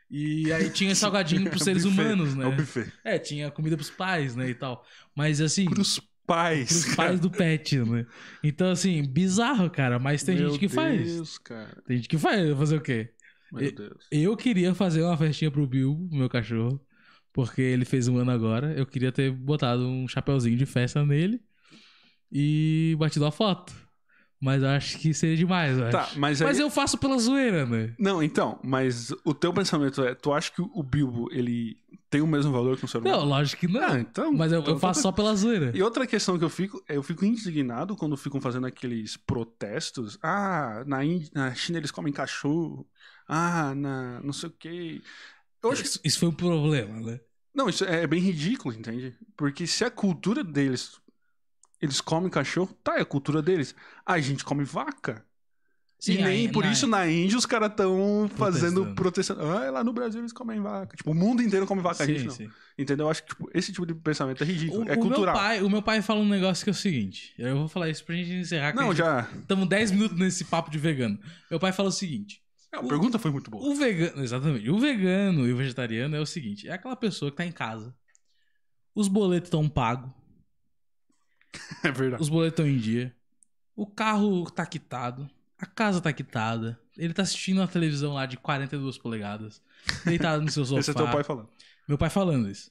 E 0.09 0.51
aí 0.51 0.69
tinha 0.71 0.93
salgadinho 0.95 1.47
pros 1.49 1.63
seres 1.63 1.85
Buffet. 1.85 2.01
humanos, 2.01 2.35
né? 2.35 2.43
É 2.45 2.47
o 2.47 2.51
buffet. 2.55 2.91
É, 3.03 3.19
tinha 3.19 3.51
comida 3.51 3.75
pros 3.77 3.89
pais, 3.91 4.35
né, 4.35 4.49
e 4.49 4.55
tal. 4.55 4.83
Mas, 5.15 5.39
assim, 5.41 5.65
Pros 5.65 5.99
pais. 6.25 6.83
pros 6.83 6.95
pais 6.95 7.19
do 7.19 7.29
pet, 7.29 7.77
né? 7.79 8.05
Então, 8.43 8.71
assim, 8.71 9.03
bizarro, 9.03 9.69
cara. 9.69 9.99
Mas 9.99 10.23
tem 10.23 10.35
Meu 10.35 10.49
gente 10.49 10.59
que 10.59 10.69
faz. 10.69 11.03
Deus, 11.15 11.37
cara. 11.37 11.81
Tem 11.85 11.97
gente 11.97 12.09
que 12.09 12.17
faz. 12.17 12.57
Fazer 12.57 12.77
o 12.77 12.81
quê? 12.81 13.13
Meu 13.51 13.71
Deus. 13.71 14.07
Eu 14.11 14.35
queria 14.37 14.73
fazer 14.75 15.01
uma 15.03 15.17
festinha 15.17 15.51
pro 15.51 15.65
Bilbo, 15.67 16.07
meu 16.15 16.29
cachorro, 16.29 16.79
porque 17.33 17.61
ele 17.61 17.85
fez 17.85 18.07
um 18.07 18.17
ano 18.17 18.31
agora. 18.31 18.73
Eu 18.73 18.85
queria 18.85 19.11
ter 19.11 19.31
botado 19.31 19.87
um 19.87 20.07
chapeuzinho 20.07 20.57
de 20.57 20.65
festa 20.65 21.05
nele 21.05 21.41
e 22.31 22.95
batido 22.99 23.25
a 23.25 23.31
foto. 23.31 23.73
Mas 24.41 24.63
eu 24.63 24.69
acho 24.69 24.97
que 24.99 25.13
seria 25.13 25.35
demais, 25.35 25.77
eu 25.77 25.89
Tá, 25.89 26.01
acho. 26.03 26.19
mas 26.19 26.41
aí... 26.41 26.47
Mas 26.47 26.59
eu 26.59 26.69
faço 26.69 26.97
pela 26.97 27.17
zoeira, 27.17 27.65
né? 27.65 27.93
Não, 27.99 28.23
então, 28.23 28.57
mas 28.63 29.11
o 29.25 29.33
teu 29.33 29.53
pensamento 29.53 30.01
é, 30.01 30.15
tu 30.15 30.31
acha 30.31 30.49
que 30.51 30.61
o 30.61 30.81
Bilbo, 30.81 31.27
ele 31.31 31.75
tem 32.09 32.21
o 32.21 32.27
mesmo 32.27 32.51
valor 32.51 32.77
que 32.77 32.85
o 32.85 32.87
ser 32.87 32.99
humano? 32.99 33.17
Não, 33.17 33.25
lógico 33.25 33.59
que 33.59 33.67
não. 33.67 33.81
Ah, 33.83 33.99
então... 33.99 34.31
Mas 34.31 34.51
eu, 34.53 34.61
então 34.61 34.75
eu 34.75 34.79
faço 34.79 34.99
tá- 34.99 35.03
só 35.03 35.11
pela 35.11 35.35
zoeira. 35.35 35.71
E 35.75 35.83
outra 35.83 36.07
questão 36.07 36.37
que 36.39 36.43
eu 36.45 36.49
fico, 36.49 36.81
eu 36.87 37.03
fico 37.03 37.25
indignado 37.25 37.95
quando 37.97 38.15
ficam 38.15 38.39
fazendo 38.39 38.65
aqueles 38.65 39.17
protestos. 39.17 40.17
Ah, 40.23 40.83
na, 40.87 41.03
Índia, 41.03 41.29
na 41.33 41.53
China 41.53 41.77
eles 41.77 41.91
comem 41.91 42.13
cachorro. 42.13 42.87
Ah, 43.27 43.73
na 43.75 44.21
não 44.23 44.31
sei 44.33 44.49
o 44.49 44.53
quê. 44.57 45.01
Eu 45.61 45.71
acho 45.71 45.81
que 45.81 45.87
Isso, 45.89 45.99
isso 46.03 46.19
foi 46.19 46.29
um 46.29 46.33
problema, 46.33 46.99
né? 47.01 47.19
Não, 47.53 47.67
isso 47.67 47.83
é 47.83 48.07
bem 48.07 48.21
ridículo, 48.21 48.73
entende? 48.73 49.15
Porque 49.35 49.67
se 49.67 49.83
a 49.83 49.91
cultura 49.91 50.43
deles. 50.43 50.93
Eles 51.81 52.01
comem 52.01 52.29
cachorro, 52.29 52.73
tá, 52.83 52.97
é 52.97 53.01
a 53.01 53.05
cultura 53.05 53.41
deles. 53.41 53.73
A 54.05 54.19
gente 54.19 54.43
come 54.43 54.63
vaca. 54.63 55.25
Sim, 55.97 56.13
e 56.13 56.17
nem 56.17 56.25
aí, 56.25 56.49
por 56.49 56.63
na- 56.63 56.71
isso 56.71 56.87
na 56.87 57.05
Índia 57.09 57.37
os 57.37 57.45
caras 57.45 57.71
estão 57.71 58.29
fazendo 58.35 58.93
proteção. 58.95 59.35
Ah, 59.41 59.69
lá 59.69 59.83
no 59.83 59.91
Brasil 59.91 60.21
eles 60.21 60.31
comem 60.31 60.61
vaca. 60.61 60.95
Tipo, 60.95 61.11
o 61.11 61.13
mundo 61.13 61.41
inteiro 61.41 61.65
come 61.67 61.81
vaca, 61.81 62.03
a 62.03 62.05
gente 62.07 62.21
Sim, 62.21 62.25
não. 62.27 62.33
sim. 62.33 62.49
Entendeu? 62.77 63.05
Eu 63.07 63.11
acho 63.11 63.21
que 63.23 63.29
tipo, 63.29 63.49
esse 63.53 63.73
tipo 63.73 63.85
de 63.85 63.93
pensamento 63.93 64.41
é 64.41 64.45
ridículo. 64.45 64.85
O, 64.85 64.89
é 64.89 64.93
o 64.93 64.99
cultural. 64.99 65.35
Meu 65.35 65.43
pai, 65.43 65.61
o 65.61 65.69
meu 65.69 65.81
pai 65.81 66.01
fala 66.01 66.21
um 66.21 66.27
negócio 66.29 66.63
que 66.63 66.69
é 66.69 66.71
o 66.71 66.75
seguinte. 66.75 67.33
Eu 67.37 67.57
vou 67.57 67.67
falar 67.67 67.89
isso 67.89 68.03
pra 68.05 68.15
gente 68.15 68.31
encerrar. 68.31 68.73
Não, 68.73 68.87
gente- 68.89 68.97
já. 68.99 69.27
Estamos 69.41 69.67
10 69.67 69.91
minutos 69.91 70.17
nesse 70.17 70.45
papo 70.45 70.71
de 70.71 70.77
vegano. 70.77 71.19
Meu 71.51 71.59
pai 71.59 71.73
fala 71.73 71.89
o 71.89 71.91
seguinte. 71.91 72.41
É, 72.73 72.77
A 72.77 72.79
O- 72.79 72.87
pergunta 72.87 73.19
foi 73.19 73.31
muito 73.31 73.51
boa. 73.51 73.67
O 73.69 73.75
vegano, 73.75 74.23
exatamente. 74.23 74.69
O 74.69 74.79
vegano 74.79 75.45
e 75.47 75.51
o 75.51 75.57
vegetariano 75.57 76.15
é 76.15 76.19
o 76.21 76.25
seguinte: 76.25 76.69
é 76.69 76.71
aquela 76.71 76.95
pessoa 76.95 77.29
que 77.29 77.35
tá 77.37 77.45
em 77.45 77.51
casa. 77.51 77.93
Os 78.95 79.09
boletos 79.09 79.47
estão 79.47 79.67
pagos, 79.67 80.09
É 81.83 81.91
verdade. 81.91 82.21
os 82.21 82.29
boletos 82.29 82.59
estão 82.59 82.67
em 82.67 82.77
dia. 82.77 83.15
O 83.75 83.85
carro 83.87 84.49
tá 84.49 84.65
quitado, 84.65 85.29
a 85.57 85.65
casa 85.65 86.01
tá 86.01 86.11
quitada. 86.11 86.79
Ele 86.97 87.13
tá 87.13 87.21
assistindo 87.21 87.59
uma 87.59 87.67
televisão 87.67 88.13
lá 88.13 88.25
de 88.25 88.37
42 88.37 88.97
polegadas, 88.97 89.61
deitado 90.05 90.41
no 90.41 90.51
seu 90.51 90.65
sofá. 90.65 90.79
Esse 90.81 90.91
é 90.91 90.93
teu 90.93 91.07
pai 91.07 91.23
falando. 91.23 91.49
Meu 91.87 91.97
pai 91.97 92.09
falando 92.09 92.49
isso. 92.49 92.69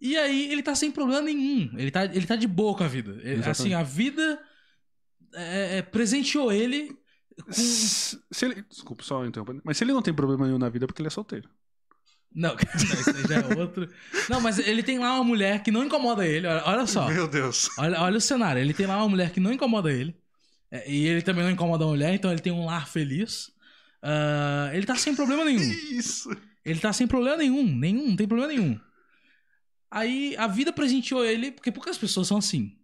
E 0.00 0.16
aí 0.16 0.50
ele 0.50 0.62
tá 0.62 0.74
sem 0.74 0.90
problema 0.90 1.20
nenhum. 1.20 1.70
Ele 1.78 1.90
tá, 1.90 2.06
ele 2.06 2.26
tá 2.26 2.34
de 2.36 2.46
boa 2.46 2.74
com 2.76 2.82
a 2.84 2.88
vida. 2.88 3.18
Ele- 3.22 3.44
assim, 3.44 3.74
a 3.74 3.82
vida 3.82 4.40
é, 5.34 5.78
é, 5.78 5.82
presenteou 5.82 6.50
ele 6.50 6.96
com. 7.44 7.52
Se 7.52 8.18
se 8.30 8.44
ele. 8.44 8.62
Desculpa, 8.68 9.02
só 9.04 9.24
interrompendo. 9.26 9.60
Mas 9.64 9.76
se 9.76 9.84
ele 9.84 9.92
não 9.92 10.02
tem 10.02 10.14
problema 10.14 10.46
nenhum 10.46 10.58
na 10.58 10.68
vida 10.70 10.84
é 10.84 10.86
porque 10.86 11.02
ele 11.02 11.08
é 11.08 11.10
solteiro. 11.10 11.48
Não, 12.32 12.54
não, 12.54 13.00
isso 13.00 13.10
aí 13.10 13.22
já 13.28 13.36
é 13.40 13.58
outro. 13.58 13.88
Não, 14.28 14.40
mas 14.40 14.58
ele 14.58 14.82
tem 14.82 14.98
lá 14.98 15.14
uma 15.14 15.24
mulher 15.24 15.62
que 15.62 15.70
não 15.70 15.84
incomoda 15.84 16.24
ele. 16.26 16.46
Olha, 16.46 16.62
olha 16.64 16.86
só. 16.86 17.08
Meu 17.08 17.26
Deus. 17.26 17.68
Olha, 17.76 18.00
olha 18.00 18.18
o 18.18 18.20
cenário. 18.20 18.60
Ele 18.62 18.72
tem 18.72 18.86
lá 18.86 18.96
uma 18.98 19.08
mulher 19.08 19.30
que 19.30 19.40
não 19.40 19.52
incomoda 19.52 19.92
ele. 19.92 20.14
É, 20.70 20.88
E 20.90 21.06
ele 21.06 21.22
também 21.22 21.42
não 21.42 21.50
incomoda 21.50 21.84
a 21.84 21.88
mulher, 21.88 22.14
então 22.14 22.30
ele 22.30 22.40
tem 22.40 22.52
um 22.52 22.64
lar 22.66 22.86
feliz. 22.88 23.50
Ah, 24.02 24.70
ele 24.72 24.86
tá 24.86 24.94
sem 24.94 25.14
problema 25.14 25.44
nenhum. 25.44 25.60
Isso. 25.60 26.30
Ele 26.64 26.78
tá 26.78 26.92
sem 26.92 27.06
problema 27.06 27.36
nenhum. 27.36 27.66
Nenhum, 27.66 28.08
não 28.10 28.16
tem 28.16 28.28
problema 28.28 28.52
nenhum. 28.52 28.78
Aí 29.90 30.36
a 30.38 30.46
vida 30.46 30.72
presenteou 30.72 31.24
ele, 31.24 31.50
porque 31.50 31.72
poucas 31.72 31.98
pessoas 31.98 32.28
são 32.28 32.36
assim. 32.36 32.76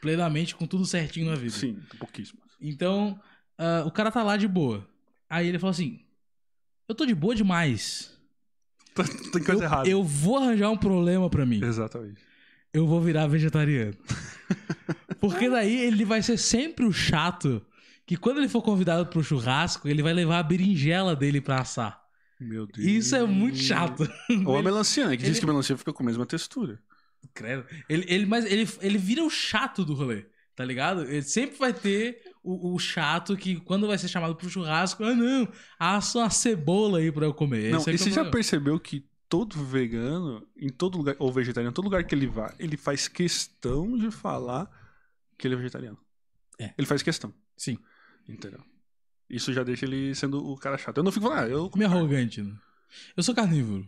Plenamente, 0.00 0.54
com 0.54 0.66
tudo 0.66 0.84
certinho 0.84 1.30
na 1.30 1.36
vida. 1.36 1.54
Sim, 1.54 1.78
pouquíssimo. 1.98 2.40
Então, 2.60 3.18
ah, 3.56 3.84
o 3.86 3.90
cara 3.90 4.10
tá 4.10 4.22
lá 4.22 4.36
de 4.36 4.48
boa. 4.48 4.88
Aí 5.30 5.46
ele 5.46 5.58
fala 5.58 5.70
assim: 5.70 6.00
Eu 6.88 6.94
tô 6.94 7.04
de 7.04 7.14
boa 7.14 7.34
demais. 7.34 8.10
Tem 9.32 9.42
coisa 9.42 9.62
eu, 9.62 9.66
errada. 9.66 9.88
eu 9.88 10.02
vou 10.02 10.38
arranjar 10.38 10.70
um 10.70 10.76
problema 10.76 11.28
pra 11.30 11.44
mim. 11.46 11.62
Exatamente. 11.62 12.20
Eu 12.72 12.86
vou 12.86 13.00
virar 13.00 13.26
vegetariano. 13.26 13.96
Porque 15.20 15.48
daí 15.48 15.76
ele 15.80 16.04
vai 16.04 16.22
ser 16.22 16.36
sempre 16.38 16.84
o 16.84 16.92
chato 16.92 17.64
que 18.06 18.16
quando 18.16 18.38
ele 18.38 18.48
for 18.48 18.62
convidado 18.62 19.06
pro 19.06 19.22
churrasco, 19.22 19.88
ele 19.88 20.02
vai 20.02 20.12
levar 20.12 20.38
a 20.38 20.42
berinjela 20.42 21.14
dele 21.14 21.40
pra 21.40 21.60
assar. 21.60 22.00
Meu 22.40 22.66
Deus. 22.66 22.86
Isso 22.86 23.16
é 23.16 23.24
muito 23.26 23.58
chato. 23.58 24.08
Ou 24.46 24.56
a 24.56 24.62
melancia, 24.62 25.06
né? 25.08 25.16
Que 25.16 25.22
diz 25.24 25.30
ele- 25.32 25.38
que 25.40 25.44
a 25.44 25.48
melancia 25.48 25.76
fica 25.76 25.92
com 25.92 26.02
a 26.02 26.06
mesma 26.06 26.24
textura. 26.24 26.80
Credo. 27.34 27.64
Ele, 27.88 28.04
ele, 28.08 28.26
mas 28.26 28.44
ele, 28.44 28.68
ele 28.80 28.96
vira 28.98 29.24
o 29.24 29.28
chato 29.30 29.84
do 29.84 29.92
rolê, 29.94 30.24
tá 30.54 30.64
ligado? 30.64 31.02
Ele 31.02 31.22
sempre 31.22 31.58
vai 31.58 31.72
ter 31.72 32.20
o, 32.42 32.74
o 32.74 32.78
chato 32.78 33.36
que 33.36 33.56
quando 33.60 33.86
vai 33.86 33.98
ser 33.98 34.08
chamado 34.08 34.34
pro 34.34 34.48
churrasco, 34.48 35.04
ah 35.04 35.14
não, 35.14 35.48
assa 35.78 36.18
uma 36.18 36.30
cebola 36.30 36.98
aí 36.98 37.10
pra 37.12 37.26
eu 37.26 37.34
comer. 37.34 37.70
não, 37.70 37.80
Esse 37.80 37.90
e 37.90 37.98
você 37.98 38.10
já 38.10 38.24
percebeu 38.24 38.78
que 38.78 39.06
todo 39.28 39.62
vegano, 39.64 40.46
em 40.56 40.68
todo 40.70 40.98
lugar, 40.98 41.16
ou 41.18 41.32
vegetariano, 41.32 41.70
em 41.70 41.74
todo 41.74 41.84
lugar 41.84 42.04
que 42.04 42.14
ele 42.14 42.26
vá, 42.26 42.54
ele 42.58 42.76
faz 42.76 43.08
questão 43.08 43.96
de 43.96 44.10
falar 44.10 44.70
que 45.36 45.46
ele 45.46 45.54
é 45.54 45.58
vegetariano. 45.58 45.98
É. 46.58 46.72
Ele 46.76 46.86
faz 46.86 47.02
questão, 47.02 47.32
Sim. 47.56 47.78
entendeu? 48.28 48.60
Isso 49.28 49.52
já 49.52 49.62
deixa 49.62 49.84
ele 49.84 50.14
sendo 50.14 50.44
o 50.44 50.56
cara 50.56 50.78
chato. 50.78 50.96
Eu 50.96 51.02
não 51.02 51.12
fico 51.12 51.26
falando, 51.26 51.44
ah, 51.44 51.48
eu. 51.48 51.70
Meio 51.76 51.90
arrogante, 51.90 52.40
né? 52.42 52.54
Eu 53.16 53.22
sou 53.22 53.34
carnívoro. 53.34 53.86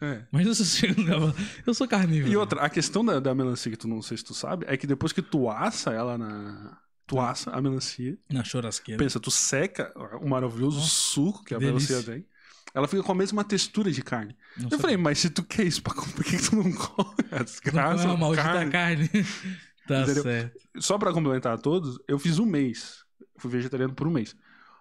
É. 0.00 0.24
Mas 0.30 0.46
você 0.46 0.64
chega 0.64 0.94
no 0.94 1.00
lugar 1.02 1.16
e 1.16 1.20
fala, 1.20 1.34
Eu 1.66 1.74
sou 1.74 1.88
carnívoro. 1.88 2.30
E 2.32 2.36
outra, 2.36 2.60
a 2.60 2.70
questão 2.70 3.04
da, 3.04 3.18
da 3.18 3.34
melancia 3.34 3.70
que 3.70 3.78
tu 3.78 3.88
não 3.88 4.00
sei 4.02 4.16
se 4.16 4.24
tu 4.24 4.34
sabe, 4.34 4.64
é 4.68 4.76
que 4.76 4.86
depois 4.86 5.12
que 5.12 5.22
tu 5.22 5.50
assa 5.50 5.92
ela 5.92 6.16
na. 6.16 6.78
Tu 7.06 7.20
assa 7.20 7.50
a 7.50 7.60
melancia, 7.60 8.16
Na 8.30 8.42
churrasqueira. 8.42 8.98
pensa, 9.02 9.20
tu 9.20 9.30
seca 9.30 9.92
o 10.22 10.28
maravilhoso 10.28 10.78
Nossa, 10.78 10.88
suco 10.88 11.44
que 11.44 11.54
a 11.54 11.58
delícia. 11.58 11.92
melancia 11.96 12.14
tem. 12.14 12.26
Ela 12.74 12.88
fica 12.88 13.02
com 13.02 13.12
a 13.12 13.14
mesma 13.14 13.44
textura 13.44 13.90
de 13.90 14.02
carne. 14.02 14.34
Não 14.56 14.64
eu 14.64 14.70
sou- 14.70 14.78
falei, 14.80 14.96
mas 14.96 15.18
se 15.18 15.30
tu 15.30 15.42
quer 15.44 15.64
isso 15.64 15.82
pra 15.82 15.94
por 15.94 16.24
que 16.24 16.36
que 16.38 16.42
tu 16.50 16.56
não 16.56 16.72
come? 16.72 17.14
A 17.30 17.38
Não 17.38 17.38
come 17.38 17.44
desgraça. 17.44 18.04
uma 18.06 18.16
maldita 18.16 18.42
carne. 18.48 18.70
carne. 18.70 19.08
tá 19.86 20.00
Entendeu? 20.02 20.22
certo. 20.22 20.58
Só 20.78 20.98
pra 20.98 21.12
complementar 21.12 21.52
a 21.54 21.58
todos, 21.58 21.98
eu 22.08 22.18
fiz 22.18 22.38
um 22.38 22.46
mês. 22.46 23.04
Eu 23.20 23.26
fui 23.40 23.50
vegetariano 23.50 23.94
por 23.94 24.08
um 24.08 24.10
mês. 24.10 24.34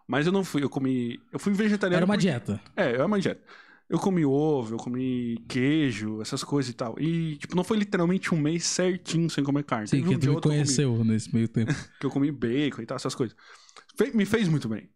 Mas 0.07 0.25
eu 0.25 0.31
não 0.31 0.43
fui, 0.43 0.63
eu 0.63 0.69
comi. 0.69 1.19
Eu 1.31 1.37
fui 1.39 1.53
vegetariano. 1.53 1.97
Era 1.97 2.05
uma 2.05 2.15
porque- 2.15 2.27
dieta. 2.29 2.59
É, 2.75 2.93
era 2.93 3.05
uma 3.05 3.19
dieta. 3.19 3.41
Eu 3.93 3.99
comi 3.99 4.25
ovo, 4.25 4.73
eu 4.73 4.77
comi 4.79 5.37
queijo, 5.47 6.19
essas 6.19 6.43
coisas 6.43 6.71
e 6.71 6.73
tal. 6.73 6.95
E, 6.99 7.37
tipo, 7.37 7.55
não 7.55 7.63
foi 7.63 7.77
literalmente 7.77 8.33
um 8.33 8.37
mês 8.39 8.63
certinho 8.65 9.29
sem 9.29 9.43
comer 9.43 9.63
carne. 9.63 9.87
Sim, 9.87 9.97
Teve 9.97 10.09
que 10.09 10.15
um 10.15 10.19
me 10.19 10.27
ou 10.29 10.35
outro 10.35 10.49
que 10.49 10.55
eu 10.55 10.59
comi- 10.63 10.65
conheceu 10.65 11.03
nesse 11.05 11.33
meio 11.33 11.47
tempo. 11.47 11.71
que 11.99 12.05
eu 12.05 12.09
comi 12.09 12.31
bacon 12.31 12.81
e 12.81 12.85
tal, 12.87 12.95
essas 12.95 13.13
coisas. 13.13 13.37
Fe- 13.95 14.11
me 14.15 14.25
fez 14.25 14.47
muito 14.47 14.67
bem. 14.67 14.89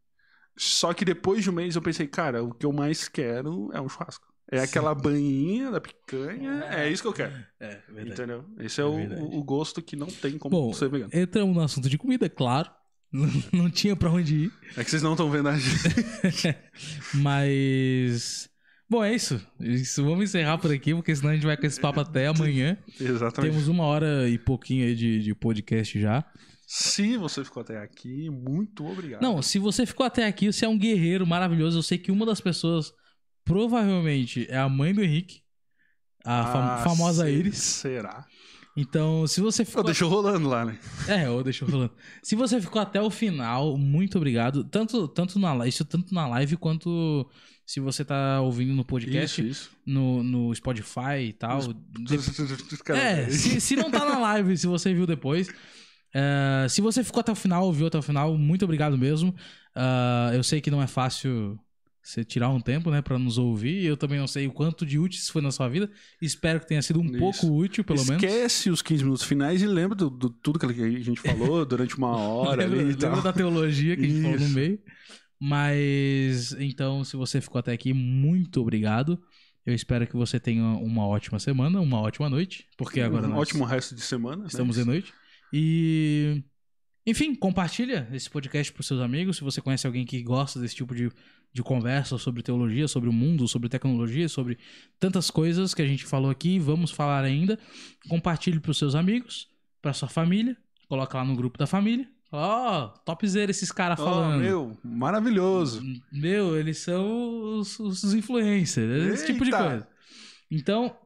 Só 0.58 0.94
que 0.96 1.06
depois 1.06 1.44
de 1.44 1.50
um 1.52 1.54
mês 1.54 1.76
eu 1.76 1.82
pensei, 1.84 2.08
cara, 2.08 2.44
o 2.44 2.52
que 2.54 2.66
eu 2.66 2.74
mais 2.74 3.08
quero 3.08 3.70
é 3.72 3.80
um 3.80 3.88
churrasco. 3.88 4.26
É 4.52 4.58
Sim. 4.60 4.64
aquela 4.64 4.96
banhinha 4.96 5.70
da 5.70 5.80
picanha, 5.80 6.64
é 6.72 6.90
isso 6.90 7.04
que 7.04 7.08
eu 7.08 7.14
quero. 7.14 7.34
É, 7.60 7.80
verdade. 7.90 8.12
Entendeu? 8.14 8.46
Esse 8.60 8.82
é, 8.82 8.84
É 8.84 8.88
o, 8.88 9.38
o 9.38 9.44
gosto 9.44 9.80
que 9.82 9.96
não 9.96 10.08
tem 10.08 10.40
como 10.40 10.56
Bom, 10.56 10.74
ser 10.74 10.90
vegano. 10.90 11.12
entramos 11.14 11.56
no 11.56 11.62
assunto 11.62 11.88
de 11.88 11.98
comida, 12.00 12.26
é 12.26 12.30
claro. 12.30 12.72
Não, 13.14 13.30
não 13.54 13.70
tinha 13.70 13.96
pra 13.96 14.10
onde 14.12 14.36
ir. 14.36 14.52
É 14.76 14.84
que 14.84 14.90
vocês 14.90 15.02
não 15.02 15.14
estão 15.14 15.32
vendo 15.32 15.48
a 15.48 15.58
gente. 15.58 16.56
Mas. 17.14 18.50
Bom, 18.90 19.04
é 19.04 19.14
isso. 19.14 19.40
isso. 19.60 20.04
Vamos 20.04 20.26
encerrar 20.26 20.58
por 20.58 20.72
aqui, 20.72 20.94
porque 20.96 21.14
senão 21.16 21.32
a 21.32 21.34
gente 21.34 21.46
vai 21.46 21.58
com 21.58 21.66
esse 21.66 21.80
papo 21.80 22.00
até 22.00 22.28
amanhã. 22.28 22.78
Exatamente. 23.00 23.52
Temos 23.52 23.68
uma 23.68 23.84
hora 23.84 24.30
e 24.30 24.38
pouquinho 24.38 24.86
aí 24.86 24.96
de, 24.96 25.20
de 25.22 25.36
podcast 25.36 26.00
já. 26.00 26.24
Se 26.66 27.18
você 27.18 27.44
ficou 27.44 27.62
até 27.62 27.78
aqui, 27.82 28.30
muito 28.30 28.86
obrigado. 28.86 29.22
Não, 29.22 29.42
se 29.42 29.58
você 29.60 29.86
ficou 29.86 30.06
até 30.06 30.26
aqui, 30.26 30.52
você 30.52 30.66
é 30.66 30.70
um 30.70 30.78
guerreiro 30.78 31.26
maravilhoso. 31.28 31.78
Eu 31.80 31.84
sei 31.84 31.98
que 31.98 32.12
uma 32.12 32.26
das 32.26 32.40
pessoas 32.42 32.92
provavelmente 33.46 34.46
é 34.50 34.58
a 34.58 34.68
mãe 34.70 34.94
do 34.94 35.02
Henrique, 35.04 35.42
a 36.26 36.44
fam- 36.46 36.60
Ah, 36.62 36.78
famosa 36.84 37.26
se- 37.26 37.32
Iris. 37.32 37.58
Será? 37.58 38.26
Então, 38.76 39.26
se 39.26 39.42
você 39.42 39.64
Eu 39.64 39.66
ficou. 39.66 39.84
deixou 39.84 40.10
rolando 40.10 40.48
lá, 40.48 40.64
né? 40.64 40.78
É, 41.08 41.26
eu 41.26 41.42
deixo 41.44 41.66
rolando. 41.66 41.94
Se 42.22 42.36
você 42.36 42.62
ficou 42.62 42.80
até 42.82 43.02
o 43.02 43.10
final, 43.10 43.76
muito 43.78 44.18
obrigado. 44.18 44.64
Tanto, 44.66 45.08
tanto 45.08 45.40
na 45.40 45.52
live, 45.54 45.70
isso 45.70 45.84
tanto 45.84 46.14
na 46.14 46.28
live 46.28 46.56
quanto 46.58 47.28
se 47.68 47.82
você 47.82 48.06
tá 48.06 48.40
ouvindo 48.42 48.74
no 48.74 48.86
podcast, 48.86 49.42
Isso, 49.42 49.52
isso. 49.52 49.70
No, 49.86 50.24
no 50.24 50.56
Spotify 50.56 51.20
e 51.28 51.34
tal. 51.34 51.60
É, 52.96 53.30
se, 53.30 53.60
se 53.60 53.76
não 53.76 53.92
tá 53.92 54.06
na 54.06 54.18
live, 54.20 54.58
se 54.58 54.66
você 54.68 54.94
viu 54.94 55.06
depois. 55.06 55.50
é, 56.16 56.66
se 56.70 56.80
você 56.82 57.04
ficou 57.04 57.20
até 57.20 57.32
o 57.32 57.36
final, 57.36 57.66
ouviu 57.66 57.88
até 57.88 57.98
o 57.98 58.02
final, 58.02 58.38
muito 58.38 58.64
obrigado 58.66 58.98
mesmo. 58.98 59.36
Ah, 59.76 60.32
eu 60.34 60.44
sei 60.44 60.62
que 60.62 60.72
não 60.72 60.82
é 60.82 60.88
fácil 60.88 61.60
você 62.02 62.24
tirar 62.24 62.48
um 62.50 62.62
tempo, 62.62 62.90
né, 62.90 63.02
para 63.02 63.20
nos 63.20 63.38
ouvir. 63.38 63.84
Eu 63.84 63.98
também 63.98 64.18
não 64.18 64.28
sei 64.28 64.48
o 64.48 64.52
quanto 64.52 64.86
de 64.86 64.98
útil 64.98 65.20
isso 65.20 65.32
foi 65.34 65.42
na 65.42 65.52
sua 65.52 65.68
vida. 65.68 65.92
Espero 66.22 66.62
que 66.62 66.66
tenha 66.68 66.82
sido 66.82 67.02
um 67.02 67.06
Isso. 67.06 67.18
pouco 67.20 67.48
útil, 67.54 67.84
pelo 67.84 68.00
menos. 68.06 68.24
Esquece 68.24 68.70
os 68.70 68.82
15 68.82 69.04
minutos 69.04 69.26
finais 69.26 69.62
e 69.62 69.68
lembra 69.68 69.94
do, 69.94 70.10
do- 70.10 70.30
tudo 70.30 70.58
que 70.58 70.66
a 70.66 70.70
gente 71.02 71.20
falou 71.20 71.66
durante 71.66 71.98
uma 71.98 72.16
hora 72.16 72.66
lembra, 72.66 72.86
lembra 73.08 73.22
da 73.22 73.34
teologia 73.34 73.98
que 73.98 74.06
a 74.06 74.08
gente 74.08 74.22
falou 74.22 74.40
no 74.40 74.50
meio. 74.50 74.80
Mas, 75.40 76.54
então, 76.54 77.04
se 77.04 77.16
você 77.16 77.40
ficou 77.40 77.60
até 77.60 77.72
aqui, 77.72 77.94
muito 77.94 78.62
obrigado. 78.62 79.22
Eu 79.66 79.74
espero 79.74 80.08
que 80.08 80.16
você 80.16 80.40
tenha 80.40 80.64
uma 80.64 81.06
ótima 81.06 81.40
semana, 81.40 81.82
uma 81.82 82.00
ótima 82.00 82.30
noite, 82.30 82.68
porque 82.78 83.02
agora 83.02 83.28
um 83.28 83.32
nós 83.32 83.40
ótimo 83.40 83.66
resto 83.66 83.94
de 83.94 84.02
semana. 84.02 84.44
né? 84.44 84.48
estamos 84.48 84.78
de 84.78 84.86
noite. 84.86 85.14
E, 85.52 86.42
enfim, 87.06 87.36
compartilha 87.36 88.08
esse 88.14 88.30
podcast 88.30 88.72
para 88.72 88.82
seus 88.82 89.02
amigos. 89.02 89.38
Se 89.38 89.44
você 89.44 89.62
conhece 89.62 89.86
alguém 89.86 90.06
que 90.06 90.24
gosta 90.24 90.60
desse 90.60 90.76
tipo 90.76 90.96
de, 90.96 91.12
de 91.54 91.62
conversa 91.62 92.18
sobre 92.18 92.42
teologia, 92.42 92.88
sobre 92.88 93.10
o 93.10 93.14
mundo, 93.14 93.48
sobre 93.48 93.70
tecnologia, 93.70 94.30
sobre 94.30 94.58
tantas 95.00 95.30
coisas 95.30 95.74
que 95.74 95.82
a 95.82 95.88
gente 95.88 96.06
falou 96.06 96.32
aqui, 96.32 96.58
vamos 96.60 96.90
falar 96.90 97.24
ainda. 97.24 97.60
Compartilhe 98.08 98.60
para 98.60 98.72
os 98.72 98.78
seus 98.78 98.96
amigos, 98.96 99.50
para 99.82 99.94
sua 99.94 100.08
família. 100.08 100.58
Coloca 100.88 101.18
lá 101.18 101.26
no 101.26 101.36
grupo 101.36 101.58
da 101.58 101.68
família. 101.68 102.10
Ó, 102.32 102.86
oh, 102.86 102.90
topzera 103.06 103.50
esses 103.52 103.72
caras 103.72 103.98
Oh, 104.00 104.04
falando. 104.04 104.42
meu, 104.42 104.78
maravilhoso. 104.84 105.82
Meu, 106.12 106.58
eles 106.58 106.78
são 106.80 107.58
os, 107.60 107.80
os 107.80 108.14
influencers, 108.14 109.14
esse 109.14 109.26
tipo 109.28 109.46
de 109.46 109.52
Eita! 109.52 109.64
coisa. 109.64 109.88
Então, 110.52 110.98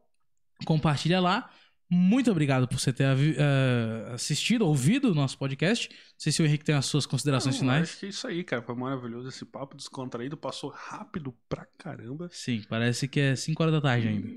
compartilha 0.65 1.19
lá. 1.19 1.49
Muito 1.93 2.31
obrigado 2.31 2.67
por 2.69 2.79
você 2.79 2.93
ter 2.93 3.03
eh, 3.05 4.11
assistido, 4.13 4.65
ouvido 4.65 5.11
o 5.11 5.13
nosso 5.13 5.37
podcast. 5.37 5.89
Não 5.89 5.95
sei 6.17 6.31
se 6.31 6.41
o 6.41 6.45
Henrique 6.45 6.63
tem 6.63 6.73
as 6.73 6.85
suas 6.85 7.05
considerações 7.05 7.55
Não, 7.55 7.59
finais. 7.59 7.89
Acho 7.89 7.99
que 7.99 8.05
é 8.05 8.09
isso 8.09 8.27
aí, 8.27 8.43
cara. 8.45 8.61
Foi 8.61 8.75
maravilhoso 8.75 9.27
esse 9.27 9.43
papo 9.43 9.75
descontraído. 9.75 10.37
Passou 10.37 10.69
rápido 10.69 11.35
pra 11.49 11.67
caramba. 11.77 12.29
Sim, 12.31 12.63
parece 12.69 13.09
que 13.09 13.19
é 13.19 13.35
5 13.35 13.61
horas 13.61 13.73
da 13.75 13.81
tarde 13.81 14.07
ainda. 14.07 14.29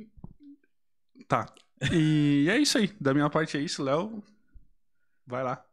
Tá. 1.29 1.47
E 1.93 2.47
é 2.51 2.59
isso 2.59 2.77
aí. 2.77 2.91
Da 3.01 3.15
minha 3.15 3.31
parte 3.31 3.57
é 3.57 3.61
isso, 3.61 3.85
Léo. 3.85 4.21
Vai 5.25 5.45
lá. 5.45 5.65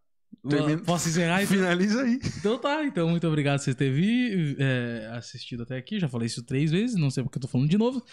Termina- 0.48 0.82
Posso 0.84 1.08
encerrar? 1.10 1.44
Então? 1.44 1.56
Finaliza 1.56 2.02
aí. 2.04 2.20
então 2.38 2.58
tá, 2.58 2.84
então 2.84 3.10
muito 3.10 3.28
obrigado 3.28 3.60
por 3.60 3.64
você 3.66 3.76
ter 3.76 3.92
vi, 3.92 4.56
eh, 4.60 5.10
assistido 5.14 5.64
até 5.64 5.78
aqui. 5.78 6.00
Já 6.00 6.08
falei 6.10 6.26
isso 6.26 6.44
três 6.44 6.72
vezes, 6.72 6.96
não 6.96 7.12
sei 7.12 7.24
porque 7.24 7.38
eu 7.38 7.42
tô 7.42 7.48
falando 7.48 7.70
de 7.70 7.78
novo. 7.78 8.04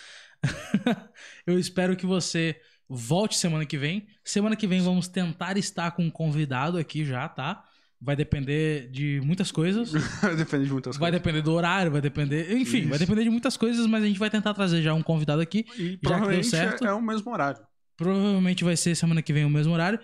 eu 1.46 1.58
espero 1.58 1.96
que 1.96 2.06
você 2.06 2.56
volte 2.88 3.36
semana 3.36 3.64
que 3.66 3.76
vem. 3.78 4.06
Semana 4.24 4.56
que 4.56 4.66
vem 4.66 4.80
vamos 4.80 5.08
tentar 5.08 5.56
estar 5.56 5.90
com 5.92 6.04
um 6.04 6.10
convidado 6.10 6.78
aqui 6.78 7.04
já, 7.04 7.28
tá? 7.28 7.62
Vai 8.00 8.14
depender 8.14 8.88
de 8.90 9.20
muitas 9.24 9.50
coisas. 9.50 9.90
Depende 10.36 10.66
de 10.66 10.72
muitas 10.72 10.96
Vai 10.96 11.10
coisas. 11.10 11.20
depender 11.24 11.42
do 11.42 11.52
horário, 11.52 11.90
vai 11.90 12.00
depender. 12.00 12.52
Enfim, 12.56 12.80
Isso. 12.80 12.88
vai 12.90 12.98
depender 12.98 13.24
de 13.24 13.30
muitas 13.30 13.56
coisas, 13.56 13.86
mas 13.88 14.04
a 14.04 14.06
gente 14.06 14.20
vai 14.20 14.30
tentar 14.30 14.54
trazer 14.54 14.82
já 14.82 14.94
um 14.94 15.02
convidado 15.02 15.40
aqui. 15.42 15.64
E 15.76 15.82
deu 15.96 15.98
provavelmente 16.02 16.46
certo. 16.46 16.84
é, 16.84 16.88
é 16.90 16.92
o 16.92 17.02
mesmo 17.02 17.32
horário. 17.32 17.60
Provavelmente 17.96 18.62
vai 18.62 18.76
ser 18.76 18.94
semana 18.94 19.20
que 19.20 19.32
vem 19.32 19.44
o 19.44 19.50
mesmo 19.50 19.72
horário. 19.72 19.98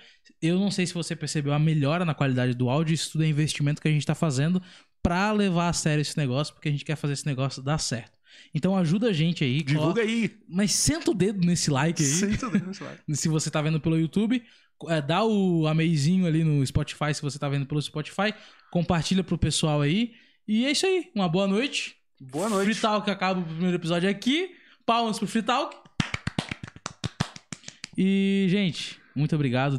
Eu 0.46 0.58
não 0.58 0.70
sei 0.70 0.86
se 0.86 0.92
você 0.94 1.14
percebeu 1.16 1.52
a 1.52 1.58
melhora 1.58 2.04
na 2.04 2.14
qualidade 2.14 2.54
do 2.54 2.68
áudio. 2.68 2.94
Isso 2.94 3.12
tudo 3.12 3.24
é 3.24 3.26
investimento 3.28 3.80
que 3.80 3.88
a 3.88 3.90
gente 3.90 4.04
tá 4.06 4.14
fazendo 4.14 4.60
pra 5.02 5.32
levar 5.32 5.68
a 5.68 5.72
sério 5.72 6.02
esse 6.02 6.16
negócio, 6.16 6.52
porque 6.54 6.68
a 6.68 6.72
gente 6.72 6.84
quer 6.84 6.96
fazer 6.96 7.14
esse 7.14 7.26
negócio 7.26 7.62
dar 7.62 7.78
certo. 7.78 8.12
Então 8.54 8.76
ajuda 8.76 9.08
a 9.08 9.12
gente 9.12 9.44
aí. 9.44 9.62
Divulga 9.62 10.02
aí. 10.02 10.28
coloca- 10.28 10.44
Mas 10.48 10.72
senta 10.72 11.10
o 11.10 11.14
dedo 11.14 11.44
nesse 11.46 11.70
like 11.70 12.02
aí. 12.02 12.08
Senta 12.08 12.50
dentro, 12.50 12.72
vai. 12.84 12.98
Se 13.14 13.28
você 13.28 13.50
tá 13.50 13.62
vendo 13.62 13.80
pelo 13.80 13.98
YouTube, 13.98 14.42
é, 14.88 15.00
dá 15.00 15.24
o 15.24 15.66
ameizinho 15.66 16.26
ali 16.26 16.42
no 16.44 16.64
Spotify 16.66 17.14
se 17.14 17.22
você 17.22 17.38
tá 17.38 17.48
vendo 17.48 17.64
pelo 17.64 17.80
Spotify. 17.80 18.34
Compartilha 18.70 19.22
pro 19.22 19.38
pessoal 19.38 19.80
aí. 19.80 20.12
E 20.48 20.66
é 20.66 20.70
isso 20.72 20.84
aí. 20.84 21.10
Uma 21.14 21.28
boa 21.28 21.46
noite. 21.46 21.94
Boa 22.20 22.48
noite. 22.48 22.64
Free 22.72 22.80
Talk 22.80 23.10
acaba 23.10 23.40
o 23.40 23.44
primeiro 23.44 23.76
episódio 23.76 24.08
aqui. 24.10 24.50
Palmas 24.84 25.18
pro 25.18 25.28
Free 25.28 25.42
Talk. 25.42 25.76
E, 27.96 28.46
gente, 28.48 28.98
muito 29.14 29.34
obrigado. 29.34 29.78